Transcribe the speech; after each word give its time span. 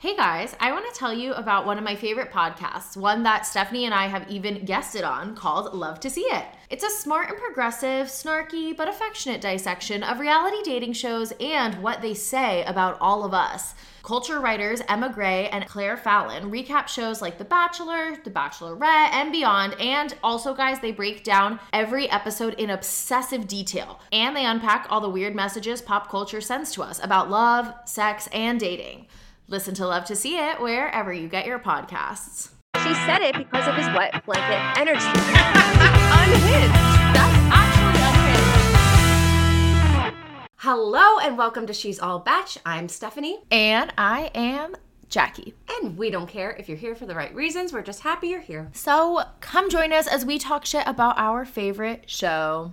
Hey 0.00 0.16
guys, 0.16 0.56
I 0.58 0.72
want 0.72 0.90
to 0.90 0.98
tell 0.98 1.12
you 1.12 1.34
about 1.34 1.66
one 1.66 1.76
of 1.76 1.84
my 1.84 1.94
favorite 1.94 2.32
podcasts, 2.32 2.96
one 2.96 3.22
that 3.24 3.42
Stefanie 3.42 3.84
and 3.84 3.92
I 3.92 4.06
have 4.06 4.30
even 4.30 4.64
guested 4.64 5.04
on 5.04 5.36
called 5.36 5.74
Love 5.74 6.00
to 6.00 6.08
See 6.08 6.22
It. 6.22 6.46
It's 6.70 6.82
a 6.82 6.88
smart 6.88 7.28
and 7.28 7.36
progressive, 7.36 8.06
snarky 8.06 8.74
but 8.74 8.88
affectionate 8.88 9.42
dissection 9.42 10.02
of 10.02 10.18
reality 10.18 10.62
dating 10.64 10.94
shows 10.94 11.34
and 11.38 11.82
what 11.82 12.00
they 12.00 12.14
say 12.14 12.64
about 12.64 12.96
all 12.98 13.26
of 13.26 13.34
us. 13.34 13.74
Culture 14.02 14.40
writers 14.40 14.80
Emma 14.88 15.12
Gray 15.12 15.50
and 15.50 15.66
Claire 15.66 15.98
Fallon 15.98 16.50
recap 16.50 16.88
shows 16.88 17.20
like 17.20 17.36
The 17.36 17.44
Bachelor, 17.44 18.16
The 18.24 18.30
Bachelorette, 18.30 19.12
and 19.12 19.30
beyond. 19.30 19.78
And 19.78 20.14
also, 20.24 20.54
guys, 20.54 20.80
they 20.80 20.92
break 20.92 21.24
down 21.24 21.60
every 21.74 22.10
episode 22.10 22.54
in 22.54 22.70
obsessive 22.70 23.46
detail. 23.46 24.00
And 24.12 24.34
they 24.34 24.46
unpack 24.46 24.86
all 24.88 25.02
the 25.02 25.10
weird 25.10 25.34
messages 25.34 25.82
pop 25.82 26.08
culture 26.08 26.40
sends 26.40 26.72
to 26.72 26.82
us 26.82 27.04
about 27.04 27.28
love, 27.28 27.74
sex, 27.84 28.30
and 28.32 28.58
dating. 28.58 29.06
Listen 29.50 29.74
to 29.74 29.84
Love 29.84 30.04
to 30.04 30.14
See 30.14 30.38
It 30.38 30.60
wherever 30.60 31.12
you 31.12 31.26
get 31.26 31.44
your 31.44 31.58
podcasts. 31.58 32.50
She 32.84 32.94
said 32.94 33.20
it 33.20 33.36
because 33.36 33.66
of 33.66 33.74
his 33.74 33.86
wet 33.88 34.24
blanket 34.24 34.78
energy. 34.78 35.00
Unhinged. 36.20 36.72
That's 37.16 37.36
actually 37.50 38.00
unhinged. 40.06 40.54
Hello 40.58 41.18
and 41.18 41.36
welcome 41.36 41.66
to 41.66 41.72
She's 41.72 41.98
All 41.98 42.20
Bach. 42.20 42.50
I'm 42.64 42.86
Stefanie. 42.86 43.38
And 43.50 43.92
I 43.98 44.30
am 44.36 44.76
Jackie. 45.08 45.54
And 45.68 45.98
we 45.98 46.10
don't 46.10 46.28
care 46.28 46.52
if 46.52 46.68
you're 46.68 46.78
here 46.78 46.94
for 46.94 47.06
the 47.06 47.16
right 47.16 47.34
reasons. 47.34 47.72
We're 47.72 47.82
just 47.82 48.02
happy 48.02 48.28
you're 48.28 48.38
here. 48.38 48.70
So 48.72 49.24
come 49.40 49.68
join 49.68 49.92
us 49.92 50.06
as 50.06 50.24
we 50.24 50.38
talk 50.38 50.64
shit 50.64 50.84
about 50.86 51.18
our 51.18 51.44
favorite 51.44 52.08
show. 52.08 52.72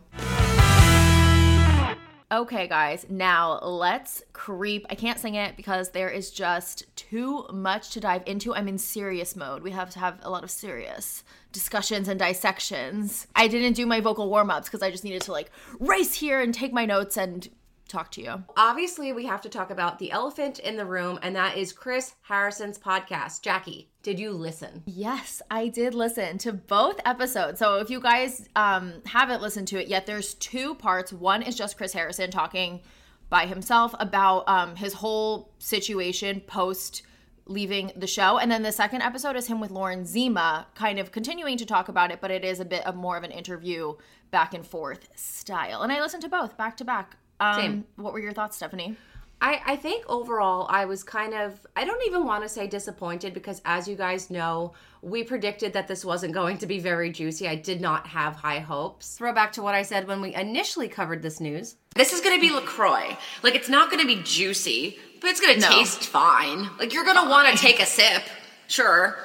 Okay, 2.29 2.67
guys, 2.67 3.05
now 3.09 3.57
let's 3.59 4.21
creep. 4.33 4.85
I 4.89 4.95
can't 4.95 5.17
sing 5.17 5.35
it 5.35 5.55
because 5.55 5.91
there 5.91 6.09
is 6.09 6.29
just 6.29 6.83
too 6.97 7.45
much 7.53 7.91
to 7.91 8.01
dive 8.01 8.23
into. 8.25 8.53
I'm 8.53 8.67
in 8.67 8.77
serious 8.77 9.33
mode. 9.33 9.63
We 9.63 9.71
have 9.71 9.89
to 9.91 9.99
have 9.99 10.19
a 10.21 10.29
lot 10.29 10.43
of 10.43 10.51
serious 10.51 11.23
discussions 11.53 12.09
and 12.09 12.19
dissections. 12.19 13.27
I 13.33 13.47
didn't 13.47 13.73
do 13.73 13.85
my 13.85 14.01
vocal 14.01 14.29
warm 14.29 14.49
ups 14.49 14.67
because 14.67 14.83
I 14.83 14.91
just 14.91 15.05
needed 15.05 15.21
to 15.23 15.31
like 15.31 15.51
race 15.79 16.15
here 16.15 16.41
and 16.41 16.53
take 16.53 16.73
my 16.73 16.85
notes 16.85 17.15
and 17.15 17.47
talk 17.87 18.11
to 18.11 18.21
you. 18.21 18.43
Obviously, 18.57 19.13
we 19.13 19.25
have 19.25 19.39
to 19.41 19.49
talk 19.49 19.69
about 19.69 19.97
the 19.97 20.11
elephant 20.11 20.59
in 20.59 20.75
the 20.75 20.85
room, 20.85 21.19
and 21.21 21.33
that 21.37 21.55
is 21.55 21.71
Chris 21.71 22.15
Harrison's 22.23 22.77
podcast. 22.77 23.41
Jackie, 23.41 23.89
did 24.07 24.19
you 24.19 24.31
listen? 24.31 24.83
Yes, 24.85 25.41
I 25.51 25.67
did 25.67 25.93
listen 25.93 26.37
to 26.37 26.53
both 26.53 26.97
episodes. 27.03 27.59
So 27.59 27.79
if 27.79 27.89
you 27.89 27.99
guys 27.99 28.47
um, 28.55 28.93
haven't 29.05 29.41
listened 29.41 29.67
to 29.67 29.81
it 29.81 29.89
yet, 29.89 30.05
there's 30.05 30.35
two 30.35 30.75
parts. 30.75 31.11
One 31.11 31.41
is 31.41 31.55
just 31.55 31.75
Chris 31.75 31.91
Harrison 31.91 32.31
talking 32.31 32.79
by 33.27 33.47
himself 33.47 33.93
about 33.99 34.47
um, 34.47 34.77
his 34.77 34.93
whole 34.93 35.51
situation 35.59 36.39
post 36.39 37.01
leaving 37.47 37.91
the 37.97 38.07
show. 38.07 38.37
And 38.37 38.49
then 38.49 38.63
the 38.63 38.71
second 38.71 39.01
episode 39.01 39.35
is 39.35 39.47
him 39.47 39.59
with 39.59 39.71
Lauren 39.71 40.05
Zima, 40.05 40.67
kind 40.73 40.99
of 40.99 41.11
continuing 41.11 41.57
to 41.57 41.65
talk 41.65 41.89
about 41.89 42.09
it, 42.09 42.21
but 42.21 42.31
it 42.31 42.45
is 42.45 42.61
a 42.61 42.65
bit 42.65 42.85
of 42.85 42.95
more 42.95 43.17
of 43.17 43.25
an 43.25 43.31
interview 43.31 43.93
back 44.31 44.53
and 44.53 44.65
forth 44.65 45.09
style. 45.15 45.81
And 45.81 45.91
I 45.91 45.99
listened 45.99 46.23
to 46.23 46.29
both 46.29 46.55
back 46.55 46.77
to 46.77 46.85
back. 46.85 47.17
Um, 47.41 47.59
Same. 47.59 47.85
What 47.97 48.13
were 48.13 48.19
your 48.19 48.31
thoughts, 48.31 48.57
Stefanie? 48.57 48.95
I, 49.39 49.61
I 49.65 49.75
think 49.75 50.03
overall 50.09 50.65
I 50.69 50.85
was 50.85 51.03
kind 51.03 51.33
of 51.33 51.65
I 51.75 51.85
don't 51.85 52.01
even 52.07 52.25
want 52.25 52.43
to 52.43 52.49
say 52.49 52.65
disappointed 52.67 53.33
because 53.33 53.61
as 53.65 53.87
you 53.87 53.95
guys 53.95 54.29
know 54.31 54.73
we 55.03 55.23
predicted 55.23 55.73
that 55.73 55.87
this 55.87 56.03
wasn't 56.03 56.33
going 56.33 56.57
to 56.57 56.65
be 56.65 56.79
very 56.79 57.11
juicy. 57.11 57.47
I 57.47 57.55
did 57.55 57.79
not 57.79 58.07
have 58.07 58.35
high 58.35 58.59
hopes. 58.59 59.15
Throw 59.15 59.31
back 59.33 59.51
to 59.53 59.61
what 59.61 59.75
I 59.75 59.83
said 59.83 60.07
when 60.07 60.21
we 60.21 60.33
initially 60.33 60.87
covered 60.87 61.21
this 61.21 61.39
news. 61.39 61.75
This 61.95 62.13
is 62.13 62.21
going 62.21 62.35
to 62.35 62.41
be 62.41 62.51
LaCroix. 62.53 63.15
Like 63.43 63.53
it's 63.55 63.69
not 63.69 63.91
going 63.91 64.01
to 64.01 64.07
be 64.07 64.21
juicy, 64.23 64.97
but 65.21 65.29
it's 65.29 65.39
going 65.39 65.55
to 65.55 65.61
No. 65.61 65.69
taste 65.69 66.03
fine. 66.05 66.69
Like 66.79 66.93
you're 66.93 67.05
going 67.05 67.23
to 67.23 67.29
want 67.29 67.55
to 67.55 67.61
take 67.63 67.79
a 67.79 67.85
sip. 67.85 68.23
Sure. 68.67 69.17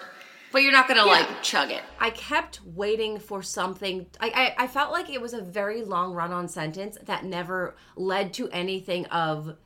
But 0.52 0.62
you're 0.62 0.72
not 0.72 0.86
gonna 0.86 1.06
like 1.06 1.26
chug 1.42 1.70
it. 1.70 1.80
I 1.98 2.10
kept 2.10 2.60
waiting 2.62 3.18
for 3.18 3.42
something. 3.42 4.04
I, 4.20 4.54
I 4.58 4.64
I 4.64 4.66
felt 4.66 4.92
like 4.92 5.08
it 5.08 5.18
was 5.18 5.32
a 5.32 5.40
very 5.40 5.80
long 5.82 6.12
run 6.12 6.30
on 6.30 6.46
sentence 6.46 6.98
that 7.06 7.24
never 7.24 7.74
led 7.96 8.34
to 8.34 8.50
anything 8.50 9.06
of 9.06 9.56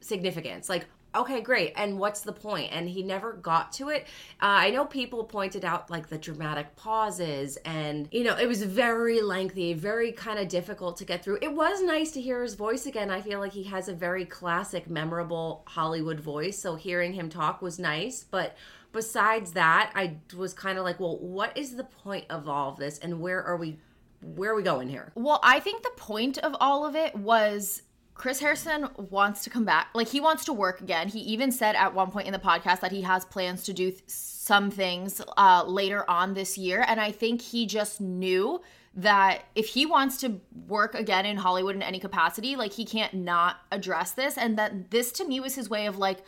significance. 0.00 0.68
Like, 0.68 0.86
okay, 1.14 1.40
great, 1.40 1.72
and 1.74 1.98
what's 1.98 2.20
the 2.20 2.32
point? 2.32 2.70
And 2.70 2.88
he 2.88 3.02
never 3.02 3.32
got 3.32 3.72
to 3.72 3.88
it. 3.88 4.02
Uh, 4.42 4.66
I 4.66 4.70
know 4.70 4.84
people 4.84 5.24
pointed 5.24 5.64
out 5.64 5.90
like 5.90 6.08
the 6.08 6.18
dramatic 6.18 6.76
pauses, 6.76 7.56
and 7.64 8.08
you 8.12 8.24
know, 8.24 8.36
it 8.36 8.46
was 8.46 8.62
very 8.62 9.20
lengthy, 9.22 9.72
very 9.72 10.12
kind 10.12 10.38
of 10.38 10.48
difficult 10.48 10.96
to 10.98 11.04
get 11.04 11.24
through. 11.24 11.38
It 11.42 11.52
was 11.52 11.82
nice 11.82 12.10
to 12.12 12.20
hear 12.20 12.42
his 12.42 12.54
voice 12.54 12.86
again. 12.86 13.10
I 13.10 13.22
feel 13.22 13.40
like 13.40 13.52
he 13.52 13.64
has 13.64 13.88
a 13.88 13.94
very 13.94 14.24
classic, 14.24 14.88
memorable 14.88 15.64
Hollywood 15.66 16.20
voice, 16.20 16.58
so 16.58 16.76
hearing 16.76 17.14
him 17.14 17.28
talk 17.28 17.62
was 17.62 17.78
nice, 17.78 18.24
but. 18.24 18.56
Besides 18.90 19.52
that, 19.52 19.92
I 19.94 20.16
was 20.34 20.54
kind 20.54 20.78
of 20.78 20.84
like, 20.84 20.98
well, 20.98 21.18
what 21.18 21.54
is 21.58 21.76
the 21.76 21.84
point 21.84 22.24
of 22.30 22.48
all 22.48 22.72
of 22.72 22.78
this, 22.78 22.98
and 22.98 23.20
where 23.20 23.44
are 23.44 23.58
we, 23.58 23.78
where 24.22 24.52
are 24.52 24.56
we 24.56 24.62
going 24.62 24.88
here? 24.88 25.12
Well, 25.14 25.40
I 25.42 25.60
think 25.60 25.82
the 25.82 25.92
point 25.98 26.38
of 26.38 26.56
all 26.58 26.86
of 26.86 26.96
it 26.96 27.14
was 27.14 27.82
Chris 28.18 28.40
Harrison 28.40 28.88
wants 28.96 29.44
to 29.44 29.50
come 29.50 29.64
back. 29.64 29.88
Like 29.94 30.08
he 30.08 30.20
wants 30.20 30.44
to 30.46 30.52
work 30.52 30.80
again. 30.80 31.08
He 31.08 31.20
even 31.20 31.50
said 31.52 31.76
at 31.76 31.94
one 31.94 32.10
point 32.10 32.26
in 32.26 32.32
the 32.32 32.38
podcast 32.38 32.80
that 32.80 32.90
he 32.90 33.02
has 33.02 33.24
plans 33.24 33.62
to 33.62 33.72
do 33.72 33.92
th- 33.92 34.02
some 34.06 34.70
things 34.70 35.22
uh, 35.36 35.64
later 35.66 36.04
on 36.10 36.34
this 36.34 36.58
year, 36.58 36.84
and 36.86 37.00
I 37.00 37.12
think 37.12 37.40
he 37.40 37.64
just 37.64 38.00
knew 38.00 38.60
that 38.94 39.44
if 39.54 39.68
he 39.68 39.86
wants 39.86 40.18
to 40.22 40.40
work 40.66 40.96
again 40.96 41.24
in 41.26 41.36
Hollywood 41.36 41.76
in 41.76 41.82
any 41.82 42.00
capacity, 42.00 42.56
like 42.56 42.72
he 42.72 42.84
can't 42.84 43.14
not 43.14 43.58
address 43.70 44.12
this, 44.12 44.36
and 44.36 44.58
that 44.58 44.90
this 44.90 45.12
to 45.12 45.24
me 45.24 45.38
was 45.38 45.54
his 45.54 45.70
way 45.70 45.86
of 45.86 45.96
like 45.96 46.18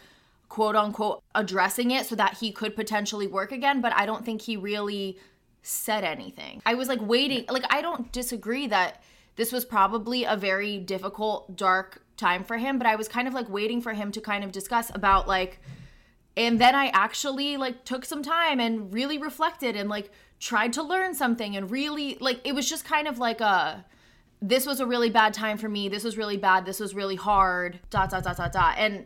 quote 0.49 0.77
unquote 0.77 1.23
addressing 1.35 1.91
it 1.91 2.07
so 2.07 2.15
that 2.15 2.39
he 2.39 2.53
could 2.53 2.77
potentially 2.77 3.27
work 3.27 3.51
again. 3.51 3.81
But 3.81 3.93
I 3.95 4.07
don't 4.07 4.25
think 4.25 4.43
he 4.43 4.57
really 4.57 5.19
said 5.63 6.05
anything. 6.05 6.63
I 6.65 6.75
was 6.75 6.89
like 6.89 7.01
waiting, 7.03 7.47
like, 7.49 7.65
I 7.71 7.83
don't 7.83 8.11
disagree 8.13 8.67
that 8.69 9.03
this 9.37 9.53
was 9.53 9.65
probably 9.65 10.25
a 10.25 10.37
very 10.37 10.79
difficult, 10.79 11.57
dark 11.57 12.03
time 12.17 12.45
for 12.45 12.59
him, 12.59 12.79
but 12.79 12.87
I 12.87 12.97
was 12.97 13.09
kind 13.09 13.27
of 13.27 13.35
like 13.35 13.49
waiting 13.49 13.81
for 13.81 13.93
him 13.93 14.13
to 14.13 14.21
kind 14.21 14.45
of 14.45 14.53
discuss 14.53 14.91
about 14.95 15.27
like, 15.27 15.61
and 16.37 16.61
then 16.61 16.75
I 16.75 16.89
actually 16.89 17.57
like 17.57 17.85
took 17.85 18.05
some 18.05 18.23
time 18.23 18.61
and 18.61 18.93
really 18.93 19.19
reflected 19.19 19.77
and 19.77 19.89
like 19.89 20.11
tried 20.39 20.73
to 20.75 20.83
learn 20.83 21.15
something 21.15 21.57
and 21.57 21.71
really 21.71 22.17
like 22.21 22.41
it 22.45 22.55
was 22.55 22.69
just 22.69 22.85
kind 22.85 23.07
of 23.07 23.19
like 23.19 23.41
a 23.41 23.85
this 24.43 24.65
was 24.65 24.81
a 24.81 24.87
really 24.87 25.11
bad 25.11 25.35
time 25.35 25.59
for 25.59 25.69
me. 25.69 25.89
This 25.89 26.03
was 26.03 26.17
really 26.17 26.39
bad. 26.39 26.65
This 26.65 26.81
was 26.81 26.95
really 26.95 27.17
hard. 27.17 27.79
Dot 27.91 28.11
dot 28.11 28.25
dot 28.25 28.39
dot 28.39 28.53
dot. 28.53 28.75
And 28.79 29.05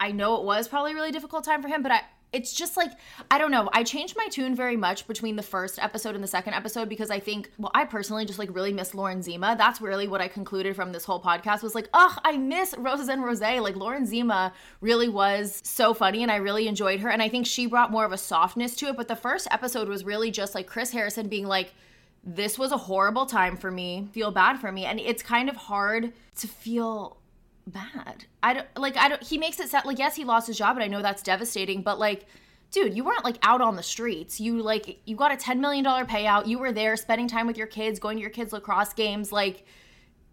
I 0.00 0.10
know 0.10 0.36
it 0.36 0.44
was 0.44 0.66
probably 0.66 0.92
a 0.92 0.94
really 0.94 1.12
difficult 1.12 1.44
time 1.44 1.62
for 1.62 1.68
him, 1.68 1.82
but 1.82 1.92
I 1.92 2.00
it's 2.36 2.52
just 2.52 2.76
like 2.76 2.92
I 3.30 3.38
don't 3.38 3.50
know. 3.50 3.70
I 3.72 3.82
changed 3.82 4.14
my 4.16 4.28
tune 4.28 4.54
very 4.54 4.76
much 4.76 5.08
between 5.08 5.36
the 5.36 5.42
first 5.42 5.78
episode 5.78 6.14
and 6.14 6.22
the 6.22 6.28
second 6.28 6.52
episode 6.52 6.88
because 6.88 7.10
I 7.10 7.18
think 7.18 7.50
well, 7.58 7.70
I 7.74 7.86
personally 7.86 8.26
just 8.26 8.38
like 8.38 8.54
really 8.54 8.72
miss 8.72 8.94
Lauren 8.94 9.22
Zima. 9.22 9.56
That's 9.56 9.80
really 9.80 10.06
what 10.06 10.20
I 10.20 10.28
concluded 10.28 10.76
from 10.76 10.92
this 10.92 11.04
whole 11.04 11.20
podcast 11.20 11.62
was 11.62 11.74
like, 11.74 11.88
oh, 11.94 12.16
I 12.22 12.36
miss 12.36 12.74
Roses 12.76 13.08
and 13.08 13.24
Rose. 13.24 13.40
Like 13.40 13.76
Lauren 13.76 14.06
Zima 14.06 14.52
really 14.80 15.08
was 15.08 15.60
so 15.64 15.94
funny 15.94 16.22
and 16.22 16.30
I 16.30 16.36
really 16.36 16.68
enjoyed 16.68 17.00
her. 17.00 17.08
And 17.08 17.22
I 17.22 17.28
think 17.28 17.46
she 17.46 17.66
brought 17.66 17.90
more 17.90 18.04
of 18.04 18.12
a 18.12 18.18
softness 18.18 18.76
to 18.76 18.88
it. 18.88 18.96
But 18.96 19.08
the 19.08 19.16
first 19.16 19.48
episode 19.50 19.88
was 19.88 20.04
really 20.04 20.30
just 20.30 20.54
like 20.54 20.66
Chris 20.66 20.90
Harrison 20.90 21.28
being 21.28 21.46
like, 21.46 21.72
this 22.24 22.58
was 22.58 22.72
a 22.72 22.76
horrible 22.76 23.24
time 23.24 23.56
for 23.56 23.70
me. 23.70 24.08
Feel 24.12 24.30
bad 24.30 24.58
for 24.58 24.72
me. 24.72 24.84
And 24.84 25.00
it's 25.00 25.22
kind 25.22 25.48
of 25.48 25.56
hard 25.56 26.12
to 26.38 26.48
feel 26.48 27.16
bad. 27.66 28.24
I 28.42 28.54
don't 28.54 28.66
like 28.76 28.96
I 28.96 29.08
don't 29.08 29.22
he 29.22 29.38
makes 29.38 29.58
it 29.60 29.68
sound 29.68 29.86
like 29.86 29.98
yes, 29.98 30.14
he 30.16 30.24
lost 30.24 30.46
his 30.46 30.56
job 30.58 30.76
and 30.76 30.84
I 30.84 30.88
know 30.88 31.02
that's 31.02 31.22
devastating, 31.22 31.82
but 31.82 31.98
like 31.98 32.26
dude, 32.72 32.94
you 32.94 33.04
weren't 33.04 33.24
like 33.24 33.38
out 33.42 33.60
on 33.60 33.76
the 33.76 33.82
streets. 33.82 34.40
You 34.40 34.62
like 34.62 35.00
you 35.04 35.16
got 35.16 35.32
a 35.32 35.36
10 35.36 35.60
million 35.60 35.84
dollar 35.84 36.04
payout. 36.04 36.46
You 36.46 36.58
were 36.58 36.72
there 36.72 36.96
spending 36.96 37.28
time 37.28 37.46
with 37.46 37.56
your 37.56 37.66
kids, 37.66 37.98
going 37.98 38.16
to 38.16 38.20
your 38.20 38.30
kids 38.30 38.52
lacrosse 38.52 38.92
games 38.92 39.32
like 39.32 39.64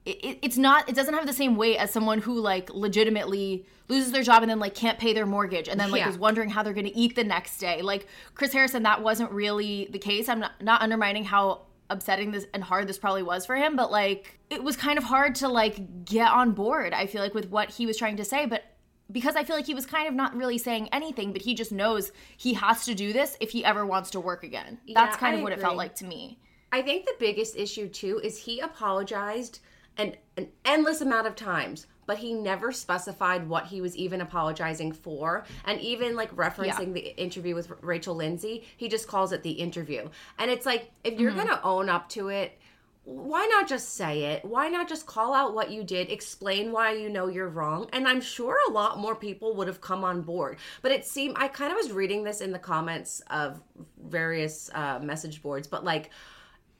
it- 0.05 0.39
it's 0.41 0.57
not 0.57 0.89
it 0.89 0.95
doesn't 0.95 1.13
have 1.13 1.25
the 1.25 1.31
same 1.33 1.55
weight 1.55 1.77
as 1.77 1.91
someone 1.91 2.19
who 2.19 2.39
like 2.39 2.69
legitimately 2.73 3.65
loses 3.87 4.11
their 4.11 4.23
job 4.23 4.43
and 4.43 4.49
then 4.51 4.59
like 4.59 4.75
can't 4.75 4.99
pay 4.99 5.13
their 5.13 5.25
mortgage 5.25 5.67
and 5.69 5.79
then 5.79 5.91
like 5.91 5.99
Yeah. 6.01 6.09
is 6.09 6.17
wondering 6.17 6.49
how 6.49 6.61
they're 6.63 6.73
going 6.73 6.85
to 6.87 6.97
eat 6.97 7.15
the 7.15 7.23
next 7.23 7.57
day 7.57 7.81
like 7.81 8.07
chris 8.35 8.51
harrison 8.51 8.83
that 8.83 9.01
wasn't 9.01 9.31
really 9.31 9.87
the 9.91 9.99
case 9.99 10.27
i'm 10.29 10.39
not, 10.39 10.51
not 10.61 10.81
undermining 10.81 11.23
how 11.25 11.61
upsetting 11.89 12.31
this 12.31 12.45
and 12.53 12.63
hard 12.63 12.87
this 12.87 12.97
probably 12.97 13.23
was 13.23 13.45
for 13.45 13.55
him 13.55 13.75
but 13.75 13.91
like 13.91 14.39
it 14.49 14.63
was 14.63 14.75
kind 14.75 14.97
of 14.97 15.03
hard 15.03 15.35
to 15.35 15.47
like 15.47 16.05
get 16.05 16.31
on 16.31 16.51
board 16.51 16.93
i 16.93 17.05
feel 17.05 17.21
like 17.21 17.33
with 17.33 17.49
what 17.49 17.69
he 17.69 17.85
was 17.85 17.97
trying 17.97 18.17
to 18.17 18.25
say 18.25 18.45
but 18.45 18.63
because 19.11 19.35
i 19.35 19.43
feel 19.43 19.55
like 19.55 19.65
he 19.65 19.75
was 19.75 19.85
kind 19.85 20.07
of 20.07 20.13
not 20.13 20.35
really 20.35 20.57
saying 20.57 20.87
anything 20.91 21.33
but 21.33 21.41
he 21.41 21.53
just 21.53 21.71
knows 21.71 22.11
he 22.37 22.53
has 22.53 22.85
to 22.85 22.95
do 22.95 23.13
this 23.13 23.37
if 23.39 23.51
he 23.51 23.63
ever 23.65 23.85
wants 23.85 24.11
to 24.11 24.19
work 24.19 24.43
again. 24.43 24.79
That's 24.93 25.17
kind 25.17 25.35
I 25.35 25.37
of 25.37 25.43
what 25.43 25.53
it 25.53 25.59
felt 25.59 25.77
like 25.77 25.95
to 25.95 26.05
me. 26.05 26.39
I 26.71 26.81
think 26.81 27.05
the 27.05 27.15
biggest 27.19 27.55
issue 27.55 27.87
too 27.87 28.19
is 28.23 28.37
he 28.37 28.59
apologized 28.59 29.59
an, 29.97 30.15
an 30.37 30.49
endless 30.65 31.01
amount 31.01 31.27
of 31.27 31.35
times, 31.35 31.87
but 32.05 32.17
he 32.17 32.33
never 32.33 32.71
specified 32.71 33.47
what 33.47 33.67
he 33.67 33.81
was 33.81 33.95
even 33.95 34.21
apologizing 34.21 34.91
for. 34.91 35.45
And 35.65 35.79
even 35.81 36.15
like 36.15 36.35
referencing 36.35 36.93
the 36.93 37.15
interview 37.21 37.55
with 37.55 37.71
Rachel 37.81 38.15
Lindsay, 38.15 38.65
he 38.77 38.89
just 38.89 39.07
calls 39.07 39.31
it 39.31 39.43
the 39.43 39.51
interview. 39.51 40.09
And 40.37 40.51
it's 40.51 40.65
like, 40.65 40.91
if 41.03 41.19
you're 41.19 41.31
going 41.31 41.47
to 41.47 41.63
own 41.63 41.89
up 41.89 42.09
to 42.09 42.29
it, 42.29 42.59
why 43.05 43.45
not 43.47 43.67
just 43.67 43.95
say 43.95 44.23
it? 44.23 44.45
Why 44.45 44.69
not 44.69 44.87
just 44.87 45.05
call 45.05 45.33
out 45.33 45.53
what 45.53 45.69
you 45.69 45.83
did, 45.83 46.09
explain 46.09 46.71
why 46.71 46.93
you 46.93 47.09
know 47.09 47.27
you're 47.27 47.49
wrong? 47.49 47.89
And 47.91 48.07
I'm 48.07 48.21
sure 48.21 48.57
a 48.69 48.71
lot 48.71 48.97
more 48.97 49.13
people 49.13 49.55
would 49.57 49.67
have 49.67 49.81
come 49.81 50.05
on 50.05 50.21
board. 50.21 50.57
But 50.81 50.93
it 50.93 51.05
seemed, 51.05 51.35
I 51.37 51.49
kind 51.49 51.71
of 51.71 51.75
was 51.75 51.91
reading 51.91 52.23
this 52.23 52.39
in 52.39 52.53
the 52.53 52.59
comments 52.59 53.21
of 53.29 53.61
various 54.01 54.69
uh, 54.73 54.99
message 54.99 55.41
boards, 55.41 55.67
but 55.67 55.83
like, 55.83 56.11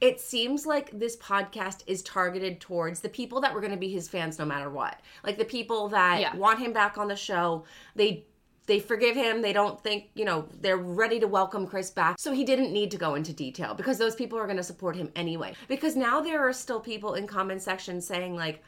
it 0.00 0.20
seems 0.20 0.66
like 0.66 0.90
this 0.98 1.16
podcast 1.16 1.82
is 1.86 2.02
targeted 2.02 2.60
towards 2.60 3.00
the 3.00 3.08
people 3.08 3.40
that 3.40 3.54
were 3.54 3.60
going 3.60 3.72
to 3.72 3.78
be 3.78 3.88
his 3.90 4.08
fans 4.08 4.38
no 4.38 4.44
matter 4.44 4.68
what. 4.68 5.00
Like 5.24 5.38
the 5.38 5.44
people 5.44 5.88
that 5.90 6.20
Yeah. 6.20 6.36
want 6.36 6.58
him 6.58 6.72
back 6.72 6.98
on 6.98 7.08
the 7.08 7.16
show. 7.16 7.64
They 7.94 8.26
they 8.66 8.80
forgive 8.80 9.14
him. 9.14 9.42
They 9.42 9.52
don't 9.52 9.78
think, 9.82 10.08
you 10.14 10.24
know, 10.24 10.48
they're 10.62 10.78
ready 10.78 11.20
to 11.20 11.26
welcome 11.28 11.66
Chris 11.66 11.90
back. 11.90 12.18
So 12.18 12.32
he 12.32 12.44
didn't 12.44 12.72
need 12.72 12.90
to 12.92 12.96
go 12.96 13.14
into 13.14 13.34
detail 13.34 13.74
because 13.74 13.98
those 13.98 14.14
people 14.14 14.38
are 14.38 14.46
going 14.46 14.56
to 14.56 14.62
support 14.62 14.96
him 14.96 15.10
anyway. 15.14 15.54
Because 15.68 15.96
now 15.96 16.22
there 16.22 16.40
are 16.40 16.52
still 16.54 16.80
people 16.80 17.12
in 17.12 17.26
comment 17.26 17.60
sections 17.60 18.06
saying 18.06 18.34
like 18.36 18.62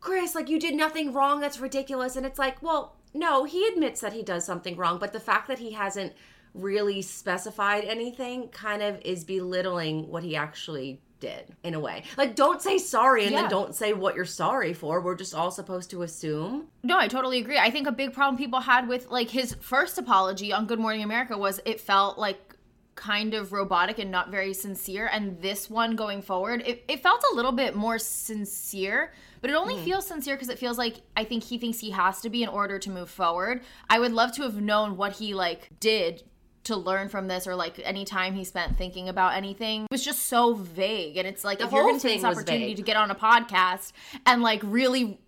Chris, 0.00 0.34
like 0.34 0.50
you 0.50 0.60
did 0.60 0.74
nothing 0.74 1.14
wrong. 1.14 1.40
That's 1.40 1.60
ridiculous. 1.60 2.16
And 2.16 2.26
it's 2.26 2.38
like, 2.38 2.62
well, 2.62 2.96
no, 3.14 3.44
he 3.44 3.66
admits 3.68 4.00
that 4.02 4.12
he 4.12 4.22
does 4.22 4.44
something 4.44 4.76
wrong, 4.76 4.98
but 4.98 5.12
the 5.14 5.20
fact 5.20 5.48
that 5.48 5.58
he 5.60 5.72
hasn't 5.72 6.12
really 6.54 7.02
specified 7.02 7.84
anything 7.84 8.48
kind 8.48 8.82
of 8.82 9.00
is 9.04 9.24
belittling 9.24 10.08
what 10.08 10.22
he 10.22 10.36
actually 10.36 11.00
did 11.22 11.54
in 11.62 11.72
a 11.72 11.80
way. 11.80 12.02
Like, 12.18 12.34
don't 12.34 12.60
say 12.60 12.78
sorry 12.78 13.24
and 13.24 13.32
Yeah. 13.32 13.42
then 13.42 13.50
don't 13.50 13.74
say 13.74 13.92
what 13.92 14.16
you're 14.16 14.24
sorry 14.24 14.74
for. 14.74 15.00
We're 15.00 15.14
just 15.14 15.34
all 15.34 15.50
supposed 15.50 15.88
to 15.90 16.02
assume. 16.02 16.68
No, 16.82 16.98
I 16.98 17.08
totally 17.08 17.38
agree. 17.38 17.58
I 17.58 17.70
think 17.70 17.86
a 17.86 17.92
big 17.92 18.12
problem 18.12 18.36
people 18.36 18.60
had 18.60 18.88
with 18.88 19.08
like 19.08 19.30
his 19.30 19.54
first 19.60 19.96
apology 19.98 20.52
on 20.52 20.66
Good 20.66 20.80
Morning 20.80 21.02
America 21.02 21.38
was 21.38 21.60
it 21.64 21.80
felt 21.80 22.18
like 22.18 22.56
kind 22.94 23.32
of 23.34 23.52
robotic 23.52 23.98
and 23.98 24.10
not 24.10 24.30
very 24.30 24.52
sincere. 24.52 25.08
And 25.10 25.40
this 25.40 25.70
one 25.70 25.96
going 25.96 26.22
forward, 26.22 26.62
it, 26.66 26.84
it 26.88 27.02
felt 27.02 27.24
a 27.32 27.34
little 27.34 27.52
bit 27.52 27.74
more 27.74 27.98
sincere, 27.98 29.12
but 29.40 29.48
it 29.48 29.54
only 29.54 29.76
mm. 29.76 29.84
feels 29.84 30.06
sincere 30.06 30.34
because 30.34 30.50
it 30.50 30.58
feels 30.58 30.76
like 30.76 30.96
I 31.16 31.24
think 31.24 31.44
he 31.44 31.56
thinks 31.56 31.78
he 31.78 31.90
has 31.90 32.20
to 32.20 32.30
be 32.30 32.42
in 32.42 32.48
order 32.48 32.78
to 32.78 32.90
move 32.90 33.08
forward. 33.08 33.62
I 33.88 33.98
would 33.98 34.12
love 34.12 34.32
to 34.32 34.42
have 34.42 34.60
known 34.60 34.96
what 34.96 35.12
he 35.12 35.34
like 35.34 35.70
did 35.80 36.24
to 36.64 36.76
learn 36.76 37.08
from 37.08 37.26
this 37.28 37.46
or 37.46 37.54
like 37.56 37.80
any 37.84 38.04
time 38.04 38.34
he 38.34 38.44
spent 38.44 38.76
thinking 38.78 39.08
about 39.08 39.34
anything 39.34 39.82
it 39.84 39.90
was 39.90 40.04
just 40.04 40.26
so 40.26 40.54
vague 40.54 41.16
and 41.16 41.26
it's 41.26 41.44
like 41.44 41.58
The 41.58 41.64
if 41.66 41.72
you're 41.72 41.84
gonna 41.84 41.98
take 41.98 42.18
this 42.20 42.24
opportunity 42.24 42.66
vague. 42.68 42.76
to 42.76 42.82
get 42.82 42.96
on 42.96 43.10
a 43.10 43.14
podcast 43.14 43.92
and 44.26 44.42
like 44.42 44.60
really 44.64 45.18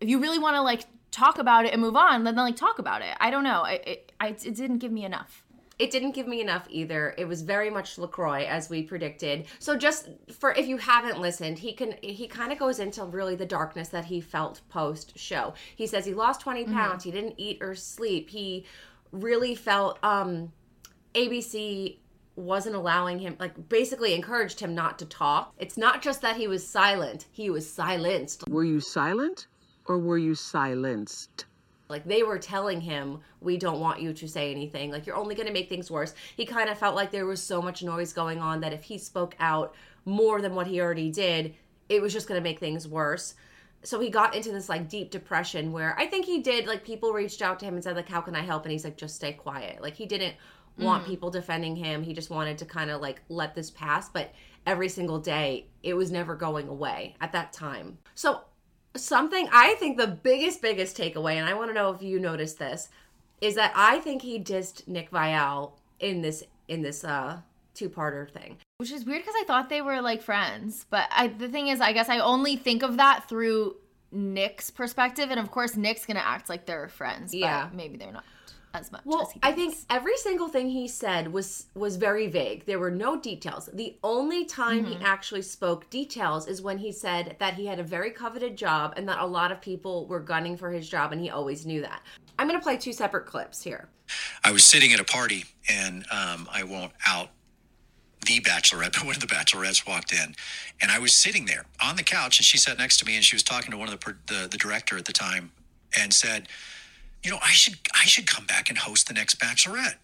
if 0.00 0.08
you 0.08 0.20
really 0.20 0.38
want 0.38 0.56
to 0.56 0.62
like 0.62 0.84
talk 1.10 1.38
about 1.38 1.64
it 1.66 1.72
and 1.72 1.80
move 1.80 1.96
on 1.96 2.24
then 2.24 2.36
like 2.36 2.56
talk 2.56 2.78
about 2.78 3.02
it 3.02 3.14
i 3.20 3.30
don't 3.30 3.44
know 3.44 3.64
it, 3.64 3.82
it, 3.86 4.12
I, 4.20 4.28
it 4.28 4.54
didn't 4.54 4.78
give 4.78 4.92
me 4.92 5.04
enough 5.04 5.44
It 5.78 5.90
didn't 5.90 6.12
give 6.14 6.28
me 6.28 6.40
enough 6.40 6.66
either. 6.70 7.14
It 7.18 7.26
was 7.26 7.42
very 7.42 7.70
much 7.70 7.98
LaCroix 7.98 8.44
as 8.44 8.70
we 8.70 8.82
predicted. 8.84 9.46
So 9.58 9.70
just 9.76 10.10
for 10.38 10.52
if 10.54 10.66
you 10.68 10.76
haven't 10.76 11.18
listened, 11.18 11.58
he 11.58 11.72
can 11.72 11.94
he 12.02 12.26
kind 12.28 12.52
of 12.52 12.58
goes 12.58 12.78
into 12.78 13.02
really 13.04 13.36
the 13.36 13.46
darkness 13.46 13.88
that 13.88 14.04
he 14.04 14.20
felt 14.20 14.60
post 14.68 15.18
show. 15.18 15.54
He 15.74 15.86
says 15.88 16.04
he 16.06 16.14
lost 16.14 16.40
20 16.42 16.66
pounds, 16.66 17.02
he 17.04 17.10
didn't 17.10 17.34
eat 17.46 17.58
or 17.60 17.74
sleep. 17.74 18.30
He 18.30 18.64
really 19.10 19.54
felt 19.56 19.98
um 20.04 20.52
ABC 21.14 21.98
wasn't 22.34 22.74
allowing 22.74 23.18
him 23.18 23.36
like 23.38 23.68
basically 23.68 24.14
encouraged 24.14 24.58
him 24.58 24.74
not 24.74 24.98
to 24.98 25.04
talk. 25.04 25.52
It's 25.58 25.76
not 25.76 26.02
just 26.02 26.22
that 26.22 26.36
he 26.36 26.48
was 26.48 26.66
silent, 26.66 27.26
he 27.30 27.50
was 27.50 27.70
silenced. 27.70 28.48
Were 28.48 28.64
you 28.64 28.80
silent 28.80 29.48
or 29.86 29.98
were 29.98 30.18
you 30.18 30.34
silenced? 30.34 31.46
Like 31.88 32.04
they 32.04 32.22
were 32.22 32.38
telling 32.38 32.80
him, 32.80 33.20
we 33.40 33.58
don't 33.58 33.80
want 33.80 34.00
you 34.00 34.14
to 34.14 34.28
say 34.28 34.50
anything. 34.50 34.90
Like 34.90 35.06
you're 35.06 35.16
only 35.16 35.34
going 35.34 35.46
to 35.46 35.52
make 35.52 35.68
things 35.68 35.90
worse. 35.90 36.14
He 36.36 36.46
kind 36.46 36.70
of 36.70 36.78
felt 36.78 36.96
like 36.96 37.10
there 37.10 37.26
was 37.26 37.42
so 37.42 37.60
much 37.60 37.82
noise 37.82 38.14
going 38.14 38.38
on 38.38 38.60
that 38.60 38.72
if 38.72 38.82
he 38.82 38.96
spoke 38.96 39.36
out 39.38 39.74
more 40.06 40.40
than 40.40 40.54
what 40.54 40.66
he 40.66 40.80
already 40.80 41.10
did, 41.10 41.54
it 41.90 42.00
was 42.00 42.14
just 42.14 42.26
going 42.26 42.40
to 42.40 42.42
make 42.42 42.58
things 42.58 42.88
worse. 42.88 43.34
So 43.82 44.00
he 44.00 44.08
got 44.08 44.34
into 44.34 44.52
this 44.52 44.70
like 44.70 44.88
deep 44.88 45.10
depression 45.10 45.70
where 45.70 45.94
I 45.98 46.06
think 46.06 46.24
he 46.24 46.40
did 46.40 46.66
like 46.66 46.82
people 46.82 47.12
reached 47.12 47.42
out 47.42 47.58
to 47.60 47.66
him 47.66 47.74
and 47.74 47.84
said 47.84 47.96
like 47.96 48.08
how 48.08 48.20
can 48.22 48.34
I 48.34 48.40
help 48.40 48.64
and 48.64 48.72
he's 48.72 48.84
like 48.84 48.96
just 48.96 49.16
stay 49.16 49.32
quiet. 49.32 49.82
Like 49.82 49.94
he 49.94 50.06
didn't 50.06 50.36
want 50.78 51.06
people 51.06 51.30
defending 51.30 51.76
him. 51.76 52.02
He 52.02 52.12
just 52.14 52.30
wanted 52.30 52.58
to 52.58 52.64
kind 52.64 52.90
of 52.90 53.00
like 53.00 53.22
let 53.28 53.54
this 53.54 53.70
pass, 53.70 54.08
but 54.08 54.32
every 54.66 54.88
single 54.88 55.18
day 55.18 55.66
it 55.82 55.94
was 55.94 56.10
never 56.10 56.34
going 56.34 56.68
away 56.68 57.14
at 57.20 57.32
that 57.32 57.52
time. 57.52 57.98
So 58.14 58.40
something 58.96 59.48
I 59.52 59.74
think 59.74 59.96
the 59.98 60.06
biggest, 60.06 60.62
biggest 60.62 60.96
takeaway, 60.96 61.34
and 61.34 61.48
I 61.48 61.54
want 61.54 61.70
to 61.70 61.74
know 61.74 61.90
if 61.92 62.02
you 62.02 62.18
noticed 62.18 62.58
this, 62.58 62.88
is 63.40 63.54
that 63.56 63.72
I 63.74 63.98
think 64.00 64.22
he 64.22 64.38
dissed 64.38 64.86
Nick 64.88 65.10
Viall 65.10 65.72
in 66.00 66.22
this 66.22 66.42
in 66.68 66.82
this 66.82 67.04
uh 67.04 67.38
two-parter 67.74 68.30
thing. 68.30 68.58
which 68.78 68.92
is 68.92 69.06
weird 69.06 69.22
because 69.22 69.34
i 69.40 69.44
thought 69.44 69.70
they 69.70 69.80
were 69.80 70.02
like 70.02 70.20
friends 70.20 70.84
but 70.90 71.08
I, 71.10 71.28
the 71.28 71.48
thing 71.48 71.68
is 71.68 71.80
i 71.80 71.92
guess 71.94 72.10
i 72.10 72.18
only 72.18 72.54
think 72.56 72.82
of 72.82 72.98
that 72.98 73.28
through 73.30 73.76
nick's 74.10 74.70
perspective 74.70 75.30
and 75.30 75.40
of 75.40 75.50
course 75.50 75.74
nick's 75.74 76.04
gonna 76.04 76.20
act 76.20 76.50
like 76.50 76.66
they're 76.66 76.88
friends 76.88 77.32
Yeah. 77.34 77.64
but 77.68 77.74
maybe 77.74 77.96
they're 77.96 78.12
not 78.12 78.24
as 78.74 78.90
much 78.92 79.02
Well, 79.04 79.22
as 79.22 79.32
he 79.32 79.40
I 79.42 79.52
think 79.52 79.76
every 79.90 80.16
single 80.16 80.48
thing 80.48 80.68
he 80.68 80.88
said 80.88 81.32
was 81.32 81.66
was 81.74 81.96
very 81.96 82.26
vague. 82.26 82.66
There 82.66 82.78
were 82.78 82.90
no 82.90 83.18
details. 83.18 83.68
The 83.72 83.96
only 84.02 84.44
time 84.44 84.84
he 84.84 84.96
actually 85.02 85.42
spoke 85.42 85.88
details 85.90 86.46
is 86.46 86.62
when 86.62 86.78
he 86.78 86.92
said 86.92 87.36
that 87.38 87.54
he 87.54 87.66
had 87.66 87.78
a 87.78 87.84
very 87.84 88.10
coveted 88.10 88.56
job 88.56 88.94
and 88.96 89.08
that 89.08 89.18
a 89.20 89.26
lot 89.26 89.52
of 89.52 89.60
people 89.60 90.06
were 90.06 90.20
gunning 90.20 90.56
for 90.56 90.70
his 90.70 90.88
job 90.88 91.12
and 91.12 91.20
he 91.20 91.30
always 91.30 91.66
knew 91.66 91.80
that. 91.82 92.02
I'm 92.38 92.48
going 92.48 92.58
to 92.58 92.64
play 92.64 92.76
two 92.76 92.92
separate 92.92 93.26
clips 93.26 93.62
here. 93.62 93.88
I 94.44 94.52
was 94.52 94.64
sitting 94.64 94.92
at 94.92 95.00
a 95.00 95.04
party, 95.04 95.44
and 95.70 96.04
um, 96.10 96.48
I 96.52 96.64
won't 96.64 96.92
out 97.06 97.28
the 98.26 98.40
bachelorette, 98.40 98.92
but 98.98 99.04
one 99.04 99.14
of 99.14 99.20
the 99.20 99.26
bachelorettes 99.26 99.86
walked 99.86 100.12
in, 100.12 100.34
and 100.80 100.90
I 100.90 100.98
was 100.98 101.12
sitting 101.12 101.46
there 101.46 101.66
on 101.80 101.96
the 101.96 102.02
couch, 102.02 102.38
and 102.38 102.44
she 102.44 102.58
sat 102.58 102.78
next 102.78 102.98
to 102.98 103.06
me, 103.06 103.16
and 103.16 103.24
she 103.24 103.36
was 103.36 103.42
talking 103.42 103.70
to 103.70 103.76
one 103.76 103.88
of 103.88 103.98
the 103.98 104.16
the, 104.26 104.48
the 104.48 104.58
director 104.58 104.96
at 104.98 105.04
the 105.04 105.12
time, 105.12 105.52
and 105.98 106.12
said, 106.12 106.48
"You 107.24 107.30
know, 107.30 107.38
I 107.42 107.50
should 107.50 107.76
I 107.94 108.04
should 108.06 108.26
come 108.26 108.46
back 108.46 108.68
and 108.68 108.78
host 108.78 109.08
the 109.08 109.14
next 109.14 109.38
bachelorette." 109.38 109.96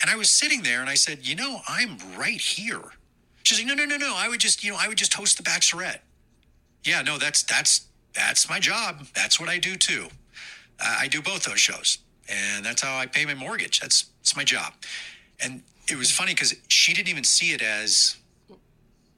And 0.00 0.10
I 0.10 0.16
was 0.16 0.30
sitting 0.30 0.62
there, 0.62 0.80
and 0.80 0.90
I 0.90 0.94
said, 0.94 1.26
"You 1.26 1.36
know, 1.36 1.62
I'm 1.68 1.98
right 2.16 2.40
here." 2.40 2.82
She's 3.44 3.58
like, 3.58 3.66
"No, 3.66 3.74
no, 3.74 3.84
no, 3.84 3.96
no. 3.96 4.14
I 4.16 4.28
would 4.28 4.40
just, 4.40 4.64
you 4.64 4.72
know, 4.72 4.78
I 4.80 4.88
would 4.88 4.98
just 4.98 5.14
host 5.14 5.36
the 5.36 5.42
bachelorette." 5.42 6.00
Yeah, 6.84 7.02
no, 7.02 7.18
that's 7.18 7.42
that's 7.42 7.86
that's 8.14 8.48
my 8.48 8.58
job. 8.58 9.06
That's 9.14 9.38
what 9.38 9.48
I 9.48 9.58
do 9.58 9.76
too. 9.76 10.08
Uh, 10.80 10.96
I 11.00 11.08
do 11.08 11.22
both 11.22 11.44
those 11.44 11.60
shows, 11.60 11.98
and 12.28 12.64
that's 12.64 12.82
how 12.82 12.96
I 12.96 13.06
pay 13.06 13.24
my 13.24 13.34
mortgage. 13.34 13.80
That's 13.80 14.06
it's 14.20 14.36
my 14.36 14.44
job. 14.44 14.74
And 15.40 15.62
it 15.88 15.96
was 15.96 16.10
funny 16.10 16.34
because 16.34 16.54
she 16.68 16.92
didn't 16.94 17.08
even 17.08 17.24
see 17.24 17.52
it 17.52 17.62
as 17.62 18.16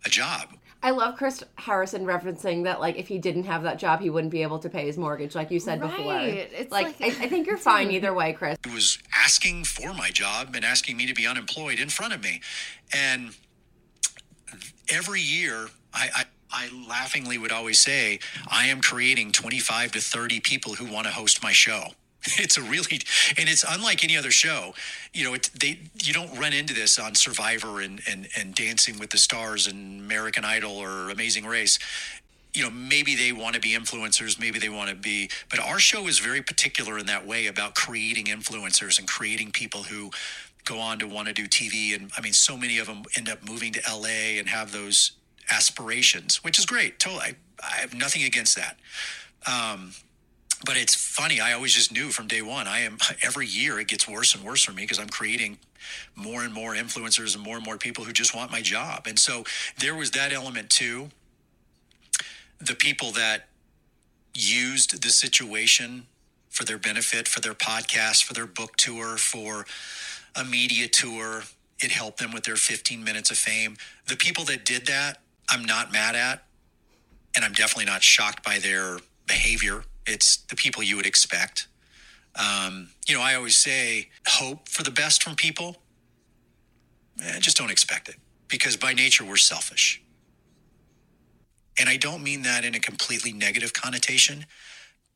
a 0.05 0.09
job. 0.09 0.55
I 0.85 0.91
love 0.91 1.17
Chris 1.17 1.43
Harrison 1.57 2.05
referencing 2.05 2.65
that, 2.65 2.79
like, 2.79 2.97
if 2.97 3.09
he 3.09 3.19
didn't 3.19 3.45
have 3.45 3.63
that 3.63 3.79
job, 3.79 4.01
he 4.01 4.11
wouldn't 4.11 4.31
be 4.31 4.43
able 4.43 4.59
to 4.59 4.69
pay 4.69 4.85
his 4.85 4.99
mortgage, 4.99 5.35
like 5.35 5.51
you 5.51 5.59
said 5.59 5.81
before. 5.81 6.13
Right. 6.13 6.51
It's 6.53 6.71
like, 6.71 7.01
like- 7.01 7.19
I, 7.19 7.25
I 7.25 7.29
think 7.29 7.47
you're 7.47 7.57
fine 7.73 7.91
either 7.91 8.13
way, 8.13 8.35
Chris. 8.35 8.59
He 8.67 8.71
was 8.75 8.99
asking 9.15 9.65
for 9.65 9.95
my 9.95 10.11
job 10.11 10.55
and 10.55 10.63
asking 10.63 10.99
me 10.99 11.07
to 11.07 11.15
be 11.15 11.27
unemployed 11.27 11.81
in 11.81 11.89
front 11.89 12.13
of 12.13 12.23
me, 12.23 12.43
and 12.95 13.35
every 14.89 15.23
year 15.23 15.69
I. 15.93 16.11
I 16.15 16.25
I 16.57 16.69
laughingly 16.89 17.37
would 17.37 17.51
always 17.51 17.81
say, 17.81 18.21
I 18.47 18.67
am 18.67 18.81
creating 18.81 19.33
25 19.33 19.91
to 19.91 20.01
30 20.01 20.39
people 20.39 20.75
who 20.75 20.85
want 20.85 21.09
to 21.09 21.13
host 21.13 21.43
my 21.43 21.51
show. 21.51 21.89
It's 22.39 22.57
a 22.57 22.63
really, 22.63 23.01
and 23.37 23.49
it's 23.49 23.65
unlike 23.69 24.03
any 24.03 24.17
other 24.17 24.31
show. 24.31 24.75
You 25.13 25.25
know, 25.25 25.35
it, 25.35 25.51
they 25.59 25.79
you 26.03 26.13
don't 26.13 26.37
run 26.39 26.53
into 26.53 26.75
this 26.75 26.99
on 26.99 27.15
Survivor 27.15 27.81
and, 27.81 28.01
and 28.11 28.29
and 28.37 28.55
Dancing 28.55 28.99
with 28.99 29.11
the 29.11 29.19
Stars 29.19 29.67
and 29.67 30.01
American 30.01 30.45
Idol 30.45 30.77
or 30.77 31.11
Amazing 31.11 31.47
Race. 31.47 31.79
You 32.55 32.63
know, 32.63 32.71
maybe 32.71 33.17
they 33.17 33.33
want 33.33 33.57
to 33.57 33.61
be 33.61 33.71
influencers, 33.71 34.39
maybe 34.39 34.59
they 34.59 34.69
want 34.69 34.89
to 34.89 34.95
be, 34.95 35.29
but 35.51 35.59
our 35.59 35.81
show 35.81 36.07
is 36.07 36.21
very 36.21 36.41
particular 36.41 36.99
in 36.99 37.07
that 37.07 37.27
way 37.27 37.49
about 37.49 37.75
creating 37.75 38.27
influencers 38.27 38.99
and 38.99 39.09
creating 39.09 39.51
people 39.51 39.83
who 39.83 40.11
go 40.65 40.79
on 40.79 41.01
to 41.01 41.07
want 41.07 41.27
to 41.27 41.35
do 41.35 41.47
TV. 41.49 41.97
And 41.97 42.13
I 42.17 42.21
mean, 42.21 42.33
so 42.33 42.57
many 42.57 42.79
of 42.79 42.87
them 42.87 43.03
end 43.17 43.29
up 43.29 43.47
moving 43.47 43.73
to 43.73 43.83
LA 43.91 44.39
and 44.39 44.49
have 44.49 44.71
those 44.71 45.13
aspirations, 45.51 46.45
which 46.45 46.59
is 46.59 46.65
great. 46.65 47.01
Totally, 47.01 47.23
I, 47.23 47.35
I 47.61 47.77
have 47.81 47.93
nothing 47.93 48.23
against 48.23 48.57
that. 48.57 48.77
Um, 49.47 49.93
but 50.65 50.77
it's 50.77 50.95
funny. 50.95 51.41
I 51.41 51.53
always 51.53 51.73
just 51.73 51.93
knew 51.93 52.11
from 52.11 52.27
day 52.27 52.43
one. 52.43 52.67
I 52.67 52.81
am 52.81 52.99
every 53.23 53.47
year 53.47 53.79
it 53.79 53.89
gets 53.89 54.09
worse 54.09 54.35
and 54.35 54.45
worse 54.45 54.63
for 54.63 54.73
me 54.73 54.83
because 54.83 54.99
I'm 54.99 55.09
creating 55.09 55.59
more 56.17 56.43
and 56.43 56.53
more 56.53 56.75
influencers 56.75 57.35
and 57.35 57.45
more 57.45 57.57
and 57.57 57.65
more 57.65 57.77
people 57.77 58.05
who 58.05 58.13
just 58.13 58.35
want 58.35 58.51
my 58.51 58.63
job. 58.63 59.07
And 59.07 59.19
so 59.19 59.45
there 59.79 59.95
was 59.95 60.13
that 60.13 60.33
element 60.33 60.71
too. 60.71 61.11
The 62.59 62.75
people 62.75 63.11
that 63.13 63.49
used 64.35 65.03
the 65.03 65.11
situation 65.11 66.07
for 66.49 66.65
their 66.65 66.79
benefit, 66.79 67.29
for 67.29 67.41
their 67.41 67.55
podcast, 67.55 68.25
for 68.25 68.33
their 68.33 68.47
book 68.47 68.77
tour, 68.77 69.17
for 69.17 69.67
a 70.35 70.45
media 70.45 70.89
tour, 70.89 71.43
it 71.81 71.91
helped 71.91 72.19
them 72.19 72.33
with 72.33 72.45
their 72.45 72.57
15 72.57 73.03
minutes 73.03 73.31
of 73.31 73.37
fame. 73.37 73.77
The 74.07 74.17
people 74.17 74.45
that 74.45 74.65
did 74.65 74.87
that, 74.87 75.21
I'm 75.49 75.65
not 75.65 75.93
mad 75.93 76.15
at 76.15 76.45
and 77.35 77.45
I'm 77.45 77.53
definitely 77.53 77.87
not 77.87 78.03
shocked 78.03 78.45
by 78.45 78.59
their 78.59 78.99
behavior. 79.27 79.85
It's 80.07 80.39
the 80.39 80.57
people 80.57 80.83
you 80.83 80.97
would 80.97 81.07
expect. 81.07 81.69
Um, 82.37 82.91
you 83.09 83.15
know, 83.17 83.23
I 83.23 83.35
always 83.35 83.57
say 83.57 84.11
hope 84.29 84.69
for 84.69 84.83
the 84.85 84.91
best 84.91 85.23
from 85.23 85.37
people. 85.37 85.77
Eh, 87.23 87.39
just 87.41 87.57
don't 87.57 87.71
expect 87.71 88.09
it. 88.09 88.17
because 88.49 88.77
by 88.77 88.95
nature 88.95 89.25
we're 89.25 89.37
selfish. 89.37 90.03
And 91.79 91.89
I 91.89 91.97
don't 91.97 92.23
mean 92.23 92.43
that 92.43 92.65
in 92.65 92.75
a 92.75 92.81
completely 92.81 93.33
negative 93.33 93.73
connotation, 93.73 94.47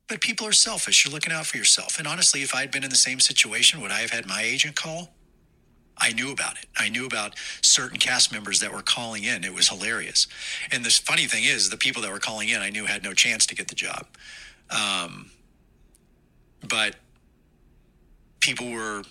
but 0.08 0.20
people 0.20 0.46
are 0.46 0.52
selfish. 0.52 1.04
You're 1.04 1.12
looking 1.14 1.32
out 1.32 1.46
for 1.46 1.58
yourself. 1.58 1.98
And 1.98 2.08
honestly, 2.08 2.42
if 2.42 2.54
I'd 2.54 2.70
been 2.72 2.84
in 2.84 2.90
the 2.90 2.96
same 2.96 3.20
situation, 3.20 3.80
would 3.82 3.90
I 3.92 4.00
have 4.00 4.10
had 4.10 4.26
my 4.26 4.42
agent 4.42 4.76
call? 4.76 5.10
I 5.98 6.12
knew 6.12 6.32
about 6.32 6.58
it. 6.58 6.66
I 6.76 6.88
knew 6.90 7.06
about 7.06 7.34
certain 7.62 7.98
cast 7.98 8.32
members 8.32 8.60
that 8.60 8.72
were 8.72 8.82
calling 8.82 9.24
in. 9.24 9.44
It 9.44 9.54
was 9.54 9.68
hilarious. 9.68 10.28
And 10.72 10.84
the 10.84 10.90
funny 10.90 11.26
thing 11.26 11.44
is, 11.44 11.70
the 11.70 11.76
people 11.76 12.02
that 12.02 12.12
were 12.12 12.20
calling 12.20 12.48
in, 12.50 12.62
I 12.62 12.70
knew 12.70 12.86
had 12.86 13.04
no 13.04 13.14
chance 13.14 13.46
to 13.46 13.54
get 13.56 13.68
the 13.68 13.76
job. 13.76 14.06
Um, 14.70 15.30
but 16.68 16.96
people 18.40 18.70
were, 18.70 19.02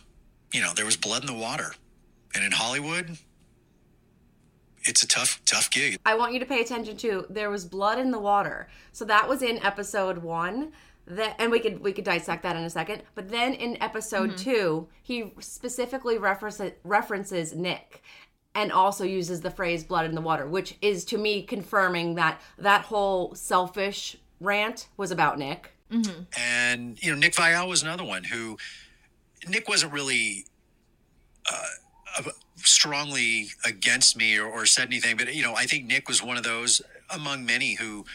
you 0.52 0.62
know, 0.62 0.74
there 0.74 0.86
was 0.86 0.98
blood 0.98 1.22
in 1.22 1.28
the 1.28 1.34
water. 1.34 1.74
And 2.36 2.44
in 2.44 2.52
Hollywood, 2.52 3.18
it's 4.84 5.04
a 5.04 5.08
tough, 5.08 5.42
tough 5.46 5.70
gig. 5.72 5.98
I 6.06 6.16
want 6.16 6.34
you 6.34 6.40
to 6.40 6.46
pay 6.46 6.62
attention 6.62 6.98
to 6.98 7.26
there 7.30 7.50
was 7.50 7.66
blood 7.66 8.00
in 8.00 8.12
the 8.12 8.20
water. 8.20 8.68
So 8.92 9.06
that 9.06 9.28
was 9.28 9.42
in 9.42 9.64
episode 9.64 10.20
one. 10.20 10.72
That 11.08 11.36
and 11.40 11.52
we 11.52 11.62
could 11.62 11.80
we 11.80 11.94
could 11.94 12.04
dissect 12.04 12.44
that 12.44 12.58
in 12.58 12.64
a 12.64 12.70
second. 12.70 13.02
But 13.16 13.30
then 13.30 13.54
in 13.54 13.82
episode 13.82 14.38
two, 14.38 14.90
he 15.02 15.34
specifically 15.40 16.18
references 16.18 16.74
references 16.84 17.56
Nick 17.56 18.04
and 18.54 18.72
also 18.72 19.06
uses 19.06 19.40
the 19.42 19.52
phrase 19.52 19.84
blood 19.84 20.06
in 20.06 20.16
the 20.16 20.22
water, 20.22 20.48
which 20.48 20.76
is 20.82 21.06
to 21.06 21.18
me 21.18 21.44
confirming 21.44 22.16
that 22.16 22.42
that 22.58 22.82
whole 22.82 23.36
selfish 23.36 24.18
rant 24.40 24.88
was 24.98 25.12
about 25.12 25.38
Nick. 25.38 25.72
And 26.38 27.02
you 27.02 27.12
know, 27.12 27.18
Nick 27.18 27.34
Viall 27.34 27.68
was 27.70 27.82
another 27.82 28.04
one 28.04 28.24
who 28.26 28.58
Nick 29.48 29.70
wasn't 29.70 29.94
really 29.94 30.46
uh, 31.50 31.64
uh, 32.20 32.32
strongly 32.58 33.48
against 33.66 34.18
me 34.18 34.38
or, 34.38 34.46
or 34.48 34.66
said 34.66 34.88
anything, 34.88 35.16
but 35.18 35.34
you 35.34 35.44
know, 35.44 35.56
I 35.56 35.66
think 35.66 35.86
Nick 35.86 36.08
was 36.10 36.22
one 36.22 36.38
of 36.38 36.44
those 36.44 36.82
among 37.10 37.46
many 37.46 37.76
who 37.76 38.06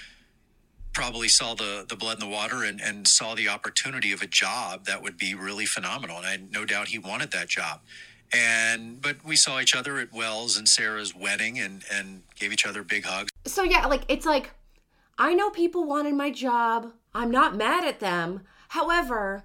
probably 0.93 1.29
saw 1.29 1.55
the 1.55 1.87
the 1.89 1.97
blood 1.97 2.15
in 2.15 2.21
the 2.21 2.35
water 2.35 2.65
and, 2.65 2.81
and 2.81 3.09
saw 3.09 3.35
the 3.35 3.49
opportunity 3.49 4.13
of 4.13 4.21
a 4.23 4.27
job 4.27 4.85
that 4.85 5.03
would 5.03 5.17
be 5.17 5.35
really 5.35 5.67
phenomenal. 5.67 6.19
And 6.19 6.27
I 6.27 6.31
had 6.33 6.53
no 6.53 6.65
doubt 6.65 6.89
he 6.89 6.99
wanted 6.99 7.31
that 7.33 7.49
job. 7.49 7.81
And 8.35 9.01
but 9.01 9.25
we 9.25 9.37
saw 9.37 9.61
each 9.61 9.75
other 9.75 9.99
at 9.99 10.13
Wells 10.13 10.57
and 10.57 10.69
Sarah's 10.69 11.15
wedding 11.15 11.59
and 11.59 11.85
and 11.91 12.23
gave 12.39 12.53
each 12.53 12.67
other 12.67 12.83
big 12.83 13.05
hugs. 13.05 13.31
So 13.47 13.63
yeah, 13.63 13.87
like 13.87 14.03
it's 14.09 14.27
like 14.27 14.51
I 15.23 15.35
know 15.35 15.51
people 15.51 15.85
wanted 15.85 16.15
my 16.15 16.33
job. 16.33 16.93
I'm 17.15 17.31
not 17.31 17.55
mad 17.55 17.85
at 17.85 18.01
them. 18.01 18.41
However, 18.71 19.45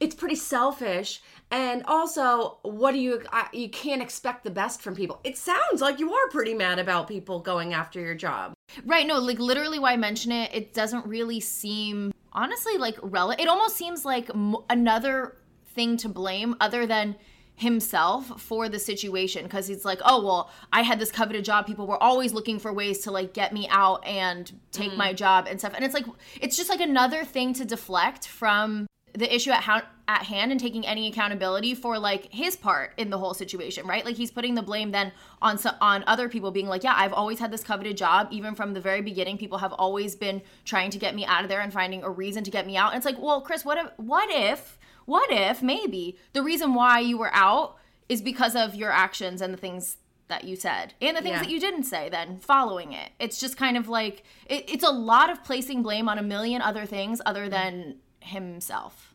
it's 0.00 0.14
pretty 0.14 0.36
selfish 0.36 1.20
and 1.50 1.82
also 1.84 2.60
what 2.62 2.92
do 2.92 2.98
you 2.98 3.22
I, 3.30 3.46
you 3.52 3.68
can't 3.68 4.00
expect 4.00 4.42
the 4.42 4.50
best 4.50 4.80
from 4.80 4.96
people. 4.96 5.20
It 5.24 5.36
sounds 5.36 5.82
like 5.82 5.98
you 6.00 6.14
are 6.14 6.30
pretty 6.30 6.54
mad 6.54 6.78
about 6.78 7.08
people 7.08 7.40
going 7.40 7.74
after 7.74 8.00
your 8.00 8.14
job. 8.14 8.54
Right, 8.86 9.06
no, 9.06 9.18
like 9.18 9.38
literally 9.38 9.78
why 9.78 9.92
I 9.92 9.96
mention 9.98 10.32
it, 10.32 10.50
it 10.54 10.72
doesn't 10.72 11.04
really 11.04 11.40
seem 11.40 12.10
honestly 12.32 12.78
like 12.78 12.96
relevant. 13.02 13.42
It 13.42 13.48
almost 13.48 13.76
seems 13.76 14.06
like 14.06 14.30
m- 14.30 14.56
another 14.70 15.36
thing 15.74 15.98
to 15.98 16.08
blame 16.08 16.56
other 16.58 16.86
than 16.86 17.16
himself 17.58 18.40
for 18.40 18.68
the 18.68 18.78
situation 18.78 19.42
because 19.42 19.66
he's 19.66 19.84
like, 19.84 20.00
"Oh, 20.04 20.24
well, 20.24 20.50
I 20.72 20.82
had 20.82 20.98
this 20.98 21.10
coveted 21.10 21.44
job. 21.44 21.66
People 21.66 21.86
were 21.86 22.02
always 22.02 22.32
looking 22.32 22.58
for 22.58 22.72
ways 22.72 23.00
to 23.00 23.10
like 23.10 23.34
get 23.34 23.52
me 23.52 23.68
out 23.68 24.04
and 24.06 24.50
take 24.72 24.96
my 24.96 25.12
mm. 25.12 25.16
job 25.16 25.46
and 25.48 25.58
stuff." 25.58 25.74
And 25.74 25.84
it's 25.84 25.94
like 25.94 26.06
it's 26.40 26.56
just 26.56 26.70
like 26.70 26.80
another 26.80 27.24
thing 27.24 27.52
to 27.54 27.64
deflect 27.64 28.26
from 28.26 28.86
the 29.14 29.34
issue 29.34 29.50
at, 29.50 29.62
ha- 29.64 29.88
at 30.06 30.22
hand 30.22 30.52
and 30.52 30.60
taking 30.60 30.86
any 30.86 31.08
accountability 31.08 31.74
for 31.74 31.98
like 31.98 32.32
his 32.32 32.54
part 32.54 32.92
in 32.96 33.10
the 33.10 33.18
whole 33.18 33.34
situation, 33.34 33.86
right? 33.86 34.04
Like 34.04 34.16
he's 34.16 34.30
putting 34.30 34.54
the 34.54 34.62
blame 34.62 34.92
then 34.92 35.10
on 35.42 35.58
so- 35.58 35.74
on 35.80 36.04
other 36.06 36.28
people 36.28 36.52
being 36.52 36.68
like, 36.68 36.84
"Yeah, 36.84 36.94
I've 36.96 37.12
always 37.12 37.40
had 37.40 37.50
this 37.50 37.64
coveted 37.64 37.96
job 37.96 38.28
even 38.30 38.54
from 38.54 38.72
the 38.72 38.80
very 38.80 39.02
beginning. 39.02 39.36
People 39.36 39.58
have 39.58 39.72
always 39.72 40.14
been 40.14 40.42
trying 40.64 40.90
to 40.90 40.98
get 40.98 41.16
me 41.16 41.26
out 41.26 41.42
of 41.42 41.48
there 41.48 41.60
and 41.60 41.72
finding 41.72 42.04
a 42.04 42.10
reason 42.10 42.44
to 42.44 42.50
get 42.52 42.66
me 42.66 42.76
out." 42.76 42.92
And 42.92 42.98
it's 42.98 43.06
like, 43.06 43.20
"Well, 43.20 43.40
Chris, 43.40 43.64
what 43.64 43.78
if 43.78 43.86
what 43.96 44.28
if 44.30 44.77
what 45.08 45.30
if 45.32 45.62
maybe 45.62 46.18
the 46.34 46.42
reason 46.42 46.74
why 46.74 47.00
you 47.00 47.16
were 47.18 47.34
out 47.34 47.76
is 48.08 48.20
because 48.22 48.54
of 48.54 48.74
your 48.74 48.90
actions 48.90 49.40
and 49.40 49.52
the 49.54 49.58
things 49.58 49.96
that 50.28 50.44
you 50.44 50.54
said 50.54 50.92
and 51.00 51.16
the 51.16 51.22
things 51.22 51.36
Yeah. 51.36 51.42
that 51.42 51.50
you 51.50 51.58
didn't 51.58 51.84
say 51.84 52.08
then 52.10 52.38
following 52.38 52.92
it 52.92 53.10
it's 53.18 53.40
just 53.40 53.56
kind 53.56 53.76
of 53.78 53.88
like 53.88 54.22
it, 54.46 54.68
it's 54.68 54.84
a 54.84 54.90
lot 54.90 55.30
of 55.30 55.42
placing 55.42 55.82
blame 55.82 56.08
on 56.08 56.18
a 56.18 56.22
million 56.22 56.60
other 56.60 56.84
things 56.86 57.20
other 57.24 57.48
than 57.48 57.96
himself 58.20 59.14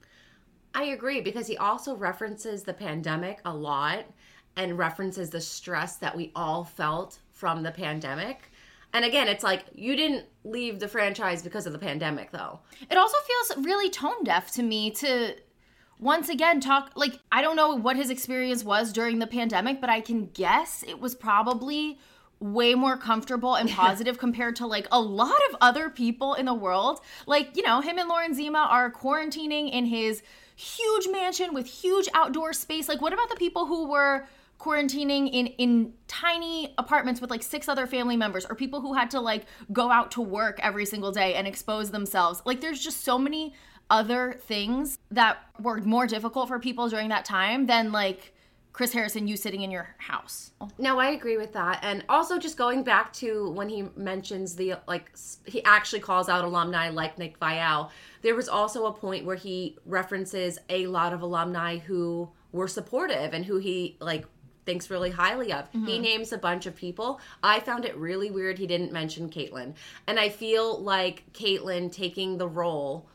I 0.75 0.85
agree 0.85 1.21
because 1.21 1.45
he 1.45 1.55
also 1.57 1.95
references 1.95 2.63
the 2.63 2.73
pandemic 2.73 3.39
a 3.45 3.53
lot 3.53 4.05
and 4.55 4.75
references 4.75 5.29
the 5.29 5.39
stress 5.41 5.97
that 5.97 6.15
we 6.17 6.31
all 6.35 6.63
felt 6.63 7.19
from 7.31 7.61
the 7.61 7.69
pandemic. 7.71 8.51
And 8.91 9.05
again, 9.05 9.27
it's 9.27 9.43
like 9.43 9.65
you 9.75 9.95
didn't 9.95 10.25
leave 10.43 10.79
the 10.79 10.87
franchise 10.87 11.43
because 11.43 11.67
of 11.67 11.73
the 11.73 11.79
pandemic 11.79 12.31
though. 12.31 12.59
it 12.89 12.97
also 12.97 13.17
feels 13.29 13.65
really 13.65 13.89
tone 13.91 14.23
deaf 14.23 14.51
to 14.53 14.63
me 14.63 14.89
to 14.91 15.35
once 16.03 16.29
again 16.29 16.59
talk 16.59 16.91
like 16.95 17.19
i 17.31 17.41
don't 17.41 17.55
know 17.55 17.75
what 17.75 17.95
his 17.95 18.09
experience 18.09 18.63
was 18.63 18.91
during 18.91 19.19
the 19.19 19.27
pandemic 19.27 19.79
but 19.79 19.89
i 19.89 20.01
can 20.01 20.27
guess 20.33 20.83
it 20.87 20.99
was 20.99 21.15
probably 21.15 21.97
way 22.43 22.75
more 22.75 22.97
comfortable 22.97 23.55
and 23.55 23.69
positive 23.69 24.17
compared 24.17 24.55
to 24.57 24.67
like 24.67 24.85
a 24.91 24.99
lot 24.99 25.39
of 25.49 25.55
other 25.61 25.89
people 25.89 26.33
in 26.33 26.45
the 26.45 26.53
world. 26.53 26.99
Like 27.25 27.55
you 27.55 27.63
know 27.63 27.79
him 27.81 27.97
and 27.97 28.09
lauren 28.09 28.33
zima 28.33 28.67
are 28.69 28.91
quarantining 28.91 29.71
in 29.71 29.85
his 29.85 30.21
huge 30.55 31.07
mansion 31.09 31.53
with 31.53 31.65
huge 31.65 32.09
outdoor 32.13 32.53
space. 32.53 32.89
Like 32.89 33.01
what 33.01 33.13
about 33.13 33.29
the 33.29 33.37
people 33.37 33.65
who 33.65 33.87
were 33.87 34.27
quarantining 34.59 35.29
in 35.31 35.47
in 35.47 35.93
tiny 36.07 36.73
apartments 36.77 37.21
with 37.21 37.29
like 37.31 37.43
six 37.43 37.69
other 37.69 37.87
family 37.87 38.17
members 38.17 38.45
or 38.45 38.55
people 38.55 38.81
who 38.81 38.93
had 38.93 39.09
to 39.11 39.19
like 39.21 39.45
go 39.71 39.89
out 39.89 40.11
to 40.11 40.21
work 40.21 40.59
every 40.61 40.85
single 40.85 41.11
day 41.11 41.35
and 41.35 41.47
expose 41.47 41.91
themselves? 41.91 42.41
Like 42.45 42.59
there's 42.59 42.83
just 42.83 43.05
so 43.05 43.17
many 43.17 43.53
other 43.93 44.33
things 44.47 44.97
that 45.11 45.37
were 45.59 45.77
more 45.81 46.07
difficult 46.07 46.47
for 46.47 46.57
people 46.57 46.89
during 46.89 47.09
that 47.09 47.23
time 47.23 47.67
than 47.67 47.91
like 47.91 48.33
Chris 48.71 48.91
Harrison 48.91 49.27
you 49.27 49.37
sitting 49.37 49.61
in 49.61 49.69
your 49.69 49.95
house. 49.99 50.51
No, 50.79 50.97
I 50.97 51.11
agree 51.11 51.37
with 51.37 51.53
that. 51.53 51.77
And 51.83 52.03
also 52.09 52.39
just 52.39 52.57
going 52.57 52.83
back 52.83 53.13
to 53.13 53.51
when 53.51 53.69
he 53.69 53.83
mentions 53.95 54.55
the 54.55 54.77
like 54.87 55.11
he 55.45 55.63
actually 55.63 55.99
calls 55.99 56.27
out 56.27 56.43
alumni 56.43 56.89
like 56.89 57.19
Nick 57.19 57.39
Viall. 57.39 57.91
There 58.23 58.33
was 58.33 58.49
also 58.49 58.87
a 58.87 58.91
point 58.91 59.25
where 59.25 59.35
he 59.35 59.77
references 59.85 60.57
a 60.69 60.87
lot 60.87 61.13
of 61.13 61.21
alumni 61.21 61.77
who 61.77 62.31
were 62.51 62.67
supportive 62.67 63.31
and 63.31 63.45
who 63.45 63.57
he 63.57 63.95
like 63.99 64.25
thinks 64.65 64.89
really 64.89 65.11
highly 65.11 65.53
of. 65.53 65.69
He 65.71 65.77
mm-hmm. 65.77 66.01
names 66.01 66.33
a 66.33 66.39
bunch 66.39 66.65
of 66.65 66.75
people. 66.75 67.19
I 67.43 67.59
found 67.59 67.85
it 67.85 67.95
really 67.95 68.31
weird 68.31 68.57
he 68.57 68.65
didn't 68.65 68.91
mention 68.91 69.29
Kaitlyn. 69.29 69.75
And 70.07 70.19
I 70.19 70.29
feel 70.29 70.81
like 70.81 71.31
Kaitlyn 71.33 71.91
taking 71.91 72.39
the 72.39 72.47
role 72.47 73.07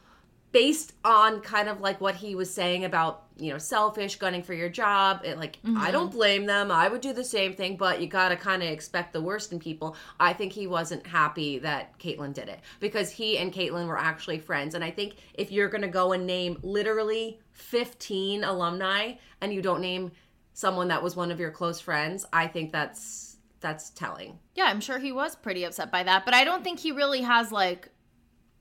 based 0.52 0.94
on 1.04 1.40
kind 1.40 1.68
of 1.68 1.80
like 1.80 2.00
what 2.00 2.16
he 2.16 2.34
was 2.34 2.52
saying 2.52 2.84
about 2.84 3.24
you 3.36 3.52
know 3.52 3.58
selfish 3.58 4.16
gunning 4.16 4.42
for 4.42 4.54
your 4.54 4.68
job 4.68 5.20
it, 5.24 5.38
like 5.38 5.58
i 5.76 5.90
don't 5.90 6.08
mm-hmm. 6.08 6.16
blame 6.16 6.46
them. 6.46 6.70
I 6.70 6.88
would 6.88 7.00
do 7.00 7.12
the 7.12 7.24
same 7.24 7.54
thing 7.54 7.76
but 7.76 8.00
you 8.00 8.06
gotta 8.06 8.36
kind 8.36 8.62
of 8.62 8.68
expect 8.68 9.12
the 9.12 9.20
worst 9.20 9.52
in 9.52 9.58
people. 9.58 9.96
I 10.18 10.32
think 10.32 10.52
he 10.52 10.66
wasn't 10.66 11.06
happy 11.06 11.58
that 11.60 11.98
kaitlyn 11.98 12.32
did 12.32 12.48
it 12.48 12.60
because 12.80 13.10
he 13.10 13.38
and 13.38 13.52
kaitlyn 13.52 13.86
were 13.86 13.98
actually 13.98 14.38
friends. 14.38 14.74
And 14.74 14.82
i 14.82 14.90
think 14.90 15.16
if 15.34 15.52
you're 15.52 15.68
gonna 15.68 15.88
go 15.88 16.12
and 16.12 16.26
name 16.26 16.58
literally 16.62 17.40
15 17.52 18.44
alumni 18.44 19.12
and 19.40 19.52
you 19.52 19.62
don't 19.62 19.80
name 19.80 20.12
someone 20.54 20.88
that 20.88 21.02
was 21.02 21.14
one 21.14 21.30
of 21.30 21.38
your 21.38 21.50
close 21.50 21.80
friends 21.80 22.26
i 22.32 22.46
think 22.46 22.72
that's 22.72 23.28
that's 23.60 23.90
telling. 23.90 24.38
Yeah, 24.54 24.64
I'm 24.64 24.80
sure 24.80 24.98
he 24.98 25.12
was 25.12 25.36
pretty 25.36 25.64
upset 25.64 25.90
by 25.90 26.02
that, 26.04 26.24
but 26.24 26.34
I 26.34 26.44
don't 26.44 26.62
think 26.62 26.78
he 26.78 26.92
really 26.92 27.22
has 27.22 27.50
like 27.50 27.90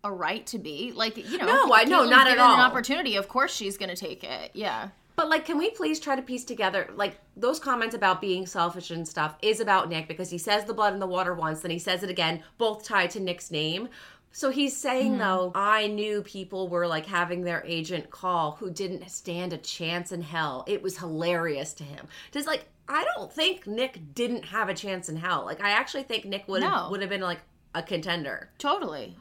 a 0.08 0.12
right 0.12 0.46
to 0.48 0.58
be. 0.58 0.92
Like, 0.92 1.18
you 1.18 1.38
know, 1.38 1.46
No, 1.46 1.74
I- 1.74 1.84
no, 1.84 2.02
Kaitlyn's 2.02 2.10
not 2.10 2.28
at 2.28 2.38
all. 2.38 2.56
An 2.56 2.60
opportunity, 2.62 3.16
of 3.16 3.28
course 3.28 3.54
she's 3.54 3.78
going 3.78 3.90
to 3.90 3.96
take 3.96 4.24
it. 4.24 4.52
Yeah. 4.54 4.90
But 5.16 5.30
like, 5.30 5.46
can 5.46 5.58
we 5.58 5.72
please 5.72 6.00
try 6.00 6.16
to 6.16 6.22
piece 6.22 6.46
together 6.46 6.92
like 6.96 7.20
those 7.36 7.60
comments 7.60 7.96
about 7.96 8.22
being 8.22 8.46
selfish 8.46 8.92
and 8.92 9.08
stuff 9.08 9.36
is 9.42 9.60
about 9.60 9.90
Nick 9.90 10.08
because 10.08 10.30
he 10.30 10.38
says 10.38 10.66
the 10.66 10.76
blood 10.76 10.94
in 10.94 11.00
the 11.00 11.08
water 11.08 11.34
once, 11.34 11.62
then 11.62 11.72
he 11.72 11.80
says 11.80 12.04
it 12.04 12.10
again, 12.12 12.44
both 12.60 12.84
tied 12.84 13.10
to 13.12 13.20
Nick's 13.20 13.50
name. 13.50 13.90
So 14.32 14.52
he's 14.52 14.78
saying 14.78 15.14
hmm. 15.14 15.18
though, 15.20 15.52
I 15.56 15.88
knew 15.88 16.22
people 16.22 16.68
were 16.68 16.86
like 16.86 17.08
having 17.08 17.42
their 17.42 17.64
agent 17.66 18.12
call 18.12 18.52
who 18.60 18.70
didn't 18.70 19.10
stand 19.10 19.54
a 19.54 19.58
chance 19.58 20.12
in 20.12 20.22
hell. 20.22 20.64
It 20.68 20.84
was 20.84 21.00
hilarious 21.00 21.74
to 21.76 21.84
him. 21.84 22.08
Just 22.32 22.46
like 22.46 22.66
I 22.88 23.04
don't 23.16 23.34
think 23.34 23.66
Nick 23.66 24.14
didn't 24.14 24.46
have 24.46 24.70
a 24.70 24.76
chance 24.76 25.10
in 25.10 25.16
hell. 25.16 25.44
Like 25.46 25.64
I 25.64 25.72
actually 25.72 26.04
think 26.04 26.26
Nick 26.26 26.48
would 26.48 26.62
No. 26.62 26.90
would 26.92 27.02
have 27.02 27.10
been 27.10 27.22
like 27.22 27.40
a 27.74 27.82
contender. 27.82 28.52
Totally. 28.60 29.16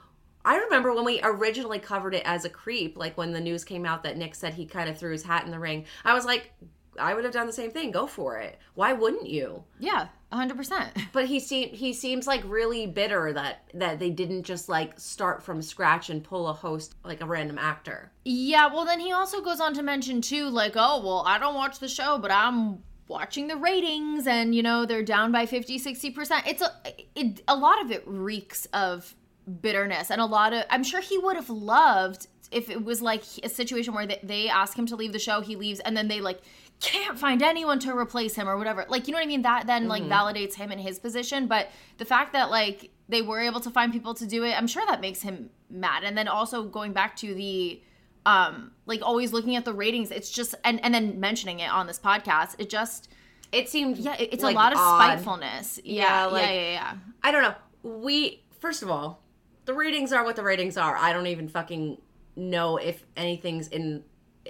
I 0.47 0.59
remember 0.59 0.95
when 0.95 1.05
we 1.05 1.21
originally 1.25 1.81
covered 1.81 2.15
it 2.15 2.23
as 2.25 2.45
a 2.45 2.49
creep, 2.49 2.97
like 2.97 3.19
when 3.19 3.33
the 3.33 3.41
news 3.41 3.65
came 3.65 3.85
out 3.85 4.05
that 4.05 4.17
Nick 4.17 4.37
said 4.37 4.55
he 4.55 4.65
kind 4.65 4.89
of 4.89 4.97
threw 4.97 5.11
his 5.11 5.25
hat 5.25 5.45
in 5.45 5.51
the 5.51 5.59
ring. 5.59 5.87
I 6.05 6.15
was 6.15 6.25
like, 6.25 6.53
I 6.99 7.15
would 7.15 7.25
have 7.25 7.33
done 7.33 7.49
the 7.49 7.53
same 7.53 7.73
thing. 7.73 7.91
Go 7.91 8.07
for 8.07 8.39
it. 8.39 8.59
Why 8.75 8.93
wouldn't 8.93 9.29
you? 9.29 9.65
Yeah, 9.81 10.07
100%. 10.33 11.03
But 11.13 11.27
he 11.27 11.41
seem 11.41 11.71
he 11.71 11.93
seems 11.93 12.27
like 12.29 12.43
really 12.45 12.87
bitter 12.87 13.33
that 13.33 13.65
that 13.75 13.99
they 13.99 14.11
didn't 14.11 14.45
just 14.45 14.69
like 14.69 15.01
start 15.01 15.43
from 15.43 15.63
scratch 15.63 16.11
and 16.11 16.23
pull 16.23 16.47
a 16.47 16.53
host 16.53 16.95
like 17.05 17.21
a 17.21 17.27
random 17.27 17.59
actor. 17.59 18.13
Yeah, 18.25 18.73
well, 18.73 18.85
then 18.85 19.01
he 19.01 19.13
also 19.13 19.41
goes 19.41 19.61
on 19.61 19.75
to 19.75 19.83
mention 19.83 20.21
too, 20.21 20.49
like, 20.49 20.75
oh, 20.77 21.03
well, 21.05 21.25
I 21.27 21.39
don't 21.39 21.55
watch 21.57 21.81
the 21.81 21.89
show, 21.89 22.19
but 22.19 22.31
I'm 22.31 22.85
watching 23.09 23.47
the 23.47 23.57
ratings 23.57 24.27
and 24.27 24.55
you 24.55 24.63
know 24.63 24.85
they're 24.85 25.01
down 25.01 25.31
by 25.31 25.47
50 25.47 25.79
60% 25.79 26.43
it's 26.45 26.61
a 26.61 26.73
it, 27.15 27.41
a 27.47 27.55
lot 27.55 27.81
of 27.81 27.93
it 27.93 28.03
reeks 28.05 28.67
of 28.73 29.15
bitterness. 29.61 30.11
And 30.11 30.21
a 30.21 30.25
lot 30.27 30.53
of 30.53 30.65
i'm 30.71 30.83
sure 30.85 31.01
he 31.01 31.19
would 31.19 31.37
have 31.37 31.51
loved 31.51 32.27
if 32.53 32.71
it 32.71 32.85
was 32.85 33.03
like 33.03 33.23
a 33.43 33.49
situation 33.49 33.93
where 33.95 34.07
they, 34.07 34.21
they 34.23 34.49
ask 34.49 34.79
him 34.79 34.87
to 34.87 34.97
leave 34.97 35.13
the 35.13 35.19
show 35.19 35.41
he 35.41 35.57
leaves 35.57 35.81
and 35.81 35.97
then 35.97 36.09
they 36.09 36.21
like 36.21 36.41
can't 36.81 37.19
find 37.19 37.43
anyone 37.43 37.79
to 37.81 37.97
replace 37.97 38.35
him 38.35 38.49
or 38.49 38.57
whatever. 38.59 38.85
Like 38.89 39.07
you 39.07 39.13
know 39.13 39.19
what 39.19 39.25
i 39.25 39.29
mean? 39.29 39.43
That 39.43 39.67
then 39.67 39.89
like 39.89 40.03
validates 40.05 40.55
him 40.55 40.71
in 40.73 40.79
his 40.79 40.99
position. 40.99 41.47
But 41.47 41.71
the 41.99 42.05
fact 42.05 42.33
that 42.35 42.51
like 42.51 42.91
they 43.09 43.23
were 43.23 43.41
able 43.41 43.61
to 43.61 43.71
find 43.71 43.93
people 43.93 44.15
to 44.15 44.27
do 44.27 44.43
it 44.45 44.53
i'm 44.59 44.67
sure 44.67 44.85
that 44.87 45.01
makes 45.01 45.23
him 45.23 45.51
mad. 45.71 46.05
And 46.05 46.17
then 46.19 46.29
also 46.29 46.65
going 46.65 46.93
back 46.93 47.17
to 47.17 47.35
the 47.35 47.81
um 48.27 48.73
like 48.87 49.01
always 49.03 49.33
looking 49.33 49.55
at 49.57 49.65
the 49.65 49.73
ratings 49.73 50.11
it's 50.11 50.31
just 50.31 50.55
and 50.65 50.85
and 50.85 50.93
then 50.93 51.21
mentioning 51.21 51.61
it 51.61 51.71
on 51.71 51.87
this 51.87 51.99
podcast 51.99 52.57
it 52.59 52.69
just 52.69 53.09
It 53.53 53.69
seemed 53.69 53.99
yeah 53.99 54.17
it- 54.19 54.31
it's 54.33 54.43
like, 54.43 54.55
a 54.57 54.59
lot 54.59 54.73
of 54.73 54.79
odd. 54.81 55.01
spitefulness. 55.13 55.79
Yeah 55.85 56.03
Yeah, 56.03 56.21
yeah 56.21 56.27
like- 56.27 56.43
yeah 56.47 56.53
yeah, 56.53 56.71
yeah. 56.73 56.95
I 57.23 57.31
don't 57.33 57.43
know. 57.43 57.55
We 57.85 58.43
first 58.61 58.83
of 58.83 58.91
all, 58.91 59.23
the 59.67 59.75
ratings 59.75 60.13
are 60.13 60.25
what 60.25 60.37
the 60.37 60.43
ratings 60.43 60.77
are. 60.77 60.97
I 60.97 61.13
don't 61.13 61.27
even 61.27 61.49
fucking 61.49 62.01
know 62.37 62.77
if 62.79 63.05
anything's 63.17 63.69
in 63.69 64.03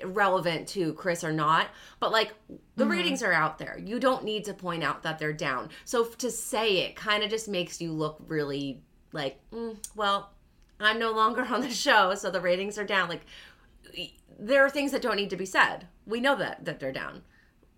relevant 0.05 0.69
to 0.69 0.93
Chris 0.95 1.25
or 1.25 1.33
not. 1.33 1.69
But 2.01 2.13
like 2.13 2.35
the 2.77 2.85
Mm-hmm. 2.85 2.91
ratings 2.93 3.23
are 3.23 3.33
out 3.33 3.59
there. 3.59 3.81
You 3.83 3.99
don't 3.99 4.25
need 4.25 4.45
to 4.45 4.55
point 4.55 4.85
out 4.85 5.03
that 5.05 5.19
they're 5.19 5.33
down. 5.33 5.71
So 5.85 6.05
to 6.05 6.31
say 6.31 6.79
it 6.79 6.97
kind 6.97 7.23
of 7.25 7.31
just 7.31 7.49
makes 7.49 7.81
you 7.81 7.93
look 7.93 8.19
really 8.29 8.83
like, 9.13 9.39
mm, 9.51 9.77
well, 9.95 10.31
I'm 10.79 10.99
no 10.99 11.13
longer 11.13 11.43
on 11.51 11.63
the 11.63 11.71
show, 11.71 12.15
so 12.15 12.31
the 12.31 12.41
ratings 12.41 12.77
are 12.79 12.85
down. 12.85 13.09
Like 13.09 13.25
there 14.39 14.65
are 14.65 14.71
things 14.71 14.93
that 14.93 15.01
don't 15.03 15.17
need 15.17 15.31
to 15.31 15.37
be 15.37 15.47
said. 15.47 15.87
We 16.07 16.21
know 16.21 16.37
that 16.37 16.65
that 16.67 16.79
they're 16.81 16.93
down. 16.93 17.23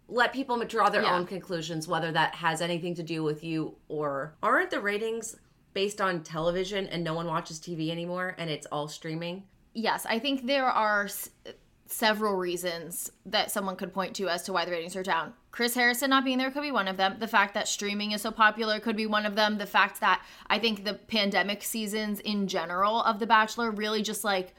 Let 0.09 0.33
people 0.33 0.59
draw 0.65 0.89
their 0.89 1.03
Yeah. 1.03 1.15
own 1.17 1.27
conclusions 1.27 1.87
whether 1.87 2.11
that 2.13 2.35
has 2.37 2.61
anything 2.61 2.95
to 2.97 3.03
do 3.03 3.23
with 3.23 3.45
you 3.45 3.77
or 3.89 4.35
aren't 4.43 4.71
the 4.71 4.81
ratings 4.81 5.37
based 5.79 6.01
on 6.01 6.25
television 6.25 6.89
and 6.89 7.05
no 7.05 7.15
one 7.15 7.29
watches 7.29 7.61
TV 7.61 7.91
anymore 7.91 8.35
and 8.37 8.51
it's 8.51 8.67
all 8.73 8.89
streaming? 8.89 9.45
yes 9.75 10.05
i 10.07 10.19
think 10.19 10.45
there 10.45 10.67
are 10.67 11.05
s- 11.05 11.31
several 11.87 12.35
reasons 12.35 13.13
that 13.25 13.49
someone 13.53 13.77
could 13.77 13.95
point 13.95 14.17
to 14.17 14.29
as 14.29 14.43
to 14.43 14.53
why 14.53 14.65
the 14.65 14.73
ratings 14.73 14.97
are 14.97 15.05
down. 15.05 15.33
Chris 15.53 15.77
harrison 15.77 16.11
not 16.11 16.25
being 16.25 16.37
there 16.37 16.51
could 16.51 16.63
be 16.63 16.73
one 16.73 16.89
of 16.89 16.97
them. 16.97 17.17
The 17.21 17.29
fact 17.29 17.55
that 17.55 17.69
streaming 17.69 18.11
is 18.11 18.21
so 18.23 18.33
popular 18.33 18.81
could 18.81 18.97
be 18.97 19.07
one 19.07 19.25
of 19.25 19.37
them. 19.37 19.57
The 19.59 19.67
fact 19.67 20.01
that 20.01 20.21
i 20.49 20.59
think 20.59 20.85
the 20.85 20.95
pandemic 20.95 21.63
seasons 21.63 22.19
in 22.19 22.49
general 22.49 23.03
of 23.03 23.21
the 23.21 23.27
bachelor 23.27 23.71
really 23.71 24.03
just 24.03 24.25
like 24.25 24.55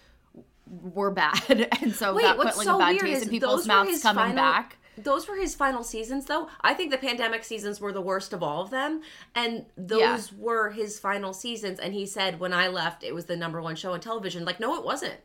were 0.96 1.12
bad. 1.12 1.68
And 1.82 1.94
so 1.94 2.16
Wait, 2.16 2.24
that 2.24 2.38
put 2.38 2.46
like 2.46 2.66
so 2.70 2.78
a 2.78 2.80
bad 2.80 3.00
taste 3.00 3.24
in 3.24 3.30
people's 3.30 3.68
mouths 3.68 4.02
coming 4.02 4.24
final, 4.24 4.36
back 4.36 4.78
Those 5.04 5.28
were 5.28 5.36
his 5.36 5.56
final 5.56 5.84
seasons, 5.84 6.26
though. 6.26 6.48
I 6.62 6.74
think 6.74 6.92
the 6.92 6.98
pandemic 6.98 7.44
seasons 7.44 7.80
were 7.80 7.92
the 7.92 8.02
worst 8.02 8.34
of 8.34 8.42
all 8.44 8.62
of 8.62 8.70
them, 8.70 9.02
and 9.36 9.66
those 9.78 10.32
Yeah. 10.32 10.38
were 10.38 10.70
his 10.72 11.00
final 11.00 11.34
seasons. 11.34 11.80
And 11.80 11.94
he 11.94 12.06
said, 12.06 12.40
"When 12.40 12.54
I 12.54 12.68
left, 12.68 13.04
it 13.04 13.14
was 13.14 13.26
the 13.26 13.36
number 13.38 13.62
one 13.62 13.76
show 13.76 13.94
on 13.94 14.00
television." 14.02 14.46
Like, 14.46 14.60
no, 14.60 14.76
it 14.76 14.84
wasn't. 14.84 15.20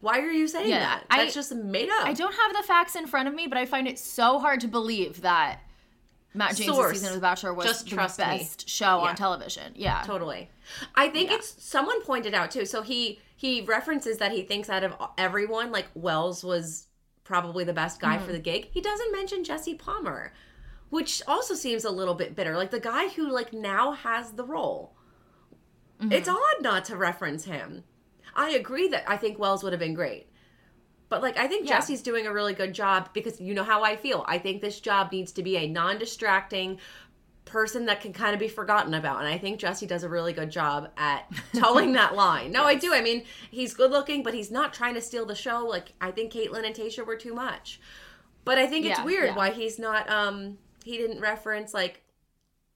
Why 0.00 0.18
are 0.20 0.30
you 0.30 0.46
saying 0.46 0.68
Yeah, 0.68 0.80
that? 0.80 1.04
I- 1.10 1.18
That's 1.24 1.34
just 1.34 1.52
made 1.54 1.88
up. 1.88 2.04
I 2.06 2.12
don't 2.12 2.34
have 2.34 2.52
the 2.54 2.62
facts 2.62 2.96
in 2.96 3.06
front 3.06 3.28
of 3.28 3.34
me, 3.34 3.46
but 3.46 3.58
I 3.58 3.64
find 3.66 3.88
it 3.88 3.98
so 3.98 4.38
hard 4.38 4.60
to 4.60 4.68
believe 4.68 5.22
that 5.22 5.60
Matt 6.34 6.54
James' 6.56 6.74
Source. 6.74 6.92
season 6.98 7.08
of 7.08 7.14
The 7.14 7.20
Bachelor 7.22 7.54
was 7.54 7.66
Just 7.66 7.84
the 7.86 7.92
trust 7.92 8.18
me. 8.18 8.24
best 8.26 8.68
show 8.68 8.98
Yeah. 9.02 9.08
on 9.08 9.16
television. 9.16 9.72
Yeah. 9.74 10.02
totally 10.04 10.50
i 10.96 11.08
think 11.08 11.30
Yeah. 11.30 11.36
it's 11.36 11.62
someone 11.64 12.02
pointed 12.02 12.34
out 12.34 12.50
too 12.50 12.66
so 12.66 12.82
he 12.82 13.20
he 13.36 13.60
references 13.62 14.18
that 14.18 14.32
he 14.32 14.42
thinks 14.42 14.68
out 14.68 14.82
of 14.84 14.94
everyone 15.16 15.70
like 15.72 15.86
wells 15.94 16.42
was 16.44 16.85
probably 17.26 17.64
the 17.64 17.72
best 17.72 18.00
guy 18.00 18.16
Mm-hmm. 18.16 18.26
for 18.26 18.32
the 18.32 18.38
gig 18.38 18.68
he 18.72 18.80
doesn't 18.80 19.12
mention 19.12 19.44
jesse 19.44 19.74
palmer 19.74 20.32
which 20.88 21.20
also 21.26 21.54
seems 21.54 21.84
a 21.84 21.90
little 21.90 22.14
bit 22.14 22.36
bitter 22.36 22.56
like 22.56 22.70
the 22.70 22.80
guy 22.80 23.08
who 23.08 23.28
like 23.30 23.52
now 23.52 23.92
has 23.92 24.32
the 24.32 24.44
role 24.44 24.92
Mm-hmm. 26.00 26.12
it's 26.12 26.28
odd 26.28 26.60
not 26.62 26.84
to 26.86 26.96
reference 26.96 27.44
him 27.46 27.82
i 28.34 28.50
agree 28.50 28.86
that 28.88 29.04
i 29.08 29.16
think 29.16 29.38
wells 29.38 29.62
would 29.64 29.72
have 29.72 29.80
been 29.80 29.94
great 29.94 30.28
but 31.08 31.22
like 31.22 31.36
I 31.36 31.46
think 31.46 31.68
Yeah. 31.68 31.76
Jesse's 31.76 32.02
doing 32.02 32.26
a 32.26 32.32
really 32.32 32.52
good 32.52 32.72
job 32.74 33.10
because 33.12 33.40
you 33.40 33.54
know 33.54 33.62
how 33.62 33.84
I 33.84 33.94
feel. 33.94 34.24
I 34.26 34.38
think 34.38 34.60
this 34.60 34.80
job 34.80 35.12
needs 35.12 35.30
to 35.34 35.42
be 35.44 35.56
a 35.56 35.68
non-distracting 35.68 36.80
person 37.46 37.86
that 37.86 38.00
can 38.00 38.12
kind 38.12 38.34
of 38.34 38.40
be 38.40 38.48
forgotten 38.48 38.92
about. 38.92 39.20
And 39.20 39.28
I 39.28 39.38
think 39.38 39.58
Jesse 39.58 39.86
does 39.86 40.02
a 40.02 40.08
really 40.08 40.34
good 40.34 40.50
job 40.50 40.90
at 40.98 41.30
toeing 41.54 41.94
that 41.94 42.14
line. 42.14 42.52
No, 42.52 42.64
I 42.64 42.74
do. 42.86 42.92
I 42.92 43.00
mean, 43.00 43.24
he's 43.50 43.72
good 43.72 43.90
looking, 43.90 44.22
but 44.22 44.34
he's 44.34 44.50
not 44.50 44.74
trying 44.74 44.94
to 44.94 45.00
steal 45.00 45.24
the 45.24 45.34
show. 45.34 45.64
Like 45.66 45.94
I 46.00 46.10
think 46.10 46.32
Kaitlyn 46.32 46.66
and 46.66 46.74
Tayshia 46.74 47.06
were 47.06 47.16
too 47.16 47.34
much. 47.34 47.80
But 48.44 48.58
I 48.58 48.66
think 48.66 48.84
it's 48.84 49.02
weird 49.02 49.30
yeah. 49.30 49.36
why 49.36 49.50
he's 49.50 49.78
not 49.78 50.08
um 50.10 50.58
he 50.84 50.98
didn't 50.98 51.20
reference 51.20 51.72
like 51.72 52.02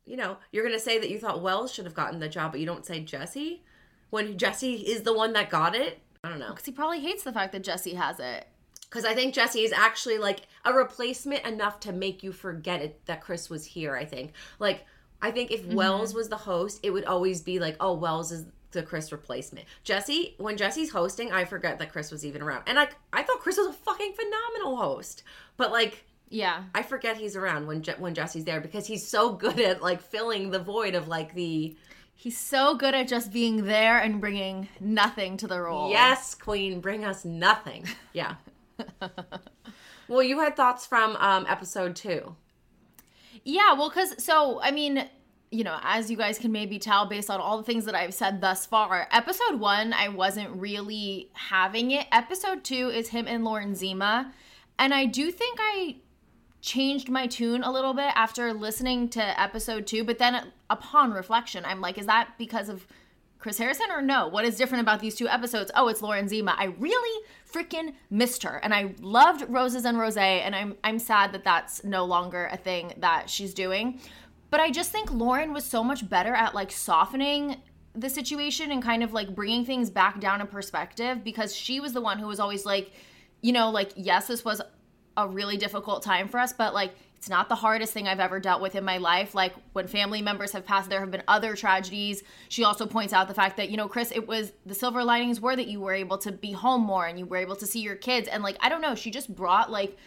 you 0.06 0.16
know, 0.16 0.38
you're 0.50 0.64
gonna 0.64 0.78
say 0.78 0.98
that 0.98 1.10
you 1.10 1.18
thought 1.18 1.42
Wells 1.42 1.72
should 1.72 1.84
have 1.84 1.94
gotten 1.94 2.18
the 2.18 2.28
job, 2.28 2.52
but 2.52 2.60
you 2.60 2.66
don't 2.66 2.86
say 2.86 3.00
Jesse 3.00 3.62
when 4.10 4.38
Jesse 4.38 4.74
is 4.74 5.02
the 5.02 5.12
one 5.12 5.32
that 5.34 5.50
got 5.50 5.74
it. 5.74 6.00
I 6.24 6.28
don't 6.28 6.38
know. 6.38 6.50
Because 6.50 6.64
he 6.64 6.72
probably 6.72 7.00
hates 7.00 7.22
the 7.22 7.32
fact 7.32 7.52
that 7.52 7.62
Jesse 7.62 7.94
has 7.94 8.18
it. 8.18 8.46
Because 8.88 9.04
I 9.04 9.14
think 9.14 9.34
Jesse 9.34 9.62
is 9.62 9.72
actually 9.72 10.18
like 10.18 10.42
a 10.64 10.72
replacement 10.72 11.44
enough 11.46 11.80
to 11.80 11.92
make 11.92 12.22
you 12.22 12.32
forget 12.32 12.82
it 12.82 13.04
that 13.06 13.20
Chris 13.20 13.50
was 13.50 13.64
here. 13.64 13.96
I 13.96 14.04
think. 14.04 14.32
Like, 14.58 14.84
I 15.22 15.30
think 15.30 15.50
if 15.50 15.62
mm-hmm. 15.62 15.74
Wells 15.74 16.14
was 16.14 16.28
the 16.28 16.36
host, 16.36 16.80
it 16.82 16.90
would 16.90 17.04
always 17.04 17.42
be 17.42 17.58
like, 17.58 17.76
oh, 17.80 17.94
Wells 17.94 18.32
is 18.32 18.46
the 18.72 18.82
Chris 18.82 19.12
replacement. 19.12 19.66
Jesse, 19.84 20.34
when 20.38 20.56
Jesse's 20.56 20.90
hosting, 20.90 21.32
I 21.32 21.44
forget 21.44 21.78
that 21.78 21.92
Chris 21.92 22.10
was 22.10 22.24
even 22.24 22.42
around. 22.42 22.62
And 22.66 22.76
like, 22.76 22.94
I 23.12 23.22
thought 23.22 23.40
Chris 23.40 23.56
was 23.56 23.68
a 23.68 23.72
fucking 23.72 24.12
phenomenal 24.12 24.76
host. 24.76 25.22
But 25.56 25.72
like, 25.72 26.04
Yeah. 26.28 26.64
I 26.74 26.82
forget 26.82 27.16
he's 27.16 27.36
around 27.36 27.66
when 27.66 27.82
Je- 27.82 27.96
when 27.98 28.14
Jesse's 28.14 28.44
there 28.44 28.60
because 28.60 28.86
he's 28.86 29.06
so 29.06 29.32
good 29.32 29.60
at 29.60 29.82
like 29.82 30.00
filling 30.00 30.50
the 30.50 30.60
void 30.60 30.94
of 30.94 31.08
like 31.08 31.34
the 31.34 31.76
He's 32.14 32.36
so 32.36 32.74
good 32.74 32.94
at 32.94 33.08
just 33.08 33.32
being 33.32 33.64
there 33.64 33.98
and 33.98 34.20
bringing 34.20 34.68
nothing 34.78 35.38
to 35.38 35.46
the 35.46 35.58
role. 35.58 35.90
Yes, 35.90 36.34
Queen, 36.34 36.80
bring 36.82 37.02
us 37.02 37.24
nothing. 37.24 37.86
Yeah. 38.12 38.34
well, 40.10 40.22
you 40.22 40.40
had 40.40 40.56
thoughts 40.56 40.86
from 40.86 41.16
um, 41.16 41.46
episode 41.48 41.94
two. 41.94 42.34
Yeah, 43.44 43.72
well, 43.74 43.88
because, 43.88 44.22
so, 44.22 44.60
I 44.60 44.72
mean, 44.72 45.08
you 45.50 45.64
know, 45.64 45.78
as 45.82 46.10
you 46.10 46.16
guys 46.16 46.38
can 46.38 46.52
maybe 46.52 46.78
tell 46.78 47.06
based 47.06 47.30
on 47.30 47.40
all 47.40 47.56
the 47.56 47.64
things 47.64 47.84
that 47.84 47.94
I've 47.94 48.12
said 48.12 48.40
thus 48.40 48.66
far, 48.66 49.08
episode 49.12 49.60
one, 49.60 49.92
I 49.92 50.08
wasn't 50.08 50.50
really 50.50 51.30
having 51.32 51.92
it. 51.92 52.06
Episode 52.12 52.64
two 52.64 52.90
is 52.90 53.08
him 53.08 53.26
and 53.26 53.44
Lauren 53.44 53.74
Zima. 53.74 54.32
And 54.78 54.92
I 54.92 55.06
do 55.06 55.30
think 55.30 55.58
I 55.60 55.96
changed 56.60 57.08
my 57.08 57.26
tune 57.26 57.62
a 57.62 57.72
little 57.72 57.94
bit 57.94 58.12
after 58.14 58.52
listening 58.52 59.08
to 59.10 59.40
episode 59.40 59.86
two. 59.86 60.04
But 60.04 60.18
then 60.18 60.52
upon 60.68 61.12
reflection, 61.12 61.64
I'm 61.64 61.80
like, 61.80 61.98
is 61.98 62.06
that 62.06 62.30
because 62.36 62.68
of 62.68 62.86
Chris 63.40 63.56
Harrison 63.56 63.90
or 63.90 64.02
no? 64.02 64.28
What 64.28 64.44
is 64.44 64.56
different 64.56 64.82
about 64.82 65.00
these 65.00 65.14
two 65.14 65.26
episodes? 65.26 65.70
Oh, 65.74 65.88
it's 65.88 66.02
Lauren 66.02 66.28
Zima. 66.28 66.54
I 66.58 66.66
really 66.78 67.26
freaking 67.50 67.94
missed 68.10 68.42
her, 68.42 68.58
and 68.62 68.74
I 68.74 68.94
loved 69.00 69.48
Roses 69.48 69.86
and 69.86 69.98
Rose, 69.98 70.18
and 70.18 70.54
I'm 70.54 70.76
I'm 70.84 70.98
sad 70.98 71.32
that 71.32 71.42
that's 71.42 71.82
no 71.82 72.04
longer 72.04 72.48
a 72.52 72.58
thing 72.58 72.92
that 72.98 73.30
she's 73.30 73.54
doing. 73.54 74.00
But 74.50 74.60
I 74.60 74.70
just 74.70 74.92
think 74.92 75.10
Lauren 75.10 75.52
was 75.54 75.64
so 75.64 75.82
much 75.82 76.08
better 76.08 76.34
at 76.34 76.54
like 76.54 76.70
softening 76.70 77.56
the 77.94 78.10
situation 78.10 78.70
and 78.70 78.82
kind 78.82 79.02
of 79.02 79.12
like 79.12 79.34
bringing 79.34 79.64
things 79.64 79.90
back 79.90 80.20
down 80.20 80.40
in 80.40 80.46
perspective 80.46 81.24
because 81.24 81.56
she 81.56 81.80
was 81.80 81.92
the 81.92 82.00
one 82.00 82.18
who 82.18 82.26
was 82.26 82.40
always 82.40 82.66
like, 82.66 82.92
you 83.40 83.52
know, 83.52 83.70
like 83.70 83.92
yes, 83.96 84.26
this 84.26 84.44
was 84.44 84.60
a 85.16 85.26
really 85.26 85.56
difficult 85.56 86.02
time 86.02 86.28
for 86.28 86.38
us, 86.38 86.52
but 86.52 86.74
like 86.74 86.92
it's 87.20 87.28
not 87.28 87.50
the 87.50 87.54
hardest 87.54 87.92
thing 87.92 88.08
I've 88.08 88.18
ever 88.18 88.40
dealt 88.40 88.62
with 88.62 88.74
in 88.74 88.82
my 88.82 88.96
life. 88.96 89.34
Like 89.34 89.52
when 89.74 89.86
family 89.86 90.22
members 90.22 90.52
have 90.52 90.64
passed, 90.64 90.88
there 90.88 91.00
have 91.00 91.10
been 91.10 91.22
other 91.28 91.54
tragedies. 91.54 92.22
She 92.48 92.64
also 92.64 92.86
points 92.86 93.12
out 93.12 93.28
the 93.28 93.34
fact 93.34 93.58
that, 93.58 93.68
you 93.68 93.76
know, 93.76 93.88
Chris, 93.88 94.10
it 94.10 94.26
was 94.26 94.52
the 94.64 94.74
silver 94.74 95.04
linings 95.04 95.38
were 95.38 95.54
that 95.54 95.66
you 95.66 95.80
were 95.80 95.92
able 95.92 96.16
to 96.16 96.32
be 96.32 96.52
home 96.52 96.80
more 96.80 97.06
and 97.06 97.18
you 97.18 97.26
were 97.26 97.36
able 97.36 97.56
to 97.56 97.66
see 97.66 97.80
your 97.80 97.94
kids. 97.94 98.26
And 98.26 98.42
like, 98.42 98.56
I 98.60 98.70
don't 98.70 98.80
know, 98.80 98.94
she 98.94 99.10
just 99.10 99.36
brought 99.36 99.70
like, 99.70 99.98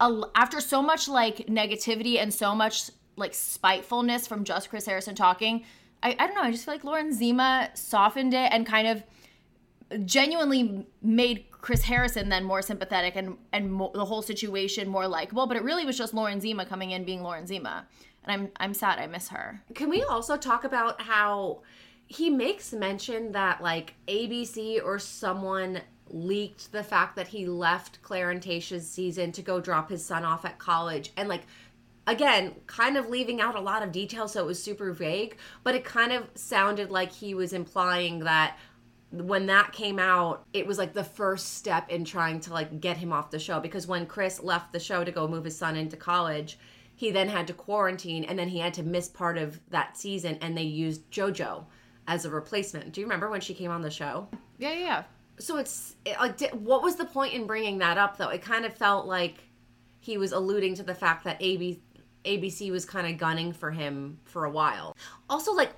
a, 0.00 0.22
after 0.34 0.60
so 0.60 0.82
much 0.82 1.06
like 1.06 1.46
negativity 1.46 2.18
and 2.18 2.34
so 2.34 2.52
much 2.52 2.90
like 3.14 3.32
spitefulness 3.32 4.26
from 4.26 4.42
just 4.42 4.68
Chris 4.68 4.86
Harrison 4.86 5.14
talking, 5.14 5.64
I, 6.02 6.16
I 6.18 6.26
don't 6.26 6.34
know, 6.34 6.42
I 6.42 6.50
just 6.50 6.64
feel 6.64 6.74
like 6.74 6.82
Lauren 6.82 7.12
Zima 7.12 7.70
softened 7.74 8.34
it 8.34 8.50
and 8.52 8.66
kind 8.66 8.88
of 8.88 9.04
genuinely 10.04 10.84
made 11.00 11.44
Chris 11.66 11.82
Harrison 11.82 12.28
then 12.28 12.44
more 12.44 12.62
sympathetic 12.62 13.16
and 13.16 13.36
and 13.52 13.72
mo- 13.72 13.90
the 13.92 14.04
whole 14.04 14.22
situation 14.22 14.88
more 14.88 15.08
likable. 15.08 15.48
But 15.48 15.56
it 15.56 15.64
really 15.64 15.84
was 15.84 15.98
just 15.98 16.14
Lauren 16.14 16.40
Zima 16.40 16.64
coming 16.64 16.92
in 16.92 17.02
being 17.02 17.24
Lauren 17.24 17.44
Zima, 17.44 17.88
and 18.22 18.32
I'm 18.32 18.52
I'm 18.58 18.72
sad 18.72 19.00
I 19.00 19.08
miss 19.08 19.30
her. 19.30 19.60
Can 19.74 19.90
we 19.90 20.04
also 20.04 20.36
talk 20.36 20.62
about 20.62 21.02
how 21.02 21.62
he 22.06 22.30
makes 22.30 22.72
mention 22.72 23.32
that 23.32 23.60
like 23.60 23.94
ABC 24.06 24.80
or 24.80 25.00
someone 25.00 25.80
leaked 26.08 26.70
the 26.70 26.84
fact 26.84 27.16
that 27.16 27.26
he 27.26 27.46
left 27.48 28.00
Clare 28.00 28.30
and 28.30 28.40
Tayshia's 28.40 28.88
season 28.88 29.32
to 29.32 29.42
go 29.42 29.60
drop 29.60 29.90
his 29.90 30.04
son 30.04 30.24
off 30.24 30.44
at 30.44 30.60
college 30.60 31.10
and 31.16 31.28
like 31.28 31.42
again 32.06 32.54
kind 32.68 32.96
of 32.96 33.08
leaving 33.08 33.40
out 33.40 33.56
a 33.56 33.60
lot 33.60 33.82
of 33.82 33.90
details 33.90 34.34
so 34.34 34.40
it 34.40 34.46
was 34.46 34.62
super 34.62 34.92
vague 34.92 35.36
but 35.64 35.74
it 35.74 35.84
kind 35.84 36.12
of 36.12 36.28
sounded 36.36 36.92
like 36.92 37.10
he 37.10 37.34
was 37.34 37.52
implying 37.52 38.20
that 38.20 38.56
when 39.12 39.46
that 39.46 39.72
came 39.72 39.98
out 39.98 40.44
it 40.52 40.66
was 40.66 40.78
like 40.78 40.92
the 40.92 41.04
first 41.04 41.54
step 41.54 41.88
in 41.90 42.04
trying 42.04 42.40
to 42.40 42.52
like 42.52 42.80
get 42.80 42.96
him 42.96 43.12
off 43.12 43.30
the 43.30 43.38
show 43.38 43.60
because 43.60 43.86
when 43.86 44.04
Chris 44.04 44.42
left 44.42 44.72
the 44.72 44.80
show 44.80 45.04
to 45.04 45.12
go 45.12 45.28
move 45.28 45.44
his 45.44 45.56
son 45.56 45.76
into 45.76 45.96
college 45.96 46.58
he 46.96 47.10
then 47.10 47.28
had 47.28 47.46
to 47.46 47.52
quarantine 47.52 48.24
and 48.24 48.38
then 48.38 48.48
he 48.48 48.58
had 48.58 48.74
to 48.74 48.82
miss 48.82 49.08
part 49.08 49.38
of 49.38 49.60
that 49.70 49.96
season 49.96 50.38
and 50.40 50.56
they 50.56 50.62
used 50.62 51.08
JoJo 51.10 51.64
as 52.08 52.24
a 52.24 52.30
replacement. 52.30 52.92
Do 52.92 53.00
you 53.00 53.06
remember 53.06 53.28
when 53.28 53.40
she 53.40 53.54
came 53.54 53.70
on 53.70 53.82
the 53.82 53.90
show? 53.90 54.28
Yeah, 54.58 54.72
yeah. 54.72 55.02
So 55.38 55.58
it's 55.58 55.96
it, 56.06 56.18
like, 56.18 56.38
di- 56.38 56.48
what 56.48 56.82
was 56.82 56.96
the 56.96 57.04
point 57.04 57.34
in 57.34 57.46
bringing 57.46 57.78
that 57.78 57.98
up 57.98 58.16
though? 58.16 58.30
It 58.30 58.42
kind 58.42 58.64
of 58.64 58.74
felt 58.74 59.06
like 59.06 59.44
he 60.00 60.16
was 60.16 60.32
alluding 60.32 60.74
to 60.76 60.82
the 60.82 60.94
fact 60.94 61.24
that 61.24 61.36
AB, 61.40 61.82
ABC 62.24 62.70
was 62.70 62.86
kind 62.86 63.06
of 63.06 63.18
gunning 63.18 63.52
for 63.52 63.70
him 63.70 64.18
for 64.24 64.44
a 64.44 64.50
while. 64.50 64.96
Also, 65.28 65.52
like, 65.52 65.72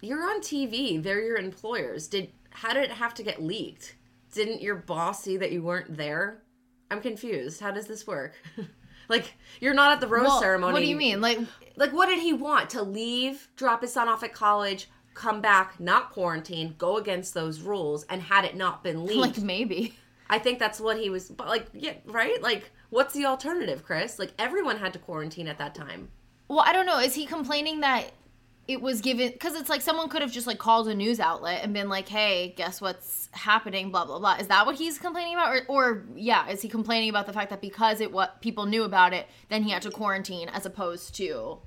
you're 0.00 0.22
on 0.22 0.40
TV; 0.40 1.02
they're 1.02 1.22
your 1.22 1.36
employers. 1.36 2.08
Did 2.08 2.30
how 2.50 2.72
did 2.74 2.84
it 2.84 2.92
have 2.92 3.14
to 3.14 3.22
get 3.22 3.42
leaked? 3.42 3.96
Didn't 4.32 4.60
your 4.62 4.74
boss 4.76 5.22
see 5.22 5.36
that 5.38 5.52
you 5.52 5.62
weren't 5.62 5.96
there? 5.96 6.42
I'm 6.90 7.00
confused. 7.00 7.60
How 7.60 7.70
does 7.70 7.86
this 7.86 8.06
work? 8.06 8.34
like, 9.08 9.34
you're 9.60 9.74
not 9.74 9.92
at 9.92 10.00
the 10.00 10.06
rose 10.06 10.26
Well, 10.26 10.40
ceremony. 10.40 10.72
What 10.72 10.80
do 10.80 10.86
you 10.86 10.96
mean? 10.96 11.20
Like, 11.20 11.38
Like, 11.76 11.92
what 11.92 12.06
did 12.06 12.20
he 12.20 12.32
want? 12.32 12.70
To 12.70 12.82
leave, 12.82 13.48
drop 13.56 13.82
his 13.82 13.92
son 13.92 14.08
off 14.08 14.22
at 14.22 14.32
college, 14.32 14.88
come 15.14 15.40
back, 15.40 15.78
not 15.80 16.10
quarantine, 16.10 16.74
go 16.78 16.96
against 16.96 17.34
those 17.34 17.60
rules, 17.60 18.04
and 18.04 18.22
had 18.22 18.44
it 18.44 18.56
not 18.56 18.82
been 18.82 19.04
leaked? 19.06 19.18
like 19.20 19.38
maybe. 19.38 19.94
I 20.30 20.38
think 20.38 20.58
that's 20.58 20.80
what 20.80 20.98
he 20.98 21.08
was. 21.10 21.28
But 21.30 21.48
like, 21.48 21.66
yeah, 21.72 21.94
right? 22.06 22.40
Like, 22.42 22.70
what's 22.90 23.14
the 23.14 23.26
alternative, 23.26 23.82
Chris? 23.84 24.18
Like, 24.18 24.32
everyone 24.38 24.76
had 24.78 24.92
to 24.94 24.98
quarantine 24.98 25.48
at 25.48 25.58
that 25.58 25.74
time. 25.74 26.08
Well, 26.48 26.60
I 26.60 26.72
don't 26.72 26.86
know. 26.86 26.98
Is 26.98 27.14
he 27.14 27.26
complaining 27.26 27.80
that 27.80 28.10
it 28.68 28.82
was 28.82 29.00
given 29.00 29.32
because 29.32 29.54
it's 29.54 29.70
like 29.70 29.80
someone 29.80 30.10
could 30.10 30.20
have 30.20 30.30
just 30.30 30.46
like 30.46 30.58
called 30.58 30.88
a 30.88 30.94
news 30.94 31.18
outlet 31.18 31.64
and 31.64 31.72
been 31.72 31.88
like, 31.88 32.06
"Hey, 32.06 32.52
guess 32.54 32.82
what's 32.82 33.30
happening?" 33.32 33.90
Blah 33.90 34.04
blah 34.04 34.18
blah. 34.18 34.34
Is 34.34 34.48
that 34.48 34.66
what 34.66 34.76
he's 34.76 34.98
complaining 34.98 35.34
about, 35.34 35.56
or, 35.56 35.62
or 35.68 36.04
yeah, 36.14 36.48
is 36.50 36.60
he 36.60 36.68
complaining 36.68 37.08
about 37.08 37.26
the 37.26 37.32
fact 37.32 37.48
that 37.48 37.62
because 37.62 38.02
it 38.02 38.12
what 38.12 38.42
people 38.42 38.66
knew 38.66 38.84
about 38.84 39.14
it, 39.14 39.26
then 39.48 39.62
he 39.62 39.70
had 39.70 39.80
to 39.82 39.90
quarantine 39.90 40.50
as 40.50 40.66
opposed 40.66 41.14
to, 41.14 41.58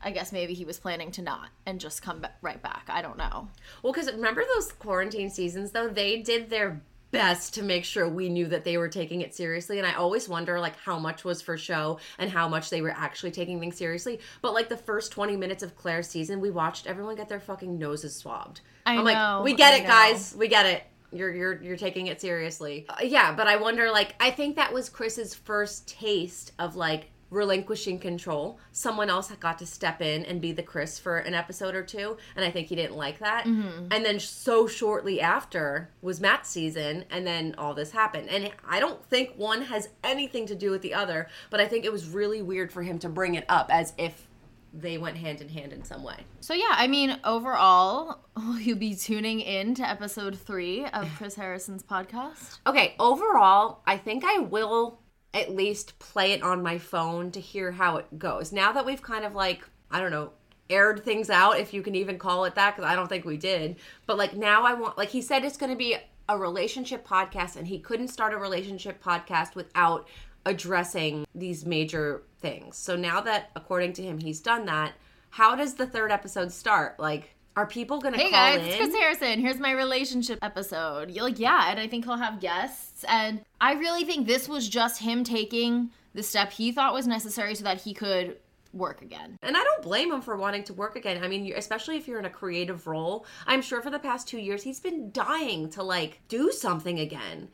I 0.00 0.12
guess 0.12 0.30
maybe 0.30 0.54
he 0.54 0.64
was 0.64 0.78
planning 0.78 1.10
to 1.12 1.22
not 1.22 1.48
and 1.66 1.80
just 1.80 2.00
come 2.00 2.20
ba- 2.20 2.32
right 2.40 2.62
back. 2.62 2.84
I 2.88 3.02
don't 3.02 3.18
know. 3.18 3.48
Well, 3.82 3.92
because 3.92 4.12
remember 4.12 4.44
those 4.54 4.70
quarantine 4.70 5.30
seasons 5.30 5.72
though? 5.72 5.88
They 5.88 6.22
did 6.22 6.48
their 6.48 6.80
best 7.10 7.54
to 7.54 7.62
make 7.62 7.84
sure 7.84 8.08
we 8.08 8.28
knew 8.28 8.46
that 8.46 8.64
they 8.64 8.76
were 8.76 8.88
taking 8.88 9.20
it 9.20 9.34
seriously. 9.34 9.78
And 9.78 9.86
I 9.86 9.94
always 9.94 10.28
wonder 10.28 10.58
like 10.60 10.76
how 10.76 10.98
much 10.98 11.24
was 11.24 11.40
for 11.40 11.56
show 11.56 11.98
and 12.18 12.30
how 12.30 12.48
much 12.48 12.70
they 12.70 12.82
were 12.82 12.90
actually 12.90 13.30
taking 13.30 13.60
things 13.60 13.76
seriously. 13.76 14.20
But 14.42 14.54
like 14.54 14.68
the 14.68 14.76
first 14.76 15.12
20 15.12 15.36
minutes 15.36 15.62
of 15.62 15.76
Clare's 15.76 16.08
season, 16.08 16.40
we 16.40 16.50
watched 16.50 16.86
everyone 16.86 17.16
get 17.16 17.28
their 17.28 17.40
fucking 17.40 17.78
noses 17.78 18.16
swabbed. 18.16 18.60
I 18.84 18.94
am 18.94 19.04
like, 19.04 19.44
we 19.44 19.54
get 19.54 19.74
I 19.74 19.76
it, 19.78 19.82
know. 19.82 19.88
guys. 19.88 20.34
We 20.36 20.48
get 20.48 20.66
it. 20.66 20.84
You're 21.12 21.32
you're 21.32 21.62
you're 21.62 21.76
taking 21.76 22.08
it 22.08 22.20
seriously. 22.20 22.84
Uh, 22.88 22.96
yeah, 23.02 23.32
but 23.34 23.46
I 23.46 23.56
wonder 23.56 23.90
like 23.90 24.14
I 24.20 24.30
think 24.30 24.56
that 24.56 24.72
was 24.72 24.88
Chris's 24.88 25.34
first 25.34 25.88
taste 25.88 26.52
of 26.58 26.76
like 26.76 27.10
relinquishing 27.30 27.98
control. 27.98 28.58
Someone 28.72 29.10
else 29.10 29.30
got 29.40 29.58
to 29.58 29.66
step 29.66 30.00
in 30.00 30.24
and 30.24 30.40
be 30.40 30.52
the 30.52 30.62
Chris 30.62 30.98
for 30.98 31.18
an 31.18 31.34
episode 31.34 31.74
or 31.74 31.82
two, 31.82 32.16
and 32.36 32.44
I 32.44 32.50
think 32.50 32.68
he 32.68 32.76
didn't 32.76 32.96
like 32.96 33.18
that. 33.18 33.44
Mm-hmm. 33.44 33.88
And 33.90 34.04
then 34.04 34.20
so 34.20 34.66
shortly 34.66 35.20
after 35.20 35.90
was 36.02 36.20
Matt's 36.20 36.48
season, 36.48 37.04
and 37.10 37.26
then 37.26 37.54
all 37.58 37.74
this 37.74 37.90
happened. 37.90 38.28
And 38.28 38.50
I 38.68 38.80
don't 38.80 39.04
think 39.06 39.34
one 39.36 39.62
has 39.62 39.88
anything 40.04 40.46
to 40.46 40.54
do 40.54 40.70
with 40.70 40.82
the 40.82 40.94
other, 40.94 41.28
but 41.50 41.60
I 41.60 41.66
think 41.66 41.84
it 41.84 41.92
was 41.92 42.08
really 42.08 42.42
weird 42.42 42.72
for 42.72 42.82
him 42.82 42.98
to 43.00 43.08
bring 43.08 43.34
it 43.34 43.44
up 43.48 43.68
as 43.70 43.92
if 43.98 44.28
they 44.72 44.98
went 44.98 45.16
hand 45.16 45.40
in 45.40 45.48
hand 45.48 45.72
in 45.72 45.82
some 45.82 46.02
way. 46.02 46.24
So 46.40 46.54
yeah, 46.54 46.70
I 46.70 46.86
mean, 46.86 47.18
overall, 47.24 48.20
will 48.36 48.60
you 48.60 48.76
be 48.76 48.94
tuning 48.94 49.40
in 49.40 49.74
to 49.76 49.88
episode 49.88 50.38
three 50.38 50.84
of 50.86 51.08
Chris 51.16 51.34
Harrison's 51.34 51.82
podcast? 51.82 52.58
Okay, 52.66 52.94
overall, 52.98 53.80
I 53.86 53.96
think 53.96 54.24
I 54.24 54.38
will 54.38 55.00
at 55.36 55.54
least 55.54 55.98
play 55.98 56.32
it 56.32 56.42
on 56.42 56.62
my 56.62 56.78
phone 56.78 57.30
to 57.32 57.40
hear 57.40 57.70
how 57.70 57.98
it 57.98 58.18
goes. 58.18 58.52
Now 58.52 58.72
that 58.72 58.86
we've 58.86 59.02
kind 59.02 59.24
of 59.24 59.34
like, 59.34 59.62
I 59.90 60.00
don't 60.00 60.10
know, 60.10 60.32
aired 60.70 61.04
things 61.04 61.30
out, 61.30 61.60
if 61.60 61.72
you 61.74 61.82
can 61.82 61.94
even 61.94 62.18
call 62.18 62.44
it 62.46 62.54
that, 62.54 62.74
because 62.74 62.90
I 62.90 62.96
don't 62.96 63.08
think 63.08 63.24
we 63.24 63.36
did. 63.36 63.76
But 64.06 64.16
like 64.16 64.34
now 64.34 64.64
I 64.64 64.72
want, 64.72 64.96
like 64.98 65.10
he 65.10 65.20
said, 65.22 65.44
it's 65.44 65.58
going 65.58 65.70
to 65.70 65.76
be 65.76 65.96
a 66.28 66.38
relationship 66.38 67.06
podcast, 67.06 67.56
and 67.56 67.68
he 67.68 67.78
couldn't 67.78 68.08
start 68.08 68.32
a 68.32 68.38
relationship 68.38 69.00
podcast 69.02 69.54
without 69.54 70.08
addressing 70.44 71.26
these 71.34 71.66
major 71.66 72.22
things. 72.40 72.76
So 72.78 72.96
now 72.96 73.20
that, 73.20 73.50
according 73.54 73.92
to 73.94 74.02
him, 74.02 74.18
he's 74.18 74.40
done 74.40 74.64
that, 74.66 74.94
how 75.30 75.54
does 75.54 75.74
the 75.74 75.86
third 75.86 76.10
episode 76.10 76.50
start? 76.50 76.98
Like, 76.98 77.34
are 77.56 77.66
people 77.66 78.00
going 78.00 78.14
to 78.14 78.20
Hey 78.20 78.30
call 78.30 78.52
guys, 78.52 78.60
in? 78.60 78.66
it's 78.66 78.76
Chris 78.76 78.94
Harrison. 78.94 79.40
Here's 79.40 79.58
my 79.58 79.70
relationship 79.72 80.38
episode. 80.42 81.10
You're 81.10 81.24
like, 81.24 81.38
yeah, 81.38 81.70
and 81.70 81.78
I 81.78 81.86
think 81.88 82.04
he'll 82.04 82.16
have 82.16 82.40
guests. 82.40 82.85
And 83.04 83.44
I 83.60 83.74
really 83.74 84.04
think 84.04 84.26
this 84.26 84.48
was 84.48 84.68
just 84.68 85.00
him 85.00 85.24
taking 85.24 85.90
the 86.14 86.22
step 86.22 86.52
he 86.52 86.72
thought 86.72 86.94
was 86.94 87.06
necessary 87.06 87.54
so 87.54 87.64
that 87.64 87.82
he 87.82 87.92
could 87.92 88.38
work 88.72 89.02
again. 89.02 89.38
And 89.42 89.56
I 89.56 89.64
don't 89.64 89.82
blame 89.82 90.12
him 90.12 90.20
for 90.20 90.36
wanting 90.36 90.64
to 90.64 90.74
work 90.74 90.96
again. 90.96 91.22
I 91.22 91.28
mean, 91.28 91.52
especially 91.56 91.96
if 91.96 92.06
you're 92.06 92.18
in 92.18 92.24
a 92.24 92.30
creative 92.30 92.86
role. 92.86 93.26
I'm 93.46 93.62
sure 93.62 93.82
for 93.82 93.90
the 93.90 93.98
past 93.98 94.28
two 94.28 94.38
years, 94.38 94.62
he's 94.62 94.80
been 94.80 95.10
dying 95.12 95.70
to 95.70 95.82
like 95.82 96.20
do 96.28 96.52
something 96.52 97.00
again. 97.00 97.48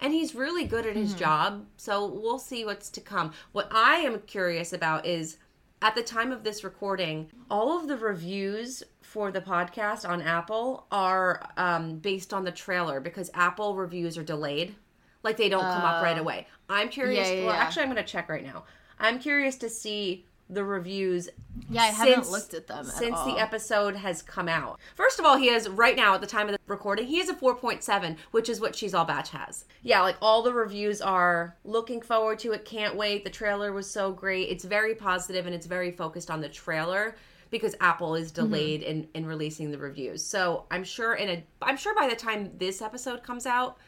And 0.00 0.12
he's 0.12 0.34
really 0.34 0.64
good 0.64 0.86
at 0.86 0.96
his 0.96 1.10
mm-hmm. 1.10 1.18
job. 1.18 1.66
So 1.76 2.06
we'll 2.06 2.38
see 2.38 2.64
what's 2.64 2.90
to 2.90 3.00
come. 3.00 3.32
What 3.52 3.68
I 3.72 3.96
am 3.96 4.20
curious 4.20 4.72
about 4.72 5.06
is 5.06 5.38
at 5.82 5.94
the 5.94 6.02
time 6.02 6.32
of 6.32 6.44
this 6.44 6.64
recording, 6.64 7.30
all 7.50 7.78
of 7.78 7.88
the 7.88 7.96
reviews 7.96 8.82
for 9.08 9.32
the 9.32 9.40
podcast 9.40 10.06
on 10.06 10.20
Apple 10.20 10.86
are 10.92 11.48
um, 11.56 11.96
based 11.96 12.34
on 12.34 12.44
the 12.44 12.52
trailer 12.52 13.00
because 13.00 13.30
Apple 13.32 13.74
reviews 13.74 14.18
are 14.18 14.22
delayed. 14.22 14.74
Like 15.22 15.38
they 15.38 15.48
don't 15.48 15.62
come 15.62 15.82
up 15.82 16.02
right 16.02 16.18
away. 16.18 16.46
I'm 16.68 16.90
curious. 16.90 17.26
Yeah, 17.26 17.34
yeah, 17.34 17.44
well, 17.46 17.54
yeah. 17.54 17.60
actually, 17.60 17.84
I'm 17.84 17.88
going 17.88 18.04
to 18.04 18.10
check 18.10 18.28
right 18.28 18.44
now. 18.44 18.64
I'm 18.98 19.18
curious 19.18 19.56
to 19.56 19.70
see 19.70 20.26
the 20.50 20.62
reviews. 20.62 21.30
Yeah, 21.70 21.82
I 21.82 21.86
haven't 21.86 22.24
since- 22.24 22.30
looked 22.30 22.52
at 22.54 22.66
them 22.66 22.86
at 22.86 22.92
since 22.92 23.16
all. 23.16 23.32
the 23.34 23.40
episode 23.40 23.96
has 23.96 24.20
come 24.20 24.46
out. 24.46 24.78
First 24.94 25.18
of 25.18 25.24
all, 25.24 25.38
he 25.38 25.48
has 25.48 25.70
right 25.70 25.96
now 25.96 26.14
at 26.14 26.20
the 26.20 26.26
time 26.26 26.46
of 26.46 26.52
the 26.52 26.58
recording, 26.66 27.06
he 27.06 27.18
has 27.18 27.30
a 27.30 27.34
4.7, 27.34 28.16
which 28.30 28.50
is 28.50 28.60
what 28.60 28.76
She's 28.76 28.92
All 28.92 29.06
Bach 29.06 29.28
has. 29.28 29.64
Yeah, 29.82 30.02
like 30.02 30.16
all 30.20 30.42
the 30.42 30.52
reviews 30.52 31.00
are 31.00 31.56
looking 31.64 32.02
forward 32.02 32.38
to 32.40 32.52
it, 32.52 32.66
can't 32.66 32.94
wait. 32.94 33.24
The 33.24 33.30
trailer 33.30 33.72
was 33.72 33.90
so 33.90 34.12
great. 34.12 34.50
It's 34.50 34.64
very 34.64 34.94
positive 34.94 35.46
and 35.46 35.54
it's 35.54 35.66
very 35.66 35.90
focused 35.90 36.30
on 36.30 36.42
the 36.42 36.48
trailer 36.50 37.16
because 37.50 37.74
Apple 37.80 38.14
is 38.14 38.32
Mm-hmm. 38.32 38.42
delayed 38.44 38.82
in 38.82 39.08
in 39.14 39.26
releasing 39.26 39.70
the 39.70 39.78
reviews. 39.78 40.24
So, 40.24 40.66
I'm 40.70 40.84
sure 40.84 41.14
in 41.14 41.28
a 41.28 41.44
I'm 41.62 41.76
sure 41.76 41.94
by 41.94 42.08
the 42.08 42.16
time 42.16 42.50
this 42.58 42.80
episode 42.82 43.22
comes 43.22 43.46
out, 43.46 43.78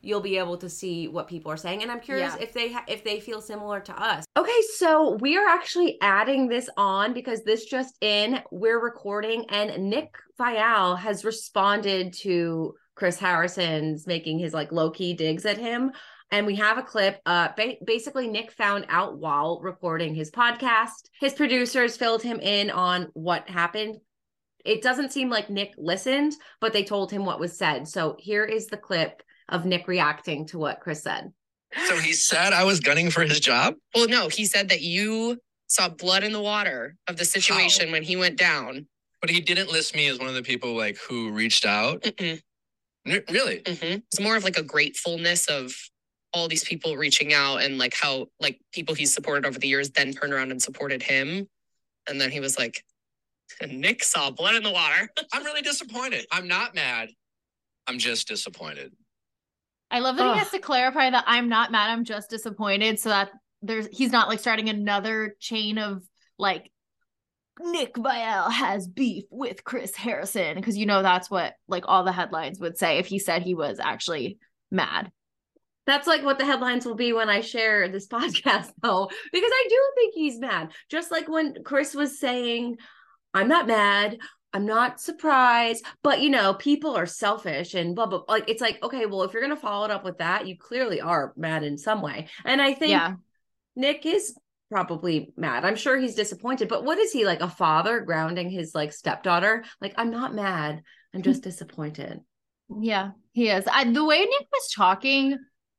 you'll 0.00 0.20
be 0.20 0.38
able 0.38 0.56
to 0.58 0.68
see 0.68 1.08
what 1.08 1.26
people 1.26 1.50
are 1.50 1.56
saying 1.56 1.82
and 1.82 1.90
i'm 1.90 1.98
curious 1.98 2.32
Yeah. 2.36 2.42
if 2.44 2.52
they 2.52 2.70
ha- 2.72 2.84
if 2.86 3.02
they 3.02 3.18
feel 3.18 3.40
similar 3.40 3.80
to 3.80 4.00
us 4.00 4.24
okay 4.36 4.60
so 4.76 5.14
we 5.20 5.36
are 5.36 5.48
actually 5.48 5.98
adding 6.00 6.46
this 6.46 6.70
on 6.76 7.12
because 7.12 7.42
this 7.42 7.64
just 7.64 7.96
in 8.00 8.40
we're 8.52 8.78
recording 8.80 9.44
and 9.50 9.90
nick 9.90 10.14
viall 10.38 10.96
has 10.96 11.24
responded 11.24 12.12
to 12.12 12.74
chris 12.94 13.18
harrison's 13.18 14.06
making 14.06 14.38
his 14.38 14.54
like 14.54 14.70
low-key 14.70 15.14
digs 15.14 15.44
at 15.44 15.58
him 15.58 15.90
and 16.30 16.46
we 16.46 16.56
have 16.56 16.78
a 16.78 16.82
clip 16.82 17.20
uh 17.26 17.48
ba- 17.56 17.76
basically 17.84 18.28
nick 18.28 18.52
found 18.52 18.86
out 18.88 19.18
while 19.18 19.60
recording 19.62 20.14
his 20.14 20.30
podcast 20.30 21.08
his 21.20 21.32
producers 21.34 21.96
filled 21.96 22.22
him 22.22 22.38
in 22.40 22.70
on 22.70 23.08
what 23.14 23.48
happened 23.48 23.96
it 24.64 24.82
doesn't 24.82 25.12
seem 25.12 25.30
like 25.30 25.48
Nick 25.48 25.72
listened, 25.78 26.34
but 26.60 26.72
they 26.72 26.84
told 26.84 27.10
him 27.10 27.24
what 27.24 27.40
was 27.40 27.56
said. 27.56 27.88
So 27.88 28.16
here 28.18 28.44
is 28.44 28.66
the 28.66 28.76
clip 28.76 29.22
of 29.48 29.64
Nick 29.64 29.88
reacting 29.88 30.46
to 30.48 30.58
what 30.58 30.80
Chris 30.80 31.02
said. 31.02 31.32
So 31.86 31.96
he 31.96 32.12
said 32.12 32.52
I 32.52 32.64
was 32.64 32.80
gunning 32.80 33.10
for 33.10 33.22
his 33.22 33.40
job? 33.40 33.74
Well, 33.94 34.08
no, 34.08 34.28
he 34.28 34.46
said 34.46 34.68
that 34.70 34.82
you 34.82 35.38
saw 35.68 35.88
blood 35.88 36.24
in 36.24 36.32
the 36.32 36.40
water 36.40 36.96
of 37.08 37.16
the 37.16 37.24
situation 37.24 37.92
when 37.92 38.02
he 38.02 38.16
went 38.16 38.36
down. 38.36 38.86
But 39.20 39.30
he 39.30 39.40
didn't 39.40 39.72
list 39.72 39.94
me 39.96 40.06
as 40.08 40.18
one 40.18 40.28
of 40.28 40.34
the 40.34 40.42
people 40.42 40.76
like 40.76 40.96
who 40.98 41.32
reached 41.32 41.66
out. 41.66 42.02
Mm-mm, 42.02 42.40
Re- 43.06 43.24
Really? 43.30 43.60
mm-hmm. 43.60 44.00
It's 44.12 44.20
more 44.20 44.36
of 44.36 44.44
like 44.44 44.58
a 44.58 44.62
gratefulness 44.62 45.46
of 45.46 45.74
all 46.32 46.48
these 46.48 46.64
people 46.64 46.96
reaching 46.96 47.32
out 47.32 47.62
and 47.62 47.78
like 47.78 47.94
how 47.94 48.26
like 48.40 48.60
people 48.72 48.94
he's 48.94 49.12
supported 49.12 49.46
over 49.46 49.58
the 49.58 49.68
years 49.68 49.90
then 49.90 50.12
turned 50.12 50.32
around 50.32 50.50
and 50.50 50.62
supported 50.62 51.02
him. 51.02 51.48
And 52.08 52.20
then 52.20 52.30
he 52.30 52.40
was 52.40 52.58
like, 52.58 52.84
Nick 53.66 54.04
saw 54.04 54.30
blood 54.30 54.54
in 54.54 54.62
the 54.62 54.70
water. 54.70 55.08
I'm 55.32 55.44
really 55.44 55.62
disappointed. 55.62 56.26
I'm 56.30 56.48
not 56.48 56.74
mad. 56.74 57.10
I'm 57.86 57.98
just 57.98 58.28
disappointed. 58.28 58.92
I 59.90 60.00
love 60.00 60.16
that 60.16 60.34
he 60.34 60.38
has 60.38 60.50
to 60.50 60.58
clarify 60.58 61.08
that 61.10 61.24
I'm 61.26 61.48
not 61.48 61.72
mad, 61.72 61.90
I'm 61.90 62.04
just 62.04 62.28
disappointed 62.28 63.00
so 63.00 63.08
that 63.08 63.30
there's 63.62 63.88
he's 63.90 64.12
not 64.12 64.28
like 64.28 64.38
starting 64.38 64.68
another 64.68 65.34
chain 65.40 65.78
of 65.78 66.02
like 66.38 66.70
Nick 67.60 67.94
Viall 67.94 68.52
has 68.52 68.86
beef 68.86 69.24
with 69.30 69.64
Chris 69.64 69.94
Harrison 69.96 70.56
because 70.56 70.76
you 70.76 70.86
know 70.86 71.02
that's 71.02 71.30
what 71.30 71.54
like 71.66 71.84
all 71.86 72.04
the 72.04 72.12
headlines 72.12 72.60
would 72.60 72.78
say 72.78 72.98
if 72.98 73.06
he 73.06 73.18
said 73.18 73.42
he 73.42 73.54
was 73.54 73.80
actually 73.80 74.38
mad. 74.70 75.10
That's 75.88 76.06
like 76.06 76.22
what 76.22 76.38
the 76.38 76.44
headlines 76.44 76.84
will 76.84 76.94
be 76.94 77.14
when 77.14 77.30
I 77.30 77.40
share 77.40 77.88
this 77.88 78.06
podcast, 78.16 78.70
though, 78.82 79.10
because 79.32 79.50
I 79.52 79.66
do 79.68 79.80
think 79.96 80.14
he's 80.14 80.38
mad. 80.38 80.72
Just 80.90 81.10
like 81.10 81.28
when 81.28 81.64
Chris 81.64 81.94
was 81.94 82.20
saying, 82.20 82.76
I'm 83.32 83.48
not 83.48 83.66
mad. 83.66 84.18
I'm 84.52 84.66
not 84.66 85.00
surprised, 85.00 85.84
but 86.02 86.20
you 86.20 86.30
know, 86.30 86.54
people 86.54 86.96
are 86.96 87.06
selfish 87.06 87.74
and 87.74 87.94
blah 87.94 88.06
blah. 88.06 88.22
Like 88.28 88.48
it's 88.48 88.62
like, 88.62 88.82
okay, 88.82 89.06
well, 89.06 89.22
if 89.22 89.32
you're 89.32 89.42
gonna 89.42 89.56
follow 89.56 89.84
it 89.86 89.90
up 89.90 90.04
with 90.04 90.18
that, 90.18 90.46
you 90.46 90.56
clearly 90.58 91.00
are 91.00 91.32
mad 91.36 91.64
in 91.64 91.76
some 91.76 92.02
way. 92.02 92.28
And 92.44 92.60
I 92.60 92.74
think 92.74 92.90
Yeah. 92.90 93.14
Nick 93.76 94.04
is 94.06 94.34
probably 94.70 95.32
mad. 95.36 95.64
I'm 95.64 95.76
sure 95.76 95.98
he's 95.98 96.14
disappointed. 96.14 96.68
But 96.68 96.84
what 96.84 96.98
is 96.98 97.12
he 97.12 97.24
like 97.24 97.40
a 97.40 97.48
father 97.48 98.00
grounding 98.00 98.50
his 98.50 98.74
like 98.74 98.92
stepdaughter? 98.92 99.64
Like, 99.80 99.94
I'm 99.96 100.10
not 100.10 100.34
mad. 100.34 100.82
I'm 101.14 101.20
hmm. 101.20 101.24
just 101.24 101.42
disappointed. 101.42 102.20
Yeah, 102.80 103.12
he 103.32 103.48
is. 103.48 103.64
I, 103.66 103.90
the 103.90 104.04
way 104.04 104.18
Nick 104.18 104.48
was 104.52 104.70
talking, 104.74 105.38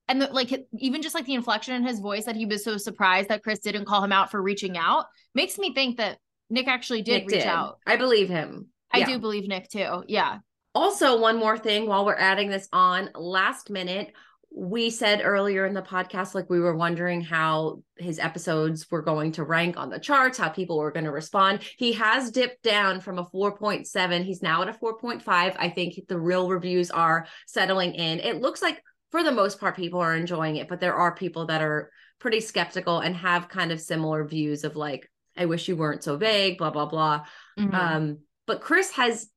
and 0.09 0.21
the, 0.21 0.27
like 0.33 0.51
even 0.77 1.01
just 1.01 1.15
like 1.15 1.25
the 1.25 1.33
inflection 1.35 1.75
in 1.75 1.85
his 1.87 1.99
voice 2.01 2.25
that 2.25 2.35
he 2.35 2.45
was 2.45 2.63
so 2.63 2.75
surprised 2.75 3.29
that 3.29 3.43
Chris 3.43 3.59
didn't 3.59 3.85
call 3.85 4.03
him 4.03 4.11
out 4.11 4.31
for 4.31 4.41
reaching 4.41 4.77
out 4.77 5.05
makes 5.33 5.57
me 5.57 5.73
think 5.73 5.97
that 5.97 6.17
Nick 6.49 6.67
actually 6.67 7.01
did 7.03 7.23
Nick 7.23 7.31
reach 7.31 7.41
did. 7.43 7.47
out. 7.47 7.77
I 7.85 7.95
believe 7.95 8.27
him. 8.27 8.67
I 8.91 8.99
Yeah. 8.99 9.05
do 9.05 9.19
believe 9.19 9.47
Nick 9.47 9.69
too. 9.69 10.03
Yeah. 10.07 10.39
Also, 10.75 11.19
one 11.19 11.37
more 11.37 11.57
thing 11.57 11.87
while 11.87 12.05
we're 12.05 12.15
adding 12.15 12.49
this 12.49 12.67
on, 12.73 13.09
last 13.15 13.69
minute, 13.69 14.13
we 14.51 14.89
said 14.89 15.21
earlier 15.23 15.65
in 15.67 15.75
the 15.75 15.81
podcast, 15.81 16.33
like 16.33 16.49
we 16.49 16.59
were 16.59 16.75
wondering 16.75 17.21
how 17.21 17.83
his 17.97 18.17
episodes 18.17 18.89
were 18.89 19.03
going 19.03 19.31
to 19.33 19.43
rank 19.43 19.77
on 19.77 19.89
the 19.91 19.99
charts, 19.99 20.39
how 20.39 20.49
people 20.49 20.79
were 20.79 20.91
going 20.91 21.05
to 21.05 21.11
respond. 21.11 21.59
He 21.77 21.93
has 21.93 22.31
dipped 22.31 22.63
down 22.63 22.99
from 22.99 23.19
a 23.19 23.25
4.7. 23.25 24.23
He's 24.23 24.41
now 24.41 24.63
at 24.63 24.69
a 24.69 24.73
4.5. 24.73 25.23
I 25.27 25.69
think 25.69 25.99
the 26.07 26.19
real 26.19 26.49
reviews 26.49 26.89
are 26.89 27.27
settling 27.45 27.93
in. 27.93 28.19
It 28.19 28.41
looks 28.41 28.61
like, 28.61 28.81
for 29.11 29.23
the 29.23 29.31
most 29.31 29.59
part, 29.59 29.75
people 29.75 29.99
are 29.99 30.15
enjoying 30.15 30.57
it, 30.57 30.67
but 30.67 30.79
there 30.79 30.95
are 30.95 31.13
people 31.13 31.47
that 31.47 31.61
are 31.61 31.91
pretty 32.19 32.41
skeptical 32.41 32.99
and 32.99 33.15
have 33.15 33.49
kind 33.49 33.71
of 33.71 33.81
similar 33.81 34.25
views 34.25 34.63
of 34.63 34.75
like, 34.75 35.09
I 35.37 35.45
wish 35.45 35.67
you 35.67 35.75
weren't 35.75 36.03
so 36.03 36.17
vague, 36.17 36.57
blah, 36.57 36.69
blah, 36.69 36.85
blah. 36.85 37.25
Mhm. 37.57 37.73
Um, 37.73 38.17
but 38.45 38.61
Chris 38.61 38.91
has 38.91 39.29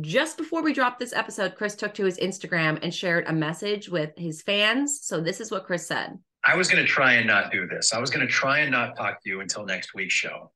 just 0.00 0.38
before 0.38 0.62
we 0.62 0.72
dropped 0.72 1.00
this 1.00 1.12
episode, 1.12 1.56
Chris 1.56 1.74
took 1.74 1.94
to 1.94 2.04
his 2.04 2.18
Instagram 2.18 2.78
and 2.82 2.94
shared 2.94 3.26
a 3.26 3.32
message 3.32 3.88
with 3.88 4.10
his 4.16 4.40
fans. 4.42 5.00
So 5.02 5.20
this 5.20 5.40
is 5.40 5.50
what 5.50 5.66
Chris 5.66 5.86
said. 5.86 6.18
I 6.44 6.56
was 6.56 6.68
going 6.68 6.82
to 6.82 6.90
try 6.90 7.14
and 7.14 7.26
not 7.26 7.50
do 7.50 7.66
this. 7.66 7.92
I 7.92 7.98
was 7.98 8.10
going 8.10 8.26
to 8.26 8.32
try 8.32 8.60
and 8.60 8.70
not 8.70 8.96
talk 8.96 9.22
to 9.22 9.28
you 9.28 9.40
until 9.40 9.66
next 9.66 9.94
week's 9.94 10.14
show, 10.14 10.52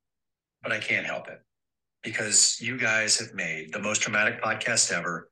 but 0.62 0.72
I 0.72 0.78
can't 0.78 1.04
help 1.04 1.28
it 1.28 1.40
because 2.02 2.60
you 2.60 2.78
guys 2.78 3.18
have 3.18 3.34
made 3.34 3.72
the 3.72 3.80
most 3.80 4.02
dramatic 4.02 4.40
podcast 4.42 4.92
ever, 4.92 5.28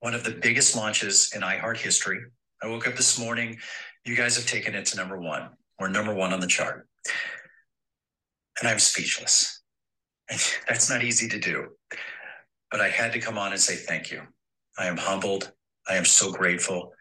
one 0.00 0.14
of 0.14 0.24
the 0.24 0.32
biggest 0.32 0.76
launches 0.76 1.32
in 1.34 1.42
iHeart 1.42 1.76
history. 1.76 2.20
I 2.64 2.66
woke 2.66 2.88
up 2.88 2.96
this 2.96 3.18
morning. 3.18 3.58
You 4.06 4.16
guys 4.16 4.36
have 4.36 4.46
taken 4.46 4.74
it 4.74 4.86
to 4.86 4.96
number 4.96 5.20
one 5.20 5.50
or 5.78 5.86
number 5.86 6.14
one 6.14 6.32
on 6.32 6.40
the 6.40 6.46
chart. 6.46 6.88
And 8.58 8.66
I'm 8.66 8.78
speechless. 8.78 9.60
That's 10.66 10.88
not 10.88 11.04
easy 11.04 11.28
to 11.28 11.38
do. 11.38 11.66
But 12.70 12.80
I 12.80 12.88
had 12.88 13.12
to 13.12 13.20
come 13.20 13.36
on 13.36 13.52
and 13.52 13.60
say 13.60 13.76
thank 13.76 14.10
you. 14.10 14.22
I 14.78 14.86
am 14.86 14.96
humbled. 14.96 15.52
I 15.86 15.96
am 15.96 16.06
so 16.06 16.32
grateful. 16.32 16.92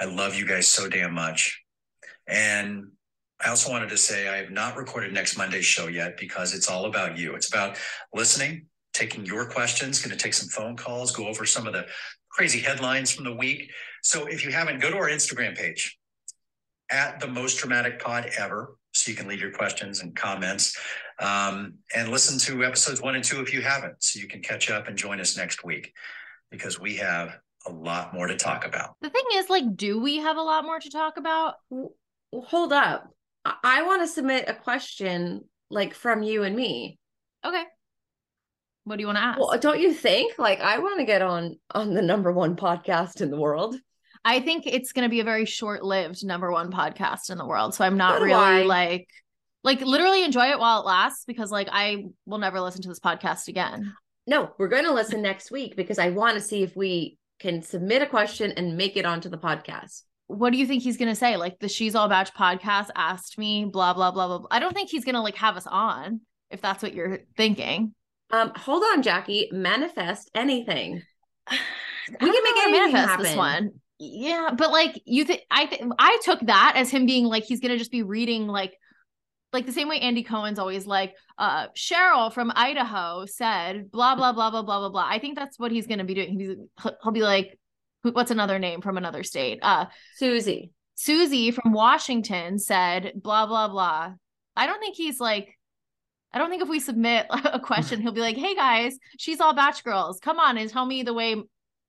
I 0.00 0.06
love 0.06 0.34
you 0.34 0.46
guys 0.46 0.66
so 0.66 0.88
damn 0.88 1.12
much. 1.12 1.60
And 2.26 2.86
I 3.44 3.50
also 3.50 3.70
wanted 3.70 3.90
to 3.90 3.98
say 3.98 4.26
I 4.26 4.38
have 4.38 4.50
not 4.50 4.78
recorded 4.78 5.12
next 5.12 5.36
Monday's 5.36 5.66
show 5.66 5.88
yet 5.88 6.16
because 6.16 6.54
it's 6.54 6.70
all 6.70 6.86
about 6.86 7.18
you. 7.18 7.34
It's 7.34 7.48
about 7.48 7.76
listening, 8.14 8.68
taking 8.94 9.26
your 9.26 9.44
questions, 9.44 10.00
going 10.00 10.16
to 10.16 10.22
take 10.22 10.32
some 10.32 10.48
phone 10.48 10.78
calls, 10.78 11.10
go 11.10 11.26
over 11.26 11.44
some 11.44 11.66
of 11.66 11.74
the 11.74 11.84
crazy 12.30 12.60
headlines 12.60 13.10
from 13.10 13.24
the 13.24 13.34
week. 13.34 13.70
So 14.02 14.26
if 14.26 14.44
you 14.44 14.52
haven't, 14.52 14.80
go 14.80 14.90
to 14.90 14.96
our 14.96 15.08
Instagram 15.08 15.56
page 15.56 15.98
at 16.90 17.20
the 17.20 17.28
most 17.28 17.58
dramatic 17.58 18.00
pod 18.00 18.30
ever. 18.38 18.76
So 18.92 19.10
you 19.10 19.16
can 19.16 19.28
leave 19.28 19.40
your 19.40 19.52
questions 19.52 20.00
and 20.00 20.16
comments 20.16 20.76
um, 21.20 21.74
and 21.94 22.08
listen 22.08 22.38
to 22.40 22.64
episodes 22.64 23.00
one 23.00 23.14
and 23.14 23.22
two 23.22 23.40
if 23.40 23.52
you 23.52 23.62
haven't. 23.62 24.02
So 24.02 24.18
you 24.18 24.26
can 24.26 24.42
catch 24.42 24.68
up 24.70 24.88
and 24.88 24.96
join 24.96 25.20
us 25.20 25.36
next 25.36 25.64
week 25.64 25.92
because 26.50 26.80
we 26.80 26.96
have 26.96 27.38
a 27.66 27.72
lot 27.72 28.12
more 28.12 28.26
to 28.26 28.36
talk 28.36 28.66
about. 28.66 28.96
The 29.00 29.10
thing 29.10 29.24
is, 29.34 29.48
like, 29.48 29.76
do 29.76 30.00
we 30.00 30.16
have 30.18 30.38
a 30.38 30.42
lot 30.42 30.64
more 30.64 30.80
to 30.80 30.90
talk 30.90 31.18
about? 31.18 31.54
Well, 31.68 31.92
hold 32.32 32.72
up. 32.72 33.08
I, 33.44 33.54
I 33.62 33.82
want 33.82 34.02
to 34.02 34.08
submit 34.08 34.46
a 34.48 34.54
question 34.54 35.44
like 35.70 35.94
from 35.94 36.22
you 36.22 36.42
and 36.42 36.56
me. 36.56 36.98
Okay. 37.44 37.62
What 38.84 38.96
do 38.96 39.02
you 39.02 39.06
want 39.06 39.18
to 39.18 39.24
ask? 39.24 39.38
Well, 39.38 39.58
don't 39.58 39.80
you 39.80 39.92
think? 39.92 40.38
Like 40.38 40.60
I 40.60 40.78
want 40.78 40.98
to 40.98 41.04
get 41.04 41.22
on 41.22 41.56
on 41.72 41.94
the 41.94 42.02
number 42.02 42.32
one 42.32 42.56
podcast 42.56 43.20
in 43.20 43.30
the 43.30 43.38
world. 43.38 43.76
I 44.24 44.40
think 44.40 44.66
it's 44.66 44.92
going 44.92 45.04
to 45.04 45.08
be 45.08 45.20
a 45.20 45.24
very 45.24 45.46
short-lived 45.46 46.24
number 46.24 46.50
one 46.52 46.70
podcast 46.70 47.30
in 47.30 47.38
the 47.38 47.46
world. 47.46 47.74
So 47.74 47.84
I'm 47.84 47.96
not 47.96 48.20
really 48.20 48.34
I. 48.34 48.62
like, 48.64 49.08
like 49.64 49.80
literally 49.80 50.24
enjoy 50.24 50.50
it 50.50 50.58
while 50.58 50.80
it 50.80 50.86
lasts 50.86 51.24
because 51.24 51.50
like 51.50 51.68
I 51.72 52.04
will 52.26 52.38
never 52.38 52.60
listen 52.60 52.82
to 52.82 52.88
this 52.88 53.00
podcast 53.00 53.48
again. 53.48 53.94
No, 54.26 54.50
we're 54.58 54.68
going 54.68 54.84
to 54.84 54.92
listen 54.92 55.22
next 55.22 55.50
week 55.50 55.74
because 55.74 55.98
I 55.98 56.10
want 56.10 56.34
to 56.34 56.40
see 56.42 56.62
if 56.62 56.76
we 56.76 57.16
can 57.38 57.62
submit 57.62 58.02
a 58.02 58.06
question 58.06 58.52
and 58.52 58.76
make 58.76 58.96
it 58.96 59.06
onto 59.06 59.30
the 59.30 59.38
podcast. 59.38 60.02
What 60.26 60.52
do 60.52 60.58
you 60.58 60.66
think 60.66 60.82
he's 60.82 60.98
going 60.98 61.08
to 61.08 61.16
say? 61.16 61.36
Like 61.36 61.58
the 61.58 61.68
She's 61.68 61.94
All 61.94 62.08
Bach 62.08 62.28
podcast 62.36 62.90
asked 62.94 63.38
me, 63.38 63.64
blah, 63.64 63.94
blah, 63.94 64.10
blah, 64.10 64.26
blah. 64.26 64.38
blah. 64.38 64.48
I 64.50 64.58
don't 64.58 64.74
think 64.74 64.90
he's 64.90 65.04
going 65.04 65.14
to 65.14 65.22
like 65.22 65.36
have 65.36 65.56
us 65.56 65.66
on 65.66 66.20
if 66.50 66.60
that's 66.60 66.82
what 66.82 66.92
you're 66.92 67.20
thinking. 67.36 67.94
Um, 68.32 68.52
hold 68.56 68.82
on, 68.84 69.02
Jackie. 69.02 69.48
Manifest 69.52 70.30
anything. 70.34 71.02
We 72.08 72.16
can 72.16 72.28
make 72.28 72.32
know 72.32 72.40
how 72.42 72.54
to 72.54 72.60
anything 72.68 72.92
manifest 72.92 73.08
happen. 73.08 73.24
this 73.24 73.36
one. 73.36 73.70
Yeah, 74.00 74.50
but 74.56 74.72
like 74.72 75.00
you 75.04 75.24
think 75.24 75.42
I 75.48 75.66
th- 75.66 75.82
I 75.96 76.18
took 76.24 76.40
that 76.40 76.72
as 76.74 76.90
him 76.90 77.06
being 77.06 77.26
like 77.26 77.44
he's 77.44 77.60
gonna 77.60 77.76
just 77.78 77.92
be 77.92 78.02
reading 78.02 78.48
like 78.48 78.72
like 79.52 79.64
the 79.64 79.70
same 79.72 79.88
way 79.88 80.00
Andy 80.00 80.24
Cohen's 80.24 80.58
always 80.58 80.86
like 80.86 81.14
uh 81.38 81.68
Cheryl 81.76 82.32
from 82.32 82.50
Idaho 82.56 83.26
said 83.26 83.92
blah 83.92 84.16
blah 84.16 84.32
blah 84.32 84.50
blah 84.50 84.62
blah 84.62 84.80
blah 84.80 84.88
blah. 84.88 85.06
I 85.08 85.20
think 85.20 85.38
that's 85.38 85.56
what 85.56 85.70
he's 85.70 85.86
gonna 85.86 86.02
be 86.04 86.14
doing. 86.14 86.40
He's 86.40 86.56
he'll- 86.82 86.96
he'll 87.00 87.12
be 87.12 87.22
like 87.22 87.56
what's 88.02 88.32
another 88.32 88.58
name 88.58 88.80
from 88.80 88.96
another 88.96 89.22
state? 89.22 89.60
Uh 89.62 89.86
Susie. 90.16 90.72
Susie 90.96 91.52
from 91.52 91.72
Washington 91.72 92.58
said 92.58 93.12
blah 93.14 93.46
blah 93.46 93.68
blah. 93.68 94.14
I 94.56 94.66
don't 94.66 94.80
think 94.80 94.96
he's 94.96 95.20
like 95.20 95.56
I 96.32 96.38
don't 96.38 96.50
think 96.50 96.62
if 96.62 96.68
we 96.68 96.80
submit 96.80 97.26
a 97.30 97.58
question, 97.60 98.00
he'll 98.00 98.12
be 98.12 98.20
like, 98.20 98.36
"Hey 98.36 98.54
guys, 98.54 98.96
she's 99.18 99.40
all 99.40 99.54
bach 99.54 99.82
girls. 99.82 100.20
Come 100.20 100.38
on 100.38 100.58
and 100.58 100.70
tell 100.70 100.86
me 100.86 101.02
the 101.02 101.14
way 101.14 101.36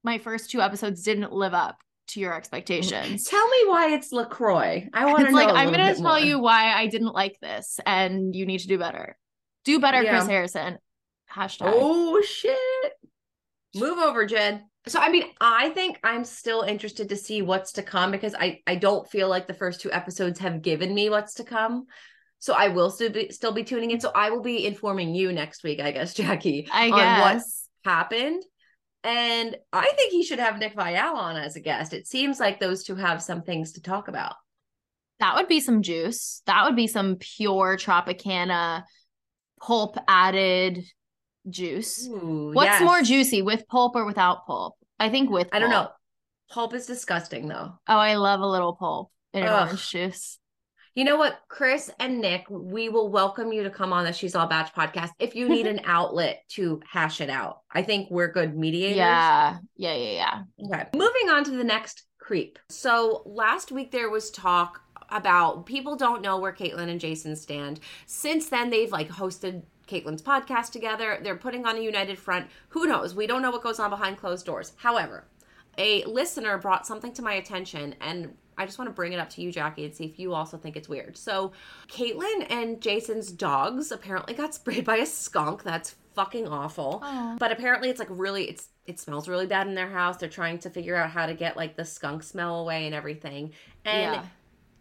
my 0.04 0.18
first 0.18 0.50
two 0.52 0.62
episodes 0.62 1.04
didn't 1.04 1.32
live 1.32 1.54
up 1.54 1.78
to 2.08 2.20
your 2.20 2.34
expectations." 2.34 3.26
Tell 3.26 3.48
me 3.48 3.58
why 3.68 3.94
it's 3.94 4.12
LaCroix. 4.12 4.88
I 4.94 5.06
want 5.06 5.26
to 5.26 5.32
know. 5.32 5.38
like 5.38 5.50
I'm 5.50 5.72
gonna 5.72 5.88
bit 5.88 5.98
tell 5.98 6.04
more. 6.16 6.20
you 6.20 6.40
why 6.40 6.74
I 6.74 6.88
didn't 6.88 7.14
like 7.14 7.38
this, 7.42 7.80
and 7.86 8.36
you 8.36 8.46
need 8.46 8.60
to 8.60 8.68
do 8.68 8.78
better. 8.78 9.18
Do 9.66 9.80
better, 9.80 10.02
Yeah. 10.02 10.12
Chris 10.18 10.28
Harrison. 10.28 10.78
Hashtag. 11.32 11.72
Oh 11.74 12.22
shit. 12.22 12.58
Move 13.76 14.00
over, 14.00 14.26
Jed. 14.26 14.64
So 14.88 15.00
I 15.00 15.10
mean, 15.10 15.26
I 15.40 15.70
think 15.70 16.00
I'm 16.04 16.26
still 16.26 16.64
interested 16.64 17.10
to 17.10 17.16
see 17.16 17.42
what's 17.44 17.74
to 17.74 17.84
come 17.84 18.10
because 18.12 18.34
I 18.34 18.62
I 18.66 18.76
don't 18.76 19.08
feel 19.10 19.30
like 19.30 19.46
the 19.48 19.54
first 19.54 19.82
two 19.82 19.92
episodes 19.92 20.40
have 20.40 20.62
given 20.64 20.94
me 20.94 21.10
what's 21.10 21.36
to 21.36 21.44
come. 21.44 21.86
So 22.42 22.54
I 22.54 22.70
will 22.70 22.90
still 22.90 23.12
be 23.12 23.30
still 23.30 23.52
be 23.52 23.64
tuning 23.64 23.92
in. 23.92 24.02
So 24.02 24.12
I 24.14 24.32
will 24.32 24.42
be 24.42 24.66
informing 24.66 25.14
you 25.14 25.32
next 25.32 25.64
week, 25.64 25.80
I 25.80 25.92
guess, 25.92 26.14
Jackie, 26.16 26.68
I 26.72 26.90
on 26.90 27.22
what 27.22 27.44
happened. 27.86 28.44
And 29.04 29.56
I 29.72 29.92
think 29.96 30.12
he 30.12 30.24
should 30.24 30.40
have 30.40 30.58
Nick 30.58 30.76
Viall 30.76 31.16
on 31.16 31.38
as 31.38 31.56
a 31.56 31.60
guest. 31.60 31.94
It 31.94 32.08
seems 32.08 32.40
like 32.40 32.60
those 32.60 32.84
two 32.84 32.96
have 32.96 33.22
some 33.22 33.44
things 33.44 33.74
to 33.74 33.82
talk 33.82 34.08
about. 34.08 34.36
That 35.20 35.36
would 35.36 35.48
be 35.48 35.60
some 35.60 35.84
juice. 35.84 36.42
That 36.48 36.66
would 36.66 36.76
be 36.76 36.88
some 36.88 37.16
pure 37.16 37.78
Tropicana 37.78 38.84
pulp 39.62 39.98
added 40.08 40.84
juice. 41.48 42.08
Ooh, 42.08 42.52
What's 42.54 42.68
yes. 42.68 42.84
more 42.84 43.02
juicy, 43.04 43.44
with 43.44 43.68
pulp 43.68 43.96
or 43.96 44.06
without 44.06 44.48
pulp? 44.48 44.76
I 45.00 45.10
think 45.10 45.30
with. 45.30 45.48
I 45.52 45.60
don't 45.60 45.70
know. 45.70 45.84
pulp. 45.84 45.94
Pulp 46.50 46.74
is 46.74 46.86
disgusting 46.88 47.48
though. 47.48 47.74
Oh, 47.88 47.98
I 47.98 48.16
love 48.16 48.42
a 48.42 48.48
little 48.48 48.76
pulp 48.76 49.12
in 49.34 49.44
Ugh. 49.44 49.68
orange 49.68 49.90
juice. 49.90 50.38
You 50.94 51.06
know 51.06 51.16
what, 51.16 51.40
Chris 51.48 51.90
and 52.00 52.20
Nick, 52.20 52.46
we 52.50 52.90
will 52.90 53.08
welcome 53.08 53.54
you 53.54 53.64
to 53.64 53.70
come 53.70 53.94
on 53.94 54.04
the 54.04 54.12
She's 54.12 54.36
All 54.36 54.48
Bach 54.48 54.76
podcast 54.76 55.12
if 55.20 55.36
you 55.36 55.48
need 55.48 55.66
an 55.66 55.80
outlet 55.86 56.44
to 56.50 56.82
hash 56.86 57.22
it 57.22 57.30
out. 57.30 57.62
I 57.72 57.82
think 57.82 58.12
we're 58.12 58.28
good 58.28 58.58
mediators. 58.58 58.98
Yeah, 58.98 59.60
yeah, 59.78 59.96
yeah, 59.96 60.44
yeah. 60.60 60.66
Okay. 60.66 60.90
Moving 60.94 61.30
on 61.30 61.46
to 61.46 61.52
the 61.52 61.64
next 61.64 62.04
creep. 62.20 62.60
So 62.68 63.24
last 63.26 63.72
week 63.72 63.92
there 63.92 64.10
was 64.10 64.32
talk 64.32 64.82
about 65.08 65.66
people 65.66 65.96
don't 65.96 66.22
know 66.22 66.38
where 66.38 66.52
Kaitlyn 66.52 66.90
and 66.90 67.00
Jason 67.00 67.38
stand. 67.38 67.80
Since 68.06 68.50
then, 68.50 68.70
they've 68.70 68.92
like 68.92 69.08
hosted 69.08 69.64
Kaitlyn's 69.88 70.22
podcast 70.22 70.72
together. 70.72 71.20
They're 71.24 71.38
putting 71.38 71.66
on 71.66 71.78
a 71.78 71.82
united 71.82 72.20
front. 72.20 72.48
Who 72.70 72.86
knows? 72.86 73.16
We 73.16 73.28
don't 73.28 73.42
know 73.42 73.52
what 73.52 73.64
goes 73.64 73.80
on 73.80 73.90
behind 73.92 74.18
closed 74.18 74.46
doors. 74.46 74.74
However, 74.76 75.26
a 75.78 76.04
listener 76.04 76.58
brought 76.58 76.86
something 76.86 77.14
to 77.14 77.22
my 77.22 77.34
attention 77.34 77.96
and 78.02 78.34
I 78.58 78.66
just 78.66 78.78
want 78.78 78.90
to 78.90 78.94
bring 78.94 79.14
it 79.14 79.20
up 79.20 79.30
to 79.32 79.42
you, 79.42 79.52
Jackie, 79.52 79.86
and 79.86 79.96
see 79.96 80.06
if 80.06 80.20
you 80.20 80.34
also 80.34 80.58
think 80.58 80.76
it's 80.76 80.90
weird. 80.90 81.18
So, 81.18 81.52
Kaitlyn 81.88 82.48
and 82.50 82.82
Jason's 82.82 83.32
dogs 83.32 83.92
apparently 83.92 84.34
got 84.34 84.54
sprayed 84.56 84.86
by 84.86 84.98
a 84.98 85.06
skunk. 85.06 85.64
That's 85.64 85.96
fucking 86.16 86.48
awful. 86.48 87.00
Aw. 87.04 87.38
But 87.40 87.52
apparently, 87.52 87.90
it's 87.90 88.00
like 88.00 88.10
really, 88.12 88.50
it's 88.50 88.70
it 88.86 89.00
smells 89.00 89.28
really 89.28 89.48
bad 89.48 89.68
in 89.68 89.76
their 89.76 89.90
house. 89.90 90.18
They're 90.18 90.30
trying 90.30 90.60
to 90.60 90.70
figure 90.70 90.96
out 90.96 91.10
how 91.12 91.26
to 91.26 91.34
get 91.34 91.56
like 91.56 91.76
the 91.76 91.86
skunk 91.86 92.24
smell 92.24 92.60
away 92.60 92.86
and 92.86 92.96
everything. 92.96 93.54
And 93.86 94.16
Yeah. 94.16 94.26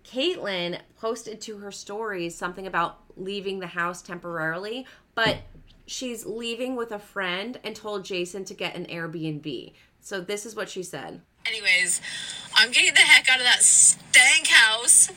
Kaitlyn 0.05 0.81
posted 0.97 1.41
to 1.43 1.59
her 1.59 1.71
stories 1.71 2.35
something 2.35 2.67
about 2.67 3.01
leaving 3.17 3.61
the 3.61 3.67
house 3.67 4.03
temporarily, 4.03 4.87
but 5.15 5.39
she's 5.87 6.25
leaving 6.25 6.75
with 6.75 6.93
a 6.93 6.99
friend 6.99 7.61
and 7.65 7.77
told 7.77 8.05
Jason 8.05 8.45
to 8.47 8.55
get 8.55 8.75
an 8.75 8.87
Airbnb. 8.87 9.73
So 10.01 10.21
this 10.21 10.47
is 10.47 10.57
what 10.57 10.69
she 10.69 10.83
said. 10.83 11.21
Anyways, 11.47 12.01
I'm 12.55 12.71
getting 12.71 12.95
the 12.95 13.01
heck 13.01 13.29
out 13.29 13.39
of 13.39 13.45
that 13.45 13.63
stank 13.63 14.49
house. 14.49 15.11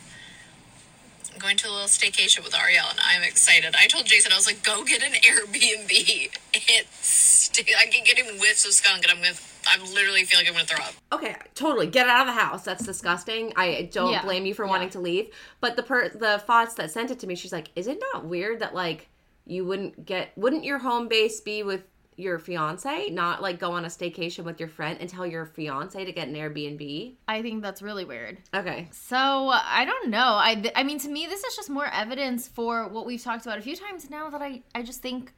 I'm 1.33 1.39
going 1.39 1.57
to 1.57 1.67
a 1.67 1.71
little 1.71 1.87
staycation 1.87 2.43
with 2.43 2.55
Ariel, 2.55 2.85
and 2.89 2.99
I'm 3.03 3.23
excited. 3.23 3.75
I 3.77 3.87
told 3.87 4.05
Jason, 4.05 4.31
I 4.31 4.35
was 4.35 4.45
like, 4.45 4.63
go 4.63 4.83
get 4.83 5.03
an 5.03 5.13
Airbnb. 5.13 6.29
It's, 6.55 7.49
I 7.77 7.85
can 7.87 8.03
get 8.03 8.15
getting 8.15 8.37
whiffs 8.39 8.63
of 8.65 8.73
skunk, 8.73 9.03
and 9.03 9.11
I'm 9.11 9.17
gonna, 9.23 9.35
I'm 9.67 9.81
literally 9.93 10.23
feel 10.23 10.39
like 10.39 10.47
I'm 10.47 10.53
gonna 10.53 10.65
throw 10.65 10.83
up. 10.83 10.93
Okay, 11.11 11.35
totally. 11.55 11.87
Get 11.87 12.07
out 12.07 12.27
of 12.27 12.33
the 12.35 12.39
house. 12.39 12.63
That's 12.63 12.85
disgusting. 12.85 13.53
I 13.55 13.89
don't 13.91 14.11
Yeah, 14.11 14.21
blame 14.23 14.45
you 14.45 14.53
for 14.53 14.65
yeah. 14.65 14.69
wanting 14.71 14.89
to 14.91 14.99
leave. 14.99 15.29
But 15.61 15.75
the 15.75 15.83
per 15.83 16.09
the 16.09 16.41
thoughts 16.45 16.75
that 16.75 16.91
sent 16.91 17.09
it 17.11 17.19
to 17.19 17.27
me, 17.27 17.33
she's 17.35 17.51
like, 17.51 17.69
"Is 17.75 17.87
it 17.87 17.99
not 18.13 18.25
weird 18.25 18.59
that 18.59 18.73
like 18.75 19.07
you 19.45 19.65
wouldn't 19.65 20.05
get 20.05 20.31
wouldn't 20.35 20.63
your 20.63 20.77
home 20.79 21.07
base 21.07 21.41
be 21.41 21.63
with 21.63 21.83
your 22.17 22.39
fiance, 22.39 23.09
not 23.09 23.41
like 23.41 23.59
go 23.59 23.71
on 23.71 23.85
a 23.85 23.87
staycation 23.87 24.43
with 24.43 24.59
your 24.59 24.69
friend 24.69 24.97
and 24.99 25.09
tell 25.09 25.25
your 25.25 25.45
fiance 25.45 26.03
to 26.03 26.11
get 26.11 26.27
an 26.27 26.35
Airbnb?" 26.35 27.15
I 27.27 27.41
think 27.41 27.61
that's 27.61 27.81
really 27.81 28.05
weird. 28.05 28.37
Okay. 28.53 28.87
So 28.91 29.17
I 29.17 29.85
don't 29.85 30.09
know. 30.09 30.19
I 30.19 30.71
I 30.75 30.83
mean, 30.83 30.99
to 30.99 31.09
me, 31.09 31.25
this 31.27 31.43
is 31.43 31.55
just 31.55 31.69
more 31.69 31.87
evidence 31.87 32.47
for 32.47 32.87
what 32.87 33.05
we've 33.05 33.21
talked 33.21 33.45
about 33.45 33.57
a 33.57 33.61
few 33.61 33.75
times 33.75 34.09
now. 34.09 34.29
That 34.29 34.41
I 34.41 34.61
I 34.73 34.83
just 34.83 35.01
think 35.01 35.33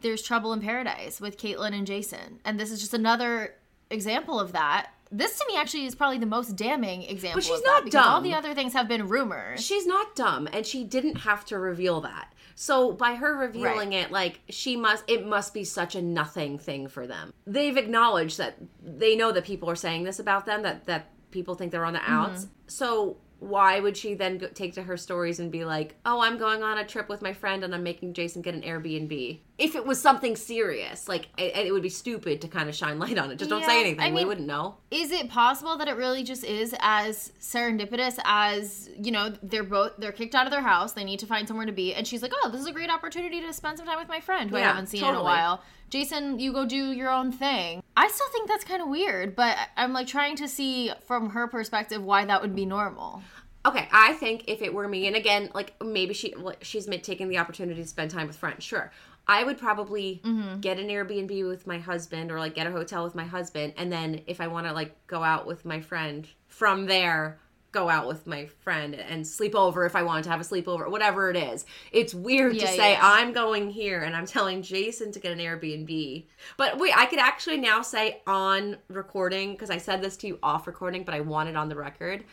there's 0.00 0.22
trouble 0.22 0.52
in 0.52 0.60
paradise 0.60 1.20
with 1.20 1.38
Kaitlyn 1.38 1.74
and 1.74 1.86
Jason, 1.86 2.40
and 2.44 2.58
this 2.58 2.70
is 2.70 2.80
just 2.80 2.94
another 2.94 3.54
example 3.90 4.38
of 4.38 4.52
that. 4.52 4.90
This 5.10 5.38
to 5.38 5.44
me 5.48 5.56
actually 5.56 5.86
is 5.86 5.94
probably 5.94 6.18
the 6.18 6.26
most 6.26 6.54
damning 6.54 7.02
example. 7.04 7.38
But 7.38 7.44
she's 7.44 7.60
of 7.60 7.64
not 7.64 7.84
because 7.84 8.06
All 8.06 8.20
the 8.20 8.34
other 8.34 8.54
things 8.54 8.74
have 8.74 8.88
been 8.88 9.08
rumors. 9.08 9.64
She's 9.64 9.86
not 9.86 10.14
dumb 10.14 10.48
and 10.52 10.66
she 10.66 10.84
didn't 10.84 11.16
have 11.16 11.46
to 11.46 11.58
reveal 11.58 12.02
that. 12.02 12.32
So 12.60 12.90
by 12.90 13.14
her 13.14 13.36
revealing 13.36 13.92
it, 13.92 14.10
like 14.10 14.40
she 14.48 14.74
must 14.74 15.04
it 15.06 15.24
must 15.24 15.54
be 15.54 15.62
such 15.62 15.94
a 15.94 16.02
nothing 16.02 16.58
thing 16.58 16.88
for 16.88 17.06
them. 17.06 17.32
They've 17.46 17.76
acknowledged 17.76 18.36
that 18.38 18.56
they 18.82 19.14
know 19.14 19.30
that 19.30 19.44
people 19.44 19.70
are 19.70 19.76
saying 19.76 20.02
this 20.02 20.18
about 20.18 20.44
them 20.44 20.62
that 20.62 20.84
that 20.86 21.12
people 21.30 21.54
think 21.54 21.70
they're 21.70 21.84
on 21.84 21.92
the 21.92 22.02
outs. 22.02 22.46
Mm-hmm. 22.46 22.52
So 22.66 23.18
why 23.40 23.78
would 23.78 23.96
she 23.96 24.14
then 24.14 24.38
go, 24.38 24.48
take 24.48 24.74
to 24.74 24.82
her 24.82 24.96
stories 24.96 25.38
and 25.38 25.50
be 25.52 25.64
like, 25.64 25.94
"Oh, 26.04 26.20
I'm 26.20 26.38
going 26.38 26.62
on 26.62 26.78
a 26.78 26.84
trip 26.84 27.08
with 27.08 27.22
my 27.22 27.32
friend 27.32 27.62
and 27.62 27.74
I'm 27.74 27.82
making 27.84 28.14
Jason 28.14 28.42
get 28.42 28.54
an 28.54 28.62
Airbnb"? 28.62 29.40
If 29.58 29.74
it 29.74 29.86
was 29.86 30.00
something 30.00 30.34
serious, 30.36 31.08
like 31.08 31.28
it, 31.36 31.56
it 31.66 31.72
would 31.72 31.82
be 31.82 31.88
stupid 31.88 32.40
to 32.42 32.48
kind 32.48 32.68
of 32.68 32.74
shine 32.74 32.98
light 32.98 33.16
on 33.18 33.30
it. 33.30 33.36
Just 33.38 33.50
don't 33.50 33.64
say 33.64 33.80
anything. 33.80 34.00
I 34.00 34.08
we 34.08 34.16
mean- 34.16 34.26
wouldn't 34.28 34.46
know. 34.46 34.76
is 34.90 35.10
it 35.12 35.28
possible 35.30 35.76
that 35.78 35.88
it 35.88 35.96
really 35.96 36.22
just 36.24 36.44
is 36.44 36.74
as 36.80 37.32
serendipitous 37.40 38.18
as 38.24 38.88
you 39.00 39.10
know 39.12 39.32
they're 39.42 39.62
both 39.62 39.92
they're 39.98 40.12
kicked 40.12 40.34
out 40.34 40.46
of 40.46 40.50
their 40.52 40.62
house 40.62 40.92
they 40.92 41.04
need 41.04 41.18
to 41.20 41.26
find 41.26 41.46
somewhere 41.46 41.66
to 41.66 41.72
be 41.72 41.94
and 41.94 42.06
she's 42.06 42.22
like 42.22 42.32
oh 42.42 42.50
this 42.50 42.60
is 42.60 42.66
a 42.66 42.72
great 42.72 42.90
opportunity 42.90 43.40
to 43.40 43.52
spend 43.52 43.76
some 43.78 43.86
time 43.86 43.98
with 43.98 44.08
my 44.08 44.20
friend 44.20 44.50
who 44.50 44.56
i 44.56 44.60
haven't 44.60 44.86
seen 44.86 45.04
in 45.04 45.14
a 45.14 45.22
while 45.22 45.62
jason 45.90 46.38
you 46.38 46.52
go 46.52 46.64
do 46.64 46.92
your 46.92 47.10
own 47.10 47.32
thing. 47.32 47.82
I 47.96 48.08
still 48.08 48.28
think 48.30 48.48
that's 48.48 48.64
kind 48.64 48.82
of 48.82 48.88
weird 48.88 49.34
but 49.34 49.56
i'm 49.76 49.92
like 49.92 50.06
trying 50.06 50.36
to 50.36 50.48
see 50.48 50.92
from 51.06 51.30
her 51.30 51.46
perspective 51.46 52.02
why 52.02 52.24
that 52.24 52.42
would 52.42 52.54
be 52.54 52.66
normal. 52.66 53.22
Okay, 53.66 53.88
I 53.92 54.12
think 54.14 54.44
if 54.46 54.62
it 54.62 54.72
were 54.72 54.88
me, 54.88 55.06
and 55.08 55.16
again, 55.16 55.50
like 55.52 55.74
maybe 55.84 56.14
she 56.14 56.34
she's 56.62 56.86
taking 57.02 57.28
the 57.28 57.38
opportunity 57.38 57.82
to 57.82 57.88
spend 57.88 58.10
time 58.10 58.26
with 58.26 58.36
friends. 58.36 58.64
Sure, 58.64 58.90
I 59.26 59.44
would 59.44 59.58
probably 59.58 60.22
mm-hmm. 60.24 60.60
get 60.60 60.78
an 60.78 60.88
Airbnb 60.88 61.46
with 61.46 61.66
my 61.66 61.78
husband, 61.78 62.30
or 62.30 62.38
like 62.38 62.54
get 62.54 62.66
a 62.66 62.70
hotel 62.70 63.04
with 63.04 63.14
my 63.14 63.24
husband, 63.24 63.74
and 63.76 63.92
then 63.92 64.22
if 64.26 64.40
I 64.40 64.46
want 64.46 64.66
to 64.68 64.72
like 64.72 64.94
go 65.06 65.22
out 65.22 65.46
with 65.46 65.64
my 65.64 65.80
friend 65.80 66.26
from 66.46 66.86
there, 66.86 67.38
go 67.70 67.88
out 67.88 68.06
with 68.06 68.26
my 68.26 68.46
friend 68.46 68.94
and 68.94 69.26
sleep 69.26 69.54
over 69.54 69.84
if 69.84 69.94
I 69.94 70.02
wanted 70.02 70.24
to 70.24 70.30
have 70.30 70.40
a 70.40 70.44
sleepover, 70.44 70.90
whatever 70.90 71.30
it 71.30 71.36
is. 71.36 71.66
It's 71.92 72.14
weird 72.14 72.58
to 72.58 72.66
say 72.66 72.92
yeah. 72.92 73.00
I'm 73.02 73.32
going 73.32 73.70
here 73.70 74.02
and 74.02 74.16
I'm 74.16 74.26
telling 74.26 74.62
Jason 74.62 75.12
to 75.12 75.20
get 75.20 75.32
an 75.32 75.38
Airbnb. 75.38 76.26
But 76.56 76.78
wait, 76.78 76.96
I 76.96 77.06
could 77.06 77.18
actually 77.18 77.58
now 77.58 77.82
say 77.82 78.22
on 78.26 78.78
recording 78.88 79.52
because 79.52 79.70
I 79.70 79.78
said 79.78 80.00
this 80.00 80.16
to 80.18 80.26
you 80.26 80.38
off 80.42 80.66
recording, 80.66 81.04
but 81.04 81.14
I 81.14 81.20
want 81.20 81.50
it 81.50 81.56
on 81.56 81.68
the 81.68 81.76
record. 81.76 82.24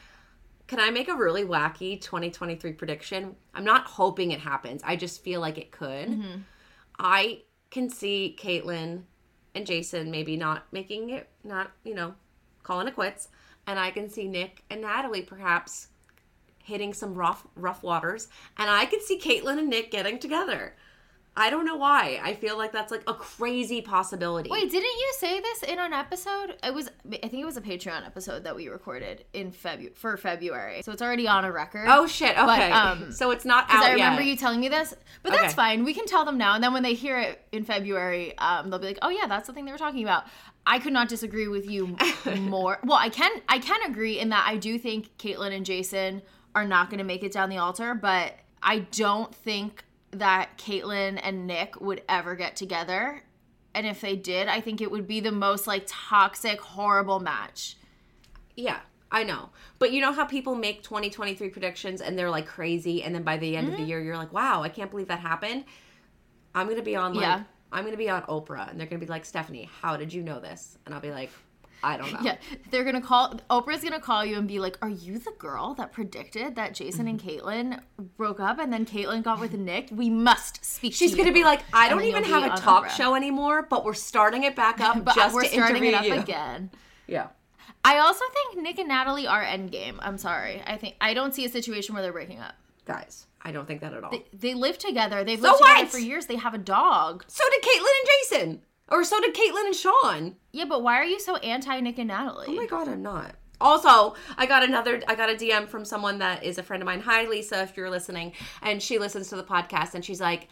Can 0.68 0.80
I 0.80 0.90
make 0.90 1.10
a 1.10 1.16
really 1.16 1.44
wacky 1.44 2.00
2023 2.00 2.74
prediction? 2.74 3.36
I'm 3.54 3.66
not 3.66 3.86
hoping 3.86 4.32
it 4.32 4.40
happens. 4.40 4.82
I 4.84 4.96
just 4.96 5.24
feel 5.24 5.42
like 5.42 5.58
it 5.58 5.72
could. 5.72 6.10
Mm-hmm. 6.10 6.40
I 6.98 7.42
can 7.70 7.90
see 7.90 8.36
Kaitlyn 8.40 9.04
and 9.54 9.68
Jason 9.68 10.10
maybe 10.10 10.38
not 10.38 10.64
making 10.72 11.10
it, 11.10 11.30
not, 11.44 11.72
you 11.84 11.94
know, 11.94 12.16
calling 12.64 12.88
it 12.88 12.96
quits. 12.96 13.28
And 13.68 13.80
I 13.80 13.92
can 13.92 14.10
see 14.10 14.28
Nick 14.28 14.64
and 14.70 14.82
Natalie 14.82 15.22
perhaps 15.24 15.88
hitting 16.64 16.94
some 16.94 17.14
rough 17.16 17.46
rough 17.56 17.84
waters. 17.84 18.28
And 18.58 18.70
I 18.70 18.86
can 18.86 19.02
see 19.02 19.20
Kaitlyn 19.20 19.60
and 19.60 19.70
Nick 19.70 19.92
getting 19.92 20.20
together. 20.20 20.76
I 21.38 21.50
don't 21.50 21.66
know 21.66 21.76
why. 21.76 22.18
I 22.24 22.34
feel 22.34 22.58
like 22.58 22.72
that's 22.72 22.92
like 22.92 23.04
a 23.08 23.14
crazy 23.14 23.82
possibility. 23.82 24.50
wait 24.50 24.72
didn't 24.72 24.84
you 24.86 25.14
say 25.20 25.38
this 25.42 25.64
in 25.64 25.80
an 25.80 25.92
episode 25.92 26.56
it 26.64 26.74
was 26.74 26.90
i 27.12 27.18
think 27.28 27.34
it 27.42 27.46
was 27.46 27.58
a 27.58 27.62
patreon 27.62 28.06
episode 28.06 28.46
that 28.46 28.56
we 28.56 28.70
recorded 28.70 29.26
in 29.34 29.52
february 29.52 29.94
for 29.96 30.16
february 30.16 30.82
so 30.82 30.94
it's 30.94 31.02
already 31.02 31.28
on 31.28 31.44
a 31.44 31.52
record 31.52 31.88
Oh 31.90 32.08
shit. 32.08 32.38
But, 32.38 32.58
Okay. 32.58 32.72
um, 32.72 33.12
so 33.12 33.32
it's 33.32 33.44
not 33.44 33.66
out 33.70 33.84
I 33.84 33.92
remember 33.92 34.22
yet. 34.22 34.30
you 34.30 34.38
telling 34.38 34.62
me 34.62 34.70
this, 34.70 34.94
but 35.24 35.32
that's 35.34 35.48
Okay. 35.48 35.54
fine. 35.56 35.84
We 35.84 35.94
can 35.94 36.06
tell 36.06 36.24
them 36.24 36.38
now, 36.38 36.56
and 36.56 36.64
then 36.64 36.72
when 36.72 36.84
they 36.84 36.94
hear 36.94 37.20
it 37.20 37.42
in 37.52 37.66
February, 37.66 38.38
um, 38.38 38.70
they'll 38.70 38.80
be 38.80 38.88
like, 38.88 39.00
"Oh 39.02 39.10
yeah, 39.10 39.28
that's 39.28 39.48
the 39.48 39.54
thing 39.54 39.66
they 39.66 39.74
were 39.74 39.78
talking 39.78 40.04
about." 40.04 40.24
I 40.68 40.80
could 40.80 40.94
not 40.94 41.08
disagree 41.10 41.48
with 41.48 41.70
you 41.70 41.96
more. 42.38 42.80
well, 42.84 42.98
I 42.98 43.10
can 43.10 43.32
I 43.48 43.60
can 43.60 43.80
agree 43.90 44.20
in 44.20 44.30
that 44.30 44.46
I 44.48 44.58
do 44.58 44.78
think 44.80 45.18
Kaitlyn 45.18 45.56
and 45.56 45.66
Jason 45.66 46.22
are 46.56 46.66
not 46.66 46.90
going 46.90 46.98
to 47.00 47.04
make 47.04 47.24
it 47.24 47.32
down 47.32 47.50
the 47.50 47.58
altar, 47.58 47.94
but 47.94 48.34
I 48.64 48.80
don't 48.80 49.34
think 49.36 49.84
that 50.12 50.58
Kaitlyn 50.58 51.20
and 51.22 51.46
Nick 51.46 51.80
would 51.82 52.02
ever 52.10 52.36
get 52.36 52.56
together. 52.56 53.22
And 53.74 53.86
if 53.86 54.00
they 54.00 54.16
did, 54.16 54.48
I 54.48 54.62
think 54.62 54.80
it 54.82 54.90
would 54.90 55.06
be 55.06 55.20
the 55.20 55.32
most 55.34 55.68
like 55.68 55.84
toxic, 55.86 56.62
horrible 56.62 57.20
match. 57.20 57.76
Yeah, 58.56 58.80
I 59.12 59.24
know. 59.26 59.50
But 59.80 59.92
you 59.92 60.00
know 60.00 60.14
how 60.14 60.24
people 60.26 60.56
make 60.56 60.82
2023 60.82 61.50
predictions 61.50 62.00
and 62.00 62.18
they're 62.18 62.30
like 62.30 62.48
crazy, 62.48 63.04
and 63.04 63.14
then 63.14 63.24
by 63.24 63.36
the 63.38 63.58
end 63.58 63.68
of 63.68 63.74
the 63.74 63.80
Mm-hmm. 63.82 63.90
year, 63.90 64.02
you're 64.02 64.18
like, 64.18 64.32
wow, 64.32 64.64
I 64.64 64.70
can't 64.70 64.90
believe 64.90 65.10
that 65.10 65.20
happened. 65.20 65.66
I'm 66.56 66.68
going 66.68 66.78
to 66.78 66.84
be 66.84 66.96
on 66.96 67.14
like, 67.14 67.22
Yeah. 67.24 67.44
I'm 67.76 67.84
going 67.84 67.92
to 67.94 67.98
be 67.98 68.10
on 68.10 68.24
Oprah, 68.24 68.70
and 68.70 68.80
they're 68.80 68.88
going 68.88 69.00
to 69.00 69.06
be 69.06 69.10
like, 69.10 69.24
Stefanie, 69.26 69.68
how 69.82 69.98
did 69.98 70.12
you 70.14 70.24
know 70.24 70.40
this? 70.40 70.78
And 70.86 70.96
I'll 70.96 71.02
be 71.02 71.12
like, 71.12 71.30
I 71.84 71.98
don't 71.98 72.12
know. 72.14 72.20
Yeah, 72.24 72.38
they're 72.72 72.86
gonna 72.86 73.02
call. 73.02 73.40
Oprah's 73.52 73.84
gonna 73.84 74.00
call 74.00 74.26
you 74.26 74.38
and 74.40 74.48
be 74.48 74.58
like, 74.58 74.76
"Are 74.82 74.90
you 74.90 75.20
the 75.20 75.34
girl 75.38 75.76
that 75.76 75.92
predicted 75.92 76.56
that 76.56 76.74
Jason 76.74 77.08
and 77.08 77.20
Mm-hmm. 77.22 77.46
Kaitlyn 77.48 77.80
broke 78.18 78.40
up 78.40 78.58
and 78.58 78.74
then 78.74 78.86
Kaitlyn 78.88 79.22
got 79.22 79.40
with 79.40 79.54
Nick? 79.54 79.90
We 79.92 80.10
must 80.10 80.66
speak." 80.66 80.94
She's 80.96 81.12
to 81.12 81.18
to 81.18 81.28
you." 81.28 81.34
be 81.34 81.44
like, 81.44 81.62
I 81.74 81.88
And 81.90 82.00
don't 82.00 82.08
even 82.08 82.24
have 82.24 82.44
a 82.52 82.58
talk 82.60 82.86
Oprah. 82.88 82.90
show 82.98 83.14
anymore, 83.14 83.68
but 83.70 83.86
we're 83.86 83.94
starting 83.94 84.44
it 84.46 84.56
back 84.56 84.80
up 84.80 85.04
but 85.06 85.14
just 85.14 85.36
we're 85.36 85.46
starting 85.46 85.84
it 85.84 85.94
up 85.94 86.06
you. 86.06 86.14
again. 86.16 86.72
Yeah. 87.08 87.28
I 87.84 88.00
also 88.00 88.24
think 88.34 88.64
Nick 88.64 88.80
and 88.80 88.88
Natalie 88.88 89.28
are 89.28 89.44
endgame. 89.44 89.98
I'm 90.00 90.18
sorry. 90.18 90.64
I 90.66 90.78
think 90.78 90.96
I 91.02 91.14
don't 91.14 91.36
see 91.36 91.46
a 91.46 91.50
situation 91.50 91.94
where 91.94 92.02
they're 92.02 92.14
breaking 92.14 92.40
up. 92.40 92.56
Guys, 92.86 93.28
I 93.46 93.52
don't 93.52 93.68
think 93.68 93.82
that 93.82 93.94
at 93.94 94.04
all. 94.04 94.10
They, 94.10 94.26
they 94.34 94.54
live 94.56 94.80
together. 94.80 95.24
They've 95.24 95.40
So 95.40 95.52
lived 95.52 95.64
together 95.64 95.88
for 95.88 96.00
years. 96.00 96.26
They 96.26 96.36
have 96.36 96.56
a 96.56 96.58
dog. 96.58 97.24
so 97.28 97.44
did 97.52 97.62
Kaitlyn 97.62 97.78
and 97.80 98.10
Jason. 98.20 98.62
Or 98.90 99.04
so 99.04 99.22
did 99.22 99.36
Kaitlyn 99.36 99.68
and 99.68 99.76
Shawn. 99.76 100.36
Yeah, 100.52 100.66
but 100.66 100.82
why 100.82 100.96
are 100.96 101.06
you 101.06 101.20
so 101.20 101.38
anti 101.38 101.80
Nick 101.80 102.00
and 102.00 102.08
Natalie? 102.08 102.48
Oh 102.50 102.54
my 102.54 102.66
god, 102.66 102.88
I'm 102.88 103.04
not. 103.04 103.36
Also, 103.62 104.16
I 104.38 104.48
got 104.48 104.64
another 104.64 105.02
I 105.08 105.16
got 105.16 105.30
a 105.30 105.36
DM 105.36 105.68
from 105.68 105.86
someone 105.86 106.20
that 106.20 106.44
is 106.44 106.58
a 106.58 106.64
friend 106.64 106.82
of 106.82 106.86
mine. 106.86 107.02
Hi 107.02 107.28
Lisa, 107.28 107.62
if 107.62 107.78
you're 107.78 107.90
listening. 107.90 108.34
And 108.64 108.82
she 108.82 108.98
listens 108.98 109.30
to 109.30 109.36
the 109.36 109.44
podcast 109.44 109.94
and 109.94 110.04
she's 110.04 110.20
like 110.20 110.50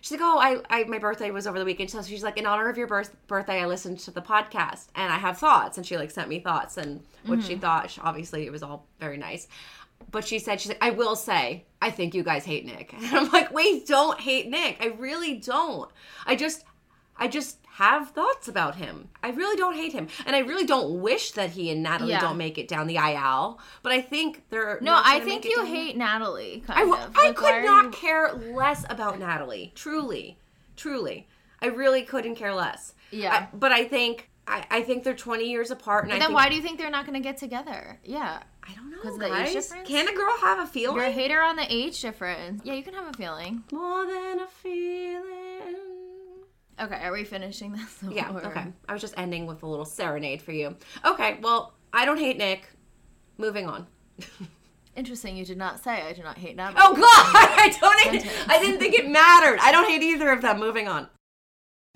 She's 0.00 0.12
like, 0.12 0.20
oh, 0.22 0.38
I, 0.38 0.60
I, 0.70 0.84
my 0.84 0.98
birthday 0.98 1.30
was 1.30 1.46
over 1.46 1.58
the 1.58 1.64
weekend. 1.64 1.90
So 1.90 2.02
she's 2.02 2.22
like, 2.22 2.38
in 2.38 2.46
honor 2.46 2.68
of 2.68 2.78
your 2.78 2.86
birth, 2.86 3.14
birthday, 3.26 3.60
I 3.60 3.66
listened 3.66 3.98
to 4.00 4.10
the 4.10 4.22
podcast 4.22 4.88
and 4.94 5.12
I 5.12 5.16
have 5.16 5.38
thoughts. 5.38 5.76
And 5.76 5.84
she 5.86 5.96
like 5.96 6.10
sent 6.10 6.28
me 6.28 6.40
thoughts 6.40 6.76
and 6.76 7.02
what 7.26 7.42
she 7.42 7.52
mm-hmm. 7.52 7.60
thought. 7.60 7.90
She, 7.90 8.00
obviously, 8.00 8.46
it 8.46 8.52
was 8.52 8.62
all 8.62 8.86
very 9.00 9.16
nice. 9.16 9.48
But 10.10 10.26
she 10.26 10.38
said, 10.38 10.60
she's 10.60 10.70
like, 10.70 10.82
I 10.82 10.90
will 10.90 11.16
say, 11.16 11.64
I 11.82 11.90
think 11.90 12.14
you 12.14 12.22
guys 12.22 12.44
hate 12.44 12.64
Nick. 12.64 12.92
And 12.96 13.06
I'm 13.16 13.30
like, 13.30 13.52
wait, 13.52 13.86
don't 13.86 14.18
hate 14.20 14.48
Nick. 14.48 14.78
I 14.80 14.86
really 14.86 15.34
don't. 15.34 15.90
I 16.26 16.34
just, 16.36 16.64
I 17.16 17.28
just 17.28 17.58
have 17.72 18.10
thoughts 18.10 18.48
about 18.48 18.74
him. 18.76 19.08
I 19.22 19.30
really 19.30 19.56
don't 19.56 19.74
hate 19.76 19.92
him. 19.92 20.08
And 20.26 20.34
I 20.34 20.40
really 20.40 20.64
don't 20.66 21.00
wish 21.00 21.32
that 21.32 21.50
he 21.50 21.70
and 21.70 21.82
Natalie 21.82 22.10
Yeah. 22.12 22.20
don't 22.20 22.36
make 22.38 22.58
it 22.58 22.66
down 22.68 22.86
the 22.88 22.98
aisle. 22.98 23.60
But 23.82 23.92
I 23.92 24.00
think 24.00 24.42
they're. 24.50 24.78
no, 24.80 25.00
I 25.04 25.20
think 25.20 25.44
you 25.44 25.56
down- 25.56 25.66
hate 25.66 25.96
Natalie. 25.96 26.64
I, 26.68 26.80
w- 26.80 26.94
of. 26.96 27.12
I 27.16 27.26
Like, 27.28 27.36
could 27.36 27.64
not 27.64 27.84
you- 27.84 27.90
care 27.90 28.32
less 28.32 28.84
about 28.90 29.18
Natalie. 29.20 29.72
Truly, 29.76 30.38
truly, 30.76 31.26
I 31.62 31.66
really 31.66 32.02
couldn't 32.02 32.34
care 32.36 32.54
less. 32.54 32.94
Yeah. 33.10 33.32
I- 33.52 33.56
but 33.56 33.72
I 33.72 33.84
think 33.84 34.27
I, 34.48 34.66
I 34.70 34.82
think 34.82 35.04
they're 35.04 35.14
twenty 35.14 35.50
years 35.50 35.70
apart, 35.70 36.04
and 36.04 36.12
I 36.12 36.18
Then 36.18 36.28
think, 36.28 36.36
why 36.36 36.48
do 36.48 36.54
you 36.56 36.62
think 36.62 36.78
they're 36.78 36.90
not 36.90 37.04
going 37.06 37.14
to 37.20 37.26
get 37.26 37.36
together? 37.36 37.98
Yeah. 38.04 38.42
I 38.68 38.74
don't 38.74 38.90
know, 38.90 38.98
'Cause 39.02 39.14
of 39.14 39.20
the 39.20 39.34
age 39.42 39.52
difference? 39.54 39.88
Can 39.88 40.08
a 40.08 40.14
girl 40.14 40.36
have 40.40 40.58
a 40.58 40.66
feeling? 40.66 40.96
You're 40.96 41.06
a 41.06 41.10
hater 41.10 41.40
on 41.40 41.56
the 41.56 41.66
age 41.72 42.00
difference. 42.02 42.62
Yeah, 42.64 42.74
you 42.74 42.82
can 42.82 42.94
have 42.94 43.06
a 43.08 43.16
feeling. 43.16 43.62
More 43.72 44.04
than 44.06 44.40
a 44.40 44.46
feeling. 44.48 45.76
Okay, 46.80 47.00
are 47.02 47.12
we 47.12 47.24
finishing 47.24 47.72
this? 47.72 47.98
Yeah. 48.10 48.30
Okay. 48.30 48.64
I 48.88 48.92
was 48.92 49.00
just 49.02 49.14
ending 49.16 49.46
with 49.46 49.62
a 49.62 49.66
little 49.66 49.84
serenade 49.84 50.42
for 50.42 50.52
you. 50.52 50.76
Okay. 51.04 51.38
Well, 51.42 51.74
I 51.92 52.04
don't 52.04 52.18
hate 52.18 52.36
Nick. 52.38 52.68
Moving 53.38 53.66
on. 53.68 53.86
Interesting. 54.96 55.36
You 55.36 55.44
did 55.44 55.58
not 55.58 55.82
say 55.82 56.02
I 56.02 56.12
do 56.12 56.22
not 56.22 56.36
hate 56.38 56.56
Natalie. 56.56 56.80
Oh 56.84 56.92
God! 56.94 57.02
I 57.04 57.76
don't 57.80 58.00
hate. 58.00 58.26
I 58.48 58.58
didn't 58.60 58.80
think 58.80 58.94
it 58.94 59.08
mattered. 59.08 59.58
I 59.62 59.70
don't 59.72 59.88
hate 59.88 60.02
either 60.02 60.30
of 60.30 60.42
them. 60.42 60.58
Moving 60.58 60.88
on. 60.88 61.08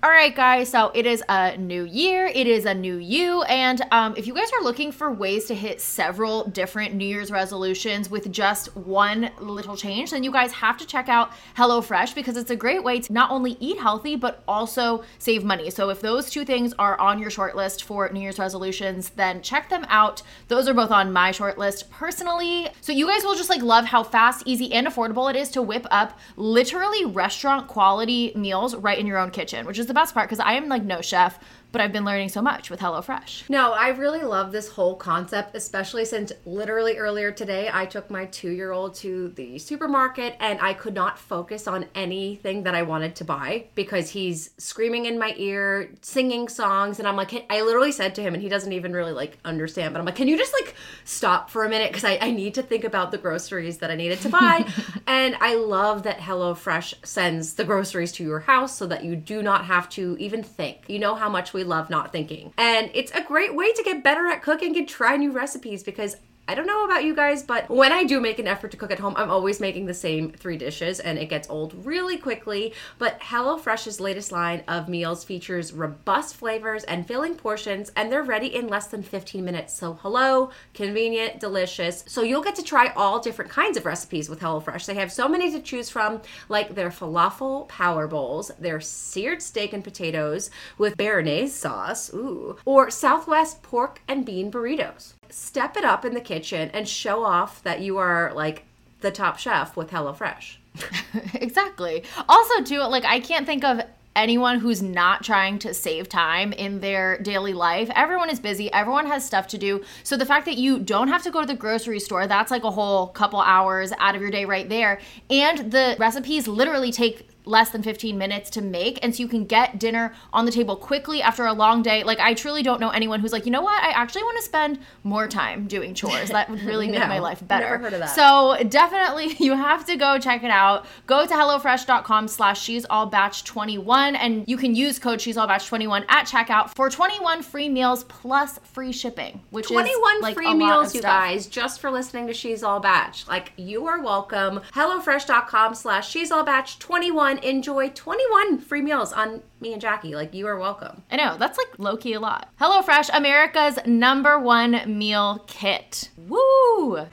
All 0.03 0.09
right, 0.09 0.35
guys. 0.35 0.67
So 0.67 0.91
it 0.93 1.05
is 1.05 1.23
a 1.29 1.55
new 1.55 1.85
year. 1.85 2.25
It 2.25 2.45
is 2.45 2.65
a 2.65 2.73
new 2.73 2.97
you. 2.97 3.43
And 3.43 3.81
um, 3.89 4.15
if 4.17 4.27
you 4.27 4.33
guys 4.33 4.51
are 4.51 4.61
looking 4.61 4.91
for 4.91 5.09
ways 5.09 5.45
to 5.45 5.55
hit 5.55 5.79
several 5.79 6.43
different 6.49 6.93
New 6.93 7.05
Year's 7.05 7.31
resolutions 7.31 8.09
with 8.09 8.29
just 8.29 8.75
one 8.75 9.31
little 9.39 9.77
change, 9.77 10.11
then 10.11 10.21
you 10.21 10.29
guys 10.29 10.51
have 10.51 10.75
to 10.79 10.85
check 10.85 11.07
out 11.07 11.31
HelloFresh 11.55 12.15
because 12.15 12.35
it's 12.35 12.51
a 12.51 12.55
great 12.57 12.83
way 12.83 12.99
to 12.99 13.13
not 13.13 13.31
only 13.31 13.55
eat 13.61 13.79
healthy, 13.79 14.17
but 14.17 14.43
also 14.45 15.05
save 15.19 15.45
money. 15.45 15.69
So 15.69 15.87
if 15.89 16.01
those 16.01 16.29
two 16.29 16.43
things 16.43 16.73
are 16.73 16.99
on 16.99 17.17
your 17.17 17.29
short 17.29 17.55
list 17.55 17.85
for 17.85 18.09
New 18.09 18.19
Year's 18.19 18.39
resolutions, 18.39 19.07
then 19.11 19.41
check 19.41 19.69
them 19.69 19.85
out. 19.87 20.21
Those 20.49 20.67
are 20.67 20.73
both 20.73 20.91
on 20.91 21.13
my 21.13 21.31
short 21.31 21.57
list 21.57 21.89
personally. 21.89 22.67
So 22.81 22.91
you 22.91 23.07
guys 23.07 23.23
will 23.23 23.35
just 23.35 23.49
like 23.49 23.61
love 23.61 23.85
how 23.85 24.03
fast, 24.03 24.43
easy, 24.45 24.73
and 24.73 24.85
affordable 24.85 25.29
it 25.29 25.37
is 25.37 25.47
to 25.51 25.61
whip 25.61 25.87
up 25.91 26.19
literally 26.35 27.05
restaurant 27.05 27.69
quality 27.69 28.33
meals 28.35 28.75
right 28.75 28.99
in 28.99 29.07
your 29.07 29.17
own 29.17 29.31
kitchen, 29.31 29.65
which 29.65 29.79
is 29.79 29.87
the 29.87 29.92
best 29.93 30.13
part 30.13 30.29
because 30.29 30.39
I 30.39 30.53
am 30.53 30.67
like 30.67 30.83
no 30.83 31.01
chef, 31.01 31.39
but 31.73 31.81
I've 31.81 31.91
been 31.91 32.05
learning 32.05 32.29
so 32.29 32.41
much 32.41 32.69
with 32.69 32.79
HelloFresh. 32.79 33.49
No, 33.49 33.73
I 33.73 33.89
really 33.89 34.21
love 34.21 34.51
this 34.51 34.69
whole 34.69 34.95
concept, 34.95 35.55
especially 35.55 36.05
since 36.05 36.31
literally 36.45 36.97
earlier 36.97 37.31
today 37.31 37.67
I 37.73 37.87
took 37.87 38.11
my 38.11 38.27
two 38.27 38.51
year 38.51 38.71
old 38.71 38.93
to 38.95 39.29
the 39.29 39.57
supermarket 39.57 40.35
and 40.39 40.59
I 40.61 40.75
could 40.75 40.93
not 40.93 41.17
focus 41.17 41.67
on 41.67 41.87
anything 41.95 42.63
that 42.63 42.75
I 42.75 42.83
wanted 42.83 43.15
to 43.15 43.25
buy 43.25 43.65
because 43.73 44.11
he's 44.11 44.51
screaming 44.59 45.07
in 45.07 45.17
my 45.17 45.33
ear, 45.35 45.89
singing 46.01 46.47
songs. 46.47 46.99
And 46.99 47.07
I'm 47.07 47.15
like, 47.15 47.33
I 47.49 47.61
literally 47.61 47.91
said 47.91 48.13
to 48.15 48.21
him, 48.21 48.35
and 48.35 48.43
he 48.43 48.49
doesn't 48.49 48.71
even 48.71 48.93
really 48.93 49.11
like 49.11 49.39
understand, 49.43 49.95
but 49.95 49.99
I'm 49.99 50.05
like, 50.05 50.15
can 50.15 50.27
you 50.27 50.37
just 50.37 50.53
like 50.53 50.75
stop 51.05 51.49
for 51.49 51.65
a 51.65 51.69
minute? 51.69 51.89
Because 51.91 52.05
I, 52.05 52.19
I 52.21 52.29
need 52.29 52.53
to 52.53 52.61
think 52.61 52.83
about 52.83 53.09
the 53.09 53.17
groceries 53.17 53.79
that 53.79 53.89
I 53.89 53.95
needed 53.95 54.21
to 54.21 54.29
buy. 54.29 54.71
and 55.07 55.35
I 55.41 55.55
love 55.55 56.03
that 56.03 56.19
HelloFresh 56.19 57.03
sends 57.03 57.55
the 57.55 57.63
groceries 57.63 58.11
to 58.13 58.23
your 58.23 58.41
house 58.41 58.77
so 58.77 58.85
that 58.85 59.03
you 59.03 59.15
do 59.15 59.41
not 59.41 59.65
have 59.65 59.89
to 59.89 60.15
even 60.19 60.43
think. 60.43 60.87
You 60.87 60.99
know 60.99 61.15
how 61.15 61.29
much 61.29 61.51
we 61.51 61.62
love 61.63 61.89
not 61.89 62.11
thinking. 62.11 62.53
And 62.57 62.89
it's 62.93 63.11
a 63.11 63.21
great 63.21 63.55
way 63.55 63.71
to 63.73 63.83
get 63.83 64.03
better 64.03 64.27
at 64.27 64.41
cooking 64.41 64.77
and 64.77 64.87
try 64.87 65.17
new 65.17 65.31
recipes 65.31 65.83
because 65.83 66.17
I 66.45 66.55
don't 66.55 66.67
know 66.67 66.83
about 66.83 67.05
you 67.05 67.15
guys, 67.15 67.41
but 67.41 67.69
when 67.69 67.93
I 67.93 68.03
do 68.03 68.19
make 68.19 68.37
an 68.37 68.49
effort 68.49 68.71
to 68.71 68.77
cook 68.77 68.91
at 68.91 68.99
home, 68.99 69.13
I'm 69.15 69.29
always 69.29 69.61
making 69.61 69.85
the 69.85 69.93
same 69.93 70.29
three 70.29 70.57
dishes 70.57 70.99
and 70.99 71.17
it 71.17 71.29
gets 71.29 71.49
old 71.49 71.85
really 71.85 72.17
quickly. 72.17 72.73
But 72.97 73.17
HelloFresh's 73.21 74.01
latest 74.01 74.29
line 74.33 74.61
of 74.67 74.89
meals 74.89 75.23
features 75.23 75.71
robust 75.71 76.35
flavors 76.35 76.83
and 76.83 77.07
filling 77.07 77.35
portions, 77.35 77.93
and 77.95 78.11
they're 78.11 78.23
ready 78.23 78.53
in 78.53 78.67
less 78.67 78.87
than 78.87 79.03
15 79.03 79.45
minutes. 79.45 79.73
So, 79.73 79.93
hello, 80.01 80.49
convenient, 80.73 81.39
delicious. 81.39 82.03
So, 82.07 82.23
you'll 82.23 82.43
get 82.43 82.55
to 82.55 82.63
try 82.63 82.87
all 82.89 83.21
different 83.21 83.49
kinds 83.49 83.77
of 83.77 83.85
recipes 83.85 84.27
with 84.27 84.41
HelloFresh. 84.41 84.85
They 84.85 84.95
have 84.95 85.13
so 85.13 85.29
many 85.29 85.49
to 85.51 85.61
choose 85.61 85.89
from, 85.89 86.21
like 86.49 86.75
their 86.75 86.89
falafel 86.89 87.69
power 87.69 88.05
bowls, 88.05 88.51
their 88.59 88.81
seared 88.81 89.41
steak 89.41 89.71
and 89.71 89.83
potatoes 89.83 90.51
with 90.77 90.97
béarnaise 90.97 91.49
sauce, 91.49 92.13
ooh, 92.13 92.57
or 92.65 92.89
Southwest 92.89 93.63
pork 93.63 94.01
and 94.09 94.25
bean 94.25 94.51
burritos 94.51 95.13
step 95.33 95.75
it 95.75 95.83
up 95.83 96.05
in 96.05 96.13
the 96.13 96.21
kitchen 96.21 96.69
and 96.73 96.87
show 96.87 97.23
off 97.23 97.63
that 97.63 97.81
you 97.81 97.97
are 97.97 98.31
like 98.33 98.65
the 99.01 99.11
top 99.11 99.39
chef 99.39 99.75
with 99.75 99.89
HelloFresh. 99.89 100.57
exactly. 101.33 102.03
Also, 102.29 102.63
too, 102.63 102.79
like 102.79 103.05
I 103.05 103.19
can't 103.19 103.45
think 103.45 103.63
of 103.63 103.81
anyone 104.15 104.59
who's 104.59 104.81
not 104.81 105.23
trying 105.23 105.57
to 105.57 105.73
save 105.73 106.07
time 106.07 106.53
in 106.53 106.79
their 106.79 107.17
daily 107.19 107.53
life. 107.53 107.89
Everyone 107.95 108.29
is 108.29 108.39
busy, 108.39 108.71
everyone 108.71 109.07
has 109.07 109.25
stuff 109.25 109.47
to 109.47 109.57
do. 109.57 109.83
So 110.03 110.15
the 110.15 110.25
fact 110.25 110.45
that 110.45 110.57
you 110.57 110.79
don't 110.79 111.07
have 111.07 111.23
to 111.23 111.31
go 111.31 111.41
to 111.41 111.47
the 111.47 111.55
grocery 111.55 111.99
store, 111.99 112.27
that's 112.27 112.51
like 112.51 112.63
a 112.63 112.71
whole 112.71 113.07
couple 113.07 113.39
hours 113.41 113.91
out 113.97 114.15
of 114.15 114.21
your 114.21 114.29
day 114.29 114.45
right 114.45 114.69
there. 114.69 114.99
And 115.31 115.71
the 115.71 115.95
recipes 115.97 116.47
literally 116.47 116.91
take 116.91 117.27
less 117.45 117.69
than 117.71 117.83
15 117.83 118.17
minutes 118.17 118.49
to 118.49 118.61
make 118.61 118.99
and 119.03 119.15
so 119.15 119.21
you 119.21 119.27
can 119.27 119.45
get 119.45 119.79
dinner 119.79 120.13
on 120.31 120.45
the 120.45 120.51
table 120.51 120.75
quickly 120.75 121.21
after 121.21 121.45
a 121.45 121.53
long 121.53 121.81
day 121.81 122.03
like 122.03 122.19
i 122.19 122.33
truly 122.33 122.63
don't 122.63 122.79
know 122.79 122.89
anyone 122.89 123.19
who's 123.19 123.31
like 123.33 123.45
you 123.45 123.51
know 123.51 123.61
what 123.61 123.83
i 123.83 123.89
actually 123.89 124.23
want 124.23 124.37
to 124.37 124.43
spend 124.43 124.79
more 125.03 125.27
time 125.27 125.67
doing 125.67 125.93
chores 125.93 126.29
that 126.29 126.49
would 126.49 126.61
really 126.63 126.87
make 126.87 126.99
No, 127.03 127.07
my 127.07 127.19
life 127.19 127.45
better 127.47 127.65
never 127.65 127.77
heard 127.83 127.93
of 127.93 127.99
that. 127.99 128.05
so 128.15 128.57
definitely 128.69 129.35
you 129.39 129.53
have 129.55 129.85
to 129.85 129.97
go 129.97 130.17
check 130.19 130.43
it 130.43 130.51
out 130.51 130.85
go 131.07 131.25
to 131.25 131.33
hellofresh.com 131.33 132.27
slash 132.27 132.61
she's 132.61 132.85
all 132.89 133.05
bach 133.07 133.35
21 133.43 134.15
and 134.15 134.45
you 134.47 134.55
can 134.57 134.73
use 134.75 134.99
code 134.99 135.19
she's 135.19 135.35
all 135.37 135.47
bach 135.47 135.63
21 135.65 136.05
at 136.09 136.25
checkout 136.25 136.73
for 136.75 136.89
21 136.89 137.41
free 137.41 137.67
meals 137.69 138.03
plus 138.05 138.59
free 138.63 138.91
shipping 138.91 139.41
which 139.49 139.67
21 139.67 140.15
is 140.17 140.21
like 140.21 140.35
free 140.35 140.53
meals, 140.53 140.93
you 140.93 141.01
stuff. 141.01 141.11
guys, 141.11 141.47
just 141.47 141.79
for 141.81 141.89
listening 141.91 142.27
to 142.27 142.33
She's 142.33 142.63
All 142.63 142.79
Bach. 142.79 143.15
Like, 143.27 143.51
you 143.57 143.87
are 143.87 144.01
welcome. 144.01 144.61
HelloFresh.com 144.73 145.75
slash 145.75 146.09
She's 146.09 146.31
All 146.31 146.43
Bach 146.43 146.67
21. 146.79 147.32
Enjoy 147.39 147.89
21 147.89 148.59
free 148.59 148.81
meals 148.81 149.13
on 149.13 149.43
me 149.59 149.73
and 149.73 149.81
Jackie. 149.81 150.15
Like, 150.15 150.33
you 150.33 150.47
are 150.47 150.57
welcome. 150.57 151.03
I 151.11 151.15
know, 151.15 151.37
that's 151.37 151.57
like 151.57 151.79
low 151.79 151.97
key 151.97 152.13
a 152.13 152.19
lot. 152.19 152.49
HelloFresh, 152.59 153.09
America's 153.13 153.79
number 153.85 154.39
one 154.39 154.97
meal 154.97 155.43
kit. 155.47 156.09
Woo! 156.17 157.07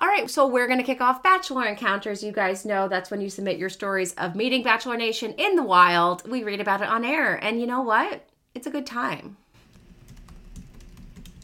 All 0.00 0.06
right, 0.06 0.30
so 0.30 0.46
we're 0.46 0.68
going 0.68 0.78
to 0.78 0.84
kick 0.84 1.00
off 1.00 1.24
Bachelor 1.24 1.66
Encounters. 1.66 2.22
You 2.22 2.30
guys 2.30 2.64
know 2.64 2.86
that's 2.86 3.10
when 3.10 3.20
you 3.20 3.28
submit 3.28 3.58
your 3.58 3.68
stories 3.68 4.14
of 4.14 4.36
meeting 4.36 4.62
Bachelor 4.62 4.96
Nation 4.96 5.32
in 5.32 5.56
the 5.56 5.64
wild. 5.64 6.28
We 6.30 6.44
read 6.44 6.60
about 6.60 6.82
it 6.82 6.88
on 6.88 7.04
air. 7.04 7.34
And 7.34 7.60
you 7.60 7.66
know 7.66 7.82
what? 7.82 8.28
It's 8.54 8.66
a 8.66 8.70
good 8.70 8.86
time. 8.86 9.36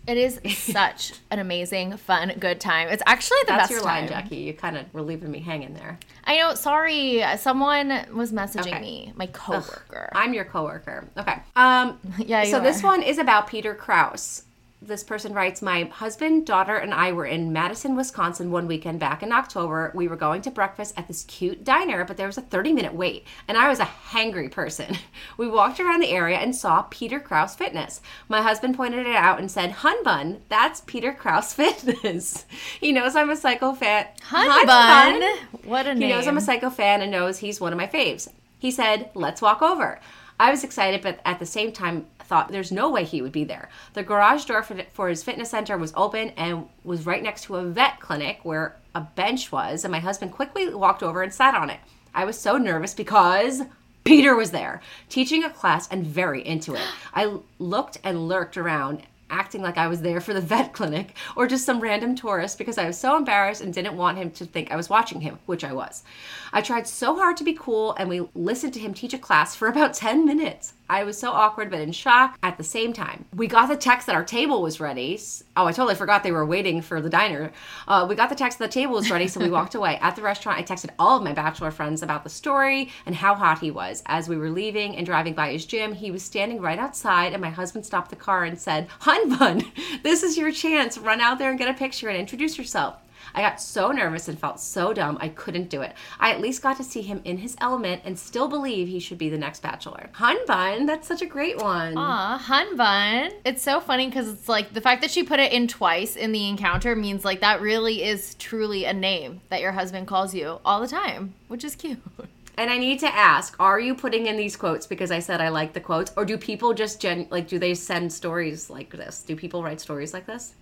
It 0.06 0.16
is 0.18 0.38
such 0.58 1.12
an 1.30 1.38
amazing, 1.38 1.96
fun, 1.96 2.32
good 2.38 2.60
time. 2.60 2.88
It's 2.88 3.02
actually 3.06 3.38
the 3.42 3.46
That's 3.52 3.62
best 3.62 3.70
your 3.70 3.80
time. 3.80 4.00
line, 4.02 4.08
Jackie. 4.08 4.36
You 4.36 4.52
kind 4.54 4.76
of 4.76 4.92
were 4.92 5.02
leaving 5.02 5.30
me 5.30 5.40
hanging 5.40 5.74
there. 5.74 5.98
I 6.24 6.36
know. 6.38 6.54
Sorry, 6.54 7.24
someone 7.38 8.06
was 8.12 8.32
messaging 8.32 8.68
Okay. 8.72 8.80
me. 8.80 9.12
My 9.16 9.26
coworker. 9.28 10.10
I'm 10.14 10.34
your 10.34 10.44
coworker. 10.44 11.08
Okay. 11.16 11.36
Um, 11.56 11.98
Yeah, 12.18 12.44
so 12.44 12.60
this 12.60 12.82
one 12.82 13.02
is 13.02 13.18
about 13.18 13.46
Peter 13.46 13.74
Kraus. 13.74 14.44
This 14.86 15.02
person 15.02 15.32
writes, 15.32 15.62
My 15.62 15.84
husband, 15.84 16.44
daughter, 16.44 16.76
and 16.76 16.92
I 16.92 17.10
were 17.12 17.24
in 17.24 17.54
Madison, 17.54 17.96
Wisconsin 17.96 18.50
one 18.50 18.66
weekend 18.66 19.00
back 19.00 19.22
in 19.22 19.32
October. 19.32 19.90
We 19.94 20.08
were 20.08 20.16
going 20.16 20.42
to 20.42 20.50
breakfast 20.50 20.92
at 20.98 21.08
this 21.08 21.24
cute 21.24 21.64
diner, 21.64 22.04
but 22.04 22.18
there 22.18 22.26
was 22.26 22.36
a 22.36 22.42
30 22.42 22.74
minute 22.74 22.92
wait, 22.92 23.26
and 23.48 23.56
I 23.56 23.70
was 23.70 23.80
a 23.80 23.88
hangry 24.10 24.50
person. 24.50 24.98
We 25.38 25.48
walked 25.48 25.80
around 25.80 26.00
the 26.00 26.10
area 26.10 26.36
and 26.36 26.54
saw 26.54 26.82
Peter 26.90 27.18
Kraus 27.18 27.56
Fitness. 27.56 28.02
My 28.28 28.42
husband 28.42 28.76
pointed 28.76 29.06
it 29.06 29.16
out 29.16 29.38
and 29.40 29.50
said, 29.50 29.70
Hun 29.70 30.04
Bun, 30.04 30.42
that's 30.50 30.82
Peter 30.82 31.12
Kraus 31.14 31.54
Fitness. 31.54 32.44
he 32.78 32.92
knows 32.92 33.16
I'm 33.16 33.30
a 33.30 33.36
psycho 33.36 33.72
fan. 33.72 34.06
Hun 34.24 34.66
Bun. 34.66 35.22
What 35.64 35.86
a 35.86 35.94
name. 35.94 36.02
He 36.02 36.06
name. 36.08 36.16
knows 36.16 36.28
I'm 36.28 36.36
a 36.36 36.42
psycho 36.42 36.68
fan 36.68 37.00
and 37.00 37.10
knows 37.10 37.38
he's 37.38 37.58
one 37.60 37.72
of 37.72 37.78
my 37.78 37.86
faves. 37.86 38.28
He 38.58 38.70
said, 38.70 39.10
Let's 39.14 39.40
walk 39.40 39.62
over. 39.62 39.98
I 40.38 40.50
was 40.50 40.62
excited, 40.62 41.00
but 41.00 41.20
at 41.24 41.38
the 41.38 41.46
same 41.46 41.72
time, 41.72 42.06
thought 42.24 42.50
there's 42.50 42.72
no 42.72 42.90
way 42.90 43.04
he 43.04 43.22
would 43.22 43.32
be 43.32 43.44
there. 43.44 43.68
The 43.92 44.02
garage 44.02 44.44
door 44.44 44.62
for, 44.62 44.82
for 44.92 45.08
his 45.08 45.22
fitness 45.22 45.50
center 45.50 45.76
was 45.76 45.92
open 45.96 46.30
and 46.30 46.68
was 46.82 47.06
right 47.06 47.22
next 47.22 47.44
to 47.44 47.56
a 47.56 47.64
vet 47.64 48.00
clinic 48.00 48.40
where 48.42 48.76
a 48.94 49.00
bench 49.00 49.50
was, 49.50 49.84
and 49.84 49.92
my 49.92 50.00
husband 50.00 50.32
quickly 50.32 50.72
walked 50.72 51.02
over 51.02 51.22
and 51.22 51.32
sat 51.32 51.54
on 51.54 51.70
it. 51.70 51.80
I 52.14 52.24
was 52.24 52.38
so 52.38 52.58
nervous 52.58 52.94
because 52.94 53.62
Peter 54.04 54.36
was 54.36 54.50
there, 54.50 54.82
teaching 55.08 55.44
a 55.44 55.50
class 55.50 55.88
and 55.88 56.06
very 56.06 56.46
into 56.46 56.74
it. 56.74 56.86
I 57.14 57.38
looked 57.58 57.98
and 58.04 58.28
lurked 58.28 58.56
around 58.56 59.02
acting 59.30 59.62
like 59.62 59.78
I 59.78 59.88
was 59.88 60.02
there 60.02 60.20
for 60.20 60.34
the 60.34 60.40
vet 60.40 60.72
clinic 60.72 61.16
or 61.34 61.46
just 61.46 61.64
some 61.64 61.80
random 61.80 62.14
tourist 62.14 62.58
because 62.58 62.78
I 62.78 62.86
was 62.86 62.98
so 62.98 63.16
embarrassed 63.16 63.62
and 63.62 63.72
didn't 63.72 63.96
want 63.96 64.18
him 64.18 64.30
to 64.32 64.44
think 64.44 64.70
I 64.70 64.76
was 64.76 64.88
watching 64.88 65.22
him, 65.22 65.38
which 65.46 65.64
I 65.64 65.72
was. 65.72 66.04
I 66.52 66.60
tried 66.60 66.86
so 66.86 67.16
hard 67.16 67.36
to 67.38 67.44
be 67.44 67.54
cool 67.54 67.94
and 67.98 68.08
we 68.08 68.28
listened 68.34 68.74
to 68.74 68.80
him 68.80 68.94
teach 68.94 69.14
a 69.14 69.18
class 69.18 69.56
for 69.56 69.66
about 69.66 69.94
10 69.94 70.24
minutes. 70.24 70.74
I 70.88 71.04
was 71.04 71.18
so 71.18 71.30
awkward 71.30 71.70
but 71.70 71.80
in 71.80 71.92
shock 71.92 72.38
at 72.42 72.58
the 72.58 72.64
same 72.64 72.92
time. 72.92 73.24
We 73.34 73.46
got 73.46 73.68
the 73.68 73.76
text 73.76 74.06
that 74.06 74.14
our 74.14 74.24
table 74.24 74.60
was 74.60 74.80
ready. 74.80 75.18
Oh, 75.56 75.66
I 75.66 75.72
totally 75.72 75.94
forgot 75.94 76.22
they 76.22 76.32
were 76.32 76.44
waiting 76.44 76.82
for 76.82 77.00
the 77.00 77.08
diner. 77.08 77.52
Uh, 77.88 78.06
we 78.08 78.14
got 78.14 78.28
the 78.28 78.34
text 78.34 78.58
that 78.58 78.66
the 78.66 78.72
table 78.72 78.94
was 78.94 79.10
ready, 79.10 79.26
so 79.26 79.40
we 79.40 79.50
walked 79.50 79.74
away. 79.74 79.98
At 80.00 80.16
the 80.16 80.22
restaurant, 80.22 80.58
I 80.58 80.62
texted 80.62 80.90
all 80.98 81.16
of 81.16 81.22
my 81.22 81.32
bachelor 81.32 81.70
friends 81.70 82.02
about 82.02 82.22
the 82.22 82.30
story 82.30 82.90
and 83.06 83.14
how 83.14 83.34
hot 83.34 83.60
he 83.60 83.70
was. 83.70 84.02
As 84.06 84.28
we 84.28 84.36
were 84.36 84.50
leaving 84.50 84.96
and 84.96 85.06
driving 85.06 85.34
by 85.34 85.52
his 85.52 85.64
gym, 85.64 85.94
he 85.94 86.10
was 86.10 86.22
standing 86.22 86.60
right 86.60 86.78
outside, 86.78 87.32
and 87.32 87.40
my 87.40 87.50
husband 87.50 87.86
stopped 87.86 88.10
the 88.10 88.16
car 88.16 88.44
and 88.44 88.58
said, 88.58 88.88
Hun 89.00 89.38
Bun, 89.38 89.62
this 90.02 90.22
is 90.22 90.36
your 90.36 90.52
chance. 90.52 90.98
Run 90.98 91.20
out 91.20 91.38
there 91.38 91.50
and 91.50 91.58
get 91.58 91.68
a 91.68 91.74
picture 91.74 92.08
and 92.08 92.18
introduce 92.18 92.58
yourself. 92.58 92.96
I 93.34 93.40
got 93.40 93.60
so 93.60 93.90
nervous 93.90 94.28
and 94.28 94.38
felt 94.38 94.60
so 94.60 94.92
dumb 94.92 95.18
I 95.20 95.28
couldn't 95.28 95.68
do 95.68 95.82
it. 95.82 95.94
I 96.20 96.30
at 96.30 96.40
least 96.40 96.62
got 96.62 96.76
to 96.76 96.84
see 96.84 97.02
him 97.02 97.20
in 97.24 97.38
his 97.38 97.56
element 97.60 98.02
and 98.04 98.18
still 98.18 98.48
believe 98.48 98.88
he 98.88 99.00
should 99.00 99.18
be 99.18 99.28
the 99.28 99.38
next 99.38 99.62
bachelor. 99.62 100.10
Hun 100.12 100.36
Bun, 100.46 100.86
that's 100.86 101.08
such 101.08 101.22
a 101.22 101.26
great 101.26 101.60
one. 101.60 101.96
Aw, 101.96 102.38
Hun 102.38 102.76
Bun. 102.76 103.30
It's 103.44 103.62
so 103.62 103.80
funny 103.80 104.06
because 104.06 104.28
it's 104.28 104.48
like 104.48 104.72
the 104.72 104.80
fact 104.80 105.00
that 105.02 105.10
she 105.10 105.22
put 105.22 105.40
it 105.40 105.52
in 105.52 105.66
twice 105.66 106.16
in 106.16 106.32
the 106.32 106.48
encounter 106.48 106.94
means 106.94 107.24
like 107.24 107.40
that 107.40 107.60
really 107.60 108.04
is 108.04 108.34
truly 108.36 108.84
a 108.84 108.92
name 108.92 109.40
that 109.48 109.60
your 109.60 109.72
husband 109.72 110.06
calls 110.06 110.34
you 110.34 110.60
all 110.64 110.80
the 110.80 110.88
time, 110.88 111.34
which 111.48 111.64
is 111.64 111.74
cute. 111.74 111.98
And 112.56 112.70
I 112.70 112.78
need 112.78 113.00
to 113.00 113.12
ask, 113.12 113.56
are 113.58 113.80
you 113.80 113.96
putting 113.96 114.26
in 114.26 114.36
these 114.36 114.56
quotes 114.56 114.86
because 114.86 115.10
I 115.10 115.18
said 115.18 115.40
I 115.40 115.48
like 115.48 115.72
the 115.72 115.80
quotes 115.80 116.12
or 116.16 116.24
do 116.24 116.38
people 116.38 116.72
just 116.72 117.00
gen 117.00 117.26
like 117.30 117.48
do 117.48 117.58
they 117.58 117.74
send 117.74 118.12
stories 118.12 118.70
like 118.70 118.90
this? 118.90 119.22
Do 119.22 119.34
people 119.34 119.64
write 119.64 119.80
stories 119.80 120.14
like 120.14 120.26
this? 120.26 120.54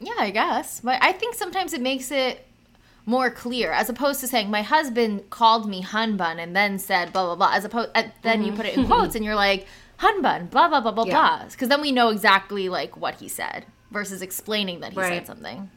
Yeah, 0.00 0.14
I 0.18 0.30
guess. 0.30 0.80
But 0.80 0.98
I 1.02 1.12
think 1.12 1.34
sometimes 1.34 1.72
it 1.72 1.80
makes 1.80 2.10
it 2.10 2.46
more 3.06 3.30
clear 3.30 3.70
as 3.72 3.88
opposed 3.90 4.20
to 4.20 4.26
saying 4.26 4.50
my 4.50 4.62
husband 4.62 5.28
called 5.30 5.68
me 5.68 5.82
hun 5.82 6.16
bun 6.16 6.38
and 6.38 6.56
then 6.56 6.78
said 6.78 7.12
blah 7.12 7.24
blah 7.26 7.36
blah 7.36 7.52
as 7.54 7.64
opposed 7.64 7.90
uh, 7.94 8.02
then 8.22 8.42
you 8.42 8.50
put 8.52 8.64
it 8.64 8.76
in 8.78 8.86
quotes 8.86 9.14
and 9.14 9.22
you're 9.22 9.34
like 9.34 9.66
hun 9.98 10.22
bun 10.22 10.46
blah 10.46 10.68
blah 10.68 10.80
blah 10.80 10.90
blah 10.90 11.04
Mm-hmm. 11.04 11.10
Yeah. 11.12 11.36
blah 11.40 11.48
because 11.50 11.68
then 11.68 11.82
we 11.82 11.92
know 11.92 12.08
exactly 12.08 12.70
like 12.70 12.96
what 12.96 13.16
he 13.16 13.28
said 13.28 13.66
versus 13.90 14.22
explaining 14.22 14.80
that 14.80 14.94
he 14.94 14.98
Right. 14.98 15.12
said 15.18 15.26
something 15.26 15.70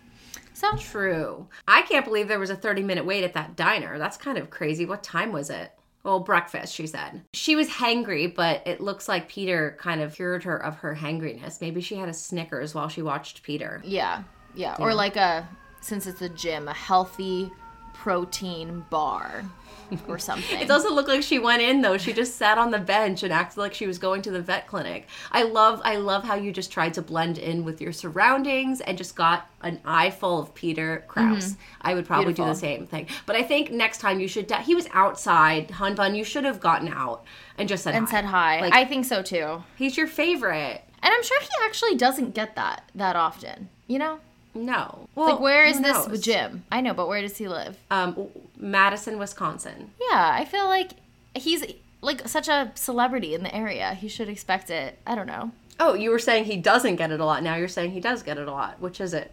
so 0.54 0.76
True. 0.78 1.48
I 1.68 1.82
can't 1.82 2.06
believe 2.06 2.30
there 2.30 2.40
was 2.40 2.50
a 2.50 2.56
30 2.56 2.82
minute 2.84 3.06
wait 3.06 3.24
at 3.26 3.34
that 3.34 3.56
diner. 3.58 4.00
That's 4.00 4.16
kind 4.18 4.38
of 4.40 4.50
crazy. 4.50 4.86
What 4.86 5.04
time 5.04 5.32
was 5.34 5.50
it? 5.52 5.72
Well, 6.08 6.22
breakfast, 6.22 6.74
she 6.74 6.88
said. 6.88 7.22
She 7.34 7.58
was 7.58 7.68
hangry, 7.68 8.34
but 8.34 8.66
it 8.66 8.80
looks 8.80 9.10
like 9.10 9.28
Peter 9.28 9.76
kind 9.78 10.00
of 10.02 10.16
cured 10.16 10.46
her 10.46 10.56
of 10.56 10.78
her 10.78 10.96
hangriness. 10.96 11.60
Maybe 11.60 11.82
she 11.82 11.98
had 11.98 12.08
a 12.08 12.14
Snickers 12.14 12.74
while 12.74 12.88
she 12.88 13.02
watched 13.02 13.44
Peter. 13.44 13.82
yeah 13.84 14.24
yeah 14.56 14.76
or 14.80 14.94
like 14.94 15.18
a 15.18 15.48
since 15.82 16.08
it's 16.08 16.22
a 16.22 16.30
gym 16.30 16.68
a 16.70 16.74
healthy 16.74 17.52
protein 17.94 18.86
bar 18.90 19.44
or 20.08 20.20
something 20.20 20.60
It 20.60 20.68
doesn't 20.68 20.94
look 20.94 21.08
like 21.08 21.24
she 21.24 21.40
went 21.40 21.62
in 21.62 21.82
though. 21.82 21.98
She 21.98 22.14
just 22.14 22.36
sat 22.36 22.58
on 22.58 22.72
the 22.72 22.80
bench 22.80 23.24
and 23.24 23.32
acted 23.32 23.58
like 23.58 23.74
she 23.74 23.88
was 23.88 23.98
going 23.98 24.22
to 24.24 24.32
the 24.32 24.42
vet 24.42 24.68
clinic. 24.68 25.08
I 25.32 25.44
love 25.44 25.82
I 25.84 25.96
love 25.98 26.24
how 26.24 26.36
you 26.36 26.52
just 26.52 26.72
tried 26.72 26.94
to 26.96 27.02
blend 27.02 27.38
in 27.38 27.64
with 27.64 27.80
your 27.82 27.92
surroundings 27.94 28.82
and 28.82 28.98
just 28.98 29.16
got 29.16 29.50
an 29.62 29.80
eye 29.86 30.10
full 30.12 30.40
of 30.42 30.54
Peter 30.54 31.06
Kraus. 31.08 31.52
Mm-hmm. 31.54 31.62
I 31.82 31.94
would 31.94 32.06
probably 32.06 32.34
do 32.34 32.46
the 32.46 32.54
same 32.54 32.86
thing. 32.86 33.08
But 33.26 33.36
I 33.36 33.44
think 33.44 33.72
next 33.72 34.00
time 34.00 34.20
you 34.20 34.28
should 34.28 34.48
de- 34.48 34.62
he 34.62 34.76
was 34.76 34.88
outside, 34.94 35.72
Hun 35.72 35.96
Bun, 35.96 36.16
you 36.16 36.24
should 36.24 36.44
have 36.46 36.60
gotten 36.60 36.88
out 36.90 37.24
and 37.58 37.68
just 37.70 37.84
said 37.84 37.96
and 37.96 38.06
hi. 38.06 38.12
said 38.12 38.26
hi 38.26 38.62
Like, 38.62 38.74
i 38.74 38.86
think 38.86 39.04
so 39.06 39.24
too 39.24 39.64
he's 39.78 39.98
your 39.98 40.06
favorite. 40.06 40.84
and 41.02 41.12
i'm 41.14 41.24
sure 41.24 41.40
he 41.42 41.48
actually 41.64 41.96
doesn't 41.96 42.36
get 42.36 42.56
that 42.56 42.84
that 42.94 43.16
often 43.16 43.70
you 43.88 43.98
know 43.98 44.20
No. 44.58 45.08
Well, 45.16 45.30
like 45.32 45.40
where 45.40 45.66
is 45.66 45.80
this 45.82 46.08
knows? 46.08 46.22
gym 46.22 46.64
i 46.72 46.82
know 46.82 46.94
but 46.94 47.08
where 47.08 47.22
does 47.22 47.38
he 47.38 47.48
live 47.48 47.78
Um 47.92 48.28
Madison, 48.60 49.20
Wisconsin. 49.20 49.92
Yeah, 50.12 50.32
I 50.34 50.44
feel 50.46 50.66
like 50.66 50.92
he's 51.36 51.64
like 52.02 52.28
such 52.28 52.48
a 52.48 52.72
celebrity 52.76 53.34
in 53.36 53.44
the 53.44 53.54
area. 53.56 53.94
He 53.94 54.08
should 54.08 54.30
expect 54.30 54.70
it. 54.70 54.98
I 55.06 55.14
don't 55.16 55.28
know. 55.28 55.52
Oh, 55.80 55.94
you 55.94 56.10
were 56.10 56.20
saying 56.20 56.46
he 56.46 56.58
doesn't 56.58 56.96
get 56.96 57.12
it 57.12 57.20
a 57.20 57.26
lot. 57.26 57.44
Now 57.44 57.56
you're 57.56 57.68
saying 57.68 57.92
he 57.92 58.00
does 58.00 58.24
get 58.24 58.38
it 58.40 58.48
a 58.48 58.52
lot. 58.52 58.80
Which 58.82 59.00
is 59.00 59.14
it? 59.14 59.32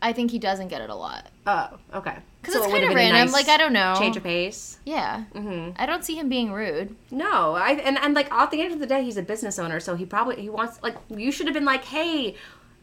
I 0.00 0.12
think 0.12 0.30
he 0.30 0.38
doesn't 0.38 0.68
get 0.68 0.80
it 0.82 0.90
a 0.90 0.94
lot. 0.94 1.26
Oh, 1.46 1.70
okay. 1.94 2.16
'Cause 2.42 2.54
So 2.54 2.58
it's 2.60 2.68
it 2.68 2.72
would 2.72 2.80
kinda 2.80 2.86
have 2.88 2.94
been 2.96 3.10
a 3.10 3.14
random, 3.14 3.32
like, 3.32 3.48
I 3.48 3.56
don't 3.56 3.72
know. 3.72 3.94
Change 3.98 4.16
of 4.16 4.22
pace. 4.22 4.78
Yeah. 4.84 5.24
Mm-hmm. 5.34 5.70
I 5.82 5.86
don't 5.86 6.04
see 6.04 6.14
him 6.16 6.28
being 6.28 6.52
rude. 6.52 6.94
No, 7.10 7.54
I 7.54 7.70
and, 7.72 7.98
and 7.98 8.14
like 8.14 8.30
at 8.30 8.52
the 8.52 8.60
end 8.60 8.72
of 8.74 8.78
the 8.78 8.86
day, 8.86 9.02
he's 9.02 9.16
a 9.16 9.22
business 9.22 9.58
owner, 9.58 9.80
so 9.80 9.96
he 9.96 10.04
probably 10.06 10.40
he 10.40 10.48
wants 10.48 10.80
like 10.82 10.96
you 11.08 11.32
should 11.32 11.46
have 11.46 11.54
been 11.54 11.64
like, 11.64 11.84
hey, 11.86 12.36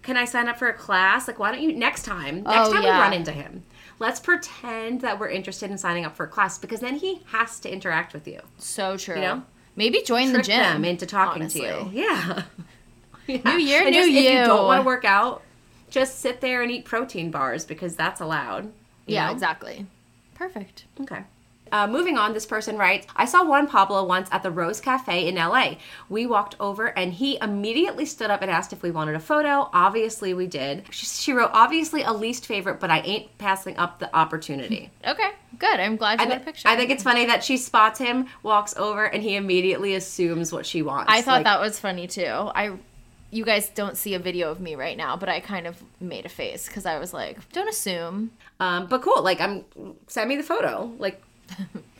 can 0.04 0.18
I 0.18 0.26
sign 0.26 0.48
up 0.48 0.60
for 0.60 0.68
a 0.68 0.74
class? 0.74 1.28
Like, 1.28 1.40
why 1.40 1.52
don't 1.52 1.62
you 1.62 1.74
next 1.74 2.04
time? 2.04 2.44
Next 2.44 2.70
Oh, 2.70 2.74
time 2.74 2.84
yeah. 2.84 2.98
we 2.98 3.02
run 3.04 3.14
into 3.14 3.32
him, 3.32 3.64
let's 4.00 4.20
pretend 4.20 5.02
that 5.02 5.20
we're 5.20 5.30
interested 5.30 5.72
in 5.72 5.78
signing 5.78 6.06
up 6.06 6.16
for 6.16 6.26
a 6.26 6.28
class 6.30 6.58
because 6.58 6.82
then 6.82 6.96
he 6.96 7.22
has 7.28 7.60
to 7.62 7.72
interact 7.72 8.14
with 8.14 8.28
you. 8.28 8.40
So 8.58 8.98
true. 8.98 9.16
You 9.16 9.22
know? 9.22 9.44
Maybe 9.76 10.02
join 10.04 10.30
Trick 10.32 10.44
the 10.44 10.52
gym. 10.52 10.60
them 10.60 10.86
into 10.86 11.06
talking 11.08 11.42
honestly. 11.44 11.62
to 11.62 11.68
you. 11.68 12.04
Yeah. 12.04 12.44
Yeah. 13.28 13.38
New 13.46 13.58
year, 13.58 13.82
and 13.84 13.92
new 13.92 14.02
just, 14.02 14.10
If 14.10 14.16
you 14.16 14.40
you. 14.40 14.46
don't 14.46 14.66
want 14.66 14.82
to 14.82 14.86
work 14.86 15.06
out, 15.06 15.44
just 15.90 16.20
sit 16.20 16.42
there 16.42 16.62
and 16.62 16.70
eat 16.70 16.84
protein 16.84 17.32
bars 17.32 17.64
because 17.64 17.96
that's 17.96 18.20
allowed. 18.20 18.74
Yeah, 19.06 19.28
know? 19.28 19.32
exactly. 19.32 19.86
Perfect. 20.36 20.84
Okay. 21.00 21.22
Uh, 21.74 21.88
moving 21.88 22.20
on, 22.20 22.34
this 22.34 22.46
person 22.46 22.78
writes 22.78 23.08
I 23.16 23.26
saw 23.26 23.44
Juan 23.44 23.68
Pablo 23.68 24.06
once 24.06 24.30
at 24.32 24.44
the 24.44 24.52
Rose 24.52 24.80
Cafe 24.80 25.28
in 25.28 25.36
LA. 25.36 25.78
We 26.08 26.28
walked 26.28 26.56
over 26.60 26.96
and 26.98 27.12
he 27.12 27.40
immediately 27.42 28.06
stood 28.06 28.30
up 28.30 28.44
and 28.44 28.52
asked 28.52 28.74
if 28.74 28.84
we 28.84 28.92
wanted 28.92 29.16
a 29.16 29.20
photo. 29.20 29.70
Obviously, 29.74 30.36
we 30.36 30.46
did. 30.46 30.86
She, 30.92 31.08
she 31.08 31.34
wrote, 31.34 31.50
Obviously, 31.52 32.04
a 32.04 32.14
least 32.14 32.46
favorite, 32.46 32.80
but 32.80 32.92
I 32.92 33.00
ain't 33.00 33.36
passing 33.40 33.76
up 33.78 33.98
the 34.00 34.16
opportunity. 34.16 34.92
Okay, 35.06 35.32
good. 35.60 35.80
I'm 35.80 35.98
glad 35.98 36.20
you 36.20 36.28
I, 36.28 36.30
got 36.30 36.38
a 36.38 36.46
picture. 36.46 36.68
I 36.68 36.78
think 36.78 36.90
it's 36.90 37.04
funny 37.04 37.26
that 37.26 37.44
she 37.44 37.58
spots 37.58 38.00
him, 38.00 38.28
walks 38.42 38.76
over, 38.78 39.04
and 39.04 39.22
he 39.22 39.36
immediately 39.36 39.96
assumes 39.96 40.54
what 40.54 40.66
she 40.66 40.82
wants. 40.82 41.12
I 41.12 41.22
thought 41.22 41.38
Like, 41.38 41.44
that 41.44 41.60
was 41.60 41.78
funny 41.80 42.08
too. 42.08 42.24
I 42.24 42.78
you 43.32 43.44
guys 43.44 43.70
don't 43.70 43.98
see 43.98 44.14
a 44.14 44.20
video 44.20 44.52
of 44.52 44.60
me 44.62 44.76
right 44.76 44.96
now, 44.96 45.18
but 45.18 45.28
I 45.28 45.40
kind 45.40 45.68
of 45.68 45.84
made 46.00 46.26
a 46.26 46.30
face 46.30 46.68
because 46.68 46.86
I 46.86 47.00
was 47.00 47.14
like, 47.14 47.52
"Don't 47.52 47.68
assume." 47.68 48.32
Um, 48.60 48.86
but 48.88 49.02
cool. 49.02 49.24
Like, 49.24 49.42
I'm 49.42 49.66
send 50.08 50.30
me 50.30 50.38
the 50.38 50.44
photo. 50.44 50.94
Like, 51.00 51.22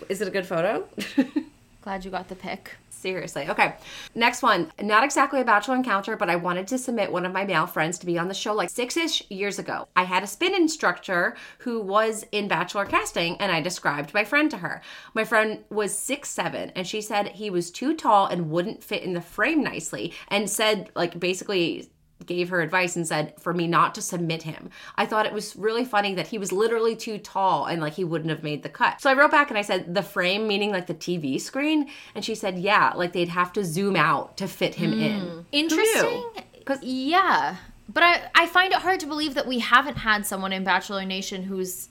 is 0.10 0.22
it 0.22 0.28
a 0.28 0.32
good 0.32 0.46
photo? 0.46 0.88
Glad 1.82 2.06
you 2.06 2.12
got 2.12 2.30
the 2.30 2.36
pic. 2.36 2.78
Seriously. 2.90 3.50
Okay. 3.50 3.76
Next 4.16 4.42
one. 4.42 4.72
Not 4.82 5.04
exactly 5.04 5.42
a 5.42 5.44
bachelor 5.44 5.76
encounter, 5.76 6.16
but 6.16 6.30
I 6.30 6.38
wanted 6.38 6.70
to 6.70 6.78
submit 6.78 7.12
one 7.12 7.26
of 7.26 7.34
my 7.34 7.44
male 7.44 7.68
friends 7.68 8.00
to 8.00 8.06
be 8.06 8.18
on 8.18 8.30
the 8.30 8.34
show 8.34 8.54
like 8.54 8.70
six 8.70 8.96
ish 8.96 9.30
years 9.30 9.60
ago. 9.60 9.90
I 9.98 10.06
had 10.06 10.24
a 10.24 10.28
spin 10.28 10.56
instructor 10.56 11.36
who 11.58 11.82
was 11.82 12.26
in 12.32 12.48
bachelor 12.48 12.86
casting, 12.86 13.36
and 13.42 13.52
I 13.52 13.60
described 13.60 14.14
my 14.14 14.24
friend 14.24 14.50
to 14.52 14.60
her. 14.60 14.82
My 15.14 15.26
friend 15.26 15.66
was 15.70 15.94
six 15.98 16.30
seven, 16.30 16.72
and 16.78 16.88
she 16.88 17.02
said 17.02 17.28
he 17.28 17.50
was 17.50 17.72
too 17.72 17.94
tall 17.94 18.28
and 18.28 18.50
wouldn't 18.50 18.82
fit 18.82 19.04
in 19.04 19.12
the 19.12 19.20
frame 19.20 19.62
nicely, 19.62 20.14
and 20.30 20.50
said, 20.50 20.90
like, 20.96 21.20
basically, 21.20 21.90
gave 22.26 22.50
her 22.50 22.62
advice 22.62 22.96
and 22.96 23.08
said 23.08 23.34
for 23.40 23.54
me 23.54 23.68
not 23.68 23.96
to 23.96 24.02
submit 24.02 24.44
him. 24.44 24.70
I 24.96 25.06
thought 25.06 25.26
it 25.26 25.34
was 25.34 25.56
really 25.56 25.86
funny 25.86 26.14
that 26.16 26.28
he 26.28 26.38
was 26.38 26.52
literally 26.52 26.96
too 26.96 27.18
tall 27.18 27.66
and 27.66 27.82
like 27.82 27.94
he 27.94 28.04
wouldn't 28.04 28.30
have 28.30 28.44
made 28.44 28.64
the 28.64 28.70
cut. 28.70 29.02
So 29.02 29.10
I 29.10 29.14
wrote 29.14 29.32
back 29.32 29.50
and 29.50 29.58
I 29.58 29.62
said 29.62 29.94
the 29.94 30.04
frame 30.04 30.48
meaning 30.48 30.72
like 30.72 30.88
the 30.88 30.94
TV 30.94 31.40
screen 31.40 31.90
and 32.16 32.24
she 32.24 32.36
said 32.36 32.60
yeah, 32.60 32.94
like 32.96 33.14
they'd 33.14 33.30
have 33.30 33.54
to 33.54 33.66
zoom 33.66 33.96
out 33.96 34.38
to 34.38 34.48
fit 34.48 34.76
him 34.76 34.94
in. 34.94 35.22
Hmm. 35.22 35.40
Interesting. 35.52 36.24
Cuz 36.66 36.80
Yeah. 36.82 37.58
But 37.90 38.04
I, 38.04 38.30
I 38.34 38.48
find 38.48 38.72
it 38.72 38.80
hard 38.80 39.02
to 39.02 39.06
believe 39.06 39.34
that 39.36 39.46
we 39.46 39.60
haven't 39.60 39.98
had 39.98 40.26
someone 40.26 40.54
in 40.54 40.64
Bachelor 40.64 41.04
Nation 41.06 41.44
who's 41.44 41.90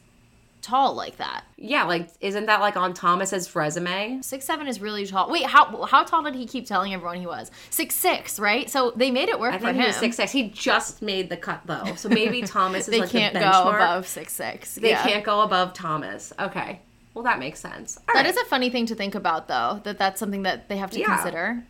tall 0.62 0.94
like 0.94 1.16
that. 1.18 1.44
yeah, 1.58 1.84
like 1.84 2.08
isn't 2.20 2.46
that 2.46 2.60
like 2.60 2.76
on 2.76 2.94
Thomas's 2.94 3.54
resume? 3.54 4.20
Six 4.22 4.44
seven 4.44 4.66
is 4.68 4.80
really 4.80 5.06
tall. 5.06 5.30
Wait, 5.30 5.44
how 5.44 5.84
how 5.86 6.04
tall 6.04 6.22
did 6.22 6.34
he 6.34 6.46
keep 6.46 6.66
telling 6.66 6.94
everyone 6.94 7.18
he 7.18 7.26
was? 7.26 7.50
Six 7.70 7.94
six, 7.94 8.38
right? 8.38 8.70
So 8.70 8.92
they 8.96 9.10
made 9.10 9.28
it 9.28 9.38
work 9.38 9.52
I 9.54 9.58
for 9.58 9.64
think 9.66 9.76
him. 9.76 9.82
he 9.82 9.86
was 9.88 9.96
six 9.96 10.16
six. 10.16 10.32
He 10.32 10.48
just 10.48 11.02
made 11.02 11.28
the 11.28 11.36
cut 11.36 11.60
though. 11.66 11.94
So 11.96 12.08
maybe 12.08 12.42
Thomas 12.46 12.86
is 12.88 12.92
they 12.92 13.00
like 13.00 13.10
can't 13.10 13.34
the 13.34 13.40
go 13.40 13.68
above 13.68 14.06
six 14.06 14.32
six. 14.32 14.76
They 14.76 14.90
yeah. 14.90 15.02
can't 15.02 15.24
go 15.24 15.42
above 15.42 15.74
Thomas. 15.74 16.32
Okay. 16.38 16.80
Well, 17.14 17.24
that 17.24 17.38
makes 17.38 17.60
sense. 17.60 17.98
All 18.08 18.14
That 18.14 18.22
right. 18.22 18.26
is 18.30 18.38
a 18.38 18.44
funny 18.46 18.70
thing 18.70 18.86
to 18.86 18.94
think 18.94 19.14
about, 19.14 19.46
though. 19.46 19.80
That 19.84 19.98
that's 19.98 20.18
something 20.18 20.44
that 20.44 20.70
they 20.70 20.78
have 20.78 20.90
to 20.92 20.98
Yeah. 21.00 21.14
consider, 21.14 21.62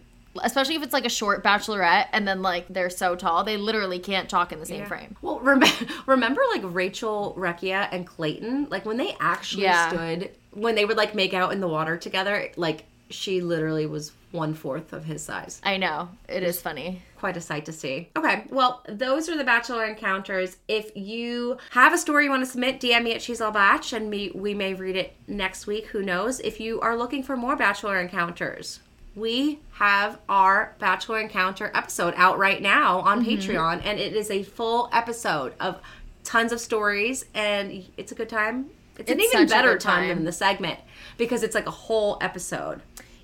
especially 0.42 0.74
if 0.76 0.82
it's 0.82 0.92
like 0.92 1.04
a 1.04 1.10
short 1.10 1.42
bachelorette 1.44 2.06
and 2.12 2.26
then 2.26 2.42
like 2.42 2.66
they're 2.68 2.90
so 2.90 3.14
tall 3.16 3.44
they 3.44 3.56
literally 3.56 3.98
can't 3.98 4.28
talk 4.28 4.52
in 4.52 4.58
the 4.60 4.66
same 4.66 4.86
frame. 4.86 5.16
Well, 5.22 5.40
rem- 5.40 5.62
remember 6.06 6.40
like 6.52 6.62
Rachel 6.64 7.34
Recchia 7.38 7.88
and 7.92 8.06
Clayton? 8.06 8.68
Like 8.70 8.84
when 8.86 8.96
they 8.96 9.16
actually 9.20 9.64
Yeah. 9.64 9.88
stood, 9.88 10.30
when 10.52 10.74
they 10.74 10.84
would 10.84 10.96
like 10.96 11.14
make 11.14 11.34
out 11.34 11.52
in 11.52 11.60
the 11.60 11.68
water 11.68 11.96
together, 11.96 12.50
like 12.56 12.84
she 13.10 13.40
literally 13.42 13.84
was 13.86 14.12
one 14.30 14.54
fourth 14.54 14.94
of 14.94 15.04
his 15.04 15.22
size. 15.22 15.60
I 15.62 15.76
know 15.76 16.08
it 16.26 16.42
is 16.42 16.58
funny. 16.62 17.02
Quite 17.18 17.36
a 17.36 17.40
sight 17.42 17.66
to 17.66 17.72
see. 17.72 18.08
Okay, 18.16 18.44
well, 18.48 18.82
those 18.88 19.28
are 19.28 19.36
the 19.36 19.44
Bachelor 19.44 19.84
encounters. 19.84 20.56
If 20.68 20.90
you 20.96 21.58
have 21.72 21.92
a 21.92 21.98
story 21.98 22.24
you 22.24 22.30
want 22.30 22.42
to 22.42 22.50
submit, 22.50 22.80
DM 22.80 23.02
me 23.04 23.12
at 23.14 23.20
She's 23.20 23.42
All 23.42 23.50
Bach 23.52 23.92
and 23.92 24.08
me, 24.08 24.30
we 24.34 24.54
may 24.54 24.72
read 24.72 24.96
it 24.96 25.12
next 25.28 25.66
week. 25.66 25.88
Who 25.88 26.02
knows? 26.02 26.40
If 26.40 26.58
you 26.60 26.80
are 26.80 26.96
looking 26.96 27.22
for 27.22 27.36
more 27.36 27.54
Bachelor 27.54 28.00
encounters, 28.00 28.80
we 29.14 29.60
have 29.72 30.18
our 30.28 30.74
Bachelor 30.78 31.20
Encounter 31.20 31.70
episode 31.74 32.14
out 32.16 32.38
right 32.38 32.60
now 32.62 33.00
on 33.00 33.24
Mm-hmm. 33.24 33.30
Patreon, 33.50 33.82
and 33.84 33.98
it 33.98 34.14
is 34.14 34.30
a 34.30 34.42
full 34.42 34.88
episode 34.92 35.54
of 35.60 35.80
tons 36.24 36.52
of 36.52 36.60
stories, 36.60 37.24
and 37.34 37.84
it's 37.96 38.12
a 38.12 38.14
good 38.14 38.28
time. 38.28 38.66
It's, 38.98 39.10
an 39.10 39.20
even 39.20 39.46
better 39.48 39.78
time. 39.78 40.06
time. 40.06 40.08
than 40.16 40.24
the 40.24 40.32
segment 40.32 40.78
because 41.16 41.42
it's 41.42 41.54
like 41.54 41.66
a 41.66 41.70
whole 41.70 42.18
episode. 42.20 42.80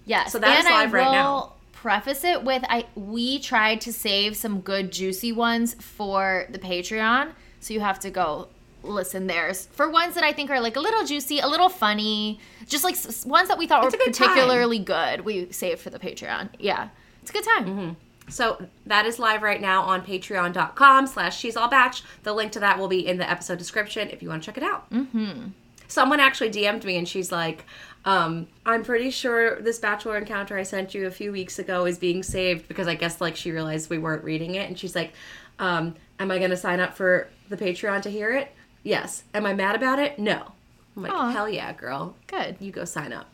Yes. 0.07 0.33
So 0.33 0.39
that 0.39 0.59
is 0.61 0.65
and 0.65 0.75
live 0.75 0.95
I 0.95 0.97
right 0.99 1.05
will 1.07 1.13
now. 1.13 1.53
preface 1.73 2.25
it 2.25 2.43
with 2.43 2.65
I 2.69 2.87
we 2.95 3.39
tried 3.39 3.83
to 3.83 3.93
save 3.93 4.37
some 4.37 4.61
good 4.61 4.91
juicy 4.91 5.33
ones 5.33 5.75
for 5.75 6.47
the 6.51 6.59
Patreon, 6.59 7.33
so 7.61 7.75
you 7.75 7.81
have 7.81 8.01
to 8.01 8.11
go 8.11 8.49
listen 8.89 9.27
theirs 9.27 9.69
for 9.73 9.89
ones 9.91 10.15
that 10.15 10.25
I 10.25 10.33
think 10.33 10.51
are 10.51 10.61
like 10.61 10.77
a 10.77 10.81
little 10.81 11.05
juicy, 11.05 11.39
a 11.39 11.47
little 11.47 11.69
funny, 11.69 12.41
just 12.67 12.85
like 12.85 12.95
s- 12.95 13.25
ones 13.27 13.49
that 13.49 13.59
we 13.59 13.67
thought 13.67 13.85
It's 13.85 13.95
were 13.95 14.05
good 14.05 14.15
time. 14.15 14.29
particularly 14.31 14.79
good. 14.79 15.21
We 15.23 15.51
saved 15.53 15.81
for 15.81 15.91
the 15.91 15.99
Patreon. 15.99 16.51
Yeah, 16.59 16.89
it's 17.23 17.31
a 17.31 17.33
good 17.35 17.45
time. 17.45 17.65
Mm-hmm. 17.67 17.91
So 18.31 18.67
that 18.87 19.07
is 19.07 19.19
live 19.19 19.43
right 19.43 19.61
now 19.61 19.83
on 19.83 20.03
patreon.com 20.05 21.07
slash 21.07 21.39
she's 21.39 21.57
all 21.57 21.69
bach. 21.69 21.97
The 22.25 22.33
link 22.35 22.53
to 22.53 22.61
that 22.61 22.79
will 22.79 22.89
be 22.89 23.07
in 23.07 23.17
the 23.19 23.29
episode 23.31 23.59
description 23.59 24.11
if 24.11 24.23
you 24.23 24.29
want 24.29 24.43
to 24.43 24.47
check 24.47 24.59
it 24.59 24.63
out. 24.63 24.91
Mm-hmm. 24.91 25.49
Someone 25.87 26.21
actually 26.21 26.51
DM'd 26.51 26.85
me 26.85 26.99
and 26.99 27.09
she's 27.09 27.33
like, 27.33 27.65
um, 28.05 28.47
I'm 28.67 28.85
pretty 28.85 29.11
sure 29.11 29.61
this 29.63 29.79
bachelor 29.79 30.19
encounter 30.19 30.59
I 30.59 30.63
sent 30.63 30.95
you 30.95 31.07
a 31.07 31.11
few 31.11 31.33
weeks 31.33 31.59
ago 31.59 31.87
is 31.87 31.99
being 31.99 32.23
saved 32.23 32.69
because 32.69 32.87
I 32.87 32.95
guess 32.95 33.21
like 33.23 33.35
she 33.37 33.51
realized 33.51 33.89
we 33.89 33.97
weren't 33.99 34.23
reading 34.25 34.55
it 34.57 34.69
and 34.69 34.79
she's 34.79 34.95
like, 34.95 35.15
um, 35.59 35.95
am 36.19 36.31
I 36.31 36.39
gonna 36.39 36.57
sign 36.57 36.81
up 36.81 36.95
for 36.95 37.29
the 37.49 37.57
Patreon 37.57 38.03
to 38.03 38.11
hear 38.11 38.31
it? 38.33 38.55
Yes. 38.83 39.25
Am 39.35 39.47
I 39.47 39.55
mad 39.55 39.77
about 39.77 39.99
it? 39.99 40.19
No. 40.19 40.53
I'm 40.97 41.03
like, 41.03 41.13
Aw. 41.13 41.31
hell 41.31 41.49
yeah, 41.49 41.73
girl. 41.73 42.17
Good. 42.27 42.57
You 42.61 42.73
go 42.73 42.85
sign 42.85 43.13
up. 43.13 43.27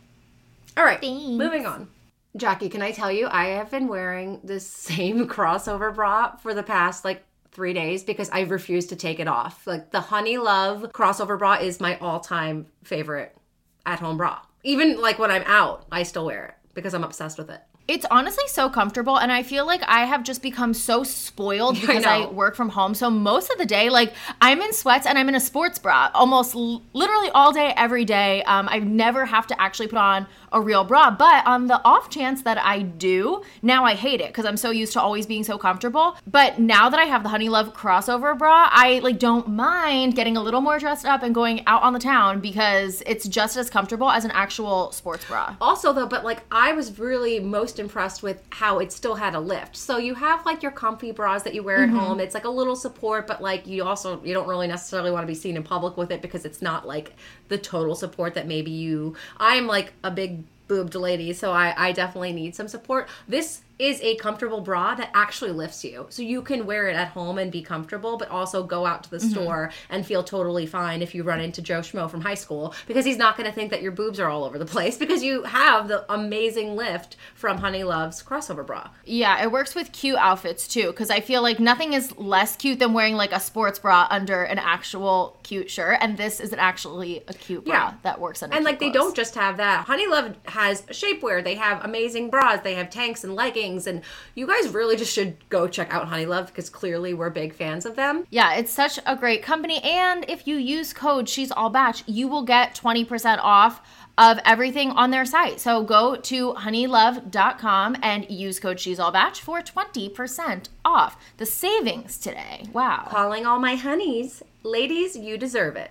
All 0.77 0.85
right, 0.85 1.01
Thanks. 1.01 1.25
moving 1.39 1.67
on. 1.67 1.89
Jackie, 2.37 2.69
can 2.69 2.83
I 2.83 2.91
tell 2.91 3.13
you, 3.13 3.29
I 3.29 3.47
have 3.47 3.71
been 3.71 3.87
wearing 3.87 4.41
this 4.43 4.67
same 4.71 5.29
crossover 5.29 5.95
bra 5.95 6.37
for 6.37 6.53
the 6.53 6.63
past 6.65 7.05
like 7.05 7.25
three 7.53 7.73
days 7.73 8.03
because 8.03 8.29
I 8.31 8.41
refuse 8.41 8.87
to 8.87 8.97
take 8.97 9.21
it 9.21 9.29
off. 9.29 9.67
Like 9.67 9.93
the 9.93 10.01
Honey 10.01 10.39
Love 10.39 10.83
crossover 10.93 11.39
bra 11.39 11.55
is 11.55 11.81
my 11.81 11.97
all 11.99 12.19
time 12.21 12.67
favorite 12.83 13.37
at 13.87 14.01
home 14.01 14.17
bra. 14.17 14.41
Even 14.65 15.01
like 15.01 15.19
when 15.19 15.31
I'm 15.31 15.45
out, 15.47 15.87
I 15.93 16.03
still 16.03 16.27
wear 16.27 16.47
it 16.47 16.55
because 16.75 16.95
I'm 16.95 17.05
obsessed 17.05 17.39
with 17.39 17.51
it. 17.51 17.61
It's 17.87 18.07
honestly 18.11 18.45
so 18.49 18.71
comfortable, 18.71 19.19
and 19.19 19.31
I 19.31 19.43
feel 19.43 19.67
like 19.67 19.83
I 19.87 20.07
have 20.07 20.23
just 20.25 20.41
become 20.41 20.73
so 20.73 21.05
spoiled 21.05 21.75
because 21.81 22.07
I, 22.07 22.21
know. 22.21 22.31
work 22.31 22.57
from 22.57 22.71
home. 22.71 22.95
So 22.95 23.11
most 23.11 23.51
of 23.51 23.59
the 23.59 23.67
day, 23.67 23.91
like 23.91 24.15
I'm 24.41 24.63
in 24.63 24.73
sweats 24.73 25.07
and 25.07 25.19
I'm 25.19 25.29
in 25.29 25.35
a 25.35 25.41
sports 25.41 25.79
bra 25.79 26.11
almost 26.15 26.55
l- 26.55 26.83
literally 26.95 27.29
all 27.31 27.53
day, 27.53 27.75
every 27.77 28.07
day. 28.07 28.43
Um, 28.45 28.69
I 28.71 28.79
never 28.79 29.27
have 29.27 29.47
to 29.49 29.61
actually 29.61 29.89
put 29.89 29.99
on 29.99 30.27
a 30.55 30.61
real 30.61 30.85
bra. 30.85 31.11
But 31.11 31.47
on 31.47 31.67
the 31.67 31.85
off 31.85 32.09
chance 32.09 32.43
that 32.43 32.57
I 32.59 32.81
do, 32.81 33.43
now 33.61 33.85
I 33.85 33.95
hate 33.95 34.21
it 34.23 34.29
because 34.29 34.47
I'm 34.47 34.57
so 34.57 34.71
used 34.71 34.95
to 34.95 35.01
always 35.03 35.27
being 35.27 35.45
so 35.45 35.59
comfortable. 35.59 36.17
But 36.27 36.59
now 36.59 36.89
that 36.89 36.99
I 36.99 37.05
have 37.05 37.23
the 37.23 37.29
Honey 37.29 37.51
Love 37.51 37.75
crossover 37.75 38.37
bra, 38.39 38.69
I 38.73 39.01
like 39.01 39.19
don't 39.19 39.49
mind 39.49 40.17
getting 40.17 40.37
a 40.37 40.43
little 40.43 40.63
more 40.63 40.79
dressed 40.79 41.05
up 41.05 41.23
and 41.23 41.35
going 41.35 41.67
out 41.67 41.83
on 41.83 41.93
the 41.93 41.99
town 41.99 42.41
because 42.41 43.03
it's 43.07 43.29
just 43.29 43.57
as 43.59 43.69
comfortable 43.69 44.11
as 44.11 44.25
an 44.25 44.31
actual 44.31 44.91
sports 44.93 45.27
bra. 45.27 45.57
Also, 45.61 45.93
though, 45.93 46.07
but 46.07 46.25
like 46.25 46.43
I 46.51 46.73
was 46.73 46.99
really 46.99 47.41
most 47.41 47.79
impressed 47.79 48.23
with 48.23 48.43
how 48.51 48.79
it 48.79 48.93
still 48.93 49.17
had 49.17 49.35
a 49.35 49.41
lift. 49.41 49.77
So 49.77 49.99
you 49.99 50.15
have 50.15 50.47
like 50.47 50.63
your 50.63 50.73
comfy 50.73 51.13
bras 51.13 51.43
that 51.43 51.53
you 51.55 51.63
wear 51.63 51.75
Mm-hmm. 51.75 51.97
at 51.97 52.03
home. 52.03 52.21
It's 52.21 52.35
like 52.35 52.45
a 52.45 52.51
little 52.51 52.77
support, 52.77 53.27
but 53.27 53.43
like 53.43 53.67
you 53.67 53.83
also 53.83 54.23
you 54.23 54.33
don't 54.33 54.47
really 54.47 54.69
necessarily 54.69 55.11
want 55.11 55.25
to 55.25 55.27
be 55.27 55.35
seen 55.35 55.57
in 55.57 55.65
public 55.65 55.97
with 55.97 56.13
it 56.13 56.23
because 56.23 56.45
it's 56.45 56.63
not 56.63 56.87
like 56.87 57.15
the 57.49 57.59
total 57.59 57.97
support 57.97 58.35
that 58.35 58.47
maybe 58.47 58.71
you. 58.71 59.17
I'm 59.39 59.67
like 59.67 59.93
a 60.05 60.11
big 60.13 60.44
boobed 60.69 60.95
lady, 60.95 61.33
so 61.33 61.53
I 61.53 61.75
I 61.77 61.93
definitely 61.93 62.33
need 62.33 62.55
some 62.55 62.69
support. 62.69 63.09
This 63.29 63.63
is 63.79 64.01
a 64.03 64.15
comfortable 64.17 64.61
bra 64.61 64.95
that 64.95 65.11
actually 65.15 65.51
lifts 65.51 65.85
you. 65.85 66.07
So 66.09 66.23
you 66.23 66.43
can 66.43 66.65
wear 66.65 66.87
it 66.89 66.95
at 66.95 67.09
home 67.09 67.39
and 67.39 67.51
be 67.51 67.61
comfortable, 67.61 68.17
but 68.17 68.29
also 68.29 68.63
go 68.63 68.87
out 68.87 69.03
to 69.05 69.11
the 69.11 69.15
Mm-hmm. 69.25 69.31
store 69.31 69.71
and 69.89 70.05
feel 70.05 70.23
totally 70.23 70.67
fine 70.67 71.01
if 71.01 71.15
you 71.15 71.23
run 71.23 71.41
into 71.41 71.63
Joe 71.63 71.81
Schmo 71.81 72.11
from 72.11 72.21
high 72.21 72.35
school 72.35 72.75
because 72.87 73.05
he's 73.05 73.17
not 73.17 73.37
going 73.37 73.49
to 73.49 73.55
think 73.55 73.71
that 73.71 73.81
your 73.81 73.93
boobs 73.93 74.21
are 74.21 74.29
all 74.29 74.45
over 74.45 74.59
the 74.59 74.67
place 74.67 74.97
because 75.05 75.23
you 75.23 75.45
have 75.45 75.89
the 75.89 76.05
amazing 76.13 76.77
lift 76.77 77.17
from 77.35 77.59
Honey 77.59 77.85
Love's 77.85 78.23
crossover 78.23 78.67
bra. 78.67 78.91
Yeah, 79.05 79.43
it 79.43 79.51
works 79.51 79.75
with 79.75 79.93
cute 79.93 80.19
outfits 80.19 80.69
too, 80.69 80.89
because 80.89 81.11
I 81.11 81.21
feel 81.21 81.43
like 81.43 81.59
nothing 81.59 81.93
is 81.95 82.17
less 82.19 82.55
cute 82.57 82.79
than 82.81 82.93
wearing 82.93 83.15
like 83.15 83.33
a 83.33 83.41
sports 83.41 83.79
bra 83.79 84.07
under 84.11 84.43
an 84.43 84.59
actual 84.59 85.39
cute 85.43 85.71
shirt, 85.71 85.99
and 86.01 86.17
this 86.19 86.39
is 86.41 86.53
an 86.53 86.59
actually 86.59 87.23
a 87.29 87.35
cute 87.35 87.65
bra 87.65 87.75
Yeah. 87.75 87.95
that 88.03 88.21
works 88.21 88.43
under. 88.43 88.55
And 88.57 88.65
like 88.65 88.79
they 88.79 88.91
don't 88.91 89.17
just 89.17 89.35
have 89.37 89.57
that. 89.59 89.87
Honey 89.87 90.07
Love 90.07 90.37
has 90.47 90.83
shapewear. 90.83 91.43
They 91.43 91.55
have 91.55 91.85
amazing 91.85 92.31
bras. 92.31 92.61
They 92.63 92.75
have 92.75 92.91
tanks 92.91 93.25
and 93.25 93.35
leggings. 93.35 93.64
And 93.65 94.03
you 94.35 94.47
guys 94.47 94.69
really 94.69 94.97
just 94.97 95.13
should 95.13 95.37
go 95.49 95.67
check 95.67 95.93
out 95.93 96.09
Honey 96.09 96.27
Love 96.27 96.49
because 96.49 96.69
clearly 96.69 97.15
we're 97.15 97.31
big 97.31 97.55
fans 97.55 97.87
of 97.87 97.97
them. 97.97 98.27
Yeah, 98.31 98.55
it's 98.55 98.73
such 98.73 98.99
a 99.07 99.17
great 99.17 99.43
company, 99.43 99.81
and 99.83 100.25
if 100.29 100.47
you 100.47 100.57
use 100.57 100.93
code 100.93 101.29
She's 101.29 101.51
All 101.51 101.71
Bach, 101.71 101.97
you 102.07 102.29
will 102.29 102.45
get 102.45 102.75
twenty 102.75 103.05
percent 103.05 103.41
off 103.43 103.81
of 104.17 104.39
everything 104.45 104.91
on 104.91 105.11
their 105.11 105.25
site. 105.25 105.61
So 105.61 105.83
go 105.83 106.15
to 106.17 106.55
honeylove.com 106.55 107.97
and 108.03 108.31
use 108.31 108.61
code 108.61 108.79
She's 108.79 109.01
All 109.01 109.11
Bach 109.11 109.37
for 109.37 109.63
twenty 109.63 110.09
percent 110.09 110.69
off. 110.85 111.17
The 111.39 111.47
savings 111.47 112.19
today. 112.19 112.67
Wow. 112.73 113.07
Calling 113.09 113.47
all 113.47 113.59
my 113.59 113.75
honeys. 113.75 114.43
Ladies, 114.63 115.17
you 115.17 115.37
deserve 115.37 115.77
it. 115.77 115.91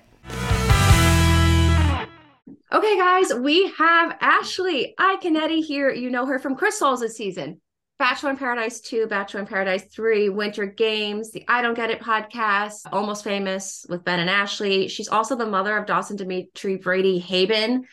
Okay, 2.73 2.97
guys, 2.97 3.31
we 3.31 3.71
have 3.77 4.17
Ashley 4.19 4.95
Iaconetti 4.99 5.63
here. 5.63 5.91
You 5.91 6.09
know 6.09 6.25
her 6.25 6.39
from 6.39 6.55
Chris 6.55 6.79
Soules 6.79 7.01
this 7.01 7.15
season. 7.15 7.61
Bachelor 7.99 8.31
in 8.31 8.37
Paradise 8.37 8.81
2, 8.81 9.05
Bachelor 9.05 9.41
in 9.41 9.45
Paradise 9.45 9.83
3, 9.93 10.29
Winter 10.29 10.65
Games, 10.65 11.31
the 11.31 11.45
I 11.47 11.61
Don't 11.61 11.75
Get 11.75 11.91
It 11.91 12.01
podcast, 12.01 12.79
Almost 12.91 13.23
Famous 13.23 13.85
with 13.89 14.03
Ben 14.03 14.19
and 14.19 14.29
Ashley. 14.29 14.87
She's 14.87 15.07
also 15.07 15.35
the 15.35 15.45
mother 15.45 15.77
of 15.77 15.85
Dawson 15.85 16.15
Dimitri 16.15 16.77
Brady 16.77 17.21
Haibon, 17.21 17.83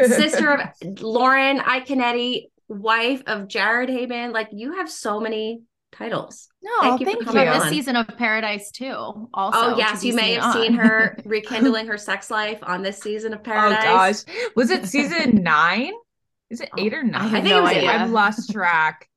sister 0.04 0.50
of 0.50 1.00
Lauren 1.00 1.60
Iaconetti, 1.60 2.46
wife 2.66 3.22
of 3.28 3.46
Jared 3.46 3.88
Haibon. 3.88 4.32
Like, 4.32 4.48
you 4.50 4.72
have 4.78 4.90
so 4.90 5.20
many 5.20 5.60
titles. 5.92 6.48
No, 6.62 6.70
Thank 6.80 7.00
you 7.00 7.06
for 7.06 7.10
thank 7.12 7.20
you. 7.20 7.26
coming 7.26 7.46
This 7.60 7.68
season 7.70 7.96
of 7.96 8.06
Paradise 8.18 8.70
too. 8.70 9.28
Also, 9.32 9.58
Oh 9.58 9.76
yes, 9.78 10.04
you 10.04 10.14
may 10.14 10.34
seen 10.34 10.40
have 10.40 10.52
seen 10.52 10.72
her 10.74 11.16
rekindling 11.24 11.86
her 11.86 11.96
sex 11.98 12.30
life 12.30 12.58
on 12.62 12.82
this 12.82 12.98
season 12.98 13.32
of 13.32 13.40
Oh 13.40 13.42
Paradise. 13.42 14.24
gosh, 14.24 14.34
was 14.56 14.70
it 14.70 14.86
season 14.86 15.36
nine? 15.42 15.92
Is 16.50 16.60
it 16.60 16.68
oh, 16.72 16.80
eight 16.80 16.94
or 16.94 17.02
nine? 17.02 17.22
have 17.22 17.34
I 17.34 17.40
think 17.40 17.54
it 17.54 17.60
was 17.60 17.72
eight. 17.72 17.86
I've 17.88 18.10
lost 18.10 18.50
track. 18.52 19.08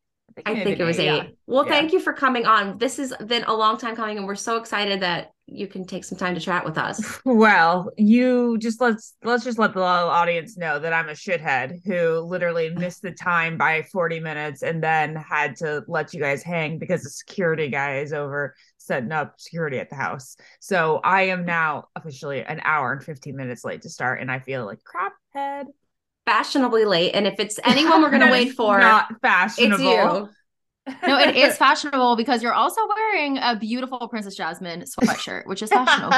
I 0.45 0.53
may 0.53 0.63
think 0.63 0.79
it 0.79 0.83
was 0.85 0.99
eight. 0.99 1.05
yeah. 1.05 1.23
Well, 1.47 1.65
Yeah. 1.65 1.71
thank 1.73 1.91
you 1.91 1.99
for 1.99 2.13
coming 2.13 2.45
on. 2.45 2.77
This 2.77 2.97
has 2.97 3.13
been 3.25 3.43
a 3.43 3.53
long 3.53 3.77
time 3.77 3.95
coming, 3.95 4.17
and 4.17 4.25
we're 4.25 4.35
so 4.35 4.55
excited 4.57 5.01
that 5.01 5.31
you 5.51 5.67
can 5.67 5.85
take 5.85 6.03
some 6.03 6.17
time 6.17 6.35
to 6.35 6.41
chat 6.41 6.65
with 6.65 6.77
us. 6.77 7.19
Well, 7.25 7.91
you 7.97 8.57
just 8.57 8.81
let's 8.81 9.15
let's 9.23 9.43
just 9.43 9.59
let 9.59 9.73
the 9.73 9.81
audience 9.81 10.57
know 10.57 10.79
that 10.79 10.93
I'm 10.93 11.09
a 11.09 11.13
shithead 11.13 11.85
who 11.85 12.19
literally 12.19 12.69
missed 12.75 13.01
the 13.01 13.11
time 13.11 13.57
by 13.57 13.83
40 13.83 14.19
minutes 14.19 14.61
and 14.61 14.83
then 14.83 15.15
had 15.15 15.55
to 15.57 15.83
let 15.87 16.13
you 16.13 16.19
guys 16.19 16.43
hang 16.43 16.79
because 16.79 17.03
the 17.03 17.09
security 17.09 17.69
guy 17.69 17.99
is 17.99 18.13
over 18.13 18.55
setting 18.77 19.11
up 19.11 19.35
security 19.39 19.79
at 19.79 19.89
the 19.89 19.95
house. 19.95 20.35
So 20.59 20.99
I 21.03 21.23
am 21.23 21.45
now 21.45 21.85
officially 21.95 22.43
an 22.43 22.61
hour 22.63 22.91
and 22.91 23.03
15 23.03 23.35
minutes 23.35 23.63
late 23.63 23.83
to 23.83 23.89
start, 23.89 24.21
and 24.21 24.31
I 24.31 24.39
feel 24.39 24.65
like 24.65 24.83
crap 24.83 25.13
head. 25.33 25.67
Fashionably 26.25 26.85
late, 26.85 27.13
and 27.13 27.25
if 27.25 27.39
it's 27.39 27.59
anyone 27.63 28.01
we're 28.01 28.11
gonna 28.11 28.31
wait 28.31 28.53
for, 28.53 28.79
not 28.79 29.07
fashionable. 29.21 29.73
it's 29.73 29.81
you. 29.81 30.29
No, 31.05 31.19
it 31.19 31.35
is 31.35 31.57
fashionable 31.65 32.15
because 32.15 32.41
you're 32.41 32.53
also 32.53 32.81
wearing 32.95 33.37
a 33.37 33.55
beautiful 33.55 34.07
Princess 34.07 34.35
Jasmine 34.35 34.81
sweatshirt, 34.83 35.45
which 35.45 35.61
is 35.61 35.69
fashionable. 35.69 36.15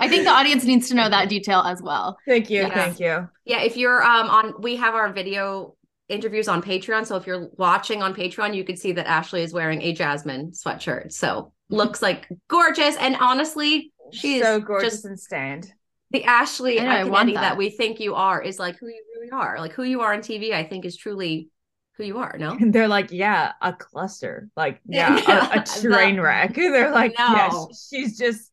I 0.00 0.08
think 0.08 0.24
the 0.24 0.30
audience 0.30 0.64
needs 0.64 0.88
to 0.88 0.94
know 0.94 1.08
that 1.08 1.28
detail 1.36 1.60
as 1.60 1.80
well. 1.82 2.16
Thank 2.26 2.50
you, 2.50 2.62
Yes. 2.62 2.72
thank 2.74 3.00
you. 3.00 3.28
Yeah, 3.44 3.60
if 3.62 3.76
you're 3.76 4.02
um 4.02 4.28
on, 4.28 4.54
we 4.60 4.76
have 4.76 4.94
our 4.94 5.12
video 5.12 5.74
interviews 6.08 6.48
on 6.48 6.62
Patreon. 6.62 7.06
So 7.06 7.16
if 7.16 7.26
you're 7.26 7.48
watching 7.56 8.02
on 8.02 8.14
Patreon, 8.14 8.54
you 8.54 8.64
can 8.64 8.76
see 8.76 8.92
that 8.92 9.06
Ashley 9.06 9.42
is 9.42 9.52
wearing 9.52 9.82
a 9.82 9.92
Jasmine 9.92 10.52
sweatshirt. 10.52 11.12
So 11.12 11.52
looks 11.68 12.00
like 12.02 12.28
gorgeous, 12.48 12.96
and 12.96 13.14
honestly, 13.20 13.92
she 14.12 14.36
is 14.38 14.42
so 14.42 14.58
gorgeous 14.58 14.94
just 14.94 15.04
and 15.04 15.20
stand. 15.20 15.70
the 16.10 16.24
Ashley 16.24 16.80
I 16.80 16.84
know, 16.84 16.90
I 16.90 17.04
want 17.04 17.34
that. 17.34 17.40
that. 17.42 17.56
we 17.58 17.68
think 17.70 18.00
you 18.00 18.14
are 18.14 18.40
is 18.42 18.58
like 18.58 18.78
who 18.78 18.88
you 18.88 19.02
really 19.16 19.30
are. 19.30 19.58
Like 19.60 19.72
who 19.72 19.82
you 19.82 20.00
are 20.00 20.14
on 20.14 20.20
TV, 20.20 20.52
I 20.52 20.64
think 20.64 20.86
is 20.86 20.96
truly 20.96 21.50
who 21.98 22.04
you 22.04 22.18
are. 22.18 22.36
No, 22.38 22.52
And 22.52 22.72
they're 22.72 22.88
like, 22.88 23.10
yeah, 23.12 23.52
a 23.60 23.72
cluster. 23.74 24.48
Like, 24.56 24.80
yeah, 24.86 25.20
Yeah, 25.28 25.58
a, 25.58 25.60
a 25.60 25.64
train 25.82 26.18
wreck. 26.20 26.54
They're 26.56 26.92
like, 26.92 27.14
yeah, 27.18 27.48
No. 27.52 27.68
sh- 27.72 27.76
she's 27.90 28.16
just 28.16 28.50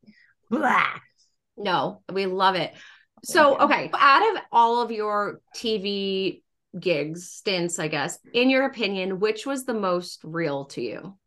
blah. 0.49 0.85
no, 1.55 2.01
we 2.11 2.25
love 2.25 2.55
it. 2.55 2.73
So 3.23 3.57
okay, 3.59 3.89
out 3.93 4.35
of 4.35 4.43
all 4.51 4.81
of 4.81 4.91
your 4.91 5.41
TV 5.55 6.41
gigs, 6.79 7.29
stints, 7.29 7.79
I 7.79 7.87
guess, 7.87 8.19
in 8.33 8.49
your 8.49 8.65
opinion, 8.65 9.19
which 9.19 9.45
was 9.45 9.65
the 9.65 9.73
most 9.73 10.21
real 10.23 10.65
to 10.65 10.81
you? 10.81 11.17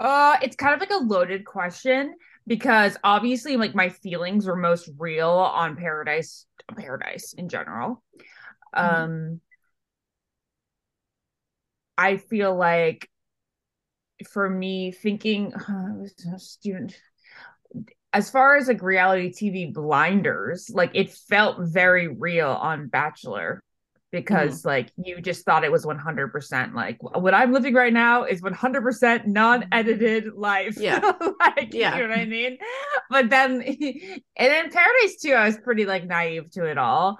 Uh, 0.00 0.36
it's 0.42 0.56
kind 0.56 0.74
of 0.74 0.80
like 0.80 0.90
a 0.90 1.04
loaded 1.04 1.44
question 1.44 2.14
because 2.46 2.96
obviously, 3.04 3.56
like, 3.56 3.74
my 3.74 3.88
feelings 3.88 4.46
were 4.46 4.56
most 4.56 4.88
real 4.98 5.28
on 5.28 5.76
Paradise, 5.76 6.46
Paradise 6.76 7.34
in 7.34 7.48
general. 7.48 8.02
Mm-hmm. 8.74 9.02
Um, 9.02 9.40
I 11.98 12.16
feel 12.16 12.56
like 12.56 13.10
for 14.30 14.48
me, 14.48 14.92
thinking, 14.92 15.52
I 15.68 15.92
was 15.96 16.14
a 16.32 16.38
student. 16.38 16.96
As 18.12 18.30
far 18.30 18.56
as 18.56 18.68
like 18.68 18.82
reality 18.82 19.32
TV 19.32 19.72
blinders, 19.72 20.70
like 20.72 20.92
it 20.94 21.12
felt 21.12 21.58
very 21.60 22.08
real 22.08 22.48
on 22.48 22.88
Bachelor 22.88 23.62
because 24.10 24.62
Mm-hmm. 24.62 24.68
like 24.68 24.90
you 24.96 25.20
just 25.20 25.44
thought 25.44 25.64
it 25.64 25.70
was 25.70 25.84
100% 25.84 26.74
like 26.74 26.96
what 27.02 27.34
I'm 27.34 27.52
living 27.52 27.74
right 27.74 27.92
now 27.92 28.24
is 28.24 28.40
100% 28.40 29.26
non-edited 29.26 30.32
life. 30.34 30.78
Yeah. 30.78 31.00
like 31.40 31.74
Yeah. 31.74 31.96
you 31.96 32.02
know 32.02 32.08
what 32.08 32.18
I 32.18 32.24
mean? 32.24 32.56
But 33.10 33.28
then 33.28 33.60
and 33.62 34.22
then 34.36 34.70
Paradise 34.70 35.20
too, 35.20 35.32
I 35.34 35.46
was 35.46 35.58
pretty 35.58 35.84
like 35.84 36.06
naive 36.06 36.50
to 36.52 36.64
it 36.64 36.78
all. 36.78 37.18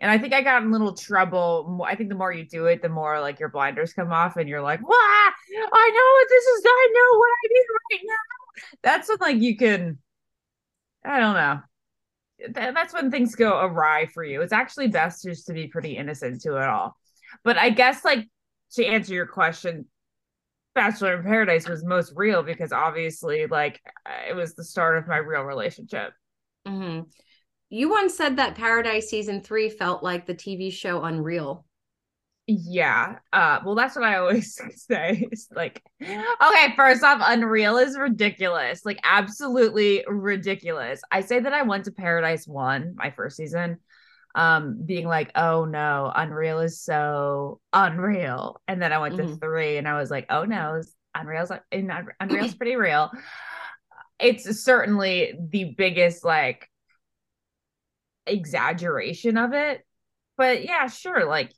And 0.00 0.10
I 0.10 0.18
think 0.18 0.34
I 0.34 0.42
got 0.42 0.62
in 0.62 0.70
little 0.70 0.92
trouble. 0.94 1.82
I 1.86 1.94
think 1.94 2.10
the 2.10 2.14
more 2.14 2.32
you 2.32 2.44
do 2.44 2.66
it, 2.66 2.82
the 2.82 2.88
more 2.88 3.20
like 3.20 3.40
your 3.40 3.48
blinders 3.48 3.94
come 3.94 4.12
off, 4.12 4.36
and 4.36 4.48
you're 4.48 4.62
like, 4.62 4.80
"What? 4.80 4.98
I 4.98 5.90
know 5.90 6.08
what 6.12 6.28
this 6.28 6.44
is. 6.44 6.64
I 6.66 6.88
know 6.92 7.18
what 7.18 7.30
I 7.30 7.48
need 7.48 7.66
right 7.90 8.02
now." 8.04 8.72
That's 8.82 9.08
when 9.08 9.18
like 9.20 9.42
you 9.42 9.56
can, 9.56 9.98
I 11.04 11.20
don't 11.20 11.34
know. 11.34 11.60
That's 12.52 12.92
when 12.92 13.10
things 13.10 13.34
go 13.34 13.60
awry 13.60 14.06
for 14.06 14.22
you. 14.22 14.42
It's 14.42 14.52
actually 14.52 14.88
best 14.88 15.24
just 15.24 15.46
to 15.46 15.54
be 15.54 15.68
pretty 15.68 15.96
innocent 15.96 16.42
to 16.42 16.56
it 16.56 16.68
all. 16.68 16.96
But 17.44 17.56
I 17.56 17.70
guess 17.70 18.04
like 18.04 18.28
to 18.72 18.84
answer 18.84 19.14
your 19.14 19.26
question, 19.26 19.86
Bachelor 20.74 21.16
in 21.16 21.22
Paradise 21.22 21.66
was 21.66 21.84
most 21.84 22.12
real 22.14 22.42
because 22.42 22.72
obviously 22.72 23.46
like 23.46 23.80
it 24.28 24.34
was 24.34 24.54
the 24.54 24.64
start 24.64 24.98
of 24.98 25.08
my 25.08 25.16
real 25.16 25.42
relationship. 25.42 26.12
hmm 26.66 27.00
You 27.68 27.90
once 27.90 28.14
said 28.16 28.36
that 28.36 28.54
Paradise 28.54 29.08
season 29.08 29.42
three 29.42 29.68
felt 29.68 30.02
like 30.02 30.26
the 30.26 30.34
TV 30.34 30.70
show 30.72 31.02
Unreal. 31.02 31.64
Yeah. 32.48 33.18
Uh 33.32 33.58
well 33.64 33.74
that's 33.74 33.96
what 33.96 34.04
I 34.04 34.18
always 34.18 34.54
say. 34.76 35.26
It's 35.32 35.48
like 35.50 35.82
okay, 36.00 36.74
first 36.76 37.02
off, 37.02 37.20
Unreal 37.24 37.76
is 37.78 37.98
ridiculous. 37.98 38.84
Like 38.84 39.00
absolutely 39.02 40.04
ridiculous. 40.06 41.00
I 41.10 41.22
say 41.22 41.40
that 41.40 41.52
I 41.52 41.62
went 41.62 41.86
to 41.86 41.92
Paradise 41.92 42.46
1, 42.46 42.94
my 42.96 43.10
first 43.10 43.36
season, 43.36 43.78
um 44.36 44.84
being 44.86 45.08
like, 45.08 45.32
"Oh 45.34 45.64
no, 45.64 46.12
Unreal 46.14 46.60
is 46.60 46.80
so 46.80 47.60
unreal." 47.72 48.60
And 48.68 48.80
then 48.80 48.92
I 48.92 48.98
went 48.98 49.16
to 49.16 49.24
Mhm. 49.24 49.40
3 49.40 49.76
and 49.78 49.88
I 49.88 49.98
was 49.98 50.10
like, 50.10 50.26
"Oh 50.30 50.44
no, 50.44 50.80
Unreal's 51.16 51.50
in 51.72 51.90
Unreal's 52.20 52.54
pretty 52.54 52.76
real." 52.76 53.10
It's 54.20 54.62
certainly 54.62 55.34
the 55.50 55.74
biggest 55.76 56.24
like 56.24 56.70
exaggeration 58.26 59.36
of 59.36 59.52
it 59.52 59.84
but 60.36 60.64
yeah 60.64 60.86
sure 60.86 61.24
like 61.26 61.52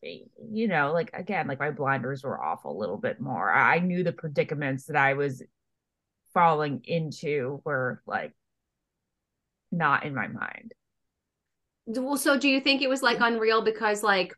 you 0.50 0.68
know 0.68 0.92
like 0.92 1.10
again 1.14 1.46
like 1.46 1.58
my 1.58 1.70
blinders 1.70 2.22
were 2.22 2.40
off 2.40 2.64
a 2.64 2.72
little 2.72 2.96
bit 2.96 3.20
more 3.20 3.52
i 3.52 3.78
knew 3.78 4.04
the 4.04 4.12
predicaments 4.12 4.86
that 4.86 4.96
i 4.96 5.14
was 5.14 5.42
falling 6.34 6.80
into 6.84 7.60
were 7.64 8.02
like 8.06 8.32
not 9.72 10.04
in 10.04 10.14
my 10.14 10.28
mind 10.28 10.72
Well, 11.86 12.16
so 12.16 12.38
do 12.38 12.48
you 12.48 12.60
think 12.60 12.82
it 12.82 12.88
was 12.88 13.02
like 13.02 13.18
unreal 13.20 13.62
because 13.62 14.02
like 14.02 14.34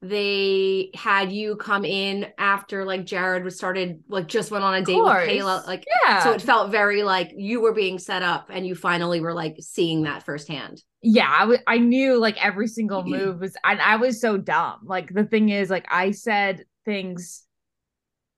they 0.00 0.90
had 0.94 1.32
you 1.32 1.56
come 1.56 1.84
in 1.84 2.26
after 2.38 2.84
like 2.84 3.04
Jared 3.04 3.42
was 3.42 3.56
started 3.56 4.00
like 4.08 4.28
just 4.28 4.52
went 4.52 4.62
on 4.62 4.74
a 4.74 4.84
date 4.84 4.94
with. 4.94 5.06
Kayla 5.06 5.66
like 5.66 5.84
yeah 6.04 6.22
so 6.22 6.32
it 6.32 6.42
felt 6.42 6.70
very 6.70 7.02
like 7.02 7.32
you 7.36 7.60
were 7.60 7.72
being 7.72 7.98
set 7.98 8.22
up 8.22 8.48
and 8.48 8.64
you 8.64 8.76
finally 8.76 9.20
were 9.20 9.34
like 9.34 9.56
seeing 9.60 10.02
that 10.02 10.24
firsthand. 10.24 10.80
Yeah 11.02 11.28
I 11.30 11.40
w- 11.40 11.60
I 11.66 11.78
knew 11.78 12.18
like 12.18 12.42
every 12.44 12.66
single 12.68 13.04
move 13.04 13.40
was 13.40 13.56
and 13.64 13.80
i 13.80 13.96
was 13.96 14.20
so 14.20 14.36
dumb. 14.36 14.80
Like 14.84 15.12
the 15.12 15.24
thing 15.24 15.48
is 15.50 15.70
like 15.70 15.86
i 15.90 16.10
said 16.10 16.64
things 16.84 17.44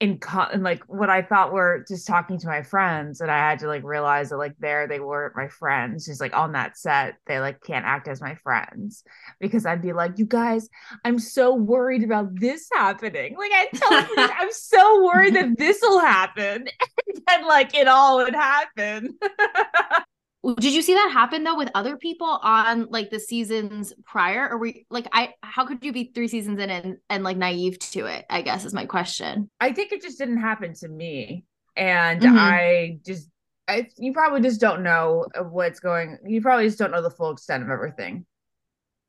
in, 0.01 0.19
co- 0.19 0.49
in 0.51 0.63
like 0.63 0.83
what 0.87 1.11
i 1.11 1.21
thought 1.21 1.53
were 1.53 1.85
just 1.87 2.07
talking 2.07 2.39
to 2.39 2.47
my 2.47 2.63
friends 2.63 3.21
and 3.21 3.31
i 3.31 3.37
had 3.37 3.59
to 3.59 3.67
like 3.67 3.85
realize 3.85 4.31
that 4.31 4.39
like 4.39 4.55
there 4.59 4.87
they 4.89 4.99
weren't 4.99 5.37
my 5.37 5.49
friends. 5.49 6.07
Just 6.07 6.21
like 6.23 6.35
on 6.35 6.53
that 6.53 6.79
set 6.79 7.17
they 7.27 7.39
like 7.39 7.63
can't 7.63 7.85
act 7.85 8.09
as 8.09 8.21
my 8.21 8.35
friends 8.37 9.05
because 9.41 9.67
i'd 9.67 9.83
be 9.83 9.93
like 9.93 10.19
you 10.19 10.25
guys 10.25 10.69
i'm 11.05 11.19
so 11.19 11.55
worried 11.55 12.03
about 12.03 12.35
this 12.41 12.69
happening. 12.73 13.37
Like 13.37 13.53
i 13.53 13.69
tell 13.75 13.91
them 13.91 14.11
i'm 14.39 14.53
so 14.53 15.05
worried 15.05 15.35
that 15.35 15.59
this 15.59 15.79
will 15.83 16.01
happen. 16.01 16.69
And 17.13 17.23
then 17.27 17.49
like 17.49 17.75
it 17.75 17.89
all 17.89 18.19
would 18.19 18.35
happen 18.35 19.19
Did 20.43 20.73
you 20.73 20.81
see 20.81 20.95
that 20.95 21.11
happen 21.13 21.45
though 21.45 21.57
with 21.57 21.71
other 21.75 21.97
people 21.99 22.27
on 22.27 22.87
like 22.91 23.11
the 23.11 23.21
seasons 23.21 23.93
prior? 24.07 24.49
Or 24.49 24.57
we 24.59 24.87
like 24.91 25.07
I 25.13 25.35
how 25.43 25.67
could 25.67 25.85
you 25.85 25.93
be 25.93 26.13
three 26.15 26.29
seasons 26.29 26.59
in 26.59 26.71
and, 26.71 26.97
and 27.11 27.23
like 27.25 27.37
naive 27.37 27.79
to 27.79 28.07
it, 28.07 28.25
I 28.31 28.41
guess 28.43 28.65
is 28.65 28.73
my 28.73 28.87
question. 28.87 29.51
I 29.61 29.73
think 29.73 29.93
it 29.93 30.01
just 30.01 30.19
didn't 30.19 30.41
happen 30.41 30.73
to 30.77 30.89
me. 30.89 31.45
And 31.77 32.23
Mhm. 32.23 32.39
I 32.39 32.99
just 33.05 33.29
I 33.69 33.89
you 33.99 34.15
probably 34.15 34.41
just 34.41 34.61
don't 34.63 34.83
know 34.83 35.27
what's 35.51 35.81
going 35.81 36.17
you 36.27 36.41
probably 36.41 36.67
just 36.67 36.79
don't 36.79 36.91
know 36.91 37.03
the 37.03 37.11
full 37.11 37.33
extent 37.33 37.63
of 37.63 37.69
everything 37.69 38.25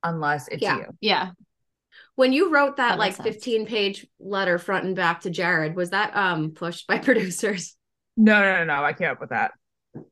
unless 0.04 0.50
it's 0.50 0.62
Yeah. 0.62 0.78
you. 0.78 0.86
Yeah. 1.00 1.32
When 2.16 2.34
you 2.34 2.52
wrote 2.52 2.76
that, 2.76 2.90
That 2.90 3.00
like 3.00 3.12
makes 3.12 3.24
sense. 3.24 3.36
15 3.36 3.66
page 3.68 4.06
letter 4.20 4.58
front 4.60 4.86
and 4.86 4.96
back 4.98 5.22
to 5.22 5.30
Jared, 5.30 5.78
was 5.78 5.92
that 5.92 6.14
um 6.14 6.52
pushed 6.52 6.88
by 6.88 6.98
producers? 7.00 7.78
No, 8.18 8.42
no, 8.42 8.58
no, 8.58 8.64
no. 8.66 8.84
I 8.84 8.92
came 8.92 9.10
up 9.10 9.22
with 9.22 9.30
that. 9.30 9.54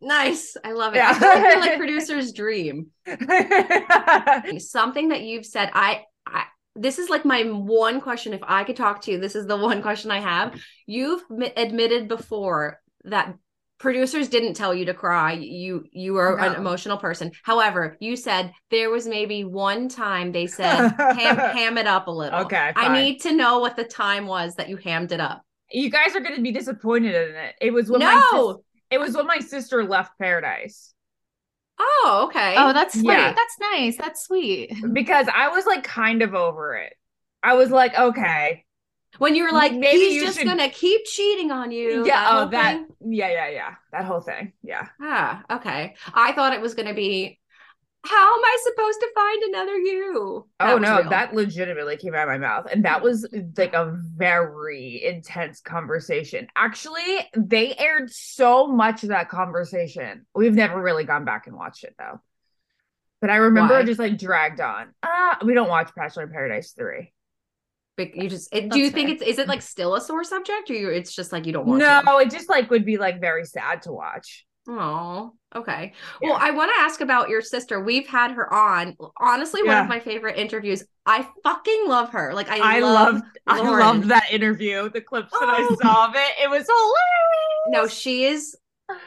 Nice. 0.02 0.58
I 0.64 0.74
love 0.74 0.94
it. 0.94 0.98
Yeah. 0.98 1.12
I 1.16 1.52
feel 1.54 1.60
like 1.62 1.78
producer's 1.78 2.34
dream. 2.34 2.88
Something 4.60 5.10
that 5.10 5.22
you've 5.22 5.46
said, 5.46 5.70
I, 5.74 6.04
I 6.28 6.46
this 6.76 7.00
is 7.00 7.10
like 7.10 7.26
my 7.26 7.44
one 7.44 8.02
question. 8.02 8.34
If 8.34 8.42
I 8.44 8.64
could 8.64 8.76
talk 8.76 9.02
to 9.04 9.12
you, 9.12 9.20
this 9.20 9.36
is 9.36 9.48
the 9.48 9.58
one 9.58 9.82
question 9.82 10.12
I 10.12 10.20
have. 10.20 10.60
You've 10.86 11.24
mi- 11.30 11.52
admitted 11.56 12.08
before 12.08 12.80
that 13.06 13.36
producers 13.80 14.28
didn't 14.28 14.56
tell 14.56 14.74
you 14.74 14.86
to 14.86 14.94
cry. 14.94 15.34
You 15.34 15.86
you 15.92 16.18
are 16.18 16.38
an 16.40 16.56
emotional 16.56 16.98
person. 16.98 17.32
However, 17.44 17.96
you 18.00 18.16
said 18.16 18.52
there 18.72 18.90
was 18.90 19.08
maybe 19.08 19.44
one 19.44 19.88
time 19.90 20.32
they 20.32 20.48
said 20.48 20.90
ham, 20.98 21.38
ham 21.56 21.78
it 21.78 21.88
up 21.88 22.08
a 22.08 22.12
little. 22.12 22.40
Okay, 22.42 22.74
I 22.76 23.02
need 23.02 23.20
to 23.22 23.34
know 23.34 23.60
what 23.60 23.76
the 23.76 23.86
time 23.86 24.28
was 24.28 24.56
that 24.56 24.70
you 24.70 24.78
hammed 24.78 25.12
it 25.12 25.20
up. 25.22 25.42
you 25.72 25.90
guys 25.90 26.16
are 26.16 26.20
gonna 26.22 26.42
be 26.42 26.52
disappointed 26.52 27.16
in 27.16 27.36
it. 27.36 27.56
It 27.62 27.72
was 27.72 27.90
when 27.90 28.02
No. 28.02 28.62
It 28.92 29.00
was 29.00 29.16
when 29.16 29.28
my 29.28 29.40
sister 29.40 29.84
left 29.84 30.18
paradise. 30.20 30.94
Oh, 31.80 32.26
okay. 32.28 32.56
Oh, 32.58 32.74
that's 32.74 32.94
sweet. 32.94 33.06
Yeah. 33.14 33.34
That's 33.34 33.56
nice. 33.74 33.98
That's 33.98 34.24
sweet. 34.26 34.74
Because 34.94 35.28
I 35.34 35.50
was 35.50 35.66
like 35.66 35.84
kind 35.84 36.22
of 36.22 36.36
over 36.36 36.76
it. 36.76 36.94
I 37.42 37.54
was 37.54 37.72
like, 37.72 37.98
okay. 37.98 38.66
when 39.18 39.34
you 39.36 39.44
were 39.46 39.52
like, 39.52 39.74
Maybe 39.74 39.98
he's 40.00 40.16
you 40.16 40.26
just 40.26 40.40
should- 40.40 40.48
gonna 40.48 40.70
keep 40.70 41.06
cheating 41.06 41.52
on 41.52 41.72
you. 41.72 42.06
yeah, 42.06 42.26
whole 42.26 42.42
oh 42.48 42.50
that 42.50 42.74
thing? 42.74 43.14
yeah, 43.14 43.30
yeah, 43.32 43.50
yeah. 43.50 43.76
That 43.94 44.04
whole 44.06 44.20
thing. 44.22 44.52
Yeah. 44.62 44.88
Ah, 45.02 45.44
okay. 45.52 45.96
I 46.14 46.34
thought 46.34 46.54
it 46.54 46.62
was 46.62 46.74
gonna 46.74 46.94
be, 46.94 47.40
how 48.06 48.34
am 48.36 48.44
I 48.44 48.58
supposed 48.64 49.00
to 49.02 49.10
find 49.14 49.44
another 49.44 49.78
you? 49.78 50.48
That 50.60 50.70
oh 50.74 50.78
no, 50.78 51.00
real. 51.02 51.10
that 51.10 51.34
legitimately 51.36 51.98
came 51.98 52.16
out 52.16 52.24
of 52.24 52.30
my 52.30 52.38
mouth. 52.38 52.68
And 52.72 52.86
that 52.86 53.02
was 53.02 53.28
like 53.58 53.74
a 53.74 53.94
very 54.16 55.04
intense 55.04 55.60
conversation. 55.60 56.48
Actually, 56.56 57.20
they 57.36 57.76
aired 57.76 58.10
so 58.10 58.68
much 58.68 59.04
of 59.04 59.10
that 59.10 59.30
conversation. 59.30 60.26
We've 60.34 60.56
never 60.56 60.82
really 60.82 61.04
gone 61.04 61.26
back 61.26 61.48
and 61.48 61.56
watched 61.56 61.84
it 61.84 61.96
though. 62.00 62.22
But 63.22 63.30
I 63.32 63.36
remember 63.36 63.74
Why? 63.74 63.82
it 63.82 63.86
just 63.86 64.00
like 64.00 64.18
dragged 64.18 64.62
on. 64.62 64.94
Ah, 65.04 65.38
we 65.44 65.54
don't 65.54 65.68
watch 65.68 65.92
Bachelor 65.94 66.24
in 66.24 66.30
Paradise 66.30 66.72
3. 66.72 67.12
Big- 67.98 68.16
you 68.16 68.30
just. 68.30 68.54
It, 68.56 68.70
do 68.70 68.80
you 68.80 68.86
That's 68.86 68.96
think 68.96 69.10
it's? 69.10 69.24
Is 69.24 69.40
it 69.40 69.50
like 69.50 69.62
still 69.62 69.94
a 69.96 70.00
sore 70.02 70.24
subject, 70.24 70.70
or 70.70 70.74
you? 70.74 70.90
It's 70.90 71.14
just 71.14 71.34
like 71.34 71.46
you 71.46 71.52
don't 71.52 71.68
want 71.68 71.80
No, 71.82 72.02
to. 72.02 72.18
it 72.20 72.32
just 72.32 72.48
like 72.48 72.70
would 72.72 72.86
be 72.86 72.98
like 72.98 73.20
very 73.20 73.44
sad 73.44 73.82
to 73.82 73.92
watch. 73.92 74.46
Oh, 74.72 75.34
okay. 75.56 75.94
Yeah. 76.22 76.30
Well, 76.30 76.38
I 76.40 76.52
want 76.52 76.72
to 76.76 76.82
ask 76.82 77.02
about 77.02 77.30
your 77.30 77.42
sister. 77.42 77.80
We've 77.84 78.08
had 78.08 78.32
her 78.32 78.54
on. 78.54 78.96
Honestly, 79.20 79.64
one 79.64 79.78
of 79.78 79.88
my 79.88 80.00
favorite 80.00 80.38
interviews. 80.38 80.84
I 81.06 81.28
fucking 81.44 81.86
love 81.88 82.10
her. 82.12 82.34
Like 82.36 82.50
I, 82.50 82.78
I 82.78 82.80
love 82.80 83.16
loved 83.16 83.26
I 83.48 83.62
loved 83.62 84.04
that 84.10 84.32
interview. 84.32 84.90
The 84.90 85.02
clips 85.02 85.32
that 85.32 85.50
I 85.50 85.68
Oh. 85.68 85.76
saw 85.82 86.08
of 86.08 86.16
it. 86.16 86.44
It 86.44 86.50
was 86.50 86.68
hilarious. 86.68 87.68
No, 87.70 87.88
she 87.88 88.26
is. 88.26 88.56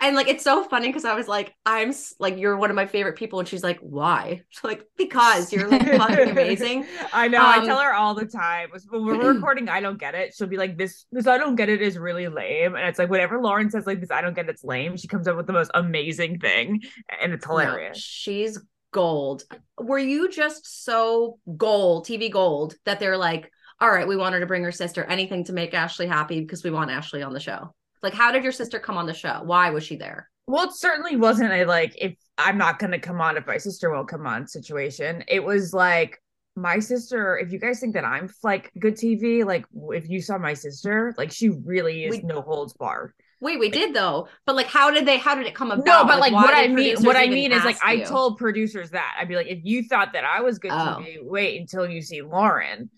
And 0.00 0.14
like 0.14 0.28
it's 0.28 0.44
so 0.44 0.64
funny 0.64 0.88
because 0.88 1.04
I 1.04 1.14
was 1.14 1.26
like, 1.28 1.54
I'm 1.66 1.92
like, 2.20 2.38
you're 2.38 2.56
one 2.56 2.70
of 2.70 2.76
my 2.76 2.86
favorite 2.86 3.16
people, 3.16 3.40
and 3.40 3.48
she's 3.48 3.62
like, 3.64 3.78
why? 3.80 4.42
She's 4.48 4.64
Like, 4.64 4.84
because 4.96 5.52
you're 5.52 5.68
like 5.68 5.84
fucking 5.96 6.28
amazing. 6.30 6.86
I 7.12 7.28
know. 7.28 7.42
I 7.42 7.58
Um, 7.58 7.64
tell 7.66 7.78
her 7.78 7.92
all 7.94 8.14
the 8.14 8.26
time. 8.26 8.70
When 8.90 9.18
we're 9.18 9.32
recording, 9.34 9.68
I 9.68 9.80
don't 9.80 9.98
get 9.98 10.14
it. 10.14 10.34
She'll 10.34 10.46
be 10.46 10.56
like, 10.56 10.78
"This, 10.78 11.06
this, 11.12 11.26
I 11.26 11.38
don't 11.38 11.56
get 11.56 11.68
it 11.68 11.82
is 11.82 11.98
really 11.98 12.28
lame," 12.28 12.74
and 12.76 12.86
it's 12.86 12.98
like 12.98 13.10
whatever 13.10 13.40
Lauren 13.40 13.70
says 13.70 13.86
like 13.86 14.00
this, 14.00 14.10
I 14.10 14.20
don't 14.20 14.34
get 14.34 14.48
it's 14.48 14.64
lame. 14.64 14.96
She 14.96 15.08
comes 15.08 15.26
up 15.28 15.36
with 15.36 15.46
the 15.46 15.52
most 15.52 15.70
amazing 15.74 16.38
thing, 16.38 16.82
and 17.20 17.32
it's 17.32 17.46
No, 17.46 17.64
hilarious. 17.64 17.98
she's 17.98 18.60
gold. 18.92 19.44
Were 19.78 19.98
you 19.98 20.28
just 20.30 20.84
so 20.84 21.38
gold, 21.56 22.06
TV 22.06 22.30
gold, 22.30 22.74
that 22.84 23.00
they're 23.00 23.16
like, 23.16 23.50
all 23.80 23.90
right, 23.90 24.06
we 24.06 24.16
want 24.16 24.34
her 24.34 24.40
to 24.40 24.46
bring 24.46 24.62
her 24.64 24.72
sister, 24.72 25.02
anything 25.04 25.44
to 25.44 25.52
make 25.52 25.74
Ashley 25.74 26.06
happy 26.06 26.40
because 26.40 26.62
we 26.62 26.70
want 26.70 26.90
Ashley 26.90 27.22
on 27.22 27.32
the 27.32 27.40
show? 27.40 27.74
Like, 28.02 28.14
how 28.14 28.32
did 28.32 28.42
your 28.42 28.52
sister 28.52 28.78
come 28.78 28.96
on 28.96 29.06
the 29.06 29.14
show? 29.14 29.40
Why 29.44 29.70
was 29.70 29.84
she 29.84 29.96
there? 29.96 30.28
Well, 30.46 30.68
it 30.68 30.74
certainly 30.74 31.16
wasn't 31.16 31.52
a 31.52 31.64
like 31.64 31.94
if 31.98 32.14
I'm 32.36 32.58
not 32.58 32.78
gonna 32.78 32.98
come 32.98 33.20
on 33.20 33.36
if 33.36 33.46
my 33.46 33.58
sister 33.58 33.90
won't 33.90 34.08
come 34.08 34.26
on 34.26 34.46
situation. 34.48 35.22
It 35.28 35.44
was 35.44 35.72
like 35.72 36.20
my 36.56 36.78
sister. 36.80 37.38
If 37.38 37.52
you 37.52 37.58
guys 37.58 37.80
think 37.80 37.94
that 37.94 38.04
I'm 38.04 38.28
like 38.42 38.70
good 38.78 38.96
TV, 38.96 39.44
like 39.44 39.64
if 39.90 40.08
you 40.08 40.20
saw 40.20 40.38
my 40.38 40.54
sister, 40.54 41.14
like 41.16 41.30
she 41.30 41.48
really 41.50 42.04
is 42.04 42.10
We- 42.16 42.22
no 42.22 42.42
holds 42.42 42.72
barred. 42.72 43.12
Wait, 43.40 43.58
we 43.58 43.70
did 43.70 43.92
though, 43.92 44.28
but 44.46 44.54
like, 44.54 44.68
how 44.68 44.88
did 44.92 45.04
they? 45.04 45.18
How 45.18 45.34
did 45.34 45.46
it 45.48 45.54
come 45.56 45.72
about? 45.72 45.84
No, 45.84 46.04
but 46.04 46.20
like, 46.20 46.32
why 46.32 46.42
what 46.44 46.54
I 46.54 46.68
mean, 46.68 46.96
what 47.02 47.16
I 47.16 47.26
mean 47.26 47.50
is 47.50 47.64
like 47.64 47.74
ask 47.74 47.84
I 47.84 48.00
told 48.02 48.38
producers 48.38 48.90
that 48.90 49.16
I'd 49.18 49.26
be 49.26 49.34
like, 49.34 49.48
if 49.48 49.58
you 49.64 49.82
thought 49.82 50.12
that 50.12 50.22
I 50.22 50.42
was 50.42 50.60
good 50.60 50.70
Oh. 50.70 50.98
TV, 51.00 51.18
wait 51.20 51.60
until 51.60 51.88
you 51.88 52.02
see 52.02 52.22
Lauren, 52.22 52.88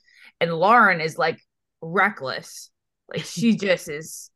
and 0.43 0.53
Lauren 0.53 1.01
is 1.01 1.17
like 1.17 1.41
reckless, 1.81 2.71
like 3.09 3.25
she 3.25 3.57
just 3.57 3.89
is, 3.89 4.31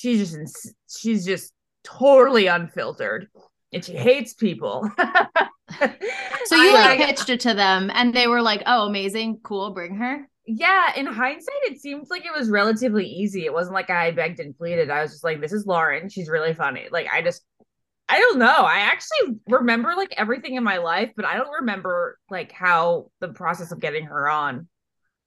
she's 0.00 0.18
just 0.20 0.34
ins- 0.34 0.74
she's 0.88 1.24
just 1.24 1.52
totally 1.84 2.46
unfiltered, 2.46 3.28
and 3.72 3.84
she 3.84 3.92
hates 3.94 4.34
people. 4.34 4.90
So 6.46 6.56
you 6.56 6.74
I- 6.76 6.96
like 6.96 6.98
pitched 6.98 7.30
it 7.30 7.40
to 7.40 7.54
them 7.54 7.90
and 7.94 8.12
they 8.12 8.26
were 8.26 8.42
like, 8.42 8.62
"Oh, 8.66 8.86
amazing, 8.86 9.38
cool, 9.44 9.70
bring 9.70 9.94
her." 9.96 10.26
yeah, 10.46 10.92
in 10.96 11.06
hindsight, 11.06 11.54
it 11.64 11.80
seems 11.80 12.10
like 12.10 12.24
it 12.26 12.36
was 12.36 12.50
relatively 12.50 13.06
easy. 13.06 13.44
It 13.44 13.52
wasn't 13.52 13.74
like 13.74 13.88
I 13.88 14.10
begged 14.10 14.40
and 14.40 14.56
pleaded. 14.56 14.90
I 14.90 15.00
was 15.02 15.12
just 15.12 15.22
like, 15.22 15.40
this 15.40 15.52
is 15.52 15.64
Lauren. 15.64 16.08
She's 16.08 16.28
really 16.28 16.54
funny. 16.54 16.88
Like, 16.90 17.06
I 17.12 17.22
just, 17.22 17.42
I 18.08 18.18
don't 18.18 18.40
know. 18.40 18.64
I 18.64 18.78
actually 18.78 19.36
remember 19.46 19.94
like 19.96 20.12
everything 20.16 20.56
in 20.56 20.64
my 20.64 20.78
life, 20.78 21.12
but 21.14 21.24
I 21.24 21.36
don't 21.36 21.60
remember 21.60 22.18
like 22.30 22.50
how 22.50 23.12
the 23.20 23.28
process 23.28 23.70
of 23.70 23.78
getting 23.78 24.06
her 24.06 24.28
on 24.28 24.66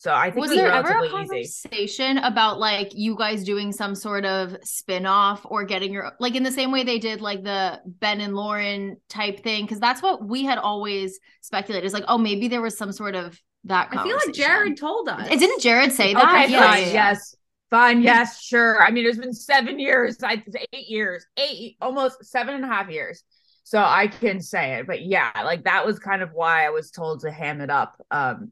So 0.04 0.14
I 0.14 0.32
think 0.32 0.42
was 0.42 0.52
it 0.52 0.56
was 0.56 0.64
there 0.64 0.72
ever 0.74 0.90
a 0.90 0.94
relatively 0.96 1.40
easy. 1.44 1.70
conversation 1.70 2.18
about 2.18 2.60
like 2.60 2.92
you 2.94 3.16
guys 3.16 3.46
doing 3.46 3.72
some 3.72 3.96
sort 3.96 4.26
of 4.26 4.58
spin-off 4.62 5.46
or 5.46 5.64
getting 5.64 5.94
your 5.94 6.12
like 6.20 6.36
in 6.36 6.44
the 6.44 6.52
same 6.52 6.74
way 6.74 6.84
they 6.84 7.00
did 7.00 7.22
like 7.22 7.42
the 7.42 7.80
Ben 7.86 8.20
and 8.20 8.36
Lauren 8.36 8.98
type 9.08 9.42
thing? 9.44 9.64
Because 9.64 9.80
that's 9.80 10.02
what 10.02 10.28
we 10.28 10.44
had 10.44 10.58
always 10.58 11.22
speculated. 11.40 11.88
Is 11.88 11.94
like, 11.94 12.04
oh, 12.10 12.18
maybe 12.18 12.50
there 12.50 12.62
was 12.62 12.78
some 12.78 12.92
sort 12.92 13.16
of 13.16 13.40
that. 13.64 13.88
I 13.94 14.04
feel 14.04 14.18
like. 14.18 14.34
Jared 14.34 14.76
told 14.76 15.08
us. 15.08 15.26
It 15.32 15.40
didn't 15.40 15.62
Jared 15.62 15.94
say 15.94 16.14
that? 16.14 16.22
Okay, 16.22 16.52
Yeah, 16.52 16.70
fine. 16.70 16.82
yeah, 16.82 16.88
yeah. 16.88 16.94
Yes. 16.94 17.36
Fine. 17.70 18.02
Yes, 18.02 18.42
sure. 18.42 18.84
I 18.84 18.92
mean, 18.92 19.06
it's 19.06 19.18
been 19.18 19.32
seven 19.34 19.80
years, 19.80 20.18
I 20.22 20.44
eight 20.74 20.90
years, 20.90 21.26
eight 21.38 21.78
almost 21.80 22.26
seven 22.26 22.56
and 22.56 22.66
a 22.66 22.68
half 22.68 22.90
years. 22.90 23.24
So 23.64 23.80
I 23.80 24.08
can 24.08 24.42
say 24.42 24.80
it. 24.80 24.86
But 24.86 25.06
yeah, 25.06 25.32
like 25.46 25.64
that 25.64 25.86
was 25.86 25.98
kind 25.98 26.22
of 26.22 26.34
why 26.34 26.66
I 26.66 26.72
was 26.72 26.92
told 26.92 27.22
to 27.22 27.32
ham 27.32 27.62
it 27.62 27.70
up 27.70 28.04
um 28.12 28.52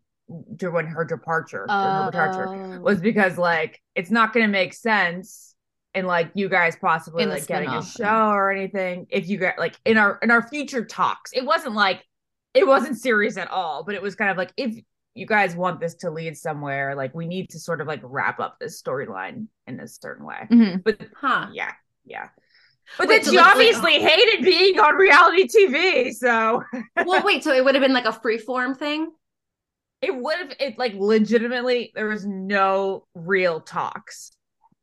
during 0.56 0.88
her 0.88 1.04
departure. 1.06 1.66
during 1.68 1.82
her 2.06 2.06
departure 2.12 2.48
Oh. 2.78 2.80
was 2.82 3.00
because 3.02 3.38
like 3.38 3.82
it's 3.96 4.12
not 4.12 4.34
gonna 4.34 4.48
make 4.48 4.74
sense 4.74 5.56
and 5.94 6.08
like 6.08 6.32
you 6.36 6.48
guys 6.48 6.76
possibly 6.80 7.26
like 7.26 7.46
getting 7.48 7.70
a 7.70 7.84
show 7.84 8.30
or 8.30 8.52
anything 8.52 9.08
if 9.10 9.28
you 9.28 9.38
get 9.38 9.60
like 9.60 9.76
in 9.86 9.98
our 9.98 10.18
in 10.22 10.32
our 10.32 10.48
future 10.48 10.86
talks. 10.86 11.32
It 11.34 11.46
wasn't 11.46 11.76
like 11.76 12.04
it 12.54 12.66
wasn't 12.68 12.98
serious 12.98 13.38
at 13.38 13.50
all, 13.50 13.84
but 13.84 13.96
it 13.96 14.02
was 14.02 14.16
kind 14.16 14.32
of 14.32 14.38
like 14.38 14.52
if 14.58 14.76
you 15.14 15.26
guys 15.26 15.56
want 15.58 15.82
this 15.82 15.96
to 15.96 16.10
lead 16.10 16.38
somewhere, 16.38 16.96
like 16.96 17.14
we 17.14 17.28
need 17.28 17.50
to 17.50 17.60
sort 17.60 17.82
of 17.82 17.88
like 17.88 18.00
wrap 18.04 18.40
up 18.40 18.58
this 18.60 18.82
storyline 18.82 19.48
in 19.68 19.80
a 19.82 19.88
certain 19.88 20.26
way. 20.26 20.48
Mhm. 20.50 20.82
But 20.84 21.02
Huh. 21.20 21.48
yeah, 21.52 21.74
yeah. 22.06 22.30
But 22.98 23.08
Wait, 23.10 23.24
then 23.24 23.34
she 23.34 23.38
obviously 23.38 24.00
hated 24.02 24.44
being 24.44 24.80
on 24.80 24.96
reality 24.96 25.48
TV, 25.48 26.14
so 26.14 26.64
well, 27.06 27.22
wait. 27.24 27.44
So 27.44 27.54
it 27.54 27.64
would 27.64 27.76
have 27.76 27.82
been 27.82 27.94
like 27.94 28.06
a 28.06 28.12
free 28.14 28.38
form 28.38 28.76
thing. 28.76 29.12
It 30.02 30.16
would 30.16 30.38
have 30.38 30.54
it 30.60 30.78
like 30.78 30.93
legitimately 30.95 31.91
there 31.95 32.08
was 32.08 32.26
no 32.26 33.06
real 33.14 33.60
talks. 33.62 34.32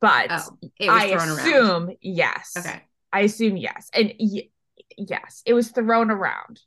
But 0.00 0.28
Oh, 0.30 0.58
it 0.78 0.88
was 0.88 1.02
I 1.02 1.08
thrown 1.08 1.28
around. 1.28 1.38
assume 1.40 1.96
yes. 2.00 2.54
Okay. 2.56 2.82
I 3.12 3.20
assume 3.22 3.56
yes. 3.56 3.90
And 3.92 4.12
y- 4.20 4.48
yes, 4.96 5.42
it 5.44 5.54
was 5.54 5.70
thrown 5.70 6.10
around. 6.10 6.60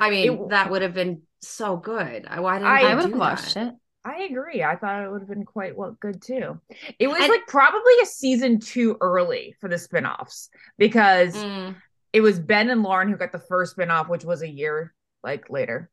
I 0.00 0.10
mean, 0.10 0.32
It- 0.32 0.48
that 0.50 0.70
would 0.70 0.82
have 0.82 0.94
been 0.94 1.22
so 1.40 1.76
good. 1.76 2.26
I- 2.26 2.40
Why 2.40 2.58
didn't 2.58 2.68
I- 2.72 2.82
I 2.90 2.94
would 2.94 3.04
have 3.10 3.14
watched 3.18 3.56
it. 3.56 3.74
I 4.04 4.22
agree. 4.24 4.62
I 4.62 4.76
thought 4.76 5.04
it 5.04 5.10
would 5.10 5.20
have 5.20 5.28
been 5.28 5.44
quite 5.44 5.76
well 5.76 5.96
good 6.00 6.22
too. 6.22 6.60
It 6.98 7.08
was 7.08 7.18
And- 7.20 7.28
like 7.28 7.46
probably 7.46 7.92
a 8.02 8.06
season 8.06 8.58
too 8.58 8.96
early 9.00 9.54
for 9.60 9.68
the 9.68 9.76
spin-offs 9.78 10.50
because 10.78 11.36
Mm, 11.36 11.76
it 12.12 12.20
was 12.22 12.38
Ben 12.40 12.70
and 12.70 12.82
Lauren 12.82 13.08
who 13.08 13.16
got 13.16 13.32
the 13.32 13.38
first 13.38 13.72
spin-off, 13.72 14.08
which 14.08 14.24
was 14.24 14.42
a 14.42 14.48
year 14.48 14.94
like 15.22 15.50
later. 15.50 15.90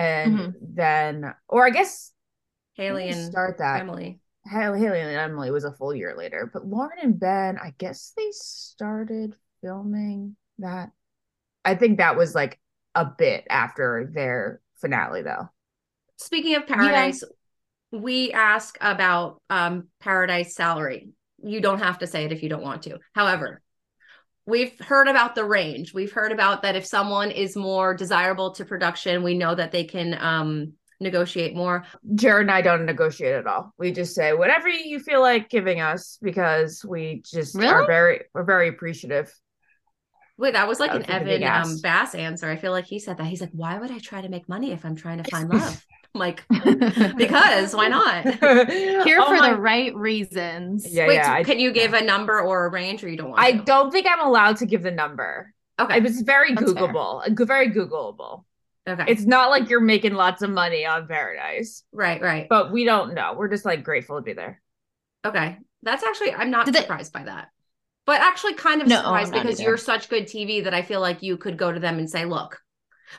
And 0.00 0.38
Mhm. 0.38 0.54
then 0.74 1.34
or 1.48 1.66
I 1.66 1.70
guess 1.70 2.12
Haley 2.74 2.92
when 2.92 3.02
did 3.02 3.08
they 3.10 3.22
and 3.22 3.32
start 3.32 3.58
that. 3.58 3.80
Emily. 3.80 4.20
Haley, 4.46 4.80
Haley 4.80 5.00
and 5.00 5.10
Emily 5.10 5.50
was 5.50 5.64
a 5.64 5.72
full 5.72 5.94
year 5.94 6.14
later, 6.16 6.50
but 6.52 6.66
Lauren 6.66 6.98
and 7.02 7.20
Ben, 7.20 7.58
I 7.62 7.74
guess 7.76 8.12
they 8.16 8.30
started 8.32 9.36
filming 9.60 10.36
that. 10.58 10.90
I 11.64 11.74
think 11.74 11.98
that 11.98 12.16
was 12.16 12.34
like 12.34 12.58
a 12.94 13.04
bit 13.04 13.46
after 13.50 14.10
their 14.12 14.60
finale, 14.76 15.22
though. 15.22 15.50
Speaking 16.16 16.54
of 16.54 16.66
Paradise, 16.66 17.22
we 17.92 18.32
ask 18.32 18.78
about 18.80 19.42
um 19.50 19.88
Paradise 20.00 20.54
salary. 20.54 21.10
You 21.42 21.60
don't 21.60 21.80
have 21.80 21.98
to 21.98 22.06
say 22.06 22.24
it 22.24 22.32
if 22.32 22.42
you 22.42 22.48
don't 22.48 22.62
want 22.62 22.82
to. 22.84 22.98
However, 23.14 23.60
we've 24.50 24.78
heard 24.80 25.08
about 25.08 25.34
the 25.34 25.44
range. 25.44 25.94
We've 25.94 26.12
heard 26.12 26.32
about 26.32 26.62
that 26.62 26.76
if 26.76 26.84
someone 26.84 27.30
is 27.30 27.56
more 27.56 27.94
desirable 27.94 28.52
to 28.52 28.64
production, 28.64 29.22
we 29.22 29.38
know 29.38 29.54
that 29.54 29.72
they 29.72 29.84
can 29.84 30.14
um 30.20 30.72
negotiate 31.00 31.56
more. 31.56 31.84
Jared 32.14 32.42
and 32.42 32.50
I 32.50 32.60
don't 32.60 32.84
negotiate 32.84 33.34
at 33.34 33.46
all. 33.46 33.72
We 33.78 33.92
just 33.92 34.14
say 34.14 34.34
whatever 34.34 34.68
you 34.68 35.00
feel 35.00 35.20
like 35.20 35.48
giving 35.48 35.80
us 35.80 36.18
because 36.20 36.84
we 36.84 37.22
just 37.24 37.56
are 37.56 37.86
very 37.86 38.24
we're 38.34 38.44
very 38.44 38.68
appreciative. 38.68 39.32
Wait, 40.36 40.54
that 40.54 40.68
was 40.68 40.80
like 40.80 40.90
That 40.90 40.96
an 40.96 41.02
was 41.02 41.08
like 41.10 41.22
a 41.22 41.24
big 41.24 41.42
Evan 41.42 41.72
um. 41.72 41.78
Bass 41.82 42.14
answer. 42.14 42.48
I 42.50 42.56
feel 42.56 42.72
like 42.72 42.86
he 42.86 42.98
said 42.98 43.18
that. 43.18 43.26
He's 43.26 43.40
like, 43.42 43.52
why 43.52 43.78
would 43.78 43.90
I 43.90 43.98
try 43.98 44.20
to 44.22 44.28
make 44.28 44.48
money 44.48 44.72
if 44.72 44.84
I'm 44.84 44.96
trying 44.96 45.22
to 45.22 45.30
find 45.30 45.48
love? 45.50 45.84
I'm 46.14 46.18
like, 46.20 46.44
because 47.16 47.74
why 47.74 47.88
not? 47.88 48.24
Here 48.40 49.18
Oh 49.20 49.26
for 49.26 49.36
my- 49.36 49.50
the 49.50 49.56
right 49.56 49.94
reasons. 49.94 50.86
Yeah, 50.92 51.06
Wait, 51.06 51.14
yeah. 51.14 51.26
so 51.26 51.32
I, 51.32 51.44
can 51.44 51.58
you 51.60 51.72
give 51.72 51.92
a 51.94 52.02
number 52.02 52.40
or 52.40 52.66
a 52.66 52.70
range, 52.70 53.04
or 53.04 53.08
you 53.08 53.16
don't 53.16 53.30
want 53.30 53.40
I 53.42 53.52
to? 53.52 53.62
don't 53.62 53.90
think 53.90 54.06
I'm 54.08 54.20
allowed 54.26 54.56
to 54.58 54.66
give 54.66 54.82
the 54.82 54.90
number. 54.90 55.52
Okay, 55.78 55.96
It 55.98 56.02
was 56.02 56.20
very 56.22 56.54
That's. 56.54 56.72
Googleable, 56.72 57.26
uh, 57.40 57.44
very 57.44 57.70
Googleable. 57.70 58.44
okay, 58.88 59.04
It's 59.08 59.24
not 59.24 59.50
like 59.50 59.70
you're 59.70 59.80
making 59.80 60.14
lots 60.14 60.42
of 60.42 60.50
money 60.50 60.84
on 60.84 61.06
Paradise, 61.06 61.84
right, 61.92 62.20
right. 62.20 62.46
but 62.48 62.70
we 62.72 62.84
don't 62.84 63.14
know. 63.14 63.34
We're 63.36 63.48
just 63.48 63.64
like 63.64 63.82
grateful 63.84 64.16
to 64.16 64.22
be 64.22 64.32
there. 64.34 64.60
Okay. 65.24 65.58
That's 65.82 66.02
actually 66.02 66.32
I'm 66.32 66.50
not 66.50 66.66
Did 66.66 66.74
they- 66.74 66.80
surprised 66.82 67.12
by 67.12 67.24
that. 67.24 67.48
But 68.06 68.20
actually 68.22 68.54
kind 68.54 68.82
of 68.82 68.88
No, 68.88 68.96
surprised 68.96 69.32
because 69.32 69.60
either. 69.60 69.68
you're 69.70 69.76
such 69.78 70.08
good 70.08 70.24
TV 70.24 70.64
that 70.64 70.74
I 70.74 70.82
feel 70.82 71.00
like 71.00 71.22
you 71.22 71.36
could 71.36 71.56
go 71.56 71.70
to 71.70 71.78
them 71.78 71.98
and 71.98 72.10
say, 72.10 72.24
"Look." 72.24 72.58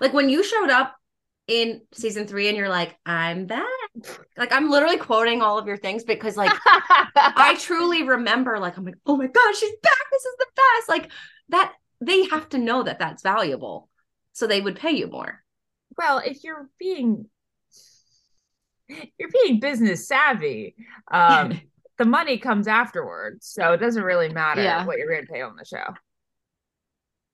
Like 0.01 0.11
when 0.13 0.27
you 0.29 0.43
showed 0.43 0.69
up 0.69 0.95
in 1.47 1.81
season 1.93 2.27
3 2.27 2.47
and 2.47 2.57
you're 2.57 2.69
like, 2.69 2.97
"I'm 3.05 3.45
back." 3.47 3.65
Like 4.37 4.51
I'm 4.53 4.69
literally 4.69 4.97
quoting 4.97 5.41
all 5.41 5.59
of 5.59 5.67
your 5.67 5.77
things 5.77 6.03
because 6.03 6.35
like 6.37 6.51
I 6.65 7.55
truly 7.59 8.03
remember 8.03 8.57
like 8.59 8.77
I'm 8.77 8.85
like, 8.85 8.95
"Oh 9.05 9.17
my 9.17 9.27
god, 9.27 9.55
she's 9.55 9.75
back. 9.83 9.91
This 10.11 10.25
is 10.25 10.35
the 10.39 10.47
best." 10.55 10.89
Like 10.89 11.11
that 11.49 11.73
they 11.99 12.25
have 12.27 12.49
to 12.49 12.57
know 12.57 12.83
that 12.83 12.97
that's 12.99 13.21
valuable. 13.21 13.89
So 14.33 14.47
they 14.47 14.61
would 14.61 14.77
pay 14.77 14.91
you 14.91 15.07
more. 15.07 15.43
well, 15.97 16.19
if 16.19 16.43
you're 16.43 16.69
being 16.79 17.25
you're 18.87 19.29
being 19.43 19.59
business 19.59 20.07
savvy, 20.07 20.75
um, 21.11 21.59
the 21.97 22.05
money 22.05 22.37
comes 22.37 22.67
afterwards, 22.67 23.45
so 23.47 23.73
it 23.73 23.77
doesn't 23.77 24.03
really 24.03 24.29
matter 24.29 24.63
Yeah. 24.63 24.85
what 24.85 24.97
you're 24.97 25.09
going 25.09 25.25
to 25.25 25.31
pay 25.31 25.41
on 25.41 25.55
the 25.55 25.65
show. 25.65 25.93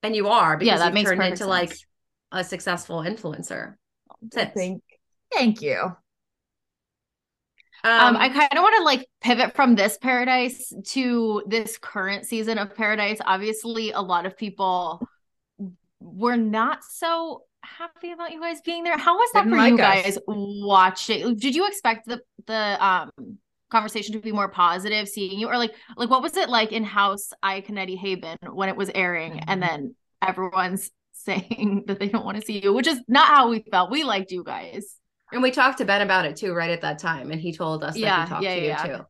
And 0.03 0.15
you 0.15 0.27
are 0.27 0.57
because 0.57 0.79
that 0.79 0.85
you've 0.87 0.93
makes 0.95 1.09
turned 1.09 1.19
perfect 1.19 1.41
into 1.41 1.49
like 1.49 1.77
a 2.31 2.43
successful 2.43 2.99
influencer. 3.01 3.75
I 4.35 4.45
think. 4.45 4.83
Thank 5.31 5.61
you. 5.61 5.95
Um, 7.83 8.17
I 8.17 8.29
kind 8.29 8.49
of 8.51 8.63
want 8.63 8.75
to 8.77 8.83
like 8.83 9.07
pivot 9.21 9.55
from 9.55 9.75
this 9.75 9.97
paradise 9.97 10.73
to 10.87 11.43
this 11.47 11.77
current 11.77 12.25
season 12.25 12.57
of 12.57 12.75
paradise. 12.75 13.19
Obviously, 13.23 13.91
a 13.91 14.01
lot 14.01 14.25
of 14.25 14.35
people 14.35 15.07
were 15.99 16.35
not 16.37 16.83
so 16.83 17.43
happy 17.63 18.11
about 18.11 18.31
you 18.31 18.41
guys 18.41 18.61
being 18.61 18.83
there. 18.83 18.97
How 18.97 19.15
was 19.15 19.29
that 19.33 19.43
Didn't 19.45 19.51
for 19.51 19.57
you 19.57 19.77
like 19.77 19.79
us. 19.79 20.03
guys 20.03 20.17
watching? 20.27 21.35
Did 21.37 21.55
you 21.55 21.67
expect 21.67 22.07
the 22.07 22.21
the 22.47 22.83
um 22.85 23.11
conversation 23.69 24.13
to 24.13 24.19
be 24.19 24.31
more 24.31 24.47
positive 24.49 25.09
seeing 25.09 25.37
you 25.37 25.47
or 25.47 25.57
like 25.57 25.75
like 25.97 26.09
what 26.09 26.21
was 26.21 26.37
it 26.37 26.49
like 26.49 26.71
in 26.71 26.83
house 26.85 27.31
Iaconetti 27.43 27.99
Haibon 27.99 28.37
when 28.53 28.69
it 28.69 28.77
was 28.77 28.89
airing 28.95 29.41
and 29.41 29.61
Mm-hmm. 29.61 29.69
then 29.69 29.95
everyone's 30.21 30.89
saying 31.27 31.83
that 31.87 31.99
they 31.99 32.07
don't 32.09 32.25
want 32.25 32.37
to 32.39 32.45
see 32.45 32.59
you, 32.63 32.73
which 32.73 32.87
is 32.87 32.99
not 33.07 33.27
how 33.27 33.49
we 33.49 33.63
felt. 33.71 33.91
We 33.91 34.03
liked 34.03 34.31
you 34.31 34.43
guys. 34.43 34.95
And 35.31 35.43
we 35.43 35.51
talked 35.51 35.77
to 35.79 35.85
Ben 35.85 36.01
about 36.01 36.25
it 36.25 36.37
too, 36.37 36.53
right 36.53 36.69
at 36.71 36.81
that 36.81 36.99
time, 36.99 37.31
and 37.31 37.39
he 37.41 37.51
told 37.53 37.83
us 37.83 37.93
that 37.93 37.99
Yeah, 37.99 38.23
he 38.23 38.29
talked 38.29 38.43
yeah, 38.43 38.55
to 38.55 38.61
you 38.61 38.67
yeah. 38.67 38.83
too. 38.97 39.03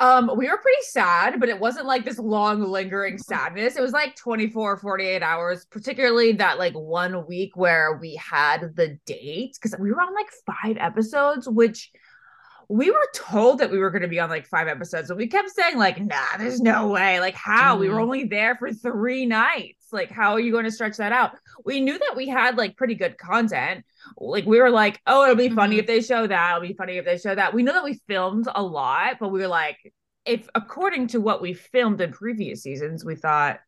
Um, 0.00 0.30
we 0.36 0.48
were 0.48 0.56
pretty 0.56 0.82
sad, 0.82 1.38
but 1.38 1.48
it 1.48 1.60
wasn't 1.60 1.86
like 1.86 2.04
this 2.04 2.18
long 2.18 2.62
lingering 2.64 3.16
sadness. 3.16 3.76
It 3.76 3.80
was 3.82 3.92
like 3.92 4.16
24, 4.16 4.78
48 4.78 5.22
hours, 5.22 5.66
particularly 5.70 6.32
that 6.32 6.58
like 6.58 6.74
one 6.74 7.26
week 7.28 7.56
where 7.56 7.96
we 8.00 8.16
had 8.16 8.74
the 8.74 8.98
date 9.06 9.52
because 9.54 9.78
we 9.78 9.92
were 9.92 10.00
on 10.00 10.12
like 10.14 10.26
five 10.46 10.76
episodes, 10.80 11.48
which 11.48 11.92
we 12.68 12.90
were 12.90 13.08
told 13.14 13.58
that 13.60 13.70
we 13.70 13.78
were 13.78 13.90
going 13.90 14.02
to 14.02 14.08
be 14.08 14.18
on 14.18 14.30
like 14.30 14.46
five 14.48 14.66
episodes, 14.66 15.10
and 15.10 15.18
we 15.18 15.28
kept 15.28 15.50
saying 15.50 15.76
like, 15.76 16.00
"Nah, 16.00 16.38
there's 16.38 16.60
no 16.60 16.88
way." 16.88 17.20
Like, 17.20 17.34
how 17.34 17.76
we 17.76 17.88
were 17.88 17.96
Mhm. 17.98 18.02
only 18.02 18.24
there 18.24 18.56
for 18.56 18.72
three 18.72 19.26
nights. 19.26 19.83
Like, 19.94 20.10
how 20.10 20.32
are 20.32 20.40
you 20.40 20.52
going 20.52 20.64
to 20.64 20.70
stretch 20.70 20.98
that 20.98 21.12
out? 21.12 21.32
We 21.64 21.80
knew 21.80 21.98
that 21.98 22.14
we 22.16 22.28
had 22.28 22.58
like 22.58 22.76
pretty 22.76 22.94
good 22.96 23.16
content. 23.16 23.84
Like, 24.18 24.44
we 24.44 24.60
were 24.60 24.70
like, 24.70 25.00
"Oh, 25.06 25.22
it'll 25.24 25.36
be 25.36 25.48
funny 25.48 25.76
Mhm. 25.76 25.80
if 25.80 25.86
they 25.86 26.02
show 26.02 26.26
that. 26.26 26.56
It'll 26.56 26.68
be 26.68 26.74
funny 26.74 26.98
if 26.98 27.06
they 27.06 27.16
show 27.16 27.34
that." 27.34 27.54
We 27.54 27.62
know 27.62 27.72
that 27.72 27.84
we 27.84 28.00
filmed 28.06 28.46
a 28.54 28.62
lot, 28.62 29.16
but 29.18 29.28
we 29.30 29.40
were 29.40 29.48
like, 29.48 29.78
if 30.26 30.48
according 30.54 31.06
to 31.08 31.20
what 31.20 31.40
we 31.40 31.54
filmed 31.54 32.00
in 32.02 32.12
previous 32.12 32.62
seasons, 32.62 33.04
we 33.04 33.14
thought, 33.14 33.60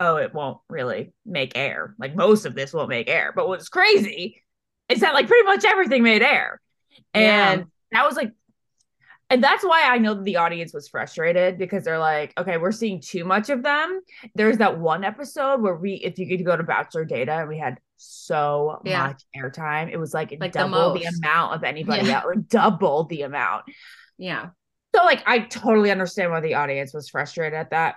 "Oh, 0.00 0.16
it 0.16 0.32
won't 0.32 0.58
really 0.70 1.12
make 1.26 1.52
air. 1.56 1.94
Like 1.98 2.14
most 2.14 2.46
of 2.46 2.54
this 2.54 2.72
won't 2.72 2.88
make 2.88 3.08
air." 3.10 3.32
But 3.34 3.48
what's 3.48 3.68
crazy 3.68 4.42
is 4.88 5.00
that 5.00 5.14
like 5.14 5.26
pretty 5.26 5.44
much 5.44 5.64
everything 5.64 6.02
made 6.02 6.22
air. 6.22 6.60
Yeah. 7.14 7.52
And 7.52 7.66
that 7.92 8.06
was 8.06 8.16
like, 8.16 8.32
and 9.34 9.42
that's 9.42 9.64
why 9.64 9.82
I 9.84 9.98
know 9.98 10.14
that 10.14 10.22
the 10.22 10.36
audience 10.36 10.72
was 10.72 10.86
frustrated 10.88 11.58
because 11.58 11.82
they're 11.82 11.98
like, 11.98 12.32
okay, 12.38 12.56
we're 12.56 12.70
seeing 12.70 13.00
too 13.00 13.24
much 13.24 13.50
of 13.50 13.64
them. 13.64 14.00
There's 14.36 14.58
that 14.58 14.78
one 14.78 15.02
episode 15.02 15.60
where 15.60 15.74
we, 15.74 15.94
if 15.94 16.18
you 16.20 16.28
could 16.28 16.44
go 16.44 16.56
to 16.56 16.62
Bachelor 16.62 17.04
Data, 17.04 17.44
we 17.48 17.58
had 17.58 17.80
so 17.96 18.80
Yeah. 18.84 19.08
much 19.08 19.22
airtime. 19.36 19.90
It 19.90 19.96
was 19.96 20.14
like, 20.14 20.30
Like 20.38 20.52
the 20.52 20.60
double 20.60 20.94
the, 20.94 21.04
most. 21.04 21.18
amount 21.18 21.54
of 21.54 21.64
anybody 21.64 22.06
Yeah. 22.06 22.18
else, 22.22 22.26
like 22.36 22.48
double 22.48 23.04
the 23.04 23.22
amount. 23.22 23.64
Yeah. 24.18 24.50
So 24.94 25.04
like 25.04 25.24
I 25.26 25.40
totally 25.40 25.90
understand 25.90 26.30
why 26.30 26.38
the 26.40 26.54
audience 26.54 26.94
was 26.94 27.08
frustrated 27.08 27.58
at 27.58 27.70
that. 27.70 27.96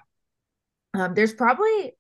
Um, 0.96 1.14
there's 1.14 1.34
probably 1.36 1.94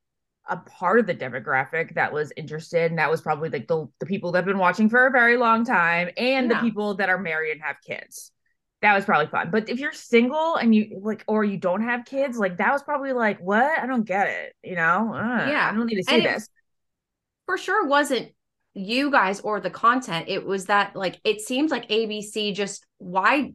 a 0.49 0.57
part 0.57 0.99
of 0.99 1.05
the 1.05 1.13
demographic 1.13 1.93
that 1.93 2.11
was 2.11 2.31
interested, 2.35 2.89
and 2.89 2.97
that 2.97 3.11
was 3.11 3.21
probably 3.21 3.49
like 3.49 3.67
the 3.67 3.85
the 3.99 4.07
people 4.07 4.31
that 4.31 4.39
have 4.39 4.45
been 4.45 4.57
watching 4.57 4.89
for 4.89 5.05
a 5.05 5.11
very 5.11 5.37
long 5.37 5.63
time, 5.65 6.09
and 6.17 6.49
Yeah. 6.49 6.57
the 6.61 6.61
people 6.67 6.95
that 6.95 7.09
are 7.09 7.19
married 7.19 7.51
and 7.51 7.61
have 7.61 7.75
kids. 7.85 8.31
That 8.81 8.93
was 8.95 9.05
probably 9.05 9.27
fun. 9.27 9.49
But 9.51 9.69
if 9.69 9.79
you're 9.79 9.91
single 9.93 10.55
and 10.55 10.73
you 10.73 10.99
like, 11.03 11.23
or 11.27 11.43
you 11.43 11.57
don't 11.57 11.81
have 11.81 12.05
kids, 12.05 12.37
like 12.37 12.57
that 12.57 12.71
was 12.71 12.83
probably 12.83 13.11
like, 13.11 13.39
what? 13.39 13.79
I 13.79 13.87
don't 13.87 14.03
get 14.05 14.27
it. 14.27 14.53
You 14.63 14.75
know? 14.75 15.13
Uh, 15.13 15.47
Yeah. 15.49 15.69
I 15.71 15.75
don't 15.75 15.87
need 15.87 15.95
to 15.97 16.03
see 16.03 16.15
And 16.15 16.25
this. 16.25 16.47
for 17.45 17.57
sure 17.57 17.87
wasn't 17.87 18.29
you 18.73 19.09
guys 19.09 19.39
or 19.39 19.59
the 19.59 19.71
content 19.71 20.25
it 20.27 20.45
was 20.45 20.65
that 20.65 20.95
like 20.95 21.19
it 21.23 21.41
seems 21.41 21.71
like 21.71 21.89
abc 21.89 22.53
just 22.53 22.85
why 22.99 23.51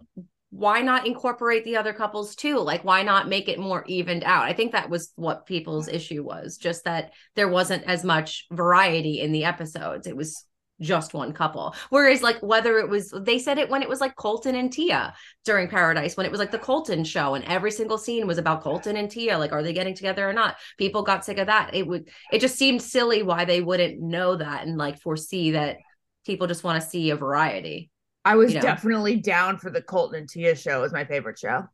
why 0.51 0.81
not 0.83 1.07
incorporate 1.07 1.65
the 1.65 1.77
other 1.77 1.93
couples 1.93 2.35
too 2.35 2.59
like 2.59 2.83
why 2.85 3.05
not 3.05 3.29
make 3.29 3.49
it 3.49 3.57
more 3.61 3.85
evened 3.87 4.25
out 4.25 4.43
i 4.43 4.53
think 4.53 4.73
that 4.73 4.91
was 4.91 5.13
what 5.15 5.47
people's 5.47 5.87
issue 5.87 6.25
was 6.25 6.57
just 6.57 6.83
that 6.87 7.13
there 7.37 7.49
wasn't 7.49 7.85
as 7.85 8.03
much 8.03 8.47
variety 8.51 9.21
in 9.21 9.31
the 9.31 9.45
episodes 9.45 10.09
it 10.09 10.17
was 10.17 10.45
just 10.83 11.15
one 11.15 11.33
couple 11.33 11.75
whereas 11.91 12.23
like 12.23 12.39
whether 12.43 12.79
it 12.79 12.89
was 12.89 13.15
they 13.23 13.39
said 13.39 13.57
it 13.59 13.71
when 13.71 13.83
it 13.83 13.89
was 13.89 14.01
like 14.01 14.15
colton 14.17 14.55
and 14.55 14.73
tia 14.73 15.15
during 15.45 15.69
paradise 15.69 16.17
when 16.17 16.27
it 16.27 16.33
was 16.33 16.39
like 16.41 16.51
the 16.51 16.59
colton 16.59 17.05
show 17.05 17.35
and 17.35 17.45
every 17.47 17.71
single 17.71 17.97
scene 17.99 18.27
was 18.27 18.37
about 18.39 18.63
colton 18.63 18.97
and 18.97 19.11
tia 19.11 19.39
like 19.39 19.53
are 19.53 19.63
they 19.63 19.73
getting 19.73 19.95
together 19.95 20.29
or 20.29 20.33
not 20.33 20.57
people 20.79 21.03
got 21.03 21.25
sick 21.25 21.39
of 21.39 21.47
that 21.47 21.75
it 21.75 21.87
would 21.87 22.09
it 22.33 22.41
just 22.41 22.59
seemed 22.59 22.83
silly 22.83 23.23
why 23.23 23.45
they 23.45 23.61
wouldn't 23.63 24.01
know 24.01 24.37
that 24.37 24.67
and 24.67 24.77
like 24.77 25.01
foresee 25.01 25.53
that 25.53 25.79
people 26.27 26.47
just 26.47 26.65
want 26.65 26.83
to 26.83 26.89
see 26.89 27.11
a 27.11 27.17
variety 27.17 27.91
I 28.25 28.37
was 28.37 28.53
you 28.53 28.61
know. 28.61 28.63
definitely 28.63 29.17
down 29.17 29.59
for 29.59 29.69
the 29.69 29.83
Colton 29.83 30.21
and 30.21 30.29
Tia 30.29 30.55
show. 30.55 30.79
It 30.79 30.83
was 30.83 30.93
my 30.93 31.05
favorite 31.05 31.41
show. 31.41 31.65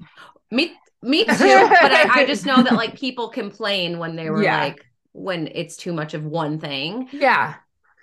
me 0.51 0.73
me 1.03 1.25
too 1.27 1.35
but 1.37 1.93
I, 1.93 2.23
I 2.23 2.27
just 2.27 2.47
know 2.47 2.63
that 2.63 2.73
like 2.73 2.99
people 2.99 3.29
complain 3.29 3.99
when 3.99 4.17
they 4.17 4.31
were 4.31 4.43
Yeah. 4.43 4.59
like 4.65 4.85
when 5.13 5.49
it's 5.49 5.77
too 5.77 5.93
much 5.93 6.15
of 6.15 6.25
one 6.25 6.59
thing 6.59 7.09
Yeah. 7.13 7.55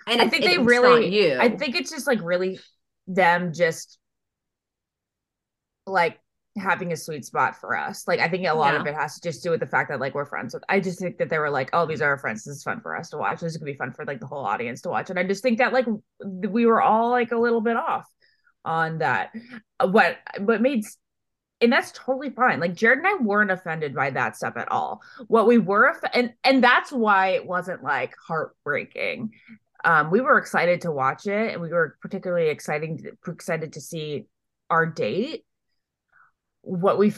And 0.06 0.20
I 0.20 0.28
think 0.28 0.44
they 0.44 0.58
really 0.58 1.08
you 1.08 1.36
I 1.38 1.50
think 1.50 1.74
it's 1.74 1.90
just 1.90 2.06
like 2.06 2.20
really 2.22 2.58
them 3.06 3.52
just 3.52 3.98
like 5.86 6.18
having 6.58 6.92
a 6.92 6.96
sweet 6.96 7.24
spot 7.24 7.60
for 7.60 7.76
us. 7.76 8.08
Like 8.08 8.20
I 8.20 8.28
think 8.28 8.46
a 8.46 8.54
lot 8.54 8.74
of 8.74 8.86
it 8.86 8.94
has 8.94 9.18
to 9.18 9.28
just 9.28 9.42
do 9.42 9.50
with 9.50 9.60
the 9.60 9.66
fact 9.66 9.90
that 9.90 10.00
like 10.00 10.14
we're 10.14 10.24
friends 10.24 10.54
with 10.54 10.64
I 10.68 10.80
just 10.80 10.98
think 10.98 11.18
that 11.18 11.28
they 11.28 11.38
were 11.38 11.50
like, 11.50 11.70
oh, 11.72 11.86
these 11.86 12.00
are 12.00 12.08
our 12.08 12.18
friends. 12.18 12.44
This 12.44 12.56
is 12.56 12.62
fun 12.62 12.80
for 12.80 12.96
us 12.96 13.10
to 13.10 13.18
watch. 13.18 13.40
This 13.40 13.52
is 13.52 13.58
gonna 13.58 13.70
be 13.70 13.76
fun 13.76 13.92
for 13.92 14.04
like 14.04 14.20
the 14.20 14.26
whole 14.26 14.44
audience 14.44 14.80
to 14.82 14.88
watch. 14.88 15.10
And 15.10 15.18
I 15.18 15.24
just 15.24 15.42
think 15.42 15.58
that 15.58 15.72
like 15.72 15.86
we 16.20 16.66
were 16.66 16.82
all 16.82 17.10
like 17.10 17.32
a 17.32 17.38
little 17.38 17.60
bit 17.60 17.76
off 17.76 18.06
on 18.64 18.98
that. 18.98 19.30
Uh, 19.78 19.88
What 19.88 20.18
what 20.38 20.62
made 20.62 20.84
and 21.60 21.72
that's 21.72 21.92
totally 21.92 22.30
fine. 22.30 22.60
Like 22.60 22.74
Jared 22.74 22.98
and 22.98 23.06
I 23.06 23.14
weren't 23.14 23.50
offended 23.50 23.94
by 23.94 24.10
that 24.10 24.36
stuff 24.36 24.54
at 24.56 24.70
all. 24.70 25.02
What 25.26 25.46
we 25.46 25.58
were 25.58 25.98
and 26.14 26.32
and 26.42 26.62
that's 26.64 26.90
why 26.90 27.28
it 27.28 27.46
wasn't 27.46 27.82
like 27.82 28.14
heartbreaking 28.26 29.30
um, 29.86 30.10
we 30.10 30.20
were 30.20 30.36
excited 30.36 30.82
to 30.82 30.90
watch 30.90 31.26
it, 31.26 31.52
and 31.52 31.62
we 31.62 31.70
were 31.70 31.96
particularly 32.02 32.48
exciting 32.48 33.00
excited 33.26 33.72
to 33.74 33.80
see 33.80 34.26
our 34.68 34.84
date. 34.84 35.44
What 36.62 36.98
we, 36.98 37.14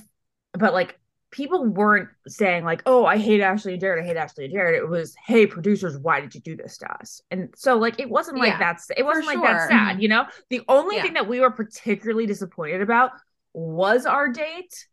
but 0.53 0.75
like 0.75 1.01
people 1.31 1.65
weren't 1.65 2.11
saying 2.27 2.65
like, 2.65 2.83
"Oh, 2.85 3.07
I 3.07 3.17
hate 3.17 3.41
Ashley 3.41 3.73
and 3.73 3.81
Jared. 3.81 4.05
I 4.05 4.07
hate 4.07 4.19
Ashley 4.19 4.45
and 4.45 4.53
Jared." 4.53 4.75
It 4.77 4.87
was, 4.87 5.17
"Hey, 5.27 5.47
producers, 5.47 5.99
why 5.99 6.21
did 6.21 6.35
you 6.35 6.43
do 6.43 6.57
this 6.57 6.77
to 6.79 6.93
us?" 6.93 7.23
And 7.31 7.49
so 7.57 7.79
like 7.79 7.99
it 7.99 8.11
wasn't 8.11 8.39
like 8.39 8.49
Yeah, 8.49 8.59
that's 8.59 8.91
it 8.95 9.03
wasn't 9.03 9.27
like 9.27 9.39
sure. 9.39 9.45
that 9.47 9.69
sad, 9.69 10.03
you 10.03 10.09
know. 10.09 10.27
The 10.51 10.61
only 10.69 10.97
Yeah. 10.97 11.03
thing 11.03 11.15
that 11.15 11.27
we 11.27 11.41
were 11.41 11.51
particularly 11.51 12.27
disappointed 12.27 12.83
about 12.83 13.13
was 13.55 14.05
our 14.05 14.29
date 14.29 14.87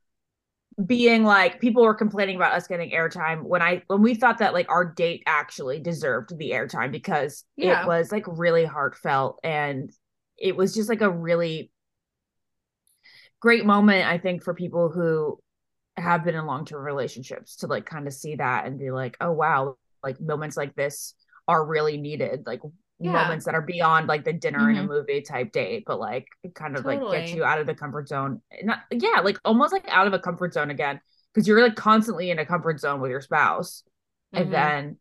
being 0.83 1.23
like 1.23 1.61
people 1.61 1.83
were 1.83 1.93
complaining 1.95 2.35
about 2.35 2.51
us 2.53 2.67
getting 2.67 2.91
airtime 2.91 3.43
when 3.43 3.61
I 3.61 3.83
when 3.87 4.01
we 4.01 4.13
thought 4.13 4.39
that 4.39 4.53
like 4.53 4.69
our 4.69 4.83
date 4.83 5.23
actually 5.25 5.79
deserved 5.79 6.37
the 6.37 6.51
airtime 6.51 6.91
because 6.91 7.45
Yeah. 7.55 7.83
it 7.83 7.87
was 7.87 8.11
like 8.11 8.25
really 8.27 8.65
heartfelt 8.65 9.39
and 9.43 9.89
it 10.37 10.55
was 10.57 10.73
just 10.75 10.89
like 10.89 11.01
a 11.01 11.09
really 11.09 11.71
great 13.39 13.65
moment 13.65 14.05
I 14.05 14.17
think 14.17 14.43
for 14.43 14.53
people 14.53 14.89
who 14.89 15.39
have 15.97 16.25
been 16.25 16.35
in 16.35 16.45
long-term 16.45 16.83
relationships 16.83 17.57
to 17.57 17.67
like 17.67 17.85
kind 17.85 18.05
of 18.05 18.13
see 18.13 18.35
that 18.35 18.65
and 18.65 18.77
be 18.77 18.91
like 18.91 19.15
oh 19.21 19.31
wow 19.31 19.77
like 20.03 20.19
moments 20.19 20.57
like 20.57 20.75
this 20.75 21.13
are 21.47 21.65
really 21.65 21.95
needed 21.97 22.43
like 22.45 22.59
Yeah. 22.97 23.11
moments 23.11 23.43
that 23.45 23.55
are 23.55 23.61
beyond 23.61 24.07
like 24.07 24.23
the 24.23 24.31
dinner 24.31 24.69
in 24.69 24.77
a 24.77 24.83
Mhm. 24.83 24.87
movie 24.87 25.21
type 25.21 25.51
date 25.51 25.83
but 25.85 25.99
like 25.99 26.27
kind 26.53 26.77
of 26.77 26.85
like 26.85 26.99
get 26.99 27.05
Totally. 27.11 27.33
you 27.33 27.43
out 27.43 27.59
of 27.59 27.67
the 27.67 27.75
comfort 27.75 28.07
zone 28.07 28.41
not 28.63 28.79
yeah 28.89 29.19
like 29.21 29.37
almost 29.43 29.73
like 29.73 29.83
out 29.89 30.07
of 30.07 30.13
a 30.13 30.19
comfort 30.19 30.53
zone 30.53 30.69
again 30.71 31.01
because 31.33 31.45
you're 31.45 31.61
like 31.61 31.75
constantly 31.75 32.29
in 32.31 32.39
a 32.39 32.45
comfort 32.45 32.79
zone 32.79 33.01
with 33.01 33.11
your 33.11 33.19
spouse 33.19 33.83
Mhm. 34.33 34.39
and 34.41 34.53
then 34.53 34.97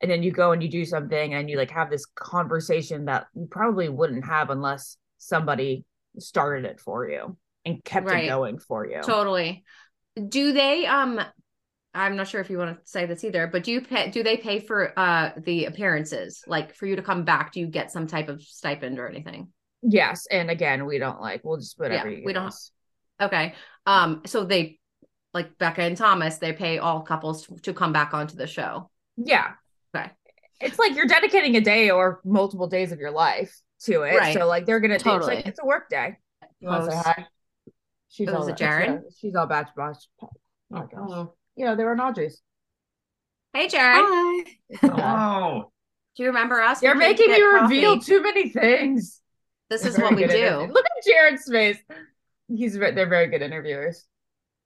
and 0.00 0.10
then 0.10 0.22
you 0.24 0.32
go 0.32 0.50
and 0.52 0.62
you 0.64 0.68
do 0.68 0.84
something 0.84 1.34
and 1.34 1.48
you 1.48 1.56
like 1.56 1.70
have 1.70 1.90
this 1.90 2.06
conversation 2.06 3.04
that 3.04 3.26
you 3.34 3.46
probably 3.48 3.88
wouldn't 3.88 4.24
have 4.24 4.50
unless 4.50 4.96
somebody 5.18 5.84
started 6.18 6.64
it 6.64 6.80
for 6.80 7.08
you 7.08 7.36
and 7.64 7.84
kept 7.84 8.06
Right. 8.06 8.24
it 8.24 8.28
going 8.28 8.58
for 8.58 8.84
you 8.84 9.00
Totally. 9.02 9.64
Do 10.28 10.52
they 10.52 10.86
um 10.86 11.20
I'm 11.94 12.16
not 12.16 12.28
sure 12.28 12.40
if 12.40 12.50
you 12.50 12.58
want 12.58 12.76
to 12.78 12.86
say 12.90 13.06
this 13.06 13.24
either, 13.24 13.46
but 13.46 13.64
do 13.64 13.72
you 13.72 13.80
pay 13.80 14.10
do 14.10 14.22
they 14.22 14.36
pay 14.36 14.60
for 14.60 14.98
uh 14.98 15.30
the 15.38 15.64
appearances? 15.66 16.42
Like 16.46 16.74
for 16.74 16.86
you 16.86 16.96
to 16.96 17.02
come 17.02 17.24
back, 17.24 17.52
do 17.52 17.60
you 17.60 17.66
get 17.66 17.90
some 17.90 18.06
type 18.06 18.28
of 18.28 18.42
stipend 18.42 18.98
or 18.98 19.08
anything? 19.08 19.48
yes 19.80 20.26
and 20.28 20.50
again 20.50 20.86
we 20.86 20.98
don't 20.98 21.20
like 21.20 21.40
we'll 21.44 21.56
just 21.56 21.78
whatever 21.78 22.10
Yeah, 22.10 22.24
we 22.26 22.32
don't- 22.32 22.52
Okay. 23.22 23.54
Um 23.86 24.22
so 24.26 24.44
they 24.44 24.80
like 25.32 25.56
Becca 25.56 25.82
and 25.82 25.96
Thomas, 25.96 26.38
they 26.38 26.52
pay 26.52 26.78
all 26.78 27.02
couples 27.02 27.46
to, 27.46 27.54
to 27.62 27.72
come 27.72 27.92
back 27.92 28.12
onto 28.12 28.34
the 28.36 28.48
show. 28.48 28.90
yeah 29.16 29.52
Okay. 29.94 30.10
it's 30.60 30.80
like 30.80 30.96
you're 30.96 31.06
dedicating 31.06 31.54
a 31.56 31.60
day 31.60 31.90
or 31.90 32.20
multiple 32.24 32.66
days 32.66 32.90
of 32.90 32.98
your 32.98 33.12
life 33.12 33.56
to 33.84 34.02
it 34.02 34.16
Right. 34.16 34.34
so 34.34 34.48
like 34.48 34.66
they're 34.66 34.80
gonna 34.80 34.94
it's 34.94 35.04
Totally. 35.04 35.36
like 35.36 35.46
it's 35.46 35.60
a 35.62 35.64
work 35.64 35.88
day 35.88 36.16
you 36.58 36.68
want 36.68 36.86
to 36.86 36.90
say 36.90 36.96
hi 36.96 37.26
she's 38.08 38.28
Oh, 38.28 38.34
all 38.38 38.52
Jared? 38.52 39.02
she's 39.16 39.36
all 39.36 39.46
bach 39.46 39.76
bach 39.76 39.96
oh 40.22 40.28
my 40.70 40.80
gosh 40.80 40.90
Oh. 41.08 41.34
Yeah 41.58 41.74
they 41.74 41.84
were 41.84 41.92
an 41.92 42.00
Audrey's 42.00 42.40
Hey 43.52 43.66
Jared, 43.68 44.04
Hi. 44.06 44.44
Hello. 44.80 45.72
do 46.16 46.22
you 46.22 46.28
remember 46.28 46.60
us? 46.60 46.82
You're 46.82 46.94
We 46.96 47.00
came 47.00 47.16
to 47.16 47.22
making 47.22 47.32
me 47.32 47.38
get 47.38 47.62
reveal 47.62 47.94
coffee. 47.96 48.04
too 48.06 48.22
many 48.22 48.48
things. 48.50 49.20
This 49.70 49.84
is 49.84 49.98
what 49.98 50.14
we 50.14 50.26
do. 50.26 50.34
interview- 50.34 50.72
Look 50.72 50.84
at 50.84 51.04
Jared's 51.06 51.50
face. 51.50 51.78
He's 52.48 52.74
they're 52.78 53.08
very 53.08 53.26
good 53.28 53.42
interviewers. 53.42 54.04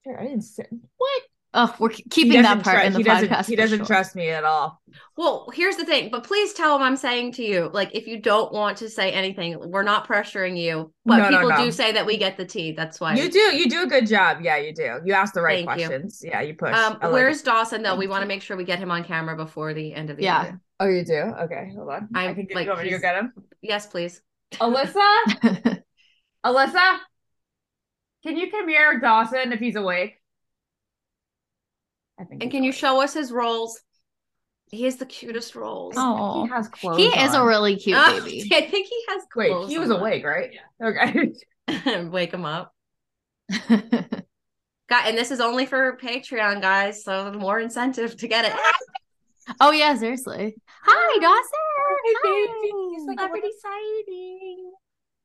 Jared, 0.04 0.20
I 0.20 0.24
didn't 0.24 0.42
say 0.42 0.66
what. 0.96 1.22
Oh, 1.54 1.74
we're 1.78 1.90
keeping 1.90 2.40
that 2.42 2.62
part 2.64 2.78
tru- 2.78 2.86
in 2.86 2.92
the 2.94 2.98
he 3.00 3.04
doesn't, 3.04 3.28
podcast. 3.28 3.46
He 3.46 3.56
doesn't 3.56 3.78
sure. 3.80 3.86
trust 3.86 4.16
me 4.16 4.30
at 4.30 4.42
all. 4.42 4.80
Well, 5.18 5.50
here's 5.52 5.76
the 5.76 5.84
thing, 5.84 6.08
but 6.10 6.24
please 6.24 6.54
tell 6.54 6.74
him 6.76 6.82
I'm 6.82 6.96
saying 6.96 7.32
to 7.32 7.42
you, 7.44 7.68
like, 7.74 7.94
if 7.94 8.06
you 8.06 8.20
don't 8.20 8.50
want 8.52 8.78
to 8.78 8.88
say 8.88 9.12
anything, 9.12 9.58
we're 9.70 9.82
not 9.82 10.08
pressuring 10.08 10.58
you. 10.58 10.94
But 11.04 11.18
No, 11.18 11.28
no, 11.28 11.36
people 11.36 11.50
no. 11.50 11.64
do 11.64 11.70
say 11.70 11.92
that 11.92 12.06
we 12.06 12.16
get 12.16 12.38
the 12.38 12.46
tea. 12.46 12.72
That's 12.72 13.00
why. 13.00 13.14
You 13.16 13.30
do. 13.30 13.38
You 13.38 13.68
do 13.68 13.82
a 13.82 13.86
good 13.86 14.06
job. 14.06 14.38
Yeah, 14.40 14.56
you 14.56 14.72
do. 14.72 15.00
You 15.04 15.12
ask 15.12 15.34
the 15.34 15.42
right 15.42 15.66
Thank 15.66 15.80
you. 15.80 15.86
questions. 15.88 16.22
Yeah, 16.24 16.40
you 16.40 16.54
push. 16.54 16.74
Um, 16.74 16.98
like 17.02 17.12
where's 17.12 17.40
it. 17.40 17.44
Dawson 17.44 17.82
though? 17.82 17.96
We 17.96 18.06
want 18.06 18.22
to 18.22 18.28
make 18.28 18.40
sure 18.40 18.56
we 18.56 18.64
get 18.64 18.78
him 18.78 18.90
on 18.90 19.04
camera 19.04 19.36
before 19.36 19.74
the 19.74 19.92
end 19.92 20.08
of 20.08 20.16
the 20.16 20.22
Yeah. 20.22 20.40
interview. 20.40 20.58
Oh, 20.80 20.88
you 20.88 21.04
do. 21.04 21.14
Okay, 21.42 21.72
hold 21.76 21.90
on. 21.90 22.08
I 22.14 22.28
I'm, 22.28 22.34
can 22.34 22.46
get 22.46 22.54
like, 22.56 22.66
you 22.66 22.72
over 22.72 22.82
to 22.82 22.98
get 22.98 23.14
him. 23.16 23.32
Yes, 23.60 23.86
please. 23.86 24.22
Alyssa, 24.54 25.02
Alyssa, 26.44 26.98
can 28.24 28.36
you 28.36 28.50
come 28.50 28.68
here, 28.68 28.98
Dawson, 29.00 29.52
if 29.52 29.60
he's 29.60 29.76
awake? 29.76 30.14
I 32.20 32.24
think. 32.24 32.42
And 32.42 32.50
can 32.50 32.62
you 32.64 32.72
show 32.72 33.02
us 33.02 33.14
his 33.14 33.32
rolls? 33.32 33.80
He 34.70 34.84
has 34.84 34.96
the 34.96 35.06
cutest 35.06 35.54
rolls. 35.54 35.94
Oh. 35.98 36.44
He 36.44 36.50
has 36.50 36.68
clothes. 36.68 36.96
he 36.96 37.06
is 37.08 37.34
a 37.34 37.44
really 37.44 37.76
cute 37.76 37.98
Oh, 38.00 38.20
baby. 38.24 38.48
I 38.54 38.62
think 38.62 38.86
he 38.88 39.04
has. 39.08 39.22
Wait, 39.36 39.50
clothes 39.50 39.68
he 39.70 39.78
was 39.78 39.90
on. 39.90 40.00
awake, 40.00 40.24
right? 40.24 40.50
Okay. 40.82 41.32
Wake 42.08 42.32
him 42.32 42.44
up. 42.44 42.74
God, 43.68 45.04
and 45.06 45.16
this 45.16 45.30
is 45.30 45.40
only 45.40 45.64
for 45.66 45.96
Patreon, 46.02 46.60
guys. 46.60 47.04
So 47.04 47.32
more 47.32 47.60
incentive 47.60 48.16
to 48.18 48.28
get 48.28 48.44
it. 48.46 48.52
oh 49.60 49.70
yeah, 49.72 49.94
seriously. 49.96 50.56
Hi, 50.84 51.18
Dawson. 51.20 52.22
baby. 52.24 52.72
He's 52.94 53.06
like, 53.06 53.18
Celebrity 53.18 53.48
sighting. 53.60 54.72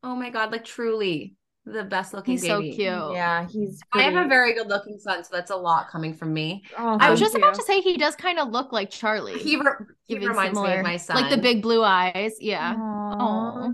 Oh 0.04 0.16
my 0.16 0.30
god, 0.30 0.52
like 0.52 0.64
truly 0.66 1.36
the 1.74 1.84
best 1.84 2.13
looking 2.13 2.34
He's 2.34 2.45
so 2.45 2.61
cute. 2.61 2.78
Yeah, 2.78 3.47
he's. 3.47 3.82
I 3.93 4.03
have 4.03 4.26
a 4.26 4.28
very 4.28 4.53
good 4.53 4.68
looking 4.68 4.97
son, 4.99 5.24
so 5.24 5.30
that's 5.32 5.51
a 5.51 5.55
lot 5.55 5.89
coming 5.89 6.13
from 6.13 6.34
me. 6.34 6.63
Oh, 6.78 6.97
I 6.99 7.09
was 7.09 7.20
thank 7.20 7.32
just 7.32 7.36
about 7.36 7.53
to 7.55 7.63
say 7.63 7.82
he 7.82 7.97
does 7.97 8.15
kind 8.15 8.39
of 8.39 8.49
look 8.49 8.72
like 8.72 8.89
Charlie. 8.89 9.38
He, 9.38 9.57
re- 9.57 9.65
he 10.05 10.15
Giving 10.15 10.30
reminds 10.30 10.59
me 10.59 10.74
of 10.74 10.84
my 10.84 10.97
son. 10.97 11.22
like 11.22 11.30
the 11.30 11.38
big 11.38 11.61
blue 11.61 11.84
eyes. 11.84 12.36
Yeah. 12.39 12.76
Aw. 12.78 13.15
Oh. 13.20 13.74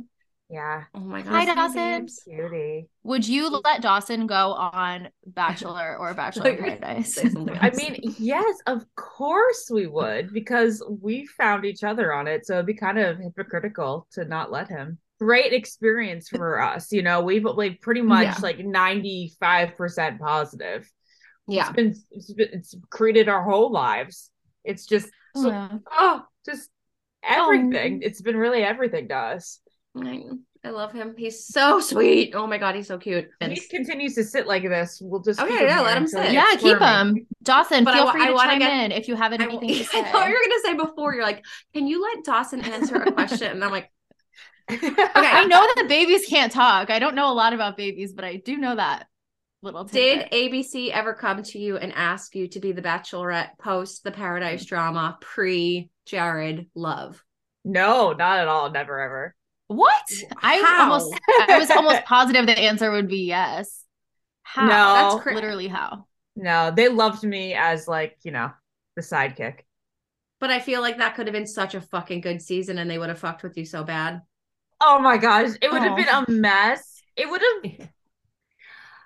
Yeah. 0.50 0.84
Oh 0.94 1.00
my 1.00 1.24
god. 1.24 1.32
Hi, 1.32 1.46
Hi, 1.46 1.56
Dawson. 1.56 2.08
Cutie. 2.26 2.88
Would 3.04 3.28
you 3.28 3.50
let 3.64 3.82
Dawson 3.82 4.28
go 4.28 4.54
on 4.54 5.10
Bachelor 5.26 5.98
or 5.98 6.14
Bachelor 6.16 6.50
in 6.52 6.64
Like, 6.64 6.80
Paradise? 6.82 7.18
I 7.60 7.72
mean, 7.72 8.00
yes, 8.20 8.56
of 8.68 8.86
course 8.96 9.70
we 9.72 9.88
would, 9.88 10.32
because 10.32 10.84
we 11.02 11.26
found 11.26 11.66
each 11.66 11.84
other 11.84 12.14
on 12.14 12.28
it. 12.28 12.46
So 12.46 12.54
it'd 12.54 12.68
be 12.68 12.76
kind 12.76 13.00
of 13.00 13.18
hypocritical 13.18 14.06
to 14.12 14.26
not 14.26 14.52
let 14.52 14.68
him. 14.68 15.00
Great 15.20 15.54
experience 15.54 16.28
for 16.30 16.60
us. 16.62 16.92
You 16.92 17.02
know, 17.02 17.22
we've 17.22 17.46
like 17.46 17.80
pretty 17.82 18.02
much 18.02 18.26
Yeah. 18.26 18.36
like 18.42 18.58
95% 18.58 20.20
positive. 20.20 20.90
yeah. 21.48 21.64
It's 21.68 21.76
been, 21.76 21.96
it's 22.12 22.34
been, 22.34 22.50
it's 22.54 22.76
created 22.90 23.30
our 23.30 23.44
whole 23.44 23.72
lives. 23.72 24.32
It's 24.64 24.86
just 24.86 25.10
oh, 25.36 25.42
So, 25.44 25.48
Yeah. 25.50 25.70
oh, 25.92 26.24
just 26.46 26.70
oh, 27.26 27.52
everything. 27.54 28.02
It's 28.02 28.22
been 28.22 28.38
really 28.38 28.64
everything 28.64 29.08
to 29.10 29.16
us. 29.16 29.60
I, 29.96 30.24
I 30.66 30.70
love 30.72 30.92
him. 30.94 31.14
He's 31.18 31.46
so 31.46 31.80
sweet. 31.80 32.34
Oh 32.34 32.48
my 32.48 32.58
god, 32.58 32.74
he's 32.76 32.88
so 32.88 32.98
cute. 32.98 33.28
If 33.42 33.52
he 33.52 33.68
continues 33.68 34.16
to 34.16 34.24
sit 34.24 34.48
like 34.48 34.64
this, 34.64 35.00
we'll 35.04 35.22
just 35.22 35.40
Okay, 35.40 35.66
yeah, 35.68 35.82
let 35.82 35.96
him 35.98 36.08
sit. 36.08 36.32
Yeah, 36.32 36.56
keep 36.58 36.80
him. 36.80 37.28
Dawson, 37.44 37.84
But 37.84 37.94
I 37.94 37.98
feel 37.98 38.06
wa- 38.06 38.12
free 38.14 38.24
I 38.24 38.28
to 38.28 38.34
wanna 38.34 38.50
chime 38.52 38.60
get- 38.60 38.86
in 38.86 38.92
if 38.92 39.08
you 39.08 39.16
have 39.16 39.34
I, 39.34 39.36
anything 39.36 39.68
to 39.70 39.84
say. 39.84 40.00
I 40.02 40.12
thought 40.12 40.28
you 40.30 40.34
were 40.34 40.40
gonna 40.50 40.62
say 40.80 40.86
before. 40.90 41.14
You're 41.14 41.24
like, 41.24 41.44
can 41.76 41.86
you 41.86 42.02
let 42.02 42.24
Dawson 42.24 42.62
answer 42.62 42.96
a 42.96 43.12
question? 43.12 43.52
And 43.52 43.64
I'm 43.64 43.70
like, 43.72 43.92
I 44.70 45.46
know 45.46 45.68
that 45.76 45.86
babies 45.88 46.26
can't 46.28 46.52
talk. 46.52 46.90
I 46.90 47.00
don't 47.00 47.16
know 47.16 47.32
a 47.32 47.34
lot 47.34 47.54
about 47.54 47.78
babies, 47.78 48.14
but 48.14 48.26
I 48.26 48.38
do 48.38 48.58
know 48.58 48.76
that 48.76 49.08
little 49.62 49.84
did. 49.84 50.30
ABC 50.32 50.92
ever 50.92 51.14
come 51.14 51.42
to 51.42 51.60
you 51.60 51.78
and 51.78 51.94
ask 51.94 52.36
you 52.36 52.48
to 52.50 52.60
be 52.60 52.72
the 52.72 52.82
Bachelorette 52.82 53.58
post 53.60 54.04
the 54.04 54.12
Paradise 54.12 54.66
drama 54.66 55.18
pre 55.22 55.90
Jared 56.06 56.68
Love? 56.76 57.24
No, 57.64 58.14
not 58.14 58.40
at 58.40 58.48
all. 58.48 58.72
Never 58.72 59.00
ever. 59.00 59.36
What? 59.68 60.12
I 60.42 60.60
was 60.60 60.68
How? 60.68 60.84
almost 60.84 61.20
I 61.50 61.58
was 61.58 61.72
almost 61.72 62.04
positive 62.06 62.46
the 62.46 62.58
answer 62.60 62.92
would 62.92 63.08
be 63.08 63.26
yes. 63.26 63.84
How? 64.44 64.68
No. 64.68 64.94
That's 64.94 65.24
cra- 65.24 65.36
literally 65.36 65.68
how. 65.68 66.06
No, 66.36 66.72
they 66.72 66.90
loved 66.90 67.24
me 67.24 67.54
as 67.54 67.88
like, 67.88 68.18
you 68.24 68.32
know, 68.32 68.52
the 68.96 69.02
sidekick. 69.02 69.60
But 70.40 70.50
I 70.50 70.60
feel 70.60 70.82
like 70.82 70.98
that 70.98 71.16
could 71.16 71.28
have 71.28 71.34
been 71.34 71.48
such 71.48 71.74
a 71.74 71.80
fucking 71.80 72.20
good 72.22 72.42
season, 72.42 72.78
and 72.78 72.90
they 72.90 72.98
would 72.98 73.10
have 73.10 73.20
fucked 73.20 73.44
with 73.44 73.58
you 73.58 73.66
so 73.66 73.84
bad. 73.84 74.22
Oh 74.86 75.00
my 75.00 75.18
gosh, 75.18 75.52
it 75.62 75.72
would 75.72 75.82
have 75.82 75.94
Oh. 75.94 75.96
been 75.96 76.10
a 76.10 76.26
mess. 76.30 77.02
It 77.16 77.30
would 77.30 77.42
have. 77.42 77.90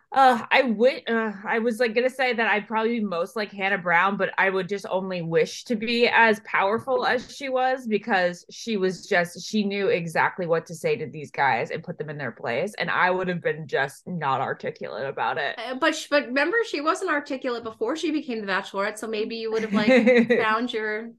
Uh, 0.10 0.42
I 0.50 0.62
would. 0.62 1.04
Uh, 1.10 1.34
I 1.46 1.60
was 1.60 1.82
like 1.82 1.94
gonna 1.94 2.10
say 2.10 2.32
that 2.32 2.48
I'd 2.48 2.66
probably 2.66 3.00
be 3.00 3.06
most 3.06 3.36
like 3.36 3.52
Hannah 3.52 3.78
Brown, 3.78 4.16
but 4.16 4.30
I 4.38 4.50
would 4.50 4.70
just 4.70 4.86
only 4.90 5.22
wish 5.22 5.66
to 5.66 5.76
be 5.76 6.08
as 6.08 6.40
powerful 6.46 7.06
as 7.06 7.36
she 7.36 7.50
was 7.50 7.86
because 7.86 8.46
she 8.50 8.78
was 8.78 9.06
just 9.06 9.46
she 9.46 9.66
knew 9.66 9.88
exactly 9.90 10.48
what 10.48 10.66
to 10.68 10.76
say 10.76 10.96
to 10.96 11.08
these 11.08 11.30
guys 11.30 11.72
and 11.72 11.84
put 11.84 11.98
them 11.98 12.10
in 12.10 12.18
their 12.18 12.32
place, 12.32 12.74
and 12.80 12.90
I 12.90 13.12
would 13.12 13.28
have 13.28 13.42
been 13.42 13.68
just 13.68 14.08
not 14.08 14.40
articulate 14.40 15.06
about 15.08 15.38
it. 15.38 15.60
Uh, 15.60 15.76
But 15.76 15.94
sh- 15.94 16.08
but 16.10 16.28
remember, 16.28 16.56
she 16.64 16.80
wasn't 16.80 17.12
articulate 17.12 17.66
before 17.66 17.98
she 17.98 18.12
became 18.12 18.40
the 18.40 18.48
Bachelorette, 18.48 18.98
so 18.98 19.08
maybe 19.08 19.36
you 19.36 19.52
would 19.52 19.64
have 19.64 19.74
like 19.74 20.30
found 20.42 20.72
your. 20.72 21.12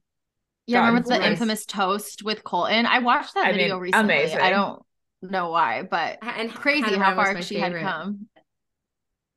Yeah, 0.69 0.87
remember 0.87 1.09
the 1.09 1.17
voice. 1.17 1.27
infamous 1.27 1.67
toast 1.67 2.23
with 2.23 2.45
Colton? 2.45 2.87
I 2.87 2.99
watched 3.01 3.35
that 3.35 3.47
I 3.47 3.53
video 3.53 3.75
mean, 3.75 3.83
recently. 3.85 4.15
amazing. 4.15 4.39
I 4.41 4.51
don't 4.51 4.83
know 5.23 5.51
why, 5.51 5.83
but 5.83 6.19
And 6.23 6.53
crazy 6.55 6.83
Hannah 6.83 6.99
how 7.03 7.15
far 7.17 7.33
my 7.35 7.41
she 7.41 7.59
had 7.59 7.75
come. 7.75 8.29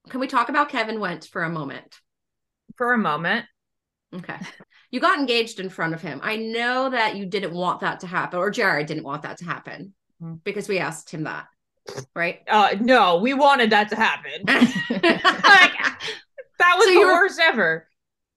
Can 0.09 0.19
we 0.19 0.27
talk 0.27 0.49
about 0.49 0.69
Kevin 0.69 0.97
Wendt 0.97 1.27
for 1.29 1.43
a 1.43 1.49
moment? 1.49 1.99
For 2.77 2.93
a 2.93 2.97
moment, 2.97 3.45
Okay. 4.13 4.35
You 4.89 4.99
got 4.99 5.17
engaged 5.19 5.61
in 5.61 5.69
front 5.69 5.93
of 5.93 6.01
him. 6.01 6.19
I 6.21 6.35
know 6.35 6.89
that 6.89 7.15
you 7.15 7.25
didn't 7.25 7.53
want 7.53 7.79
that 7.79 8.01
to 8.01 8.07
happen, 8.07 8.39
or 8.39 8.51
Jared 8.51 8.87
didn't 8.87 9.05
want 9.05 9.21
that 9.21 9.37
to 9.37 9.45
happen 9.45 9.93
Mhm. 10.21 10.43
because 10.43 10.67
we 10.67 10.79
asked 10.79 11.09
him 11.11 11.23
that, 11.23 11.47
right? 12.13 12.41
uh, 12.49 12.75
no, 12.81 13.19
we 13.19 13.33
wanted 13.33 13.69
that 13.69 13.87
to 13.89 13.95
happen. 13.95 14.43
like 14.89 15.73
that 16.59 16.75
was 16.75 16.83
So 16.85 16.91
the 16.93 16.99
you 16.99 17.05
were- 17.07 17.13
worst 17.13 17.39
ever. 17.39 17.87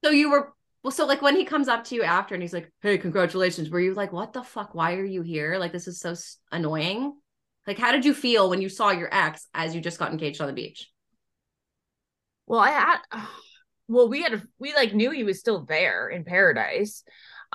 so 0.03 0.11
you 0.11 0.31
were 0.31 0.53
well, 0.85 0.91
so 0.91 1.07
like 1.07 1.23
when 1.23 1.35
he 1.35 1.45
comes 1.45 1.67
up 1.67 1.83
to 1.85 1.95
you 1.95 2.03
after 2.03 2.35
and 2.35 2.43
he's 2.43 2.53
like, 2.53 2.71
"Hey, 2.83 2.99
congratulations," 2.99 3.71
were 3.71 3.79
you 3.79 3.95
like, 3.95 4.13
"What 4.13 4.33
the 4.33 4.43
fuck? 4.43 4.75
Why 4.75 4.93
are 4.93 5.03
you 5.03 5.23
here? 5.23 5.57
Like, 5.57 5.71
this 5.71 5.87
is 5.87 5.99
so 5.99 6.13
annoying." 6.51 7.11
Like, 7.65 7.79
how 7.79 7.91
did 7.91 8.05
you 8.05 8.13
feel 8.13 8.51
when 8.51 8.61
you 8.61 8.69
saw 8.69 8.91
your 8.91 9.11
ex 9.11 9.47
as 9.55 9.73
you 9.73 9.81
just 9.81 9.97
got 9.97 10.11
engaged 10.11 10.41
on 10.41 10.47
the 10.47 10.53
beach? 10.53 10.87
Well, 12.45 12.59
I 12.59 12.69
had 12.69 12.97
well, 13.87 14.09
we 14.09 14.21
had 14.21 14.43
we 14.59 14.75
like 14.75 14.93
knew 14.93 15.09
he 15.09 15.23
was 15.23 15.39
still 15.39 15.65
there 15.65 16.07
in 16.07 16.23
paradise. 16.23 17.03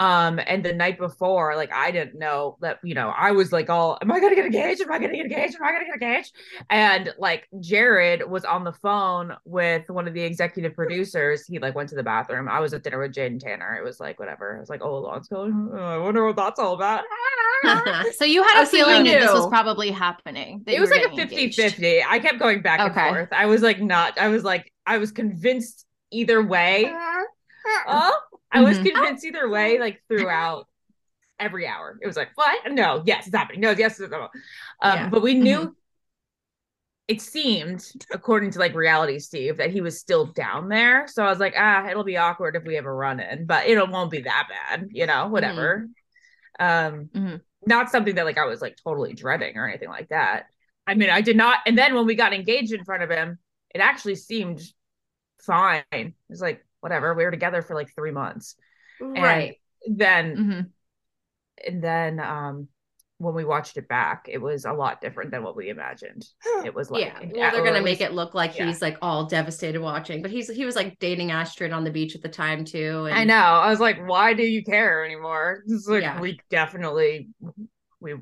Um, 0.01 0.41
and 0.47 0.65
the 0.65 0.73
night 0.73 0.99
before, 0.99 1.55
like 1.57 1.73
I 1.73 1.91
didn't 1.91 2.19
know 2.19 2.57
that, 2.63 2.79
you 2.83 2.95
know, 2.95 3.11
I 3.17 3.33
was 3.33 3.53
like, 3.53 3.69
all, 3.69 3.99
am 4.01 4.11
I 4.11 4.19
gonna 4.19 4.35
get 4.35 4.47
engaged? 4.47 4.81
Am 4.81 4.91
I 4.91 4.99
gonna 4.99 5.13
get 5.15 5.27
engaged? 5.27 5.57
Am 5.57 5.63
I 5.63 5.73
gonna 5.73 5.85
get 5.85 6.03
engaged? 6.03 6.33
And 6.71 7.13
like 7.19 7.47
Jared 7.61 8.29
was 8.29 8.45
on 8.47 8.65
the 8.65 8.73
phone 8.73 9.37
with 9.45 9.89
one 9.91 10.09
of 10.09 10.15
the 10.15 10.23
executive 10.23 10.75
producers. 10.75 11.45
He 11.47 11.59
like 11.59 11.75
went 11.75 11.91
to 11.91 11.97
the 11.97 12.03
bathroom. 12.03 12.49
I 12.49 12.61
was 12.61 12.73
at 12.73 12.83
dinner 12.83 12.99
with 12.99 13.17
and 13.19 13.41
Tanner. 13.41 13.77
It 13.77 13.85
was 13.85 14.01
like 14.01 14.19
whatever. 14.19 14.57
I 14.57 14.61
was 14.61 14.71
like, 14.71 14.83
oh, 14.83 14.97
Lon's 15.01 15.29
going. 15.29 15.71
Oh, 15.75 15.77
I 15.79 15.99
wonder 15.99 16.25
what 16.27 16.37
that's 16.37 16.59
all 16.59 16.75
about. 16.75 17.05
So 18.17 18.25
you 18.25 18.43
had 18.43 18.63
a 18.63 18.67
feeling 18.67 19.05
that 19.05 19.21
this 19.21 19.31
was 19.33 19.47
probably 19.49 19.91
happening. 19.91 20.63
it 20.67 20.81
was 20.81 20.89
like 20.91 21.03
a 21.03 21.11
getting 21.15 21.19
50 21.19 21.35
engaged. 21.37 21.57
50 21.61 22.03
i 22.09 22.19
kept 22.19 22.39
going 22.39 22.63
back 22.63 22.81
Okay. 22.81 23.01
and 23.01 23.15
forth 23.17 23.29
i 23.33 23.45
was 23.45 23.61
like 23.61 23.83
not 23.83 24.19
i 24.19 24.29
was 24.29 24.45
like 24.45 24.73
i 24.87 24.97
was 24.97 25.13
convinced 25.13 25.85
either 26.11 26.43
way 26.43 26.91
oh 27.87 28.19
i 28.53 28.63
was 28.63 28.79
Mhm. 28.79 28.93
convinced 28.93 29.25
either 29.25 29.49
way 29.49 29.79
like 29.79 30.03
throughout 30.09 30.67
every 31.39 31.67
hour. 31.67 31.99
It 32.03 32.07
was 32.07 32.17
like 32.17 32.29
what? 32.35 32.71
No 32.71 33.03
yes 33.07 33.27
it's 33.27 33.35
happening. 33.35 33.61
No 33.63 33.71
yes 33.71 33.99
it's, 33.99 34.11
no. 34.11 34.25
um 34.25 34.29
Yeah. 34.83 35.09
but 35.09 35.23
we 35.23 35.35
knew 35.35 35.75
it 37.09 37.21
seemed 37.21 37.85
according 38.13 38.51
to 38.53 38.59
like 38.59 38.75
reality 38.75 39.19
steve 39.19 39.57
that 39.57 39.71
he 39.71 39.81
was 39.81 39.99
still 39.99 40.27
down 40.27 40.69
there. 40.69 41.07
So 41.09 41.25
i 41.25 41.31
was 41.31 41.39
like 41.41 41.55
ah 41.57 41.89
it'll 41.89 42.05
be 42.05 42.19
awkward 42.19 42.57
if 42.57 42.65
we 42.65 42.75
have 42.75 42.85
a 42.85 42.93
run 42.93 43.21
in 43.21 43.47
but 43.47 43.67
it 43.67 43.77
won't 43.89 44.11
be 44.11 44.21
that 44.23 44.49
bad 44.51 44.89
you 44.91 45.07
know 45.07 45.29
whatever. 45.29 45.87
Um 46.59 47.09
not 47.67 47.91
something 47.91 48.15
that 48.17 48.25
like 48.27 48.39
i 48.39 48.45
was 48.45 48.61
like 48.61 48.77
totally 48.85 49.15
dreading 49.15 49.57
or 49.57 49.67
anything 49.69 49.89
like 49.89 50.09
that. 50.11 50.47
I 50.87 50.95
mean 50.95 51.09
i 51.11 51.21
did 51.23 51.37
not 51.37 51.59
and 51.67 51.77
then 51.79 51.95
when 51.95 52.07
we 52.07 52.15
got 52.17 52.35
engaged 52.35 52.73
in 52.73 52.85
front 52.85 53.03
of 53.03 53.11
him 53.11 53.39
it 53.75 53.79
actually 53.81 54.17
seemed 54.17 54.61
fine. 55.41 55.85
It 55.93 56.15
was 56.29 56.41
like 56.43 56.65
whatever 56.81 57.14
we 57.14 57.24
were 57.24 57.31
together 57.31 57.62
for 57.62 57.74
like 57.74 57.95
three 57.95 58.11
months 58.11 58.57
right. 59.01 59.57
and 59.87 59.99
then 59.99 60.37
Mhm. 60.37 60.70
and 61.66 61.83
then 61.83 62.20
um 62.20 62.68
when 63.18 63.35
we 63.35 63.45
watched 63.45 63.76
it 63.76 63.87
back 63.87 64.26
it 64.31 64.39
was 64.41 64.64
a 64.64 64.72
lot 64.72 65.03
different 65.03 65.31
than 65.31 65.43
what 65.43 65.55
we 65.55 65.68
imagined 65.68 66.24
it 66.64 66.74
was 66.74 66.91
like 66.91 67.03
yeah. 67.03 67.18
Well, 67.20 67.53
they're 67.53 67.64
gonna 67.64 67.83
make 67.83 68.01
it 68.01 68.12
look 68.12 68.33
like 68.35 68.57
yeah. 68.57 68.66
he's 68.66 68.81
like 68.81 68.97
all 69.03 69.26
devastated 69.26 69.81
watching, 69.81 70.22
but 70.22 70.31
he's 70.31 70.49
he 70.49 70.64
was 70.64 70.74
like 70.74 70.99
dating 70.99 71.31
Astrid 71.31 71.72
on 71.72 71.85
the 71.85 71.91
beach 71.91 72.14
at 72.14 72.22
the 72.22 72.31
time 72.31 72.64
too. 72.64 73.05
And 73.07 73.14
i 73.14 73.24
know 73.24 73.35
i 73.35 73.68
was 73.68 73.78
like 73.81 73.99
why 74.09 74.33
do 74.33 74.43
you 74.43 74.64
care 74.64 75.05
anymore 75.05 75.62
it's 75.66 75.87
like 75.87 76.03
Yeah. 76.03 76.18
we 76.18 76.41
definitely 76.49 77.28
we 78.01 78.14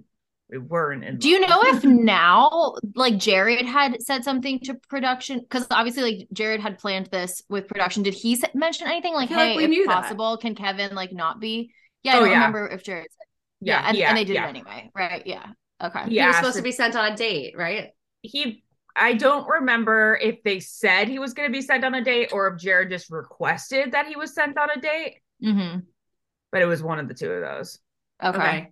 we 0.50 0.58
weren't 0.58 1.04
in 1.04 1.18
Do 1.18 1.28
you 1.28 1.40
know 1.40 1.60
if 1.64 1.84
now, 1.84 2.74
like 2.94 3.18
Jared 3.18 3.66
had 3.66 4.00
said 4.02 4.24
something 4.24 4.60
to 4.60 4.74
production? 4.88 5.40
Because 5.40 5.66
obviously, 5.70 6.02
like 6.02 6.28
Jared 6.32 6.60
had 6.60 6.78
planned 6.78 7.06
this 7.06 7.42
with 7.48 7.68
production. 7.68 8.02
Did 8.02 8.14
he 8.14 8.42
mention 8.54 8.86
anything 8.88 9.14
like, 9.14 9.28
feel 9.28 9.38
like 9.38 9.58
"Hey, 9.58 9.64
if 9.64 9.70
knew 9.70 9.86
that. 9.86 10.02
possible, 10.02 10.36
can 10.38 10.54
Kevin 10.54 10.94
like 10.94 11.12
not 11.12 11.40
be?" 11.40 11.72
Yeah, 12.02 12.14
I 12.14 12.16
Oh, 12.16 12.20
don't 12.20 12.28
yeah. 12.30 12.34
remember 12.36 12.68
if 12.68 12.82
Jared 12.82 13.08
said. 13.10 13.26
Yeah, 13.60 13.82
and, 13.88 13.96
yeah 13.96 14.08
and 14.08 14.16
they 14.16 14.24
did 14.24 14.34
yeah. 14.34 14.46
it 14.46 14.50
anyway, 14.50 14.90
right? 14.94 15.26
Yeah. 15.26 15.46
Okay. 15.82 16.04
He 16.04 16.10
he 16.18 16.26
was 16.26 16.36
asked 16.36 16.38
supposed 16.38 16.56
to 16.56 16.62
be 16.62 16.72
sent 16.72 16.96
on 16.96 17.12
a 17.12 17.16
date, 17.16 17.54
right? 17.56 17.90
he 18.22 18.64
I 18.96 19.14
don't 19.14 19.46
remember 19.48 20.18
if 20.20 20.42
they 20.42 20.58
said 20.60 21.08
he 21.08 21.18
was 21.20 21.32
going 21.34 21.48
to 21.48 21.52
be 21.52 21.62
sent 21.62 21.84
on 21.84 21.94
a 21.94 22.02
date 22.02 22.30
or 22.32 22.48
if 22.48 22.60
Jared 22.60 22.90
just 22.90 23.10
requested 23.10 23.92
that 23.92 24.06
he 24.08 24.16
was 24.16 24.34
sent 24.34 24.58
on 24.58 24.70
a 24.76 24.80
date, 24.80 25.18
Mm-hmm. 25.44 25.80
but 26.50 26.62
it 26.62 26.66
was 26.66 26.82
one 26.82 26.98
of 26.98 27.06
the 27.06 27.14
two 27.14 27.30
of 27.30 27.42
those. 27.42 27.78
Okay. 28.24 28.70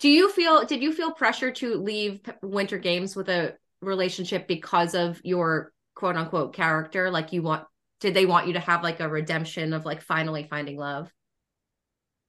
Do 0.00 0.08
you 0.08 0.30
feel 0.30 0.64
did 0.64 0.82
you 0.82 0.92
feel 0.92 1.12
pressure 1.12 1.50
to 1.52 1.74
leave 1.74 2.20
Winter 2.42 2.78
Games 2.78 3.14
with 3.16 3.28
a 3.28 3.54
relationship 3.80 4.48
because 4.48 4.94
of 4.94 5.20
your 5.24 5.72
quote 5.94 6.16
unquote 6.16 6.54
character? 6.54 7.10
Like 7.10 7.32
you 7.32 7.42
want 7.42 7.64
did 8.00 8.14
they 8.14 8.26
want 8.26 8.46
you 8.46 8.54
to 8.54 8.60
have 8.60 8.82
like 8.82 9.00
a 9.00 9.08
redemption 9.08 9.72
of 9.72 9.84
like 9.84 10.02
finally 10.02 10.44
finding 10.48 10.76
love? 10.76 11.10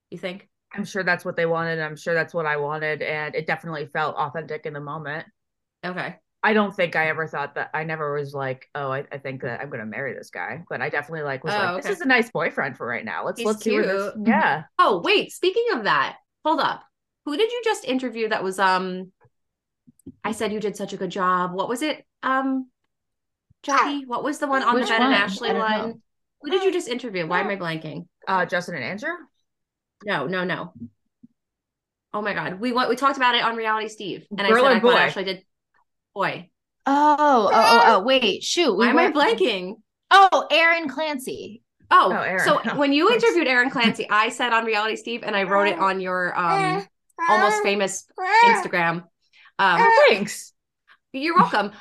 You 0.09 0.17
think? 0.17 0.47
I'm 0.73 0.85
sure 0.85 1.03
that's 1.03 1.25
what 1.25 1.35
they 1.35 1.45
wanted. 1.45 1.79
I'm 1.79 1.95
sure 1.95 2.13
that's 2.13 2.33
what 2.33 2.45
I 2.45 2.57
wanted 2.57 3.01
and 3.01 3.33
it 3.35 3.47
definitely 3.47 3.87
felt 3.87 4.15
authentic 4.15 4.65
in 4.65 4.73
the 4.73 4.79
moment. 4.79 5.25
Okay. 5.83 6.15
I 6.41 6.53
don't 6.53 6.73
think 6.73 6.95
I 6.95 7.09
ever 7.09 7.27
thought 7.27 7.55
that 7.55 7.69
I 7.73 7.83
never 7.83 8.13
was 8.13 8.33
like, 8.33 8.69
oh, 8.73 8.91
I, 8.91 9.03
I 9.11 9.17
think 9.17 9.41
that 9.41 9.59
I'm 9.59 9.69
going 9.69 9.81
to 9.81 9.85
marry 9.85 10.13
this 10.13 10.29
guy, 10.29 10.63
but 10.69 10.81
I 10.81 10.89
definitely 10.89 11.23
like 11.23 11.43
was 11.43 11.53
Oh, 11.53 11.57
like 11.57 11.69
okay. 11.79 11.89
this 11.89 11.97
is 11.97 12.01
a 12.01 12.07
nice 12.07 12.31
boyfriend 12.31 12.77
for 12.77 12.87
right 12.87 13.03
now. 13.03 13.25
Let's 13.25 13.39
He's 13.39 13.47
let's 13.47 13.63
see 13.63 13.71
where 13.71 13.85
this. 13.85 14.13
Yeah. 14.25 14.63
Oh, 14.77 15.01
wait, 15.03 15.31
speaking 15.33 15.65
of 15.73 15.83
that, 15.83 16.17
hold 16.45 16.61
up. 16.61 16.83
Who 17.25 17.37
did 17.37 17.51
you 17.51 17.61
just 17.63 17.85
interview 17.85 18.29
that 18.29 18.43
was 18.43 18.59
um 18.59 19.11
I 20.23 20.31
said 20.31 20.51
you 20.51 20.59
did 20.59 20.75
such 20.75 20.93
a 20.93 20.97
good 20.97 21.11
job. 21.11 21.53
What 21.53 21.69
was 21.69 21.81
it? 21.81 22.05
Um 22.23 22.67
Jackie, 23.63 24.05
what 24.05 24.23
was 24.23 24.39
the 24.39 24.47
one 24.47 24.63
on 24.63 24.75
Which 24.75 24.85
the 24.85 24.93
Ben 24.93 25.01
and? 25.03 25.13
Ashley 25.13 25.49
I 25.49 25.53
know. 25.53 25.59
one? 25.59 26.01
Who 26.41 26.49
did 26.51 26.63
you 26.63 26.71
just 26.71 26.87
interview? 26.87 27.27
Why 27.27 27.41
am 27.41 27.49
I 27.49 27.57
blanking? 27.57 28.07
Uh 28.27 28.45
Justin 28.45 28.75
and 28.75 28.83
Andrew? 28.83 29.11
No, 30.05 30.27
no, 30.27 30.43
no. 30.43 30.73
Oh 32.13 32.21
my 32.21 32.33
god. 32.33 32.59
We 32.59 32.71
went 32.71 32.89
we 32.89 32.95
talked 32.95 33.17
about 33.17 33.35
it 33.35 33.43
on 33.43 33.55
Reality 33.55 33.89
Steve. 33.89 34.25
And 34.31 34.47
Girl 34.47 34.65
I 34.65 34.69
said 34.69 34.77
I 34.77 34.79
thought? 34.79 34.99
Ashley 34.99 35.23
did 35.25 35.43
boy. 36.15 36.49
Oh, 36.85 37.15
oh, 37.17 37.51
oh, 37.53 37.81
oh, 37.85 38.03
wait, 38.03 38.43
shoot. 38.43 38.75
Why 38.75 38.89
am 38.89 38.97
I 38.97 39.11
blanking? 39.11 39.75
Oh, 40.09 40.47
Aaron 40.49 40.89
Clancy. 40.89 41.61
Oh, 41.91 42.11
Oh, 42.11 42.21
Aaron. 42.21 42.39
so 42.39 42.61
Oh, 42.65 42.77
when 42.79 42.93
you 42.93 43.11
interviewed 43.13 43.47
Aaron 43.47 43.69
Clancy, 43.69 44.09
I 44.09 44.29
said 44.29 44.53
on 44.53 44.65
Reality 44.65 44.95
Steve 44.95 45.21
and 45.23 45.35
I 45.35 45.43
wrote 45.43 45.67
it 45.67 45.77
on 45.77 45.99
your 45.99 46.35
um 46.39 46.87
almost 47.27 47.63
famous 47.63 48.05
Instagram. 48.45 49.03
Um 49.57 49.87
Thanks. 50.07 50.53
You're 51.11 51.35
welcome. 51.35 51.71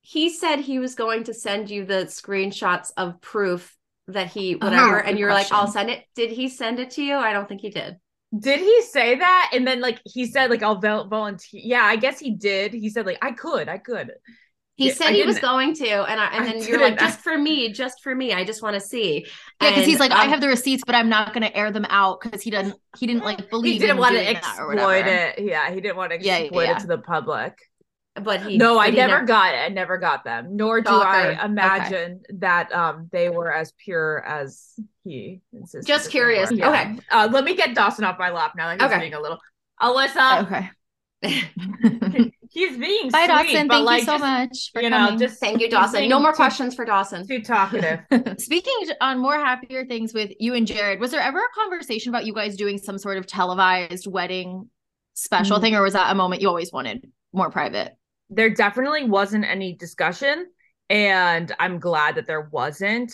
He 0.00 0.30
said 0.30 0.60
he 0.60 0.78
was 0.78 0.94
going 0.94 1.24
to 1.24 1.34
send 1.34 1.68
you 1.70 1.84
the 1.84 2.06
screenshots 2.06 2.90
of 2.96 3.20
proof 3.20 3.76
that 4.08 4.28
he 4.28 4.54
whatever, 4.54 5.00
good 5.02 5.10
and 5.10 5.18
you're 5.18 5.30
like, 5.30 5.52
I'll 5.52 5.66
send 5.66 5.90
it. 5.90 6.04
Did 6.14 6.30
he 6.30 6.48
send 6.48 6.78
it 6.78 6.92
to 6.92 7.02
you? 7.02 7.16
I 7.16 7.32
don't 7.34 7.46
think 7.46 7.60
he 7.60 7.68
did. 7.68 7.98
Did 8.36 8.60
he 8.60 8.82
say 8.82 9.18
that? 9.18 9.50
And 9.52 9.66
then 9.66 9.80
like 9.80 10.00
he 10.04 10.26
said 10.26 10.50
like 10.50 10.62
I'll 10.62 10.80
volunteer. 10.80 11.60
Yeah, 11.64 11.82
I 11.82 11.96
guess 11.96 12.18
he 12.18 12.30
did. 12.30 12.72
He 12.72 12.88
said 12.88 13.06
like 13.06 13.18
I 13.22 13.32
could, 13.32 13.68
I 13.68 13.78
could. 13.78 14.12
He 14.78 14.90
said 14.90 15.08
I 15.08 15.12
he 15.12 15.24
was 15.24 15.38
going 15.40 15.74
to, 15.74 15.88
and 15.90 16.20
I, 16.20 16.26
and 16.26 16.44
I 16.44 16.52
then 16.52 16.62
you're 16.62 16.80
like, 16.80 16.98
just 16.98 17.20
for 17.20 17.36
me, 17.36 17.72
just 17.72 18.00
for 18.02 18.14
me. 18.14 18.32
I 18.32 18.44
just 18.44 18.62
want 18.62 18.74
to 18.74 18.80
see. 18.80 19.26
Yeah, 19.60 19.70
because 19.70 19.86
he's 19.86 19.98
like, 19.98 20.12
I 20.12 20.24
um, 20.24 20.30
have 20.30 20.40
the 20.40 20.46
receipts, 20.48 20.84
but 20.86 20.94
I'm 20.94 21.08
not 21.08 21.34
gonna 21.34 21.50
air 21.52 21.72
them 21.72 21.84
out 21.88 22.20
because 22.20 22.42
he 22.42 22.50
doesn't. 22.50 22.76
He 22.96 23.06
didn't 23.08 23.24
like 23.24 23.50
believe. 23.50 23.72
He 23.74 23.78
didn't 23.80 23.98
want 23.98 24.14
to 24.14 24.22
doing 24.22 24.34
that 24.34 24.56
or 24.60 24.72
exploit 24.72 25.06
it. 25.06 25.38
Yeah, 25.40 25.70
he 25.74 25.80
didn't 25.80 25.96
want 25.96 26.12
to 26.12 26.22
Yeah, 26.22 26.38
yeah, 26.38 26.44
exploit 26.44 26.62
yeah. 26.62 26.76
it 26.76 26.78
to 26.80 26.86
the 26.86 26.98
public. 26.98 27.58
but 28.22 28.42
he. 28.42 28.56
no, 28.56 28.78
I 28.78 28.90
he 28.90 28.96
never 28.96 29.24
got 29.24 29.54
it. 29.54 29.58
I 29.58 29.68
never 29.68 29.98
got 29.98 30.22
them. 30.24 30.56
Nor 30.56 30.80
do 30.80 30.86
Stalker. 30.86 31.06
I 31.08 31.44
imagine 31.44 32.22
that 32.38 32.72
um 32.72 33.08
they 33.10 33.30
were 33.30 33.52
as 33.52 33.72
pure 33.84 34.24
as 34.24 34.74
he 35.04 35.40
insisted. 35.52 35.86
Just 35.88 36.10
curious. 36.10 36.50
Yeah. 36.52 36.70
Okay. 36.70 36.98
Uh, 37.10 37.28
let 37.32 37.44
me 37.44 37.54
get 37.56 37.74
Dawson 37.74 38.04
off 38.04 38.18
my 38.18 38.30
lap 38.30 38.52
now. 38.56 38.66
Like 38.66 38.80
he's 38.80 38.90
Okay. 38.90 39.00
being 39.00 39.14
a 39.14 39.20
little. 39.20 39.38
Alyssa, 39.80 40.42
Okay. 40.44 40.70
he's 42.50 42.76
being 42.76 43.10
Bye, 43.10 43.26
sweet, 43.26 43.28
Dawson. 43.28 43.68
Thank 43.68 43.84
like 43.86 44.00
you 44.00 44.06
so 44.06 44.12
just, 44.12 44.20
much 44.22 44.70
for 44.72 44.82
you 44.82 44.90
know, 44.90 44.96
coming. 44.96 45.18
just 45.18 45.40
Thank 45.40 45.60
you, 45.60 45.70
Dawson. 45.70 46.08
No 46.08 46.18
more 46.20 46.32
too- 46.32 46.36
questions 46.36 46.74
for 46.74 46.84
Dawson. 46.84 47.26
Too 47.26 47.40
talkative. 47.42 48.00
Speaking 48.38 48.74
on 49.00 49.18
more 49.18 49.36
happier 49.36 49.84
things 49.86 50.12
with 50.14 50.32
you 50.40 50.54
and 50.54 50.66
Jared, 50.66 51.00
was 51.00 51.10
there 51.10 51.20
ever 51.20 51.38
a 51.38 51.54
conversation 51.54 52.10
about 52.10 52.26
you 52.26 52.32
guys 52.34 52.56
doing 52.56 52.78
some 52.78 52.98
sort 52.98 53.18
of 53.18 53.26
televised 53.26 54.06
wedding 54.06 54.68
special 55.14 55.58
Mm. 55.58 55.62
thing, 55.62 55.74
or 55.74 55.82
was 55.82 55.94
that 55.94 56.12
a 56.12 56.14
moment 56.14 56.42
you 56.42 56.48
always 56.48 56.72
wanted 56.72 57.10
more 57.32 57.50
private? 57.50 57.94
there 58.30 58.50
definitely 58.50 59.04
wasn't 59.04 59.42
any 59.42 59.72
discussion 59.74 60.44
and 60.90 61.50
i'm 61.58 61.78
glad 61.78 62.14
that 62.16 62.26
there 62.26 62.42
wasn't 62.52 63.10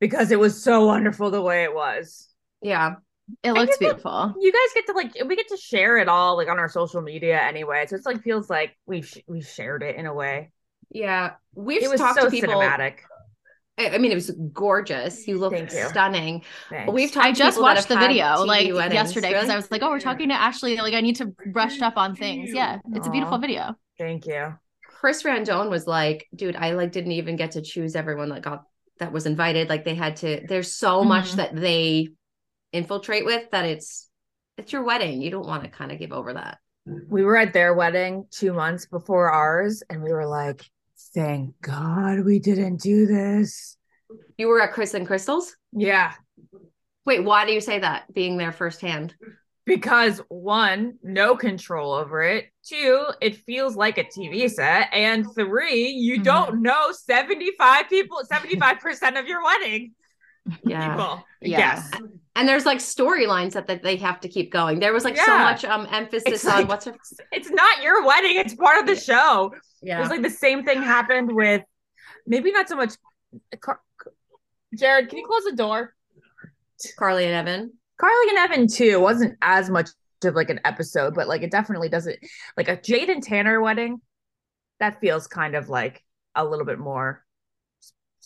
because 0.00 0.30
it 0.30 0.38
was 0.38 0.62
so 0.62 0.86
wonderful 0.86 1.30
the 1.30 1.42
way 1.42 1.64
it 1.64 1.74
was 1.74 2.28
Yeah. 2.62 2.94
It 3.42 3.52
looks 3.52 3.76
get 3.78 3.80
that- 3.80 4.02
beautiful. 4.02 4.34
you 4.40 4.52
guys 4.52 4.74
get 4.74 4.86
to 4.86 4.92
like 4.92 5.12
we 5.28 5.36
get 5.36 5.48
to 5.48 5.56
share 5.56 5.96
it 5.98 6.08
all 6.08 6.36
like 6.36 6.48
on 6.48 6.58
our 6.58 6.68
social 6.68 7.00
media 7.02 7.40
anyway 7.40 7.84
so 7.86 7.94
it's 7.96 8.06
like 8.06 8.22
feels 8.22 8.48
like 8.48 8.76
we've 8.86 9.06
sh- 9.06 9.18
we've 9.26 9.46
shared 9.46 9.82
it 9.82 9.96
in 9.96 10.06
a 10.06 10.14
way 10.14 10.50
Yeah. 10.90 11.32
We've 11.54 11.82
it 11.82 11.90
was 11.90 12.00
talked 12.00 12.18
so 12.18 12.24
to 12.26 12.30
people. 12.30 12.54
cinematic 12.54 12.94
I 13.78 13.90
I 13.90 13.98
mean, 13.98 14.10
it 14.10 14.16
was 14.16 14.32
gorgeous. 14.52 15.28
You 15.28 15.38
looked 15.38 15.56
Thank 15.70 15.70
stunning. 15.90 16.42
Thanks. 16.68 16.92
We've 16.92 17.12
talked 17.12 17.26
I 17.26 17.30
to 17.32 17.38
just 17.38 17.60
watched 17.60 17.88
the 17.88 17.96
video 17.96 18.24
TV 18.24 18.46
like 18.46 18.74
weddings. 18.74 18.94
yesterday 18.94 19.28
because 19.28 19.42
Really? 19.44 19.52
I 19.52 19.56
was 19.56 19.70
like, 19.70 19.82
oh, 19.82 19.90
we're 19.90 20.00
talking 20.00 20.30
to 20.30 20.34
Ashley. 20.34 20.76
Like, 20.78 20.94
I 20.94 21.00
need 21.00 21.14
to 21.16 21.26
brush 21.52 21.80
up 21.80 21.96
on 21.96 22.16
things. 22.16 22.50
Yeah, 22.52 22.78
it's 22.92 23.06
a 23.06 23.10
beautiful 23.10 23.38
video. 23.38 23.76
thank 23.96 24.26
you 24.26 24.54
Chris 24.98 25.22
Randone 25.22 25.70
was 25.70 25.86
like, 25.86 26.26
dude, 26.34 26.56
I 26.56 26.72
like 26.72 26.90
didn't 26.90 27.12
even 27.12 27.36
get 27.36 27.52
to 27.52 27.62
choose 27.62 27.94
everyone 27.94 28.30
that 28.30 28.42
got 28.42 28.64
that 28.98 29.12
was 29.12 29.26
invited. 29.26 29.68
Like 29.68 29.84
they 29.84 29.94
had 29.94 30.16
to, 30.16 30.44
there's 30.48 30.74
so 30.74 31.04
much 31.04 31.32
Mhm. 31.32 31.36
that 31.36 31.54
they 31.54 32.08
infiltrate 32.72 33.24
with 33.24 33.50
that 33.50 33.64
it's 33.64 34.08
it's 34.56 34.72
your 34.72 34.82
wedding. 34.82 35.22
You 35.22 35.30
don't 35.30 35.46
want 35.46 35.62
to 35.64 35.70
kind 35.70 35.92
of 35.92 35.98
give 35.98 36.12
over 36.12 36.32
that. 36.34 36.58
we 37.08 37.22
were 37.24 37.36
at 37.36 37.52
their 37.52 37.74
wedding 37.74 38.26
two 38.30 38.52
months 38.52 38.86
before 38.86 39.30
ours 39.30 39.82
and 39.90 40.02
we 40.02 40.12
were 40.12 40.26
like 40.26 40.64
thank 41.14 41.54
god 41.60 42.20
we 42.24 42.38
didn't 42.38 42.80
do 42.80 43.06
this 43.06 43.76
You 44.36 44.48
were 44.48 44.60
at 44.60 44.72
Chris 44.72 44.94
and 44.94 45.06
Krystal's? 45.06 45.54
yeah 45.72 46.14
Wait, 47.04 47.24
why 47.24 47.46
do 47.46 47.52
you 47.52 47.60
say 47.62 47.78
that? 47.78 48.12
Being 48.12 48.36
there 48.36 48.52
firsthand. 48.52 49.14
because 49.64 50.20
one, 50.28 50.98
no 51.02 51.36
control 51.36 51.92
over 51.94 52.22
it. 52.22 52.46
Two, 52.66 53.06
it 53.22 53.36
feels 53.46 53.76
like 53.76 53.96
a 53.96 54.04
TV 54.04 54.50
set. 54.50 54.88
And 54.92 55.24
three, 55.34 55.88
you 55.88 56.20
Mhm. 56.20 56.24
don't 56.24 56.60
know 56.62 56.92
75 56.92 57.88
people, 57.88 58.18
75% 58.30 59.18
of 59.18 59.26
your 59.26 59.42
wedding 59.42 59.94
Yeah. 60.64 60.88
people. 60.90 61.24
Yeah. 61.40 61.58
Yes. 61.58 61.90
And 62.36 62.48
there's 62.48 62.64
like 62.66 62.78
storylines 62.78 63.52
that, 63.52 63.66
that 63.66 63.82
they 63.82 63.96
have 63.96 64.20
to 64.20 64.28
keep 64.28 64.52
going. 64.52 64.78
There 64.80 64.92
was 64.92 65.04
like 65.04 65.16
so 65.16 65.38
much 65.38 65.64
um 65.64 65.86
emphasis 65.90 66.24
It's 66.26 66.46
on 66.46 66.52
like- 66.60 66.68
what's 66.68 66.84
her 66.84 66.94
It's 67.32 67.50
not 67.50 67.82
your 67.82 68.06
wedding, 68.06 68.36
it's 68.36 68.54
part 68.54 68.78
of 68.80 68.86
the 68.86 68.96
show. 68.96 69.52
It 69.82 69.88
yeah. 69.88 70.00
was 70.00 70.08
like 70.10 70.22
the 70.22 70.30
same 70.30 70.64
thing 70.64 70.82
happened 70.82 71.32
with 71.32 71.62
maybe 72.26 72.50
not 72.52 72.68
so 72.68 72.76
much. 72.76 72.92
Jared, 74.74 75.08
can 75.08 75.18
you 75.18 75.26
close 75.26 75.44
the 75.44 75.56
door? 75.56 75.94
Carly 76.98 77.24
and 77.24 77.34
Evan. 77.34 77.72
Carly 78.00 78.28
and 78.28 78.38
Evan 78.38 78.68
too 78.68 79.00
wasn't 79.00 79.36
as 79.42 79.68
much 79.70 79.88
of 80.24 80.34
like 80.34 80.50
an 80.50 80.60
episode, 80.64 81.14
but 81.14 81.28
like 81.28 81.42
it 81.42 81.50
definitely 81.50 81.88
doesn't 81.88 82.18
like 82.56 82.68
a 82.68 82.80
Jade 82.80 83.08
and 83.10 83.22
Tanner 83.22 83.60
wedding. 83.60 84.00
That 84.80 85.00
feels 85.00 85.26
kind 85.26 85.56
of 85.56 85.68
like 85.68 86.04
a 86.34 86.44
little 86.44 86.64
bit 86.66 86.78
more 86.78 87.24
s- 87.26 87.27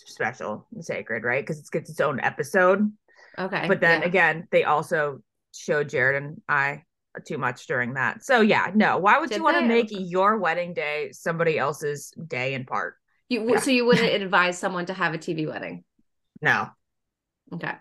special 0.07 0.67
and 0.75 0.85
sacred, 0.85 1.25
right? 1.25 1.43
Because 1.43 1.59
it 1.59 1.67
gets 1.71 1.91
its 1.91 2.01
own 2.01 2.21
episode. 2.21 2.93
Okay. 3.39 3.67
But 3.69 3.81
then 3.81 4.03
yeah. 4.03 4.09
again, 4.09 4.49
they 4.51 4.65
also 4.65 5.21
showed 5.55 5.89
Jared 5.89 6.23
and 6.23 6.41
I 6.49 6.85
too 7.27 7.39
much 7.39 7.67
during 7.67 7.95
that. 7.95 8.25
So 8.25 8.41
yeah, 8.41 8.71
no. 8.75 8.99
Why 8.99 9.19
would 9.19 9.29
Did 9.29 9.39
you 9.39 9.45
want 9.45 9.59
to 9.59 9.67
make 9.67 9.89
your 9.91 10.39
wedding 10.39 10.75
day 10.75 11.11
somebody 11.13 11.59
else's 11.59 12.13
day 12.29 12.55
in 12.55 12.65
part? 12.65 12.95
you 13.33 13.51
yeah. 13.51 13.59
so 13.59 13.71
you 13.71 13.85
wouldn't 13.85 14.13
advise 14.23 14.59
someone 14.59 14.87
to 14.87 14.95
have 14.95 15.15
a 15.15 15.19
TV 15.19 15.49
wedding. 15.49 15.85
No. 16.41 16.69
Okay. 17.53 17.73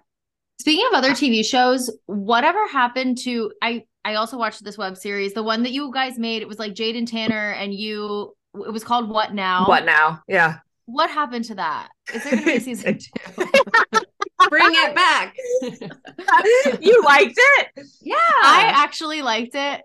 Speaking 0.60 0.86
of 0.88 0.94
other 0.94 1.12
TV 1.12 1.46
shows, 1.46 1.90
whatever 2.06 2.68
happened 2.68 3.18
to 3.20 3.52
I 3.62 3.86
I 4.04 4.16
also 4.16 4.38
watched 4.38 4.64
this 4.64 4.78
web 4.78 4.98
series, 4.98 5.34
the 5.34 5.44
one 5.44 5.64
that 5.64 5.72
you 5.72 5.92
guys 5.94 6.18
made. 6.18 6.42
It 6.42 6.48
was 6.48 6.60
like 6.60 6.74
Jade 6.74 6.96
and 6.96 7.08
Tanner 7.08 7.52
and 7.52 7.74
you. 7.74 8.36
It 8.54 8.72
was 8.72 8.84
called 8.84 9.10
What 9.10 9.34
Now? 9.34 9.66
What 9.68 9.86
now? 9.86 10.22
Yeah. 10.28 10.58
What 10.92 11.10
happened 11.10 11.46
to 11.46 11.56
that? 11.56 11.90
Is 12.14 12.24
there 12.24 12.32
going 12.34 12.44
to 12.44 12.52
be 12.52 12.58
a 12.58 12.60
season 12.70 12.98
two? 13.00 13.46
Bring 14.50 14.72
it 14.74 14.96
back. 14.96 15.36
you 16.82 17.04
liked 17.04 17.36
it? 17.38 17.68
yeah. 18.02 18.16
I 18.44 18.72
actually 18.76 19.22
liked 19.22 19.56
it. 19.56 19.82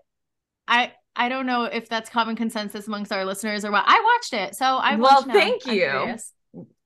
I 0.67 0.91
I 1.15 1.29
don't 1.29 1.45
know 1.45 1.63
if 1.63 1.87
that's 1.89 2.09
common 2.09 2.35
consensus 2.35 2.87
amongst 2.87 3.11
our 3.11 3.23
listeners 3.25 3.63
or 3.65 3.71
what. 3.71 3.83
I 3.87 4.01
watched 4.15 4.33
it, 4.33 4.55
so 4.55 4.65
I 4.65 4.95
Well, 4.95 5.11
want 5.13 5.21
to 5.27 5.33
know. 5.33 5.39
thank 5.39 5.65
you. 5.67 6.15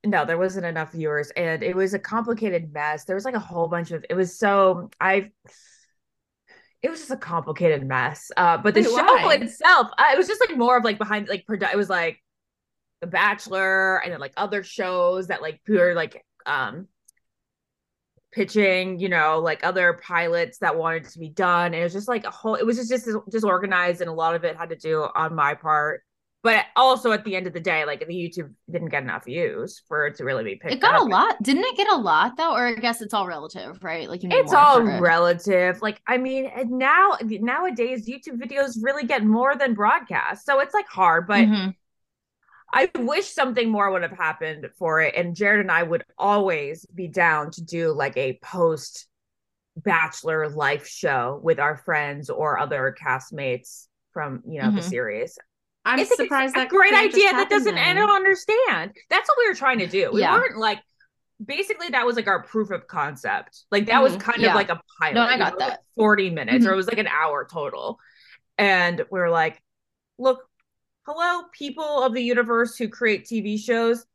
no 0.06 0.26
there 0.26 0.38
wasn't 0.38 0.66
enough 0.66 0.92
viewers 0.92 1.32
and 1.38 1.62
it 1.64 1.76
was 1.76 1.94
a 1.94 2.00
complicated 2.00 2.74
mess 2.74 3.06
there 3.06 3.16
was 3.16 3.24
like 3.24 3.36
a 3.36 3.40
whole 3.40 3.68
bunch 3.68 3.92
of 3.92 4.04
it 4.10 4.16
was 4.16 4.36
so 4.38 4.90
i 5.00 5.30
it 6.82 6.90
was 6.90 7.00
just 7.00 7.12
a 7.12 7.16
complicated 7.18 7.86
mess 7.88 8.32
uh 8.36 8.58
but 8.58 8.74
the 8.74 8.82
Wait, 8.82 8.90
show 8.90 9.06
why? 9.06 9.36
itself 9.36 9.88
uh, 10.00 10.06
it 10.14 10.18
was 10.18 10.28
just 10.28 10.42
like 10.46 10.58
more 10.58 10.76
of 10.78 10.84
like 10.84 10.98
behind 10.98 11.28
like 11.28 11.46
produ- 11.46 11.72
it 11.72 11.78
was 11.78 11.90
like 11.90 12.18
the 13.02 13.08
bachelor 13.08 13.98
and 14.04 14.14
then 14.14 14.20
like 14.20 14.34
other 14.38 14.64
shows 14.64 15.28
that 15.28 15.42
like 15.42 15.60
were 15.68 15.94
like 15.96 16.24
um 16.46 16.88
pitching 18.32 18.98
you 18.98 19.10
know 19.10 19.40
like 19.40 19.60
other 19.66 20.00
pilots 20.02 20.60
that 20.60 20.78
wanted 20.78 21.04
to 21.04 21.20
be 21.20 21.28
done 21.28 21.66
and 21.68 21.76
it 21.76 21.84
was 21.84 21.92
just 21.92 22.08
like 22.08 22.24
a 22.26 22.32
whole 22.32 22.56
it 22.56 22.66
was 22.66 22.78
just 22.78 22.90
just 22.90 23.08
disorganized 23.30 24.00
and 24.00 24.10
a 24.10 24.14
lot 24.14 24.36
of 24.36 24.46
it 24.46 24.56
had 24.56 24.70
to 24.70 24.76
do 24.78 25.06
on 25.16 25.36
my 25.36 25.54
part 25.54 26.02
but 26.44 26.66
also 26.76 27.12
at 27.12 27.24
the 27.24 27.36
end 27.36 27.46
of 27.46 27.54
the 27.54 27.60
day, 27.60 27.86
like 27.86 28.00
the 28.00 28.16
YouTube 28.16 28.52
didn't 28.72 28.90
get 28.90 29.04
enough 29.04 29.26
views 29.26 29.84
for 29.88 30.08
it 30.08 30.16
to 30.16 30.24
really 30.24 30.44
be 30.44 30.56
picked 30.56 30.74
It 30.74 30.80
got 30.80 30.96
up. 30.96 31.02
a 31.02 31.04
lot. 31.04 31.36
Didn't 31.44 31.66
it 31.66 31.78
get 31.78 31.88
a 31.92 31.96
lot 31.98 32.36
though? 32.36 32.56
Or 32.56 32.66
I 32.66 32.74
guess 32.74 33.00
it's 33.04 33.14
all 33.14 33.28
relative, 33.28 33.78
right? 33.84 34.10
Like 34.10 34.22
It's 34.24 34.52
all 34.52 34.78
for 34.82 34.90
it. 34.90 35.02
relative. 35.02 35.84
Like 35.84 36.02
I 36.08 36.18
mean, 36.18 36.50
now 36.70 37.12
nowadays 37.22 38.10
YouTube 38.10 38.42
videos 38.42 38.76
really 38.82 39.06
get 39.06 39.24
more 39.24 39.56
than 39.56 39.76
broadcast, 39.76 40.44
so 40.44 40.60
it's 40.62 40.74
like 40.74 40.88
hard. 40.88 41.28
But 41.28 41.42
Mhm. 41.48 41.76
I 42.74 42.90
wish 42.98 43.28
something 43.28 43.70
more 43.70 43.92
would 43.92 44.02
have 44.02 44.12
happened 44.12 44.68
for 44.78 45.02
it. 45.02 45.16
And 45.16 45.36
Jared 45.36 45.60
and 45.62 45.72
I 45.72 45.84
would 45.84 46.04
always 46.18 46.86
be 46.88 47.08
down 47.08 47.52
to 47.52 47.62
do 47.62 47.92
like 47.92 48.16
a 48.18 48.40
post 48.42 49.08
bachelor 49.78 50.50
life 50.50 50.88
show 50.88 51.40
with 51.44 51.60
our 51.60 51.78
friends 51.78 52.30
or 52.30 52.60
other 52.60 52.96
castmates 53.02 53.88
from 54.14 54.42
you 54.46 54.62
know 54.62 54.72
the 54.72 54.82
Mhm. 54.82 54.90
series. 54.90 55.40
I'm 55.86 56.00
it's 56.00 56.16
surprised 56.16 56.56
a 56.56 56.60
that 56.60 56.70
great 56.70 56.94
idea 56.94 57.32
that 57.32 57.50
doesn't 57.50 57.78
I 57.78 57.94
don't 57.94 58.10
understand. 58.10 58.96
That's 59.10 59.28
what 59.30 59.38
we 59.40 59.48
were 59.50 59.56
trying 59.56 59.80
to 59.80 59.88
do. 59.88 60.12
We 60.12 60.22
Yeah. 60.22 60.34
weren't 60.34 60.58
like 60.58 60.80
basically 61.44 61.88
that 61.90 62.06
was 62.06 62.16
like 62.16 62.28
our 62.28 62.44
proof 62.44 62.70
of 62.70 62.86
concept. 62.88 63.64
Like 63.72 63.88
that 63.88 64.04
was 64.04 64.14
Mhm. 64.14 64.20
kind 64.20 64.42
Yeah. 64.42 64.50
of 64.50 64.56
like 64.56 64.70
a 64.70 64.82
pilot. 65.00 65.16
No, 65.16 65.22
I 65.24 65.38
got 65.38 65.54
know, 65.54 65.60
like 65.66 65.70
that. 65.70 65.84
40 65.96 66.30
minutes 66.30 66.66
or 66.66 66.70
Mhm. 66.70 66.74
it 66.74 66.76
was 66.76 66.88
like 66.88 67.00
an 67.00 67.08
hour 67.08 67.48
total. 67.52 68.00
And 68.58 69.00
we 69.10 69.20
were 69.20 69.30
like, 69.30 69.60
look, 70.20 70.48
hello, 71.06 71.44
people 71.52 72.04
of 72.04 72.14
the 72.14 72.22
universe 72.24 72.78
who 72.78 72.88
create 72.88 73.26
TV 73.26 73.60
shows. 73.60 74.06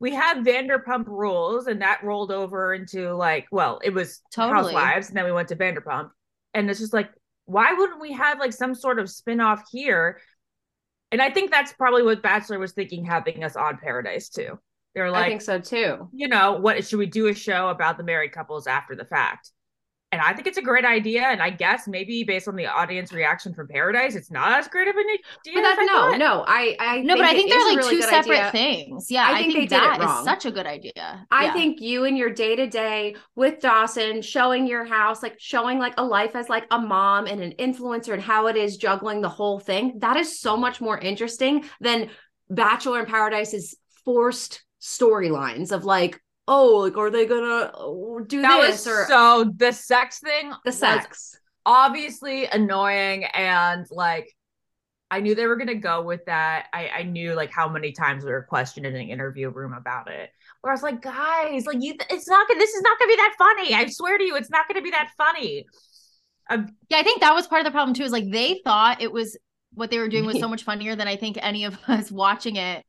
We 0.00 0.14
have 0.14 0.38
Vanderpump 0.38 1.06
rules, 1.06 1.66
and 1.66 1.80
that 1.82 2.02
rolled 2.02 2.32
over 2.32 2.74
into 2.74 3.14
like, 3.14 3.46
well, 3.52 3.80
it 3.84 3.90
was 3.90 4.20
Totally. 4.34 4.74
Housewives, 4.74 5.08
and 5.08 5.16
then 5.16 5.24
we 5.24 5.32
went 5.32 5.48
to 5.48 5.56
Vanderpump. 5.56 6.10
And 6.54 6.68
it's 6.68 6.80
just 6.80 6.92
like, 6.92 7.10
why 7.44 7.72
wouldn't 7.72 8.00
we 8.00 8.12
have 8.12 8.38
like 8.40 8.52
some 8.52 8.74
sort 8.74 8.98
of 8.98 9.10
spin-off 9.10 9.64
here? 9.70 10.20
And 11.12 11.20
I 11.20 11.30
think 11.30 11.50
that's 11.50 11.72
probably 11.72 12.02
what 12.02 12.22
Bachelor 12.22 12.58
was 12.58 12.72
thinking 12.72 13.04
having 13.04 13.44
us 13.44 13.54
on 13.54 13.78
Paradise 13.78 14.28
too. 14.28 14.58
They 14.94 15.00
were 15.00 15.10
like 15.10 15.26
I 15.26 15.28
think 15.28 15.42
so 15.42 15.58
too. 15.58 16.08
you 16.12 16.28
know, 16.28 16.52
what 16.54 16.84
should 16.86 16.98
we 16.98 17.06
do 17.06 17.28
a 17.28 17.34
show 17.34 17.68
about 17.68 17.96
the 17.96 18.04
married 18.04 18.32
couples 18.32 18.66
after 18.66 18.96
the 18.96 19.04
fact? 19.04 19.50
And 20.12 20.20
I 20.20 20.32
think 20.34 20.46
it's 20.46 20.58
a 20.58 20.62
great 20.62 20.84
idea. 20.84 21.22
And 21.22 21.42
I 21.42 21.50
guess 21.50 21.88
maybe 21.88 22.22
based 22.22 22.46
on 22.46 22.54
the 22.54 22.66
audience 22.66 23.12
reaction 23.12 23.54
from 23.54 23.66
Paradise, 23.66 24.14
it's 24.14 24.30
not 24.30 24.52
as 24.58 24.68
great 24.68 24.86
of 24.88 24.94
an 24.94 25.04
idea. 25.08 25.54
But 25.54 25.64
as 25.64 25.76
that, 25.78 26.10
I 26.12 26.16
no, 26.16 26.16
no, 26.18 26.44
I, 26.46 26.76
I 26.78 27.00
No, 27.00 27.16
but 27.16 27.24
I 27.24 27.32
think 27.32 27.48
is 27.50 27.54
they're 27.56 27.64
like 27.68 27.78
really 27.78 27.96
two 27.96 28.02
separate 28.02 28.38
idea. 28.38 28.50
things. 28.52 29.10
Yeah, 29.10 29.26
I 29.26 29.32
I, 29.32 29.38
think 29.38 29.52
think, 29.54 29.70
they 29.70 29.76
did 29.76 29.82
it 29.82 29.86
that 29.86 30.00
is 30.00 30.06
wrong. 30.06 30.24
such 30.24 30.44
a 30.46 30.50
good 30.50 30.66
idea. 30.66 31.26
I 31.30 31.44
Yeah. 31.46 31.52
think 31.54 31.80
you 31.80 32.04
and 32.04 32.16
your 32.16 32.30
day 32.30 32.54
to 32.56 32.66
day 32.66 33.16
with 33.34 33.60
Dawson, 33.60 34.22
showing 34.22 34.66
your 34.66 34.84
house, 34.84 35.22
like 35.22 35.36
showing 35.40 35.78
like 35.78 35.94
a 35.96 36.04
life 36.04 36.36
as 36.36 36.48
like 36.48 36.66
a 36.70 36.78
mom 36.78 37.26
and 37.26 37.40
an 37.42 37.54
influencer 37.58 38.12
and 38.12 38.22
how 38.22 38.48
it 38.48 38.56
is 38.56 38.76
juggling 38.76 39.22
the 39.22 39.28
whole 39.30 39.58
thing. 39.58 39.98
That 40.00 40.16
is 40.16 40.38
so 40.38 40.56
much 40.56 40.80
more 40.80 40.98
interesting 40.98 41.64
than 41.80 42.10
Bachelor 42.50 43.00
in 43.00 43.06
Paradise's 43.06 43.76
forced 44.04 44.62
storylines 44.80 45.72
of 45.72 45.84
like, 45.84 46.20
oh, 46.48 46.78
like 46.78 46.96
are 46.96 47.10
they 47.10 47.26
gonna 47.26 47.70
uh, 47.72 48.24
do 48.26 48.42
that 48.42 48.60
this 48.60 48.86
was 48.86 48.86
or 48.86 49.06
so 49.06 49.52
the 49.56 49.72
sex 49.72 50.18
thing 50.20 50.52
the 50.64 50.72
was 50.72 50.78
sex? 50.78 51.36
obviously 51.64 52.46
annoying 52.46 53.24
and 53.24 53.86
like 53.90 54.28
I 55.10 55.20
knew 55.20 55.34
they 55.34 55.46
were 55.46 55.56
gonna 55.56 55.74
go 55.74 56.00
with 56.02 56.24
that. 56.24 56.68
I, 56.72 56.88
I 56.88 57.02
knew 57.02 57.34
like 57.34 57.52
how 57.52 57.68
many 57.68 57.92
times 57.92 58.24
we 58.24 58.30
were 58.30 58.44
questioned 58.48 58.86
in 58.86 58.96
an 58.96 59.08
interview 59.08 59.50
room 59.50 59.74
about 59.74 60.10
it. 60.10 60.30
Where 60.62 60.72
I 60.72 60.74
was 60.74 60.82
like, 60.82 61.02
guys, 61.02 61.66
like 61.66 61.82
you, 61.82 61.94
it's 62.08 62.26
not 62.28 62.48
gonna. 62.48 62.58
This 62.58 62.70
is 62.70 62.80
not 62.80 62.98
gonna 62.98 63.10
be 63.10 63.16
that 63.16 63.34
funny. 63.36 63.74
I 63.74 63.86
swear 63.88 64.16
to 64.16 64.24
you, 64.24 64.36
it's 64.36 64.48
not 64.48 64.66
gonna 64.68 64.80
be 64.80 64.90
that 64.92 65.10
funny. 65.18 65.66
Um, 66.48 66.70
Yeah, 66.88 66.96
I 66.96 67.02
think 67.02 67.20
that 67.20 67.34
was 67.34 67.46
part 67.46 67.60
of 67.60 67.66
the 67.66 67.72
problem 67.72 67.94
too. 67.94 68.04
Is 68.04 68.10
like 68.12 68.30
they 68.30 68.62
thought 68.64 69.02
it 69.02 69.12
was 69.12 69.36
what 69.74 69.90
they 69.90 69.98
were 69.98 70.08
doing 70.08 70.24
was 70.24 70.38
so 70.38 70.48
much 70.54 70.64
funnier 70.64 70.96
than 70.96 71.06
I 71.08 71.16
think 71.16 71.36
any 71.42 71.66
of 71.66 71.78
us 71.88 72.10
watching 72.10 72.56
it 72.56 72.82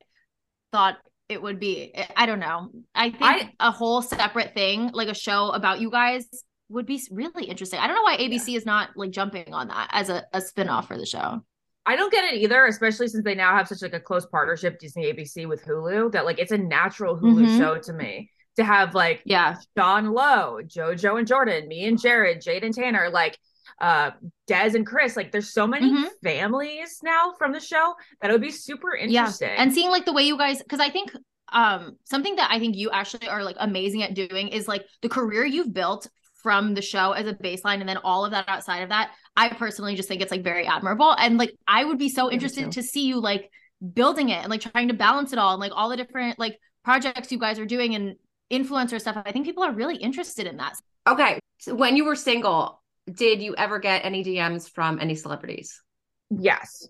thought 0.72 0.96
it 1.30 1.42
would 1.42 1.60
be. 1.60 1.94
I- 2.16 2.26
don't 2.26 2.40
know. 2.40 2.70
I 2.94 3.10
think 3.10 3.22
I- 3.24 3.54
a 3.60 3.72
whole 3.72 4.02
separate 4.02 4.54
thing, 4.54 4.92
like 4.94 5.08
a 5.10 5.14
show 5.16 5.50
about 5.52 5.80
you 5.82 5.90
guys, 5.90 6.28
would 6.70 6.86
be 6.86 7.02
really 7.12 7.46
interesting. 7.46 7.80
I 7.80 7.88
don't 7.88 7.96
know 7.96 8.02
why 8.04 8.18
ABC 8.18 8.56
is 8.56 8.66
not 8.66 8.90
like 8.96 9.12
jumping 9.12 9.54
on 9.54 9.68
that 9.68 9.90
as 9.92 10.10
a, 10.10 10.26
a 10.34 10.42
spin-off 10.42 10.88
for 10.88 10.98
the 10.98 11.06
show. 11.06 11.44
I 11.86 11.96
don't 11.98 12.12
get 12.12 12.34
it 12.34 12.38
either, 12.42 12.66
especially 12.66 13.10
since 13.10 13.24
they 13.26 13.36
now 13.36 13.56
have 13.56 13.68
such 13.68 13.82
like 13.82 13.94
a 13.94 14.00
close 14.00 14.26
partnership, 14.26 14.80
Disney 14.80 15.12
ABC 15.12 15.46
with 15.48 15.64
Hulu, 15.66 16.12
that 16.14 16.26
like 16.26 16.40
it's 16.40 16.52
a 16.54 16.58
natural 16.58 17.18
Hulu 17.18 17.46
Mhm. 17.46 17.58
show 17.58 17.78
to 17.78 17.94
me 17.94 18.30
to 18.56 18.64
have 18.64 18.96
like 18.96 19.22
Yeah. 19.26 19.56
Sean 19.78 20.14
Lowe, 20.14 20.60
JoJo 20.64 21.20
and 21.20 21.28
Jordan, 21.28 21.68
me 21.68 21.86
and 21.86 22.00
Jared, 22.00 22.42
Jade 22.42 22.64
and 22.64 22.74
Tanner, 22.74 23.10
like 23.10 23.38
uh 23.80 24.12
Des 24.48 24.76
and 24.76 24.86
Chris. 24.86 25.16
Like 25.16 25.32
there's 25.32 25.54
so 25.54 25.66
many 25.68 25.90
Mhm. 25.92 26.08
families 26.24 27.00
now 27.04 27.34
from 27.38 27.52
the 27.52 27.60
show 27.60 27.94
that 28.22 28.30
it 28.30 28.34
would 28.34 28.42
be 28.42 28.52
super 28.52 28.96
interesting. 28.96 29.50
Yeah. 29.50 29.56
And 29.62 29.74
seeing 29.74 29.90
like 29.90 30.06
the 30.06 30.14
way 30.14 30.24
you 30.24 30.38
guys 30.38 30.60
because 30.62 30.80
I 30.80 30.90
think 30.90 31.12
um 31.52 31.98
something 32.04 32.36
that 32.38 32.50
I 32.52 32.60
think 32.60 32.76
you 32.76 32.90
actually 32.92 33.28
are 33.28 33.44
like 33.44 33.58
amazing 33.60 34.04
at 34.04 34.14
doing 34.14 34.48
is 34.50 34.68
like 34.68 34.86
the 35.02 35.10
career 35.10 35.46
you've 35.46 35.74
built 35.74 36.08
from 36.42 36.74
the 36.74 36.82
show 36.82 37.14
as 37.14 37.26
a 37.26 37.34
baseline 37.34 37.80
and 37.80 37.88
then 37.88 37.98
all 38.04 38.26
of 38.26 38.32
that 38.32 38.50
outside 38.50 38.82
of 38.82 38.90
that. 38.90 39.12
I 39.38 39.50
personally 39.50 39.96
just 39.96 40.10
think 40.10 40.22
it's 40.22 40.32
like 40.32 40.44
very 40.44 40.68
admirable. 40.68 41.12
And 41.18 41.38
like 41.38 41.56
I 41.68 41.86
would 41.86 41.98
be 41.98 42.10
so 42.10 42.30
interested 42.30 42.72
to 42.74 42.84
see 42.84 43.06
you 43.06 43.20
like 43.20 43.50
building 43.94 44.30
it 44.30 44.40
and 44.42 44.50
like 44.50 44.62
trying 44.62 44.90
to 44.90 44.94
balance 44.94 45.32
it 45.32 45.40
all 45.40 45.52
and 45.54 45.60
like 45.62 45.72
all 45.74 45.90
the 45.90 45.98
different 45.98 46.38
like 46.40 46.60
projects 46.84 47.32
you 47.32 47.40
guys 47.40 47.60
are 47.60 47.66
doing 47.66 47.96
and 47.96 48.16
influencer 48.52 49.00
stuff. 49.00 49.18
I 49.26 49.32
think 49.32 49.46
people 49.46 49.64
are 49.64 49.72
really 49.72 49.96
interested 49.96 50.46
in 50.48 50.58
that. 50.58 50.76
Okay, 51.08 51.40
so 51.60 51.74
when 51.76 51.96
you 51.96 52.04
were 52.06 52.16
single, 52.16 52.83
did 53.12 53.42
you 53.42 53.56
ever 53.56 53.80
get 53.80 54.06
any 54.06 54.24
DMs 54.24 54.70
from 54.70 55.00
any 55.00 55.16
celebrities? 55.16 55.82
yes. 56.30 56.88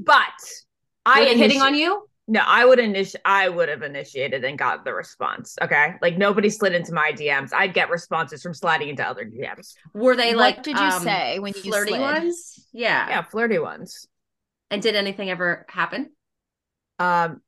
But 0.00 0.22
I 1.06 1.20
Were 1.20 1.24
they 1.26 1.38
hitting 1.38 1.60
on 1.60 1.74
you? 1.74 2.08
No, 2.26 2.40
I 2.44 2.64
would 2.64 2.78
initi- 2.78 3.16
I 3.24 3.48
would 3.48 3.68
have 3.68 3.82
initiated 3.82 4.42
and 4.44 4.58
got 4.58 4.84
the 4.84 4.94
response. 4.94 5.56
Okay. 5.60 5.94
Like 6.00 6.16
nobody 6.16 6.48
slid 6.48 6.74
into 6.74 6.92
my 6.94 7.12
DMs. 7.12 7.52
I'd 7.52 7.74
get 7.74 7.90
responses 7.90 8.42
from 8.42 8.54
sliding 8.54 8.88
into 8.88 9.06
other 9.06 9.24
DMs. 9.24 9.74
Were 9.92 10.16
they 10.16 10.28
What 10.34 10.38
like? 10.40 10.62
did 10.62 10.76
you 10.76 10.82
um, 10.82 11.02
say 11.02 11.38
when 11.38 11.52
you 11.54 11.62
flirty 11.62 11.90
slid? 11.90 12.00
ones? 12.00 12.66
Yeah. 12.72 13.08
Yeah, 13.10 13.22
flirty 13.22 13.58
ones. 13.58 14.06
And 14.70 14.80
did 14.82 14.94
anything 14.94 15.30
ever 15.30 15.66
happen? 15.68 16.10
Um 16.98 17.40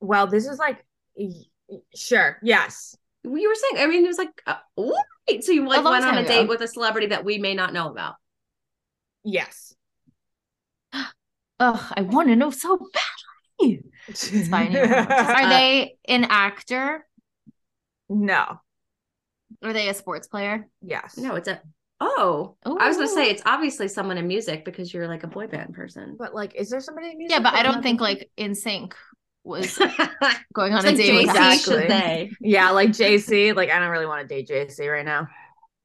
well, 0.00 0.26
this 0.28 0.46
is 0.46 0.58
like 0.58 0.84
y- 1.16 1.32
y- 1.68 1.78
sure, 1.94 2.38
yes. 2.42 2.96
You 3.24 3.48
were 3.48 3.54
saying. 3.54 3.84
I 3.84 3.86
mean, 3.86 4.04
it 4.04 4.08
was 4.08 4.18
like, 4.18 4.42
uh, 4.46 4.56
wait. 4.76 5.44
So 5.44 5.52
you 5.52 5.66
like 5.66 5.84
went 5.84 6.04
on 6.04 6.14
time 6.14 6.24
a 6.24 6.26
date 6.26 6.48
with 6.48 6.60
a 6.60 6.68
celebrity 6.68 7.08
that 7.08 7.24
we 7.24 7.38
may 7.38 7.54
not 7.54 7.72
know 7.72 7.90
about. 7.90 8.14
Yes. 9.24 9.74
Ugh, 10.92 11.92
I 11.96 12.02
want 12.02 12.28
to 12.28 12.36
know 12.36 12.50
so 12.50 12.78
badly. 12.78 13.82
It's 14.08 14.48
fine. 14.48 14.74
Are 14.76 15.48
they 15.48 15.96
an 16.08 16.24
actor? 16.24 17.06
No. 18.08 18.60
Are 19.62 19.72
they 19.72 19.88
a 19.88 19.94
sports 19.94 20.26
player? 20.26 20.66
Yes. 20.80 21.16
No, 21.16 21.34
it's 21.34 21.48
a. 21.48 21.60
Oh, 22.02 22.56
I 22.64 22.88
was 22.88 22.96
gonna 22.96 23.08
say 23.08 23.28
it's 23.28 23.42
obviously 23.44 23.86
someone 23.86 24.16
in 24.16 24.26
music 24.26 24.64
because 24.64 24.92
you're 24.92 25.06
like 25.06 25.22
a 25.22 25.26
boy 25.26 25.48
band 25.48 25.74
person. 25.74 26.16
But 26.18 26.34
like, 26.34 26.54
is 26.54 26.70
there 26.70 26.80
somebody 26.80 27.10
in 27.10 27.18
music? 27.18 27.36
Yeah, 27.36 27.42
but 27.42 27.52
I 27.52 27.62
don't 27.62 27.82
think 27.82 28.00
like 28.00 28.30
NSYNC 28.38 28.92
was 29.44 29.78
going 30.52 30.72
on 30.74 30.84
like 30.84 30.94
a 30.94 30.96
date 30.96 31.26
with 31.26 31.34
JC. 31.34 31.82
Exactly. 31.84 32.36
Yeah, 32.40 32.70
like 32.70 32.90
JC. 32.90 33.54
Like, 33.54 33.70
I 33.70 33.78
don't 33.78 33.90
really 33.90 34.06
want 34.06 34.28
to 34.28 34.34
date 34.34 34.48
JC 34.48 34.90
right 34.90 35.04
now. 35.04 35.28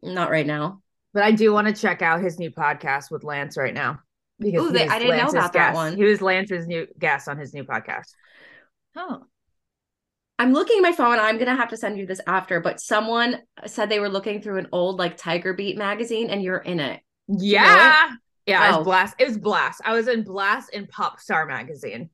Not 0.04 0.30
right 0.30 0.46
now. 0.46 0.82
But 1.14 1.24
I 1.24 1.32
do 1.32 1.54
want 1.54 1.68
to 1.68 1.74
check 1.82 2.02
out 2.02 2.22
his 2.22 2.38
new 2.40 2.52
podcast 2.52 3.10
with 3.12 3.24
Lance 3.24 3.56
right 3.58 3.74
now. 3.74 4.00
Because 4.40 4.66
Ooh, 4.66 4.72
they- 4.72 4.88
I 4.88 5.00
didn't 5.00 5.16
know 5.16 5.24
Lance's 5.24 5.34
about 5.36 5.54
that 5.54 5.74
one. 5.74 5.96
He 5.96 6.04
was 6.04 6.22
Lance's 6.22 6.68
new 6.68 6.86
guest 7.00 7.30
on 7.30 7.38
his 7.38 7.54
new 7.54 7.64
podcast. 7.64 8.08
Oh, 8.98 9.24
I'm 10.38 10.52
looking 10.52 10.78
at 10.80 10.82
my 10.82 10.92
phone. 10.92 11.18
I'm 11.18 11.38
gonna 11.38 11.56
have 11.56 11.70
to 11.70 11.78
send 11.78 11.98
you 11.98 12.06
this 12.06 12.20
after. 12.28 12.60
But 12.60 12.82
someone 12.82 13.42
said 13.66 13.88
they 13.88 14.02
were 14.02 14.10
looking 14.10 14.42
through 14.42 14.58
an 14.58 14.68
old 14.74 15.00
like 15.00 15.16
Tiger 15.16 15.54
Beat 15.54 15.78
magazine, 15.78 16.30
and 16.30 16.44
you're 16.44 16.58
in 16.58 16.82
it. 16.82 17.00
Yeah. 17.30 18.12
Yeah, 18.46 18.62
I 18.62 18.74
Oh. 18.74 18.78
was 18.80 18.86
blast. 18.86 19.16
It 19.18 19.28
was 19.28 19.38
blast. 19.38 19.82
I 19.86 19.94
was 19.94 20.08
in 20.10 20.24
blast 20.24 20.74
in 20.74 20.88
Pop 20.88 21.20
Star 21.22 21.46
magazine. 21.46 22.10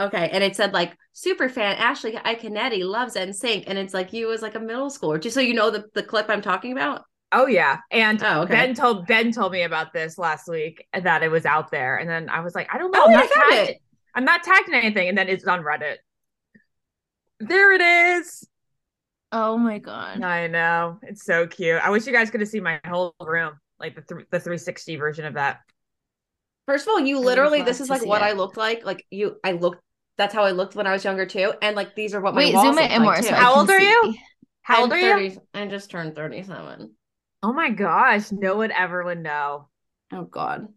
Okay, 0.00 0.28
and 0.32 0.42
it 0.42 0.56
said 0.56 0.72
like 0.72 0.96
super 1.12 1.48
fan 1.48 1.76
Ashley 1.76 2.12
Iaconetti 2.12 2.84
loves 2.84 3.14
NSYNC, 3.14 3.64
and 3.68 3.78
it's 3.78 3.94
like 3.94 4.12
you 4.12 4.32
as 4.32 4.42
like 4.42 4.56
a 4.56 4.60
middle 4.60 4.90
schooler. 4.90 5.20
Just 5.20 5.34
so 5.34 5.40
you 5.40 5.54
know 5.54 5.70
the 5.70 5.84
the 5.94 6.02
clip 6.02 6.28
I'm 6.28 6.42
talking 6.42 6.72
about. 6.72 7.02
Oh 7.32 7.46
yeah. 7.46 7.78
And 7.90 8.22
Oh, 8.22 8.42
okay. 8.42 8.52
Ben 8.54 8.74
told 8.74 9.06
Ben 9.06 9.32
told 9.32 9.52
me 9.52 9.62
about 9.62 9.92
this 9.92 10.18
last 10.18 10.48
week 10.48 10.86
that 10.92 11.22
it 11.22 11.30
was 11.30 11.46
out 11.46 11.70
there. 11.70 11.96
And 11.96 12.08
then 12.08 12.28
I 12.28 12.40
was 12.40 12.54
like, 12.54 12.72
I 12.72 12.78
don't 12.78 12.90
know. 12.92 13.00
Oh, 13.02 13.06
I'm 13.06 13.10
wait, 13.10 13.16
not 13.16 13.24
I 13.24 13.34
found 13.40 13.50
tagged. 13.52 13.70
it. 13.70 13.78
I'm 14.14 14.24
not 14.24 14.42
tagged 14.44 14.68
in 14.68 14.74
anything. 14.74 15.08
And 15.08 15.18
then 15.18 15.28
it's 15.28 15.44
on 15.44 15.60
Reddit. 15.62 15.96
There 17.40 17.72
it 17.72 17.80
is. 18.20 18.46
oh 19.32 19.58
my 19.58 19.78
god. 19.78 20.22
I 20.22 20.46
know. 20.46 20.98
It's 21.02 21.24
so 21.24 21.46
cute. 21.46 21.80
I 21.82 21.90
wish 21.90 22.06
you 22.06 22.12
guys 22.12 22.30
could 22.30 22.40
have 22.40 22.48
seen 22.48 22.62
my 22.62 22.80
whole 22.86 23.14
room, 23.20 23.54
like 23.80 23.94
the 23.96 24.02
th- 24.02 24.26
the 24.30 24.38
360 24.40 24.96
version 24.96 25.24
of 25.24 25.34
that. 25.34 25.58
First 26.66 26.86
of 26.86 26.92
all, 26.92 27.00
you 27.00 27.18
literally 27.18 27.62
this 27.62 27.80
is 27.80 27.90
like 27.90 28.04
what 28.04 28.22
it. 28.22 28.24
I 28.24 28.32
looked 28.32 28.56
like. 28.56 28.84
Like 28.84 29.04
you, 29.10 29.36
I 29.44 29.52
looked. 29.52 29.82
That's 30.16 30.32
how 30.32 30.44
I 30.44 30.52
looked 30.52 30.74
when 30.76 30.86
I 30.86 30.92
was 30.92 31.04
younger 31.04 31.26
too. 31.26 31.52
And 31.60 31.76
like 31.76 31.94
these 31.94 32.14
are 32.14 32.20
what 32.20 32.34
my 32.34 32.38
Wait, 32.42 32.54
walls 32.54 32.66
zoom 32.66 32.78
it 32.78 32.90
in 32.90 33.02
more. 33.02 33.14
like 33.14 33.24
so 33.24 33.34
How 33.34 33.50
can 33.52 33.58
old 33.60 33.70
are 33.70 33.80
you? 33.80 34.14
How 34.62 34.80
old 34.82 34.92
I'm 34.92 35.04
are 35.14 35.20
you? 35.20 35.40
I 35.52 35.66
just 35.66 35.90
turned 35.90 36.14
37. 36.14 36.90
Oh 37.42 37.52
my 37.52 37.70
gosh, 37.70 38.32
no 38.32 38.56
one 38.56 38.70
ever 38.72 39.04
would 39.04 39.22
know. 39.22 39.68
Oh 40.12 40.24
God. 40.24 40.68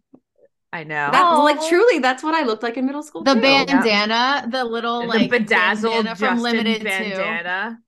I 0.73 0.83
know. 0.83 1.09
That 1.11 1.23
Aw. 1.23 1.43
like 1.43 1.65
truly, 1.69 1.99
that's 1.99 2.23
what 2.23 2.35
I 2.35 2.43
looked 2.43 2.63
like 2.63 2.75
in 2.77 2.85
middle 2.85 3.01
school. 3.03 3.23
The 3.23 3.35
too. 3.35 3.41
bandana, 3.41 4.47
the 4.51 4.63
little 4.65 5.01
the 5.01 5.07
like 5.07 5.29
bedazzled 5.29 5.93
bandana 5.93 6.15
from 6.15 6.37
Justin 6.37 6.43
Limited 6.43 6.77
Too. 6.79 6.83
bandana. 6.83 7.79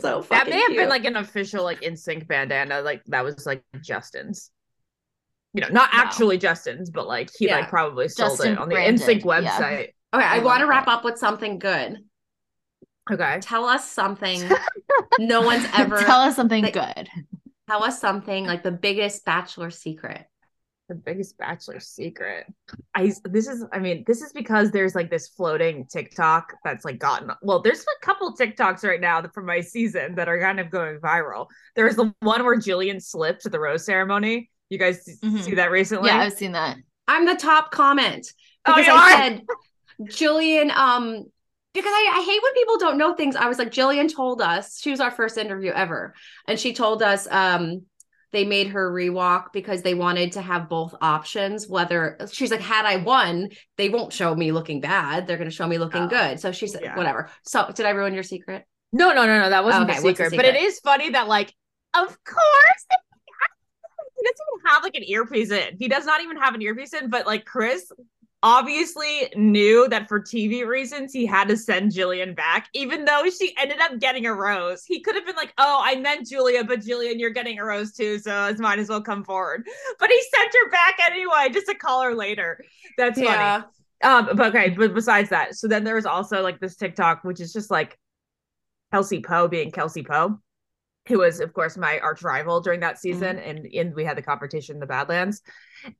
So 0.00 0.24
That 0.30 0.46
fucking 0.46 0.50
may 0.50 0.60
have 0.60 0.68
cute. 0.68 0.78
been 0.78 0.88
like 0.88 1.04
an 1.04 1.16
official 1.16 1.62
like 1.64 1.80
NSYNC 1.82 2.26
bandana. 2.26 2.80
Like 2.80 3.02
that 3.06 3.24
was 3.24 3.44
like 3.46 3.62
Justin's. 3.82 4.50
You 5.58 5.68
know, 5.68 5.68
not 5.80 5.92
Wow. 5.92 6.00
actually 6.00 6.38
Justin's, 6.38 6.90
but 6.90 7.06
like 7.06 7.30
he 7.38 7.46
Yeah. 7.46 7.56
like 7.60 7.68
probably 7.68 8.08
sold 8.08 8.32
Justin 8.38 8.52
it 8.52 8.58
on 8.58 8.68
the 8.68 8.74
branded, 8.74 9.00
NSYNC 9.02 9.24
yeah. 9.24 9.26
website. 9.26 9.88
Okay, 10.14 10.24
I, 10.24 10.36
I 10.36 10.38
want 10.40 10.60
to 10.60 10.66
wrap 10.66 10.88
up 10.88 11.04
with 11.04 11.18
something 11.18 11.58
good. 11.58 11.98
Okay. 13.10 13.38
Tell 13.40 13.64
us 13.64 13.90
something 13.90 14.42
no 15.18 15.40
one's 15.42 15.66
ever 15.76 15.98
Tell 16.00 16.20
us 16.20 16.36
something 16.36 16.62
like- 16.64 16.74
good. 16.74 17.08
tell 17.68 17.82
us 17.84 18.00
something 18.00 18.46
like 18.46 18.62
the 18.62 18.70
biggest 18.72 19.24
bachelor 19.24 19.70
secret. 19.70 20.24
The 20.90 20.94
biggest 20.94 21.36
bachelor 21.36 21.80
secret. 21.80 22.46
I 22.94 23.12
this 23.24 23.46
is 23.46 23.62
I 23.74 23.78
mean, 23.78 24.04
this 24.06 24.22
is 24.22 24.32
because 24.32 24.70
there's 24.70 24.94
like 24.94 25.10
this 25.10 25.28
floating 25.28 25.84
TikTok 25.86 26.54
that's 26.64 26.84
like 26.86 26.98
gotten 26.98 27.30
well, 27.42 27.60
there's 27.60 27.82
a 27.82 28.04
couple 28.06 28.34
TikToks 28.34 28.84
right 28.84 29.00
now 29.00 29.20
that 29.20 29.34
from 29.34 29.44
my 29.44 29.60
season 29.60 30.14
that 30.14 30.28
are 30.30 30.40
kind 30.40 30.58
of 30.60 30.70
going 30.70 30.98
viral. 30.98 31.46
There's 31.76 31.96
the 31.96 32.14
one 32.20 32.42
where 32.42 32.56
Jillian 32.56 33.02
slipped 33.02 33.44
at 33.44 33.52
the 33.52 33.60
rose 33.60 33.84
ceremony. 33.84 34.50
You 34.70 34.78
guys 34.78 34.98
s- 35.08 35.18
Mhm. 35.22 35.40
see 35.42 35.54
that 35.54 35.70
recently? 35.70 36.08
Yeah, 36.08 36.18
I've 36.18 36.32
seen 36.34 36.52
that. 36.52 36.76
I'm 37.06 37.24
the 37.24 37.36
top 37.36 37.70
comment 37.70 38.26
Oh, 38.66 38.74
because 38.74 38.86
you 38.86 38.92
I 38.92 38.96
are? 38.96 39.22
said 39.22 39.42
Jillian 40.02 40.70
um 40.74 41.24
because 41.74 41.92
I, 41.94 42.12
I 42.16 42.22
hate 42.24 42.42
when 42.42 42.54
people 42.54 42.78
don't 42.78 42.98
know 42.98 43.14
things. 43.14 43.36
I 43.36 43.46
was 43.46 43.58
like, 43.58 43.70
Jillian 43.70 44.12
told 44.12 44.40
us 44.42 44.80
she 44.80 44.90
was 44.90 45.00
our 45.00 45.10
first 45.10 45.38
interview 45.38 45.70
ever, 45.70 46.14
and 46.46 46.58
she 46.58 46.72
told 46.72 47.02
us 47.02 47.26
um 47.30 47.82
they 48.30 48.44
made 48.44 48.68
her 48.68 48.92
rewalk 48.92 49.54
because 49.54 49.80
they 49.80 49.94
wanted 49.94 50.32
to 50.32 50.42
have 50.42 50.68
both 50.68 50.94
options. 51.00 51.66
Whether 51.66 52.18
she's 52.30 52.50
like, 52.50 52.60
had 52.60 52.84
I 52.84 52.96
won, 52.96 53.48
they 53.78 53.88
won't 53.88 54.12
show 54.12 54.34
me 54.34 54.52
looking 54.52 54.82
bad. 54.82 55.26
They're 55.26 55.38
going 55.38 55.48
to 55.48 55.54
show 55.54 55.66
me 55.66 55.78
looking 55.78 56.02
Oh, 56.02 56.08
good. 56.08 56.38
So 56.38 56.52
she 56.52 56.66
said, 56.66 56.82
yeah. 56.82 56.94
whatever. 56.94 57.30
So 57.46 57.70
did 57.74 57.86
I 57.86 57.90
ruin 57.90 58.12
your 58.12 58.22
secret? 58.22 58.66
No, 58.92 59.14
no, 59.14 59.26
no, 59.26 59.40
no. 59.40 59.48
That 59.48 59.64
wasn't 59.64 59.88
Okay, 59.88 59.98
the 60.00 60.04
what's 60.04 60.18
the 60.18 60.24
secret. 60.26 60.36
But 60.36 60.44
it 60.56 60.60
is 60.62 60.78
funny 60.80 61.08
that 61.10 61.26
like 61.26 61.54
Of 61.94 62.08
course. 62.22 62.86
He 64.18 64.24
doesn't 64.24 64.46
even 64.54 64.66
have 64.70 64.82
like 64.82 64.94
an 64.96 65.04
earpiece 65.04 65.50
in. 65.50 65.76
He 65.78 65.88
does 65.88 66.04
not 66.04 66.20
even 66.22 66.36
have 66.36 66.54
an 66.54 66.62
earpiece 66.62 66.92
in, 66.94 67.08
but 67.10 67.26
like 67.26 67.44
Chris 67.44 67.90
obviously 68.42 69.28
knew 69.34 69.88
that 69.88 70.08
for 70.08 70.20
TV 70.20 70.64
reasons 70.64 71.12
he 71.12 71.26
had 71.26 71.48
to 71.48 71.56
send 71.56 71.90
Jillian 71.92 72.36
back, 72.36 72.68
even 72.72 73.04
though 73.04 73.24
she 73.36 73.54
ended 73.58 73.80
up 73.80 73.98
getting 73.98 74.26
a 74.26 74.34
rose. 74.34 74.84
He 74.84 75.00
could 75.00 75.16
have 75.16 75.26
been 75.26 75.34
like, 75.36 75.52
Oh, 75.58 75.80
I 75.84 75.96
meant 75.96 76.28
Julia, 76.28 76.62
but 76.64 76.80
Jillian, 76.80 77.18
you're 77.18 77.30
getting 77.30 77.58
a 77.58 77.64
rose 77.64 77.92
too, 77.92 78.18
so 78.18 78.46
it 78.46 78.58
might 78.60 78.78
as 78.78 78.88
well 78.88 79.02
come 79.02 79.24
forward. 79.24 79.66
But 79.98 80.10
he 80.10 80.22
sent 80.34 80.52
her 80.52 80.70
back 80.70 80.98
anyway, 81.10 81.48
just 81.52 81.66
to 81.66 81.74
call 81.74 82.02
her 82.02 82.14
later. 82.14 82.64
That's 82.96 83.18
Yeah. 83.18 83.62
funny. 83.62 83.66
Um, 84.04 84.36
but 84.36 84.54
okay, 84.54 84.70
but 84.70 84.94
besides 84.94 85.30
that, 85.30 85.56
so 85.56 85.66
then 85.66 85.82
there 85.82 85.96
was 85.96 86.06
also 86.06 86.40
like 86.40 86.60
this 86.60 86.76
TikTok, 86.76 87.24
which 87.24 87.40
is 87.40 87.52
just 87.52 87.68
like 87.70 87.98
Kelsey 88.92 89.20
Poe 89.20 89.48
being 89.48 89.72
Kelsey 89.72 90.04
Poe, 90.04 90.38
who 91.08 91.18
was, 91.18 91.40
of 91.40 91.52
course, 91.52 91.76
my 91.76 91.98
arch 92.00 92.22
rival 92.22 92.60
during 92.60 92.80
that 92.80 92.98
season, 92.98 93.38
and 93.38 93.66
and 93.66 93.94
we 93.94 94.04
had 94.04 94.16
the 94.16 94.22
competition 94.22 94.76
in 94.76 94.80
the 94.80 94.86
Badlands. 94.86 95.42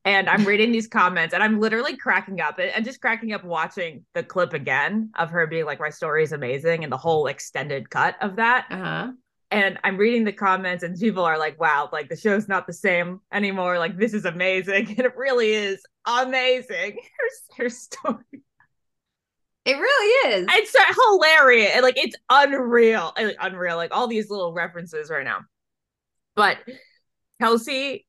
And 0.04 0.28
I'm 0.28 0.44
reading 0.44 0.70
these 0.70 0.86
comments, 0.86 1.34
and 1.34 1.42
I'm 1.42 1.60
literally 1.60 1.96
cracking 1.96 2.40
up, 2.40 2.58
and 2.58 2.84
just 2.84 3.00
cracking 3.00 3.32
up 3.32 3.44
watching 3.44 4.04
the 4.14 4.22
clip 4.22 4.52
again 4.52 5.10
of 5.16 5.30
her 5.30 5.46
being 5.46 5.64
like, 5.64 5.80
"My 5.80 5.90
story 5.90 6.22
is 6.22 6.32
amazing," 6.32 6.84
and 6.84 6.92
the 6.92 6.98
whole 6.98 7.26
extended 7.26 7.90
cut 7.90 8.16
of 8.20 8.36
that. 8.36 8.66
Uh-huh. 8.70 9.12
And 9.50 9.78
I'm 9.82 9.96
reading 9.96 10.24
the 10.24 10.32
comments, 10.32 10.84
and 10.84 10.98
people 10.98 11.24
are 11.24 11.38
like, 11.38 11.58
"Wow, 11.58 11.88
like 11.92 12.08
the 12.08 12.16
show's 12.16 12.48
not 12.48 12.66
the 12.66 12.72
same 12.72 13.20
anymore. 13.32 13.78
Like 13.78 13.96
this 13.96 14.14
is 14.14 14.26
amazing, 14.26 14.88
and 14.98 15.00
it 15.00 15.16
really 15.16 15.52
is 15.52 15.82
amazing." 16.06 16.98
Her 17.56 17.64
her 17.64 17.70
story. 17.70 18.42
It 19.68 19.76
really 19.78 20.34
is. 20.34 20.46
It's 20.50 20.72
so 20.72 20.78
hilarious. 21.12 21.72
and, 21.74 21.82
Like 21.82 21.98
it's 21.98 22.16
unreal. 22.30 23.12
Uh, 23.18 23.24
like, 23.24 23.36
unreal. 23.40 23.76
Like 23.76 23.94
all 23.94 24.06
these 24.08 24.30
little 24.30 24.52
references 24.54 25.10
right 25.10 25.24
now. 25.24 25.40
But 26.34 26.56
Kelsey, 27.40 28.06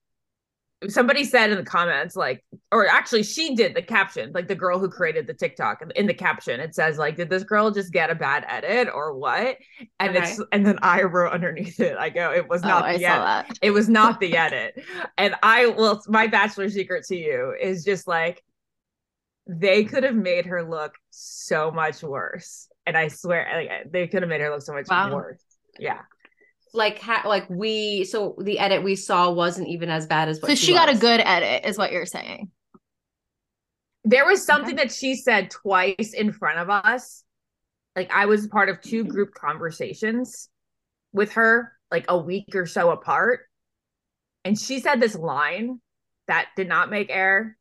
somebody 0.88 1.26
said 1.26 1.50
in 1.50 1.58
the 1.58 1.66
comments, 1.66 2.16
like, 2.16 2.46
or 2.72 2.88
actually 2.88 3.24
she 3.24 3.56
did 3.56 3.76
the 3.76 3.82
caption, 3.82 4.32
like 4.34 4.48
the 4.48 4.56
girl 4.56 4.80
who 4.80 4.88
created 4.90 5.28
the 5.28 5.34
TikTok 5.34 5.84
in 5.96 6.08
the 6.08 6.14
caption, 6.14 6.62
it 6.62 6.74
says, 6.74 6.98
like, 6.98 7.18
did 7.18 7.30
this 7.30 7.44
girl 7.44 7.72
just 7.72 7.92
get 7.92 8.10
a 8.10 8.16
bad 8.16 8.46
edit 8.48 8.88
or 8.94 9.14
what? 9.18 9.58
And 10.00 10.16
Okay. 10.16 10.32
it's 10.32 10.42
and 10.54 10.66
then 10.66 10.80
I 10.82 11.04
wrote 11.04 11.34
underneath 11.34 11.80
it, 11.82 11.98
I 11.98 12.10
go, 12.10 12.32
it 12.32 12.48
was 12.48 12.64
Oh, 12.64 12.68
not 12.70 12.86
I 12.86 12.98
the 12.98 13.06
edit 13.06 13.58
it 13.62 13.72
was 13.72 13.90
not 13.90 14.22
the 14.22 14.38
edit. 14.38 14.82
And 15.18 15.36
I 15.44 15.66
will 15.66 16.02
my 16.08 16.28
bachelor 16.28 16.70
secret 16.70 17.04
to 17.08 17.18
you 17.18 17.54
is 17.60 17.84
just 17.84 18.08
like 18.08 18.42
they 19.52 19.84
could 19.84 20.04
have 20.04 20.16
made 20.16 20.46
her 20.46 20.62
look 20.64 20.94
so 21.10 21.72
much 21.72 22.04
worse. 22.04 22.68
And 22.86 22.96
I 22.96 23.08
swear 23.08 23.48
like, 23.52 23.92
they 23.92 24.08
could 24.08 24.22
have 24.22 24.30
made 24.30 24.42
her 24.42 24.52
look 24.52 24.62
so 24.62 24.74
much 24.74 24.88
Wow. 24.88 25.12
worse. 25.16 25.42
Yeah. 25.80 26.02
like 26.74 27.00
ha- 27.02 27.24
like 27.26 27.50
we 27.50 28.04
so 28.04 28.36
the 28.44 28.60
edit 28.60 28.84
we 28.84 28.96
saw 28.96 29.32
wasn't 29.32 29.68
even 29.70 29.90
as 29.90 30.06
bad 30.06 30.30
as 30.30 30.40
what 30.40 30.50
So 30.50 30.56
she 30.56 30.74
got 30.74 30.88
a 30.88 30.96
good 30.96 31.20
edit, 31.20 31.68
is 31.68 31.80
what 31.80 31.92
you're 31.92 32.06
saying. 32.06 32.52
There 34.04 34.26
was 34.26 34.46
something 34.46 34.76
that 34.76 34.92
she 34.92 35.16
said 35.16 35.50
twice 35.50 36.14
in 36.14 36.32
front 36.32 36.60
of 36.60 36.70
us. 36.70 37.24
Like 37.96 38.12
I 38.14 38.28
was 38.28 38.48
part 38.48 38.70
of 38.70 38.82
two 38.82 39.04
group 39.04 39.34
conversations 39.34 40.48
with 41.12 41.34
her 41.34 41.74
like 41.92 42.06
a 42.08 42.18
week 42.18 42.54
or 42.56 42.68
so 42.68 42.92
apart. 42.92 43.42
And 44.46 44.58
she 44.58 44.80
said 44.80 45.00
this 45.00 45.16
line 45.16 45.82
that 46.28 46.50
did 46.56 46.68
not 46.70 46.92
make 46.92 47.10
air. 47.10 47.58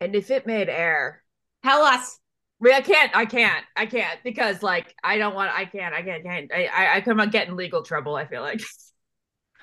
And 0.00 0.14
if 0.14 0.30
it 0.30 0.46
made 0.46 0.68
air, 0.68 1.22
Tell 1.66 1.82
us. 1.82 2.20
I 2.60 2.64
mean, 2.64 2.74
I 2.74 2.80
can't, 2.80 3.16
I 3.16 3.26
can't, 3.26 3.64
I 3.74 3.86
can't 3.86 4.20
because 4.22 4.62
like 4.62 4.94
I 5.02 5.18
don't 5.18 5.34
want, 5.34 5.50
I 5.52 5.64
can't, 5.64 5.92
I 5.92 6.02
can't, 6.02 6.24
can't. 6.24 6.50
I, 6.54 6.66
I, 6.66 6.96
I 6.96 7.00
come 7.00 7.18
out 7.18 7.32
get 7.32 7.48
in 7.48 7.56
legal 7.56 7.82
trouble. 7.82 8.14
I 8.14 8.24
feel 8.24 8.40
like 8.40 8.62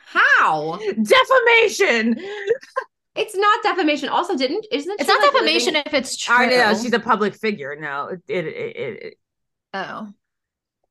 How? 0.06 0.78
defamation. 0.78 2.20
It's 3.16 3.36
not 3.36 3.64
defamation. 3.64 4.10
Also, 4.10 4.36
didn't 4.36 4.66
isn't 4.70 5.00
It's 5.00 5.08
not 5.08 5.22
like, 5.22 5.32
defamation 5.32 5.76
living- 5.76 5.84
if 5.88 5.94
it's 5.94 6.18
true. 6.18 6.36
I 6.36 6.46
know 6.48 6.74
she's 6.74 6.94
a 6.94 7.00
public 7.00 7.36
figure. 7.36 7.76
No, 7.80 8.08
it, 8.08 8.22
it, 8.28 8.46
it, 8.48 9.04
it, 9.04 9.14
oh. 9.74 10.10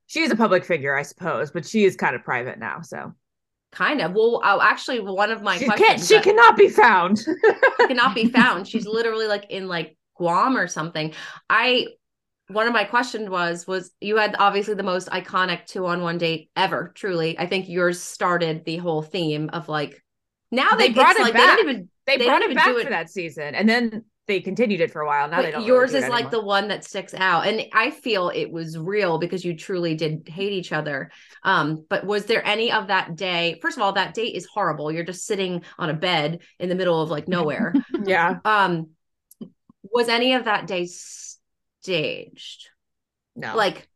she's 0.06 0.30
a 0.30 0.36
public 0.36 0.64
figure, 0.64 0.96
I 0.96 1.02
suppose, 1.02 1.50
but 1.50 1.66
she 1.66 1.84
is 1.84 1.94
kind 1.94 2.16
of 2.16 2.24
private 2.24 2.58
now. 2.58 2.80
So 2.80 3.12
kind 3.72 4.00
of. 4.00 4.12
Well, 4.12 4.40
oh, 4.44 4.60
actually, 4.62 5.00
one 5.00 5.30
of 5.30 5.42
my 5.42 5.56
she 5.58 5.64
questions 5.66 6.06
she 6.08 6.20
cannot 6.20 6.56
be 6.56 6.68
found. 6.68 7.18
she 7.18 7.86
cannot 7.88 8.14
be 8.14 8.28
found. 8.28 8.68
She's 8.68 8.86
literally 8.86 9.26
like 9.26 9.46
in 9.50 9.66
like 9.68 9.96
Guam 10.16 10.56
or 10.56 10.66
something. 10.68 11.14
I 11.50 11.86
one 12.48 12.66
of 12.66 12.72
my 12.74 12.84
questions 12.84 13.30
was 13.30 13.66
was 13.66 13.92
you 14.00 14.16
had 14.18 14.36
obviously 14.38 14.74
the 14.74 14.82
most 14.82 15.08
iconic 15.08 15.64
two 15.66 15.86
on 15.86 16.02
one 16.02 16.18
date 16.18 16.50
ever. 16.56 16.92
Truly, 16.94 17.38
I 17.38 17.46
think 17.46 17.68
yours 17.68 18.00
started 18.00 18.64
the 18.64 18.76
whole 18.76 19.02
theme 19.02 19.48
of 19.52 19.68
like 19.68 20.02
now 20.50 20.70
they, 20.72 20.88
They 20.88 20.92
brought 20.94 21.16
it 21.16 21.22
like 21.22 21.32
back. 21.32 21.56
they 21.56 21.62
don't 21.62 21.70
even 21.70 21.88
they, 22.06 22.16
They 22.18 22.24
brought 22.26 22.40
don't 22.40 22.42
it 22.42 22.44
even 22.52 22.56
back 22.56 22.66
do 22.66 22.74
for 22.74 22.86
it- 22.86 22.90
that 22.90 23.10
season, 23.10 23.54
and 23.54 23.68
then 23.68 24.04
they 24.28 24.40
continued 24.40 24.80
it 24.80 24.90
for 24.92 25.00
a 25.00 25.06
while. 25.06 25.28
Now 25.28 25.42
they 25.42 25.50
don't. 25.50 25.64
yours 25.66 25.92
really 25.92 26.04
is 26.04 26.04
do 26.04 26.12
it 26.12 26.14
like 26.14 26.30
the 26.30 26.40
one 26.42 26.68
that 26.68 26.84
sticks 26.84 27.12
out 27.12 27.46
and 27.46 27.66
i 27.72 27.90
feel 27.90 28.30
it 28.34 28.50
was 28.50 28.78
real 28.78 29.18
because 29.18 29.44
you 29.44 29.56
truly 29.56 29.94
did 29.96 30.22
hate 30.28 30.52
each 30.52 30.72
other 30.72 31.10
um 31.42 31.84
but 31.88 32.06
was 32.06 32.26
there 32.26 32.46
any 32.46 32.70
of 32.70 32.86
that 32.86 33.16
day 33.16 33.58
first 33.60 33.76
of 33.76 33.82
all 33.82 33.92
that 33.94 34.14
date 34.14 34.34
is 34.36 34.46
horrible 34.46 34.92
you're 34.92 35.04
just 35.04 35.26
sitting 35.26 35.62
on 35.78 35.90
a 35.90 35.94
bed 35.94 36.40
in 36.60 36.68
the 36.68 36.74
middle 36.76 37.02
of 37.02 37.10
like 37.10 37.26
nowhere 37.26 37.74
yeah. 38.04 38.38
um 38.44 38.90
was 39.82 40.08
any 40.08 40.34
of 40.34 40.44
that 40.44 40.66
day 40.66 40.86
staged 40.86 42.68
No, 43.34 43.56
like 43.56 43.88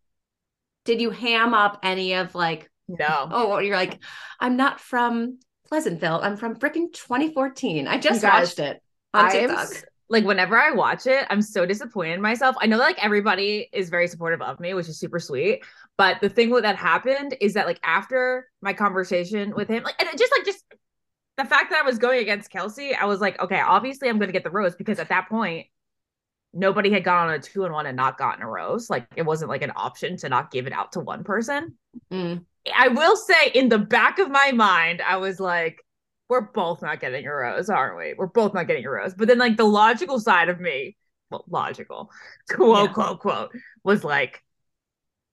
did 0.84 1.00
you 1.00 1.10
ham 1.10 1.54
up 1.54 1.80
any 1.82 2.14
of 2.14 2.34
like 2.34 2.68
no. 2.88 3.28
oh 3.30 3.58
you're 3.58 3.76
like 3.76 4.00
i'm 4.40 4.56
not 4.56 4.80
from 4.80 5.38
pleasantville 5.68 6.20
i'm 6.22 6.36
from 6.36 6.56
freaking 6.56 6.92
2014 6.92 7.86
i 7.88 7.98
just 7.98 8.22
guys, 8.22 8.56
watched 8.56 8.58
it 8.58 8.82
on 9.14 9.24
I'm 9.26 9.30
tiktok 9.30 9.58
s- 9.58 9.84
like 10.08 10.24
whenever 10.24 10.56
I 10.56 10.70
watch 10.70 11.06
it, 11.06 11.26
I'm 11.30 11.42
so 11.42 11.66
disappointed 11.66 12.14
in 12.14 12.20
myself. 12.20 12.56
I 12.60 12.66
know 12.66 12.78
that 12.78 12.84
like 12.84 13.04
everybody 13.04 13.68
is 13.72 13.90
very 13.90 14.06
supportive 14.06 14.40
of 14.40 14.60
me, 14.60 14.74
which 14.74 14.88
is 14.88 14.98
super 14.98 15.18
sweet. 15.18 15.64
But 15.96 16.20
the 16.20 16.28
thing 16.28 16.50
with 16.50 16.62
that 16.62 16.76
happened 16.76 17.36
is 17.40 17.54
that 17.54 17.66
like 17.66 17.80
after 17.82 18.48
my 18.62 18.72
conversation 18.72 19.54
with 19.54 19.68
him, 19.68 19.82
like 19.82 19.96
and 19.98 20.08
it 20.08 20.18
just 20.18 20.32
like 20.36 20.46
just 20.46 20.64
the 21.36 21.44
fact 21.44 21.70
that 21.70 21.82
I 21.82 21.86
was 21.86 21.98
going 21.98 22.20
against 22.20 22.50
Kelsey, 22.50 22.94
I 22.94 23.04
was 23.06 23.20
like, 23.20 23.40
okay, 23.40 23.60
obviously 23.60 24.08
I'm 24.08 24.18
gonna 24.18 24.32
get 24.32 24.44
the 24.44 24.50
rose 24.50 24.76
because 24.76 24.98
at 24.98 25.08
that 25.08 25.28
point, 25.28 25.66
nobody 26.52 26.90
had 26.90 27.04
gone 27.04 27.28
on 27.28 27.34
a 27.34 27.38
two 27.38 27.64
and 27.64 27.74
one 27.74 27.86
and 27.86 27.96
not 27.96 28.16
gotten 28.16 28.42
a 28.42 28.48
rose. 28.48 28.88
Like 28.88 29.06
it 29.16 29.22
wasn't 29.22 29.50
like 29.50 29.62
an 29.62 29.72
option 29.74 30.16
to 30.18 30.28
not 30.28 30.50
give 30.50 30.66
it 30.66 30.72
out 30.72 30.92
to 30.92 31.00
one 31.00 31.24
person. 31.24 31.74
Mm. 32.12 32.44
I 32.74 32.88
will 32.88 33.16
say 33.16 33.50
in 33.54 33.68
the 33.68 33.78
back 33.78 34.18
of 34.18 34.30
my 34.30 34.52
mind, 34.52 35.02
I 35.02 35.16
was 35.16 35.38
like, 35.38 35.84
we're 36.28 36.40
both 36.52 36.82
not 36.82 37.00
getting 37.00 37.26
a 37.26 37.32
rose, 37.32 37.70
aren't 37.70 37.96
we? 37.98 38.14
We're 38.16 38.26
both 38.26 38.54
not 38.54 38.66
getting 38.66 38.84
a 38.84 38.90
rose. 38.90 39.14
But 39.14 39.28
then 39.28 39.38
like 39.38 39.56
the 39.56 39.64
logical 39.64 40.18
side 40.18 40.48
of 40.48 40.60
me, 40.60 40.96
well, 41.30 41.44
logical, 41.48 42.10
quote, 42.50 42.88
Yeah. 42.88 42.92
quote, 42.92 43.20
quote, 43.20 43.50
was 43.84 44.04
like, 44.04 44.42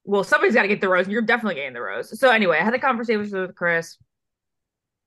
well, 0.06 0.24
somebody's 0.24 0.53
got 0.56 0.64
to 0.64 0.68
get 0.68 0.82
the 0.82 0.90
rose. 0.90 1.06
And 1.06 1.14
you're 1.14 1.22
definitely 1.22 1.56
getting 1.56 1.74
the 1.74 1.82
rose. 1.82 2.20
So 2.20 2.30
anyway, 2.30 2.60
I 2.60 2.64
had 2.64 2.74
a 2.74 2.80
conversation 2.80 3.41
with 3.41 3.56
Chris. 3.56 3.98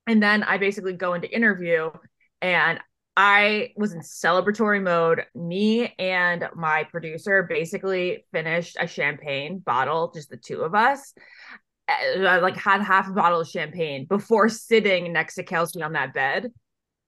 And 0.06 0.22
then 0.22 0.42
I 0.42 0.58
basically 0.58 0.92
go 0.92 1.14
into 1.14 1.28
interview 1.34 1.90
and 2.40 2.78
I 3.16 3.72
was 3.76 3.92
in 3.92 4.00
celebratory 4.00 4.82
mode. 4.82 5.24
Me 5.34 5.92
and 5.98 6.48
my 6.54 6.84
producer 6.84 7.42
basically 7.48 8.24
finished 8.32 8.76
a 8.78 8.86
champagne 8.86 9.58
bottle, 9.58 10.12
just 10.14 10.30
the 10.30 10.36
two 10.36 10.60
of 10.62 10.74
us. 10.74 11.12
I 11.88 12.38
like 12.38 12.56
had 12.56 12.82
half 12.82 13.08
a 13.08 13.12
bottle 13.12 13.40
of 13.40 13.48
champagne 13.48 14.06
before 14.06 14.48
sitting 14.48 15.12
next 15.12 15.36
to 15.36 15.42
Kelsey 15.44 15.82
on 15.82 15.92
that 15.92 16.14
bed. 16.14 16.52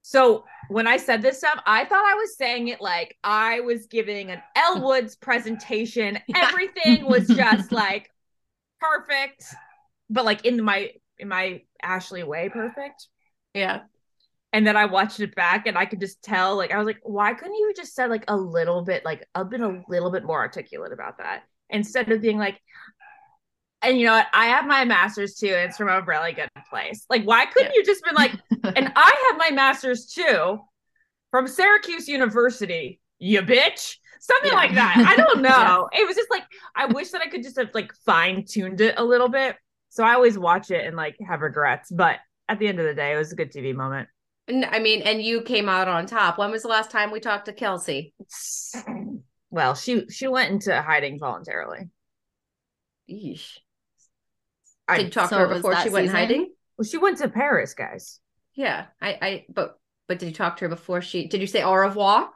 So 0.03 0.45
when 0.69 0.87
I 0.87 0.97
said 0.97 1.23
this 1.23 1.39
stuff, 1.39 1.61
I 1.67 1.85
thought 1.85 2.05
I 2.05 2.15
was 2.15 2.37
saying 2.37 2.69
it 2.69 2.81
like 2.81 3.17
I 3.25 3.61
was 3.61 3.87
giving 3.87 4.31
an 4.31 4.43
Elle 4.57 4.83
Woods 4.83 5.17
presentation. 5.17 6.19
Everything 6.35 7.07
was 7.07 7.29
just 7.37 7.73
like 7.73 8.11
perfect, 8.81 9.45
but 10.11 10.25
like 10.25 10.45
in 10.45 10.63
my 10.63 10.91
in 11.19 11.29
my 11.29 11.63
Ashley 11.83 12.23
way, 12.23 12.49
perfect. 12.49 13.09
yeah 13.55 13.81
And 14.53 14.67
then 14.67 14.77
I 14.77 14.87
watched 14.87 15.21
it 15.21 15.35
back 15.35 15.67
and 15.67 15.77
I 15.77 15.85
could 15.87 16.01
just 16.01 16.23
tell, 16.23 16.57
like, 16.57 16.73
I 16.73 16.79
was 16.79 16.87
like, 16.87 17.01
why 17.03 17.35
couldn't 17.35 17.55
you 17.55 17.73
just 17.77 17.95
said 17.95 18.11
like 18.11 18.25
a 18.29 18.37
little 18.37 18.83
bit, 18.83 19.05
like 19.05 19.27
I've 19.35 19.51
been 19.51 19.63
a 19.63 19.83
little 19.89 20.11
bit 20.11 20.25
more 20.25 20.39
articulate 20.41 20.93
about 20.93 21.19
that 21.19 21.43
instead 21.71 22.11
of 22.11 22.23
being 22.23 22.39
like, 22.39 22.61
and 23.83 23.99
you 23.99 24.07
know 24.07 24.13
what? 24.13 24.27
I 24.33 24.47
have 24.47 24.67
my 24.67 24.85
master's 24.85 25.35
too, 25.35 25.49
and 25.49 25.69
it's 25.69 25.77
from 25.77 25.89
a 25.89 26.01
really 26.03 26.33
good 26.33 26.49
place. 26.71 27.05
Like, 27.09 27.25
why 27.25 27.47
couldn't 27.47 27.73
you 27.75 27.85
just 27.85 28.05
been 28.05 28.15
like, 28.15 28.33
and 28.77 28.93
I 28.97 29.29
have 29.31 29.39
my 29.39 29.51
master's 29.55 30.07
too 30.07 30.61
from 31.31 31.47
Syracuse 31.47 32.09
University, 32.09 33.01
you 33.19 33.43
bitch? 33.43 33.97
Something 34.21 34.51
Yeah. 34.53 34.59
like 34.59 34.75
that. 34.75 35.03
I 35.07 35.17
don't 35.17 35.43
Yeah. 35.57 35.65
know. 35.65 35.89
It 35.93 36.07
was 36.07 36.17
just 36.17 36.31
like 36.31 36.43
I 36.75 36.87
wish 36.87 37.11
that 37.11 37.21
I 37.23 37.29
could 37.29 37.43
just 37.43 37.57
have 37.57 37.71
like 37.75 37.93
fine 38.05 38.45
tuned 38.45 38.81
it 38.81 38.95
a 38.99 39.05
little 39.05 39.29
bit. 39.29 39.57
So 39.91 40.05
I 40.05 40.15
always 40.15 40.39
watch 40.39 40.71
it 40.71 40.85
and 40.87 40.97
like 40.97 41.17
have 41.27 41.41
regrets, 41.41 41.91
but 41.91 42.17
at 42.49 42.59
the 42.59 42.67
end 42.69 42.79
of 42.81 42.87
the 42.87 42.95
day, 42.95 43.15
it 43.15 43.17
was 43.19 43.33
a 43.33 43.37
good 43.37 43.53
TV 43.53 43.75
moment. 43.75 44.09
And 44.49 44.65
I 44.65 44.79
mean, 44.81 45.03
and 45.03 45.23
you 45.23 45.43
came 45.43 45.69
out 45.69 45.89
on 45.89 46.07
top. 46.07 46.39
When 46.39 46.51
was 46.51 46.63
the 46.63 46.69
last 46.69 46.91
time 46.91 47.11
we 47.11 47.21
talked 47.21 47.47
to 47.47 47.53
Kelsey? 47.53 48.13
Well, 49.51 49.75
she 49.75 50.07
she 50.11 50.29
went 50.29 50.53
into 50.53 50.83
hiding 50.83 51.19
voluntarily. 51.19 51.89
Yeesh. 53.11 53.59
I- 54.89 54.97
Did 54.98 55.06
you 55.06 55.10
talk 55.10 55.31
So 55.31 55.39
to 55.39 55.48
her 55.48 55.55
before 55.55 55.77
she 55.77 55.90
went 55.90 56.06
season? 56.06 56.16
hiding? 56.16 56.52
Well, 56.77 56.86
she 56.86 56.98
went 56.98 57.19
to 57.19 57.28
Paris, 57.28 57.74
guys. 57.74 58.20
Yeah, 58.55 58.86
I, 59.01 59.09
I, 59.20 59.47
but, 59.48 59.78
but 60.09 60.19
did 60.19 60.27
you 60.27 60.32
talk 60.35 60.56
to 60.56 60.65
her 60.65 60.69
before 60.69 61.02
she? 61.02 61.28
Did 61.28 61.40
you 61.40 61.47
say 61.47 61.62
au 61.62 61.74
revoir? 61.74 62.31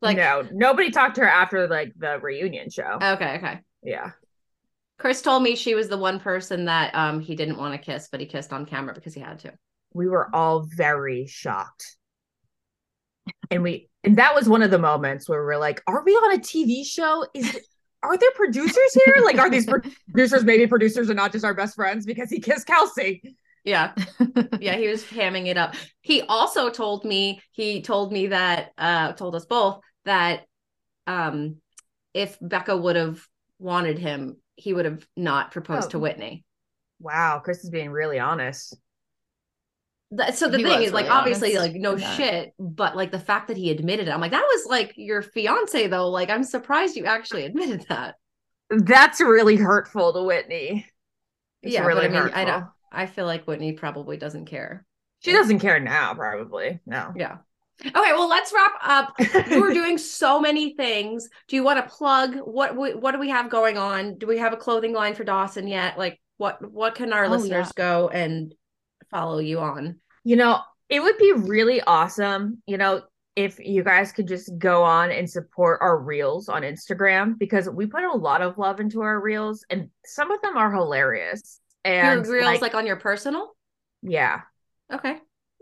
Like 0.00 0.16
no, 0.16 0.46
nobody 0.52 0.90
talked 0.90 1.14
to 1.14 1.20
her 1.20 1.28
after 1.28 1.68
like 1.68 1.92
the 1.96 2.18
reunion 2.18 2.70
show. 2.70 2.98
Okay, 3.00 3.36
okay. 3.36 3.60
Yeah. 3.84 4.10
Chris 4.98 5.22
told 5.22 5.42
me 5.44 5.54
she 5.54 5.74
was 5.76 5.88
the 5.88 5.96
one 5.96 6.18
person 6.18 6.64
that 6.64 6.92
um 6.94 7.20
he 7.20 7.36
didn't 7.36 7.56
want 7.56 7.72
to 7.74 7.78
kiss, 7.78 8.08
but 8.10 8.18
he 8.18 8.26
kissed 8.26 8.52
on 8.52 8.66
camera 8.66 8.94
because 8.94 9.14
he 9.14 9.20
had 9.20 9.38
to. 9.40 9.52
We 9.94 10.08
were 10.08 10.28
all 10.34 10.66
very 10.76 11.26
shocked. 11.28 11.96
And 13.50 13.62
we 13.62 13.88
and 14.02 14.18
that 14.18 14.34
was 14.34 14.48
one 14.48 14.62
of 14.62 14.72
the 14.72 14.78
moments 14.78 15.28
where 15.28 15.44
we're 15.44 15.56
like, 15.56 15.80
are 15.86 16.02
we 16.04 16.12
on 16.12 16.34
a 16.34 16.38
TV 16.40 16.84
show? 16.84 17.24
Is 17.32 17.56
are 18.02 18.16
there 18.16 18.30
producers 18.34 18.94
here? 19.04 19.16
Like, 19.24 19.38
are 19.38 19.50
these 19.50 19.66
producers 20.12 20.44
maybe 20.44 20.66
producers 20.66 21.08
are 21.10 21.14
not 21.14 21.32
just 21.32 21.44
our 21.44 21.54
best 21.54 21.74
friends 21.76 22.04
because 22.06 22.30
he 22.30 22.40
kissed 22.40 22.66
Kelsey? 22.66 23.22
Yeah. 23.64 23.92
yeah, 24.60 24.76
he 24.76 24.88
was 24.88 25.04
hamming 25.04 25.46
it 25.46 25.56
up. 25.56 25.74
He 26.00 26.22
also 26.22 26.68
told 26.70 27.04
me, 27.04 27.40
he 27.52 27.82
told 27.82 28.12
me 28.12 28.28
that 28.28 28.72
uh 28.76 29.12
told 29.12 29.34
us 29.36 29.44
both 29.46 29.80
that 30.04 30.46
um 31.06 31.56
if 32.12 32.36
Becca 32.40 32.76
would 32.76 32.96
have 32.96 33.20
wanted 33.58 33.98
him, 33.98 34.36
he 34.56 34.74
would 34.74 34.84
have 34.84 35.06
not 35.16 35.52
proposed 35.52 35.86
Oh. 35.86 35.90
to 35.90 35.98
Whitney. 36.00 36.44
Wow, 37.00 37.40
Chris 37.42 37.64
is 37.64 37.70
being 37.70 37.90
really 37.90 38.18
honest. 38.18 38.76
That- 40.12 40.36
so 40.36 40.48
the 40.48 40.58
He 40.58 40.64
thing 40.64 40.82
is 40.82 40.92
like 40.92 41.06
really 41.06 41.16
obviously 41.18 41.58
like 41.58 41.74
no 41.74 41.94
that. 41.96 42.16
shit, 42.16 42.54
but 42.58 42.96
like 42.96 43.10
the 43.10 43.18
fact 43.18 43.48
that 43.48 43.56
he 43.56 43.70
admitted 43.70 44.08
it, 44.08 44.10
I'm 44.12 44.20
like, 44.20 44.32
that 44.32 44.46
was 44.46 44.66
like 44.66 44.92
your 44.96 45.22
fiance 45.22 45.86
though. 45.88 46.08
Like 46.10 46.30
I'm 46.30 46.44
surprised 46.44 46.96
you 46.96 47.04
actually 47.06 47.44
admitted 47.44 47.86
that. 47.88 48.16
That's 48.70 49.20
really 49.20 49.56
hurtful 49.56 50.12
to 50.12 50.22
Whitney. 50.22 50.86
It's 51.62 51.74
yeah, 51.74 51.84
really 51.86 52.06
I 52.06 52.08
mean, 52.08 52.16
I 52.16 52.20
hurtful. 52.20 52.44
don't 52.44 52.66
I 52.92 53.06
feel 53.06 53.24
like 53.26 53.46
Whitney 53.46 53.72
probably 53.72 54.16
doesn't 54.18 54.46
care. 54.46 54.84
She 55.20 55.32
doesn't 55.32 55.60
care 55.60 55.78
now, 55.80 56.14
probably. 56.14 56.80
No. 56.84 57.12
Yeah. 57.16 57.38
Okay, 57.84 58.12
well, 58.12 58.28
let's 58.28 58.52
wrap 58.52 58.72
up. 58.82 59.14
You 59.50 59.60
were 59.62 59.72
doing 59.74 59.96
so 59.96 60.40
many 60.40 60.74
things. 60.74 61.28
Do 61.48 61.56
you 61.56 61.64
want 61.64 61.82
to 61.82 61.90
plug 61.90 62.36
what 62.36 62.76
we- 62.76 62.94
what 62.94 63.12
do 63.12 63.18
we 63.18 63.30
have 63.30 63.48
going 63.48 63.78
on? 63.78 64.18
Do 64.18 64.26
we 64.26 64.38
have 64.38 64.52
a 64.52 64.56
clothing 64.58 64.92
line 64.92 65.14
for 65.14 65.24
Dawson 65.24 65.66
yet? 65.68 65.96
Like 65.96 66.20
what 66.36 66.70
what 66.70 66.94
can 66.96 67.12
our 67.12 67.24
Oh, 67.24 67.28
listeners 67.30 67.72
go 67.72 68.08
and 68.08 68.54
follow 69.10 69.38
you 69.38 69.60
on? 69.60 70.00
You 70.24 70.36
know, 70.36 70.60
it 70.88 71.00
would 71.02 71.18
be 71.18 71.32
really 71.32 71.80
awesome, 71.80 72.62
you 72.66 72.76
know, 72.76 73.02
if 73.34 73.58
you 73.58 73.82
guys 73.82 74.12
could 74.12 74.28
just 74.28 74.50
go 74.58 74.82
on 74.82 75.10
and 75.10 75.28
support 75.28 75.80
our 75.80 75.98
reels 75.98 76.48
on 76.48 76.62
Instagram 76.62 77.38
because 77.38 77.68
we 77.68 77.86
put 77.86 78.04
a 78.04 78.12
lot 78.12 78.42
of 78.42 78.58
love 78.58 78.78
into 78.78 79.00
our 79.00 79.20
reels 79.20 79.64
and 79.70 79.88
some 80.04 80.30
of 80.30 80.42
them 80.42 80.56
are 80.56 80.72
hilarious. 80.72 81.60
And 81.84 82.24
your 82.24 82.34
reels 82.34 82.60
like, 82.60 82.74
on 82.74 82.86
your 82.86 82.96
personal? 82.96 83.56
yeah. 84.02 84.42
Okay. 84.92 85.16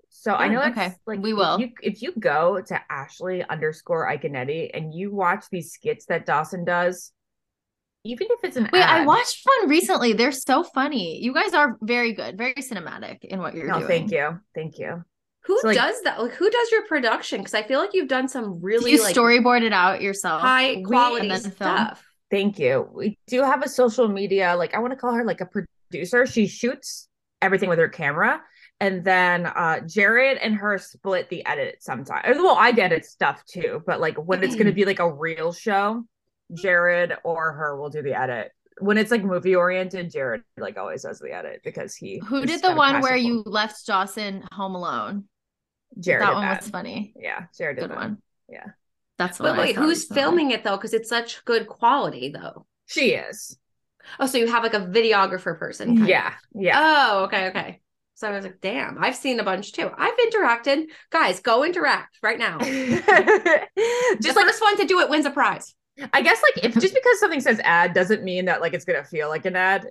So 0.09 0.35
I 0.35 0.49
know 0.49 0.61
it's 0.61 0.77
okay. 0.77 0.93
like 1.07 1.21
We 1.21 1.31
if 1.31 1.37
will. 1.37 1.61
you, 1.61 1.71
if 1.83 2.03
you 2.03 2.13
go 2.19 2.61
to 2.61 2.81
Ashley 2.91 3.45
underscore 3.45 4.09
Iaconetti 4.09 4.71
and 4.75 4.93
you 4.93 5.15
watch 5.15 5.45
these 5.51 5.73
skits 5.73 6.07
that 6.07 6.27
Dawson 6.27 6.65
does, 6.65 7.13
even 8.05 8.29
if 8.31 8.41
it's 8.45 8.57
an 8.57 8.69
Wait, 8.73 8.83
I 8.83 9.05
watched 9.05 9.43
one 9.45 9.69
recently. 9.69 10.13
They're 10.15 10.33
so 10.33 10.63
funny. 10.65 11.19
You 11.23 11.35
guys 11.35 11.53
are 11.53 11.77
very 11.83 12.13
good, 12.15 12.39
very 12.39 12.55
cinematic 12.55 13.25
in 13.25 13.41
what 13.41 13.55
you're 13.55 13.67
No, 13.67 13.75
doing. 13.79 13.87
thank 13.89 14.11
you, 14.11 14.41
thank 14.55 14.79
you. 14.79 15.05
Who 15.45 15.59
So, 15.61 15.69
like- 15.69 15.77
does 15.77 16.01
that? 16.03 16.21
Like 16.21 16.33
who 16.33 16.49
does 16.51 16.71
your 16.71 16.87
production? 16.87 17.41
Because 17.41 17.55
I 17.55 17.63
feel 17.63 17.79
like 17.81 17.91
you've 17.95 18.09
done 18.09 18.29
some 18.29 18.61
really 18.63 18.93
you 18.93 19.03
like 19.03 19.15
storyboard 19.15 19.63
it 19.63 19.73
out 19.73 20.01
yourself. 20.03 20.41
high 20.43 20.83
quality 20.83 21.29
and 21.29 21.31
then 21.31 21.41
film. 21.53 21.55
stuff. 21.77 22.05
Thank 22.31 22.59
you. 22.59 22.89
We 22.93 23.19
do 23.27 23.43
have 23.43 23.63
a 23.63 23.69
social 23.69 24.07
media, 24.09 24.55
like 24.57 24.75
I 24.75 24.79
want 24.79 24.93
to 24.93 24.97
call 24.97 25.13
her 25.15 25.25
like 25.25 25.41
a 25.41 25.47
producer. 25.47 26.27
She 26.27 26.47
shoots 26.47 27.09
everything 27.43 27.69
with 27.69 27.79
her 27.79 27.89
camera. 27.89 28.41
And 28.83 29.05
then 29.05 29.47
uh 29.47 29.81
Jared 29.81 30.39
and 30.39 30.55
her 30.55 30.79
split 30.79 31.29
the 31.29 31.45
edit 31.45 31.77
sometimes. 31.83 32.39
Well, 32.39 32.57
I 32.59 32.71
edit 32.71 33.05
stuff 33.05 33.45
too, 33.47 33.83
but 33.87 34.01
like 34.01 34.17
when 34.17 34.43
it's 34.45 34.55
gonna 34.57 34.73
be 34.81 34.85
like 34.85 35.01
a 35.01 35.11
real 35.13 35.53
show, 35.53 36.05
Jared 36.55 37.15
or 37.25 37.53
her 37.53 37.77
will 37.77 37.91
do 37.91 38.03
the 38.03 38.19
edit. 38.19 38.53
When 38.81 38.97
it's 38.99 39.11
like 39.11 39.23
movie 39.25 39.55
oriented, 39.55 40.11
Jared 40.11 40.43
like 40.57 40.79
always 40.79 41.03
does 41.03 41.19
the 41.19 41.33
edit 41.33 41.61
because 41.65 41.95
he 41.95 42.19
Who 42.29 42.47
did 42.47 42.63
the 42.63 42.73
one 42.75 43.01
where 43.03 43.17
you 43.17 43.43
left 43.45 43.87
Dawson 43.87 44.43
home 44.53 44.75
alone? 44.75 45.25
Jared 45.99 46.23
that 46.23 46.35
did 46.35 46.35
one 46.35 46.43
that. 46.43 46.61
was 46.63 46.71
funny. 46.71 47.13
Yeah, 47.19 47.47
Jared 47.57 47.77
did 47.77 47.83
Good 47.83 47.91
that. 47.91 47.97
one. 47.97 48.19
Yeah. 48.49 48.67
That's 49.19 49.39
what 49.39 49.49
But 49.49 49.57
I 49.57 49.59
wait, 49.59 49.75
saw 49.75 49.83
who's 49.83 49.99
recently. 49.99 50.23
filming 50.23 50.51
it 50.53 50.65
though? 50.65 50.77
Because 50.77 50.95
it's 50.95 51.09
such 51.09 51.45
good 51.45 51.67
quality 51.69 52.31
though. 52.31 52.67
She 52.87 53.11
is. 53.13 53.59
Oh, 54.19 54.27
so 54.27 54.39
you 54.39 54.47
have 54.47 54.63
like 54.63 54.75
a 54.75 54.81
videographer 54.81 55.59
person. 55.59 55.97
kind 55.97 56.03
of. 56.03 56.09
Yeah. 56.09 56.35
Yeah. 56.55 56.81
Oh, 56.83 57.25
okay, 57.25 57.49
okay. 57.49 57.81
So 58.15 58.29
I 58.29 58.33
was 58.37 58.45
like, 58.45 58.61
damn, 58.61 59.03
I've 59.03 59.17
seen 59.17 59.41
a 59.41 59.45
bunch 59.45 59.73
too. 59.73 59.91
I've 59.97 60.17
interacted. 60.19 60.87
Guys, 61.11 61.41
go 61.41 61.65
interact 61.65 62.19
right 62.23 62.39
now. 62.39 62.59
just 62.59 63.07
the 63.07 64.33
like 64.35 64.47
first 64.47 64.61
one 64.63 64.77
to 64.79 64.85
do 64.87 65.01
it 65.01 65.09
wins 65.11 65.27
a 65.27 65.31
prize. 65.31 65.75
I 66.13 66.23
guess 66.23 66.43
like 66.43 66.65
if 66.65 66.75
just 66.81 66.95
because 66.95 67.21
something 67.21 67.41
says 67.41 67.61
ad 67.65 67.93
doesn't 67.95 68.23
mean 68.23 68.47
that 68.47 68.61
like 68.61 68.75
it's 68.75 68.85
gonna 68.85 69.05
feel 69.05 69.29
like 69.29 69.45
an 69.47 69.57
ad. 69.57 69.87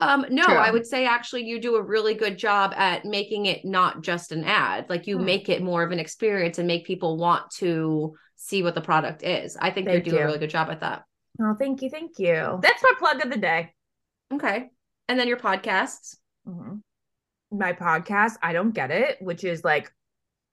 Um, 0.00 0.26
no, 0.28 0.44
True. 0.44 0.54
I 0.56 0.70
would 0.70 0.86
say 0.86 1.06
actually 1.06 1.44
you 1.44 1.60
do 1.60 1.76
a 1.76 1.82
really 1.82 2.14
good 2.14 2.36
job 2.36 2.74
at 2.76 3.04
making 3.04 3.46
it 3.46 3.64
not 3.64 4.02
just 4.02 4.32
an 4.32 4.44
ad. 4.44 4.86
Like 4.90 5.06
you 5.06 5.18
Hmm. 5.18 5.24
make 5.24 5.48
it 5.48 5.62
more 5.62 5.82
of 5.82 5.92
an 5.92 6.00
experience 6.00 6.58
and 6.58 6.66
make 6.66 6.84
people 6.84 7.16
want 7.16 7.50
to 7.58 8.14
see 8.36 8.62
what 8.62 8.74
the 8.74 8.80
product 8.80 9.22
is. 9.22 9.56
I 9.56 9.70
think 9.70 9.86
Thank 9.86 10.04
you 10.06 10.12
do 10.12 10.18
a 10.18 10.24
really 10.24 10.38
good 10.38 10.50
job 10.50 10.68
at 10.70 10.80
that. 10.80 11.04
Oh, 11.40 11.54
thank 11.58 11.80
you, 11.80 11.90
thank 11.90 12.18
you. 12.18 12.58
That's 12.60 12.82
my 12.82 12.92
plug 12.98 13.24
of 13.24 13.30
the 13.30 13.38
day. 13.38 13.72
Okay. 14.32 14.68
And 15.08 15.18
then 15.18 15.28
your 15.28 15.38
podcasts. 15.38 16.16
Mhm. 16.46 16.80
My 17.50 17.72
podcast, 17.72 18.32
I 18.42 18.52
don't 18.52 18.72
get 18.72 18.90
it, 18.90 19.22
which 19.22 19.44
is 19.44 19.62
like 19.64 19.90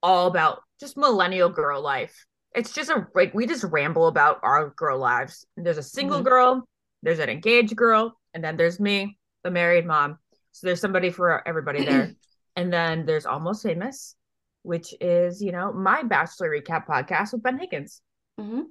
all 0.02 0.28
about 0.28 0.62
just 0.78 0.96
millennial 0.96 1.48
girl 1.48 1.82
life. 1.82 2.26
It's 2.54 2.72
just 2.72 2.90
a 2.90 3.06
like 3.14 3.32
we 3.34 3.46
just 3.46 3.64
ramble 3.64 4.06
about 4.08 4.40
our 4.42 4.70
girl 4.76 4.98
lives. 4.98 5.46
There's 5.56 5.78
a 5.78 5.82
single 5.82 6.20
Mhm. 6.20 6.24
girl, 6.24 6.68
there's 7.02 7.18
an 7.18 7.28
engaged 7.28 7.74
girl, 7.76 8.18
and 8.34 8.42
then 8.44 8.56
there's 8.56 8.78
me, 8.78 9.18
the 9.42 9.50
married 9.50 9.86
mom. 9.86 10.18
So 10.52 10.66
there's 10.66 10.80
somebody 10.80 11.10
for 11.10 11.46
everybody 11.48 11.84
there. 11.86 12.12
and 12.56 12.72
then 12.72 13.06
there's 13.06 13.24
Almost 13.26 13.62
Famous, 13.62 14.14
which 14.62 14.94
is, 15.00 15.42
you 15.42 15.52
know, 15.52 15.72
my 15.72 16.02
bachelor 16.02 16.50
recap 16.50 16.86
podcast 16.86 17.32
with 17.32 17.42
Ben 17.42 17.58
Higgins. 17.58 18.02
Mhm. 18.38 18.64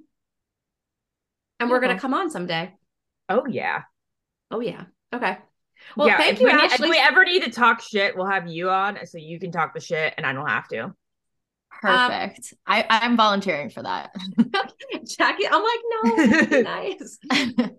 And 1.60 1.70
we're 1.70 1.80
gonna 1.80 1.98
come 1.98 2.14
on 2.14 2.30
someday. 2.30 2.72
Oh 3.28 3.46
yeah. 3.46 3.82
Oh 4.50 4.60
yeah. 4.60 4.84
Okay. 5.12 5.38
Well, 5.96 6.06
yeah, 6.06 6.16
thank 6.16 6.34
if 6.34 6.40
you, 6.40 6.46
we, 6.46 6.52
need- 6.52 6.72
if 6.72 6.80
we 6.80 6.98
ever 6.98 7.24
need 7.24 7.42
to 7.42 7.50
talk 7.50 7.80
shit, 7.80 8.16
we'll 8.16 8.26
have 8.26 8.46
you 8.46 8.70
on 8.70 9.04
so 9.06 9.18
you 9.18 9.40
can 9.40 9.50
talk 9.50 9.74
the 9.74 9.80
shit 9.80 10.14
and 10.16 10.24
I 10.24 10.32
don't 10.32 10.46
have 10.48 10.68
to. 10.68 10.94
Um, 11.84 12.10
Perfect. 12.10 12.54
I 12.66 12.84
I'm 12.88 13.16
volunteering 13.16 13.70
for 13.70 13.82
that. 13.82 14.14
Jackie, 15.06 15.46
I'm 15.50 15.62
like, 15.62 16.50
no, 16.50 16.60
nice. 16.62 17.18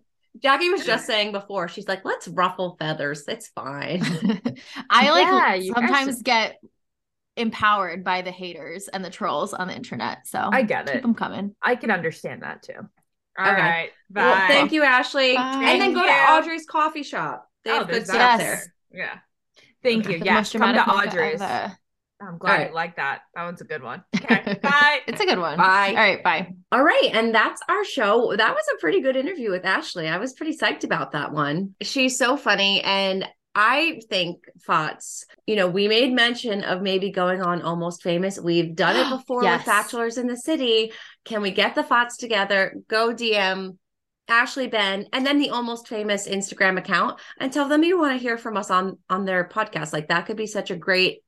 Jackie 0.42 0.70
was 0.70 0.86
just 0.86 1.06
saying 1.06 1.32
before, 1.32 1.68
she's 1.70 1.88
like, 1.88 2.04
let's 2.04 2.28
ruffle 2.28 2.76
feathers. 2.80 3.24
It's 3.28 3.48
fine. 3.50 4.02
I 4.90 5.10
like 5.12 5.62
Yeah, 5.64 5.74
sometimes 5.74 6.18
should- 6.18 6.26
get 6.26 6.60
empowered 7.38 8.04
by 8.04 8.22
the 8.24 8.32
haters 8.32 8.88
and 8.90 9.06
the 9.06 9.10
trolls 9.10 9.54
on 9.54 9.68
the 9.68 9.76
internet. 9.76 10.28
So 10.28 10.50
I 10.52 10.64
get 10.64 10.88
keep 10.88 10.96
it. 10.98 11.02
them 11.02 11.14
coming. 11.14 11.56
I 11.62 11.76
can 11.76 11.92
understand 11.92 12.44
that 12.44 12.62
too. 12.64 12.74
All 13.40 13.46
Okay. 13.52 13.62
right. 13.62 13.90
Bye. 14.10 14.22
Well, 14.22 14.48
thank 14.48 14.72
you, 14.72 14.84
Ashley. 14.84 15.36
Bye. 15.36 15.64
And 15.66 15.82
then 15.82 15.94
go 15.94 16.04
to 16.04 16.10
Audrey's 16.12 16.66
coffee 16.66 17.04
shop. 17.04 17.48
They 17.64 17.72
Oh, 17.72 17.80
have 17.80 17.88
good 17.88 18.04
stuff 18.06 18.18
that. 18.18 18.38
there. 18.40 18.62
Yeah. 18.92 19.16
Thank 19.82 20.08
you. 20.10 20.18
Yeah. 20.24 20.44
Come 20.44 20.74
to 20.74 20.82
Audrey's. 20.90 21.42
ever. 21.42 21.78
I'm 22.28 22.38
glad 22.38 22.52
All 22.52 22.58
right. 22.60 22.70
you 22.70 22.76
like 22.76 22.96
that. 22.98 23.22
That 23.36 23.44
one's 23.44 23.62
a 23.62 23.66
good 23.66 23.84
one. 23.84 24.04
Okay. 24.24 24.58
Bye. 24.64 25.00
It's 25.08 25.22
a 25.22 25.26
good 25.26 25.38
one. 25.38 25.58
Bye. 25.58 25.90
All 25.90 25.96
right, 25.96 26.24
bye. 26.24 26.54
All 26.72 26.84
right. 26.84 27.10
And 27.14 27.36
that's 27.36 27.62
our 27.70 27.84
show. 27.84 28.34
That 28.36 28.54
was 28.56 28.64
a 28.74 28.80
pretty 28.80 29.02
good 29.02 29.16
interview 29.16 29.52
with 29.52 29.66
Ashley. 29.66 30.08
I 30.08 30.18
was 30.18 30.34
pretty 30.34 30.58
psyched 30.58 30.84
about 30.86 31.12
that 31.12 31.32
one. 31.34 31.76
She's 31.82 32.18
so 32.18 32.36
funny. 32.38 32.82
And 32.82 33.28
I 33.54 34.00
think, 34.10 34.46
Fots, 34.66 35.26
you 35.46 35.56
know, 35.56 35.68
we 35.68 35.88
made 35.88 36.14
mention 36.14 36.64
of 36.64 36.82
maybe 36.82 37.12
going 37.12 37.42
on 37.42 37.62
Almost 37.62 38.02
Famous. 38.02 38.40
We've 38.40 38.74
done 38.76 38.96
it 38.96 39.10
before 39.18 39.44
Yes. 39.44 39.60
with 39.60 39.66
Bachelors 39.68 40.18
in 40.18 40.28
the 40.28 40.38
City. 40.38 40.94
Can 41.26 41.42
we 41.42 41.52
get 41.52 41.76
the 41.76 41.84
Fots 41.84 42.18
together? 42.18 42.76
Go 42.88 43.14
DM 43.14 43.78
Ashley 44.30 44.68
Ben 44.68 45.06
and 45.12 45.26
then 45.28 45.38
the 45.38 45.50
Almost 45.50 45.88
Famous 45.90 46.28
Instagram 46.28 46.78
account 46.78 47.20
and 47.40 47.52
tell 47.52 47.68
them 47.68 47.84
you 47.84 48.00
want 48.00 48.18
to 48.18 48.22
hear 48.24 48.38
from 48.38 48.56
us 48.58 48.72
on 48.72 48.98
on 49.10 49.26
their 49.26 49.48
podcast. 49.48 49.92
Like 49.92 50.08
that 50.08 50.26
could 50.26 50.38
be 50.38 50.48
such 50.48 50.72
a 50.72 50.78
great 50.78 51.23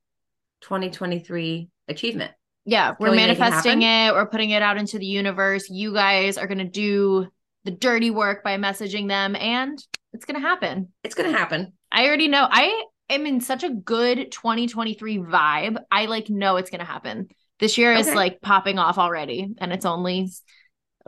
2023 0.66 1.68
achievement. 1.88 2.32
Yeah, 2.64 2.94
we're 2.98 3.10
we 3.10 3.16
make 3.16 3.30
it 3.30 3.38
manifesting 3.38 3.82
it. 3.82 4.12
We're 4.12 4.26
putting 4.26 4.50
it 4.50 4.62
out 4.62 4.76
into 4.76 4.98
the 4.98 5.06
universe. 5.06 5.70
You 5.70 5.94
guys 5.94 6.36
are 6.36 6.48
going 6.48 6.58
to 6.58 6.64
do 6.64 7.28
the 7.64 7.70
dirty 7.70 8.10
work 8.10 8.42
by 8.42 8.56
messaging 8.58 9.08
them, 9.08 9.36
and 9.36 9.78
it's 10.12 10.24
going 10.24 10.40
to 10.40 10.46
happen. 10.46 10.88
It's 11.04 11.14
going 11.14 11.30
to 11.30 11.38
happen. 11.38 11.72
I 11.92 12.06
already 12.06 12.26
know. 12.26 12.46
I 12.50 12.84
am 13.08 13.26
in 13.26 13.40
such 13.40 13.62
a 13.62 13.70
good 13.70 14.32
2023 14.32 15.18
vibe. 15.18 15.76
I 15.90 16.06
like 16.06 16.28
know 16.28 16.56
it's 16.56 16.70
going 16.70 16.80
to 16.80 16.86
happen. 16.86 17.28
This 17.60 17.78
year 17.78 17.92
is 17.92 18.12
like 18.12 18.40
popping 18.40 18.78
off 18.80 18.98
already, 18.98 19.54
and 19.58 19.72
it's 19.72 19.86
only 19.86 20.30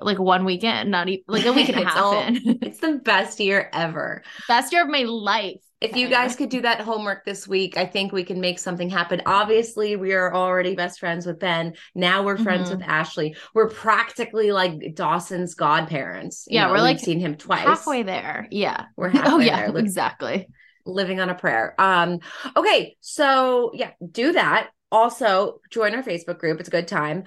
like 0.01 0.20
one 0.20 0.44
weekend, 0.44 0.93
not 0.93 1.09
even 1.09 1.24
like 1.26 1.44
a 1.44 1.52
week 1.52 1.68
and 1.68 1.78
a 1.78 1.85
half 1.89 1.97
all-. 1.97 2.24
It's 2.62 2.78
the 2.78 3.01
best 3.05 3.40
year 3.40 3.68
ever. 3.72 4.22
Best 4.47 4.72
year 4.72 4.85
of 4.85 4.89
my 4.89 5.02
life. 5.02 5.60
If 5.80 5.94
you 5.94 6.09
guys 6.09 6.34
could 6.34 6.48
do 6.48 6.62
that 6.62 6.80
homework 6.80 7.24
this 7.24 7.46
week, 7.46 7.76
I 7.76 7.86
think 7.86 8.10
we 8.12 8.24
can 8.24 8.40
make 8.40 8.59
something 8.59 8.90
happen. 8.90 9.22
Obviously, 9.26 9.94
we 9.94 10.12
are 10.12 10.34
already 10.34 10.74
best 10.74 10.98
friends 10.98 11.24
with 11.24 11.38
Ben. 11.38 11.74
Now 11.94 12.24
we're 12.24 12.36
friends 12.36 12.68
Mhm. 12.68 12.78
with 12.78 12.82
Ashley. 12.88 13.36
We're 13.55 13.68
practically 13.68 14.50
like 14.50 14.94
Dawson's 14.94 15.55
godparents. 15.55 16.46
Yeah, 16.48 16.64
know, 16.64 16.68
we're 16.70 16.74
we've 16.74 16.82
like 16.82 16.98
seen 16.98 17.20
him 17.20 17.36
twice. 17.36 17.60
halfway 17.60 18.02
there. 18.02 18.48
Yeah. 18.50 18.86
We're 18.96 19.09
halfway 19.10 19.32
oh 19.32 19.38
yeah, 19.38 19.56
there. 19.60 19.68
Look- 19.70 19.84
exactly. 19.84 20.48
living 20.84 21.20
on 21.20 21.28
a 21.30 21.34
prayer. 21.34 21.74
Um, 21.78 22.18
okay, 22.56 22.96
so 23.00 23.70
yeah, 23.74 23.90
do 24.10 24.32
that. 24.32 24.70
Also, 24.90 25.60
join 25.70 25.94
our 25.94 26.02
Facebook 26.02 26.38
group. 26.38 26.59
It's 26.60 26.68
a 26.68 26.72
good 26.72 26.88
time. 26.88 27.24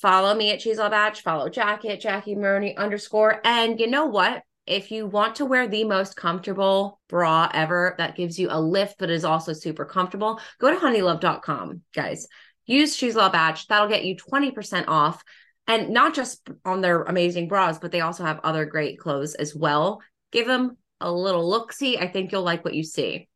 Follow 0.00 0.34
me 0.34 0.50
at 0.50 0.60
She's 0.62 0.78
All 0.78 0.88
Bach. 0.90 1.14
Follow 1.16 1.48
Jackie 1.50 1.90
at 1.90 2.00
Jackie 2.00 2.34
Maroney 2.34 2.76
underscore. 2.76 3.40
And 3.44 3.78
you 3.78 3.86
know 3.86 4.06
what? 4.06 4.42
If 4.66 4.90
you 4.90 5.06
want 5.06 5.36
to 5.36 5.44
wear 5.44 5.66
the 5.66 5.84
most 5.84 6.16
comfortable 6.16 7.00
bra 7.08 7.50
ever 7.52 7.94
that 7.98 8.14
gives 8.16 8.38
you 8.38 8.48
a 8.50 8.60
lift, 8.60 8.96
but 8.98 9.10
is 9.10 9.24
also 9.24 9.52
super 9.52 9.84
comfortable, 9.84 10.40
go 10.60 10.70
to 10.70 10.76
honeylove.com, 10.76 11.82
guys. 11.94 12.28
Use 12.66 12.96
She's 12.96 13.14
Bach. 13.14 13.58
That'll 13.68 13.88
get 13.88 14.04
you 14.04 14.16
20% 14.16 14.84
off. 14.86 15.22
And 15.66 15.90
not 15.90 16.14
just 16.14 16.48
on 16.64 16.80
their 16.80 17.02
amazing 17.02 17.48
bras, 17.48 17.78
but 17.78 17.92
they 17.92 18.00
also 18.00 18.24
have 18.24 18.40
other 18.44 18.64
great 18.64 18.98
clothes 18.98 19.34
as 19.34 19.54
well. 19.54 20.00
Give 20.30 20.46
them 20.46 20.76
a 21.00 21.10
little 21.10 21.48
look 21.48 21.72
see. 21.72 21.98
I 21.98 22.08
think 22.08 22.30
you'll 22.30 22.42
like 22.42 22.64
what 22.64 22.74
you 22.74 22.84
see. 22.84 23.28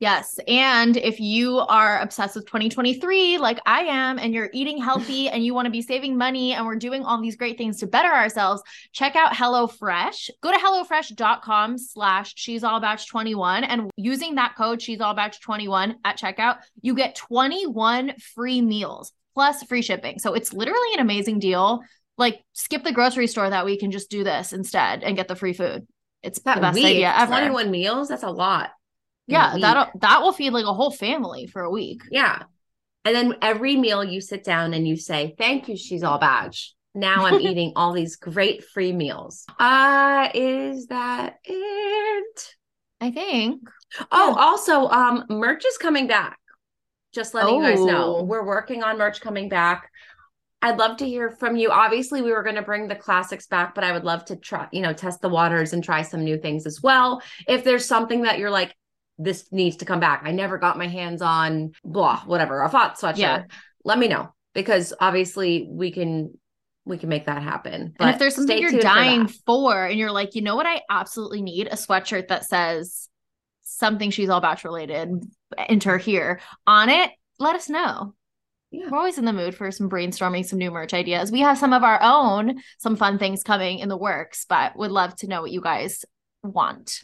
Yes. 0.00 0.38
And 0.48 0.96
if 0.96 1.20
you 1.20 1.58
are 1.58 2.00
obsessed 2.00 2.34
with 2.34 2.46
2023, 2.46 3.36
like 3.36 3.60
I 3.66 3.82
am, 3.82 4.18
and 4.18 4.32
you're 4.32 4.48
eating 4.54 4.78
healthy 4.82 5.28
and 5.28 5.44
you 5.44 5.52
want 5.52 5.66
to 5.66 5.70
be 5.70 5.82
saving 5.82 6.16
money 6.16 6.54
and 6.54 6.64
we're 6.66 6.76
doing 6.76 7.04
all 7.04 7.20
these 7.20 7.36
great 7.36 7.58
things 7.58 7.78
to 7.80 7.86
better 7.86 8.08
ourselves, 8.08 8.62
check 8.92 9.14
out 9.14 9.32
HelloFresh. 9.32 10.30
Go 10.42 10.50
to 10.50 10.58
HelloFresh.com 10.58 11.76
slash 11.76 12.32
She's 12.34 12.64
All 12.64 12.80
Bach 12.80 13.06
21 13.06 13.64
and 13.64 13.90
using 13.96 14.36
that 14.36 14.56
code 14.56 14.80
She's 14.80 15.00
All 15.00 15.14
Bach 15.14 15.38
21 15.38 15.96
at 16.04 16.18
checkout, 16.18 16.60
you 16.80 16.94
get 16.94 17.14
21 17.14 18.14
free 18.34 18.62
meals 18.62 19.12
plus 19.34 19.62
free 19.64 19.82
shipping. 19.82 20.18
So 20.18 20.32
it's 20.32 20.54
literally 20.54 20.94
an 20.94 21.00
amazing 21.00 21.40
deal. 21.40 21.82
Like 22.16 22.42
skip 22.54 22.84
the 22.84 22.92
grocery 22.92 23.26
store 23.26 23.50
that 23.50 23.66
week 23.66 23.82
and 23.82 23.92
just 23.92 24.10
do 24.10 24.24
this 24.24 24.54
instead 24.54 25.02
and 25.02 25.14
get 25.14 25.28
the 25.28 25.36
free 25.36 25.52
food. 25.52 25.86
It's 26.22 26.40
That 26.40 26.56
the 26.56 26.60
best 26.62 26.74
week, 26.74 26.86
idea 26.86 27.12
ever. 27.14 27.32
21 27.32 27.70
meals, 27.70 28.08
that's 28.08 28.22
a 28.22 28.30
lot. 28.30 28.70
Yeah, 29.30 29.56
that'll 29.58 30.00
that 30.00 30.22
will 30.22 30.32
feed 30.32 30.52
like 30.52 30.64
a 30.64 30.74
whole 30.74 30.90
family 30.90 31.46
for 31.46 31.62
a 31.62 31.70
week. 31.70 32.02
Yeah. 32.10 32.42
And 33.04 33.16
then 33.16 33.36
every 33.40 33.76
meal 33.76 34.04
you 34.04 34.20
sit 34.20 34.44
down 34.44 34.74
and 34.74 34.86
you 34.86 34.96
say, 34.96 35.34
Thank 35.38 35.68
you, 35.68 35.76
she's 35.76 36.02
all 36.02 36.18
bach. 36.18 36.54
Now 36.94 37.24
I'm 37.26 37.40
eating 37.40 37.72
all 37.76 37.92
these 37.92 38.16
great 38.16 38.64
free 38.64 38.92
meals. 38.92 39.46
Uh, 39.58 40.28
is 40.34 40.86
that 40.86 41.36
it? 41.44 42.54
I 43.00 43.10
think. 43.10 43.62
Oh, 44.12 44.36
also, 44.38 44.88
um, 44.88 45.24
merch 45.30 45.64
is 45.64 45.78
coming 45.78 46.06
back. 46.06 46.38
Just 47.12 47.34
letting 47.34 47.56
you 47.56 47.62
guys 47.62 47.80
know. 47.80 48.18
Oh. 48.18 48.22
We're 48.22 48.44
working 48.44 48.82
on 48.82 48.98
merch 48.98 49.20
coming 49.20 49.48
back. 49.48 49.90
I'd 50.62 50.78
love 50.78 50.98
to 50.98 51.06
hear 51.06 51.30
from 51.30 51.56
you. 51.56 51.70
Obviously, 51.70 52.20
we 52.20 52.32
were 52.32 52.42
going 52.42 52.56
to 52.56 52.62
bring 52.62 52.86
the 52.86 52.94
classics 52.94 53.46
back, 53.46 53.74
but 53.74 53.82
I 53.82 53.92
would 53.92 54.04
love 54.04 54.26
to 54.26 54.36
try, 54.36 54.68
you 54.72 54.82
know, 54.82 54.92
test 54.92 55.22
the 55.22 55.28
waters 55.28 55.72
and 55.72 55.82
try 55.82 56.02
some 56.02 56.22
new 56.22 56.36
things 56.36 56.66
as 56.66 56.82
well. 56.82 57.22
If 57.48 57.64
there's 57.64 57.86
something 57.86 58.22
that 58.22 58.38
you're 58.38 58.50
like, 58.50 58.76
this 59.22 59.50
needs 59.52 59.76
to 59.76 59.84
come 59.84 60.00
back. 60.00 60.22
I 60.24 60.32
never 60.32 60.58
got 60.58 60.78
my 60.78 60.88
hands 60.88 61.22
on 61.22 61.72
blah, 61.84 62.20
whatever, 62.20 62.62
a 62.62 62.68
thought 62.68 62.98
sweatshirt. 62.98 63.18
Yeah. 63.18 63.44
Let 63.84 63.98
me 63.98 64.08
know 64.08 64.32
because 64.54 64.92
obviously 64.98 65.68
we 65.70 65.90
can 65.90 66.34
we 66.86 66.98
can 66.98 67.08
make 67.08 67.26
that 67.26 67.42
happen. 67.42 67.94
and 68.00 68.10
if 68.10 68.18
there's 68.18 68.34
something 68.34 68.58
you're 68.58 68.70
tuned 68.70 68.82
for 68.82 68.88
dying 68.88 69.28
for, 69.28 69.84
and 69.84 69.98
you're 69.98 70.10
like, 70.10 70.34
you 70.34 70.42
know 70.42 70.56
what, 70.56 70.66
I 70.66 70.80
absolutely 70.90 71.42
need 71.42 71.68
a 71.68 71.76
sweatshirt 71.76 72.28
that 72.28 72.46
says 72.46 73.08
something 73.62 74.10
she's 74.10 74.30
all 74.30 74.40
bach 74.40 74.64
related, 74.64 75.10
enter 75.68 75.98
here 75.98 76.40
on 76.66 76.88
it, 76.88 77.10
let 77.38 77.54
us 77.54 77.68
know. 77.68 78.14
Yeah. 78.70 78.88
We're 78.90 78.98
always 78.98 79.18
in 79.18 79.24
the 79.24 79.32
mood 79.32 79.54
for 79.54 79.70
some 79.70 79.90
brainstorming, 79.90 80.44
some 80.44 80.58
new 80.58 80.70
merch 80.70 80.94
ideas. 80.94 81.30
We 81.30 81.40
have 81.40 81.58
some 81.58 81.72
of 81.72 81.82
our 81.82 82.00
own, 82.02 82.60
some 82.78 82.96
fun 82.96 83.18
things 83.18 83.42
coming 83.42 83.80
in 83.80 83.88
the 83.88 83.96
works, 83.96 84.46
but 84.48 84.76
would 84.76 84.90
love 84.90 85.14
to 85.16 85.26
know 85.26 85.42
what 85.42 85.50
you 85.50 85.60
guys 85.60 86.04
want. 86.42 87.00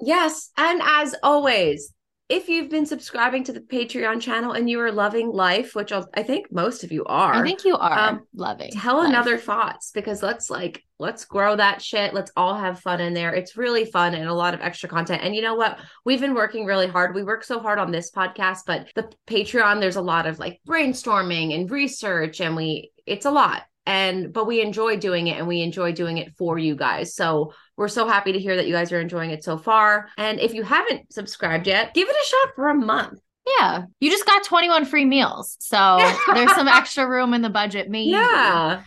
Yes. 0.00 0.50
And 0.56 0.80
as 0.84 1.14
always, 1.22 1.92
if 2.28 2.48
you've 2.48 2.68
been 2.68 2.84
subscribing 2.84 3.44
to 3.44 3.52
the 3.52 3.60
Patreon 3.60 4.20
channel 4.20 4.52
and 4.52 4.68
you 4.68 4.80
are 4.80 4.92
loving 4.92 5.30
life, 5.30 5.74
which 5.74 5.92
I'll, 5.92 6.08
I 6.12 6.22
think 6.22 6.52
most 6.52 6.84
of 6.84 6.92
you 6.92 7.04
are, 7.06 7.34
I 7.34 7.42
think 7.42 7.64
you 7.64 7.76
are 7.76 7.98
um, 7.98 8.26
loving. 8.34 8.70
tell 8.70 8.98
life. 8.98 9.08
another 9.08 9.38
thoughts 9.38 9.90
because 9.92 10.22
let's 10.22 10.50
like 10.50 10.82
let's 10.98 11.24
grow 11.24 11.54
that 11.54 11.80
shit 11.80 12.12
let's 12.12 12.32
all 12.36 12.56
have 12.56 12.80
fun 12.80 13.00
in 13.00 13.14
there 13.14 13.32
it's 13.32 13.56
really 13.56 13.84
fun 13.84 14.14
and 14.14 14.28
a 14.28 14.34
lot 14.34 14.52
of 14.52 14.60
extra 14.60 14.88
content 14.88 15.22
and 15.22 15.34
you 15.34 15.40
know 15.40 15.54
what 15.54 15.78
we've 16.04 16.20
been 16.20 16.34
working 16.34 16.64
really 16.64 16.88
hard 16.88 17.14
we 17.14 17.22
work 17.22 17.44
so 17.44 17.60
hard 17.60 17.78
on 17.78 17.92
this 17.92 18.10
podcast 18.10 18.62
but 18.66 18.88
the 18.96 19.08
patreon 19.26 19.78
there's 19.78 19.94
a 19.94 20.02
lot 20.02 20.26
of 20.26 20.40
like 20.40 20.60
brainstorming 20.66 21.54
and 21.54 21.70
research 21.70 22.40
and 22.40 22.56
we 22.56 22.90
it's 23.06 23.26
a 23.26 23.30
lot 23.30 23.62
and 23.86 24.32
but 24.32 24.46
we 24.46 24.60
enjoy 24.60 24.96
doing 24.96 25.28
it 25.28 25.38
and 25.38 25.46
we 25.46 25.62
enjoy 25.62 25.92
doing 25.92 26.18
it 26.18 26.34
for 26.36 26.58
you 26.58 26.74
guys 26.74 27.14
so 27.14 27.52
we're 27.78 27.88
so 27.88 28.06
happy 28.06 28.32
to 28.32 28.38
hear 28.38 28.56
that 28.56 28.66
you 28.66 28.74
guys 28.74 28.92
are 28.92 29.00
enjoying 29.00 29.30
it 29.30 29.42
so 29.42 29.56
far 29.56 30.10
and 30.18 30.38
if 30.40 30.52
you 30.52 30.62
haven't 30.62 31.10
subscribed 31.10 31.66
yet 31.66 31.94
give 31.94 32.06
it 32.08 32.14
a 32.14 32.26
shot 32.26 32.54
for 32.54 32.68
a 32.68 32.74
month 32.74 33.18
Yeah. 33.58 33.84
You 34.00 34.10
just 34.10 34.26
got 34.26 34.44
21 34.44 34.84
free 34.84 35.06
meals. 35.06 35.56
So 35.60 35.96
there's 36.34 36.54
some 36.54 36.68
extra 36.68 37.08
room 37.08 37.32
in 37.32 37.40
the 37.40 37.48
budget, 37.48 37.88
maybe. 37.88 38.10
Yeah. 38.10 38.82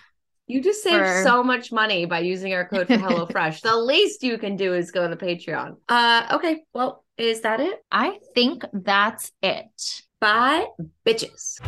You 0.45 0.61
just 0.61 0.83
saved 0.83 1.03
For- 1.03 1.23
so 1.23 1.43
much 1.43 1.71
money 1.71 2.05
by 2.05 2.19
using 2.19 2.53
our 2.53 2.67
code 2.67 2.85
for 2.87 2.97
HelloFresh. 2.97 3.61
the 3.71 3.75
least 3.75 4.21
you 4.21 4.37
can 4.37 4.57
do 4.57 4.75
is 4.75 4.91
go 4.91 5.07
to 5.09 5.15
the 5.15 5.25
Patreon. 5.25 5.77
Uh 5.89 6.27
okay, 6.33 6.63
well, 6.75 7.03
is 7.17 7.41
that 7.41 7.59
it? 7.59 7.79
I 7.91 8.19
think 8.35 8.63
that's 8.71 9.31
it. 9.41 10.03
Bye, 10.19 10.67
bitches. 11.07 11.59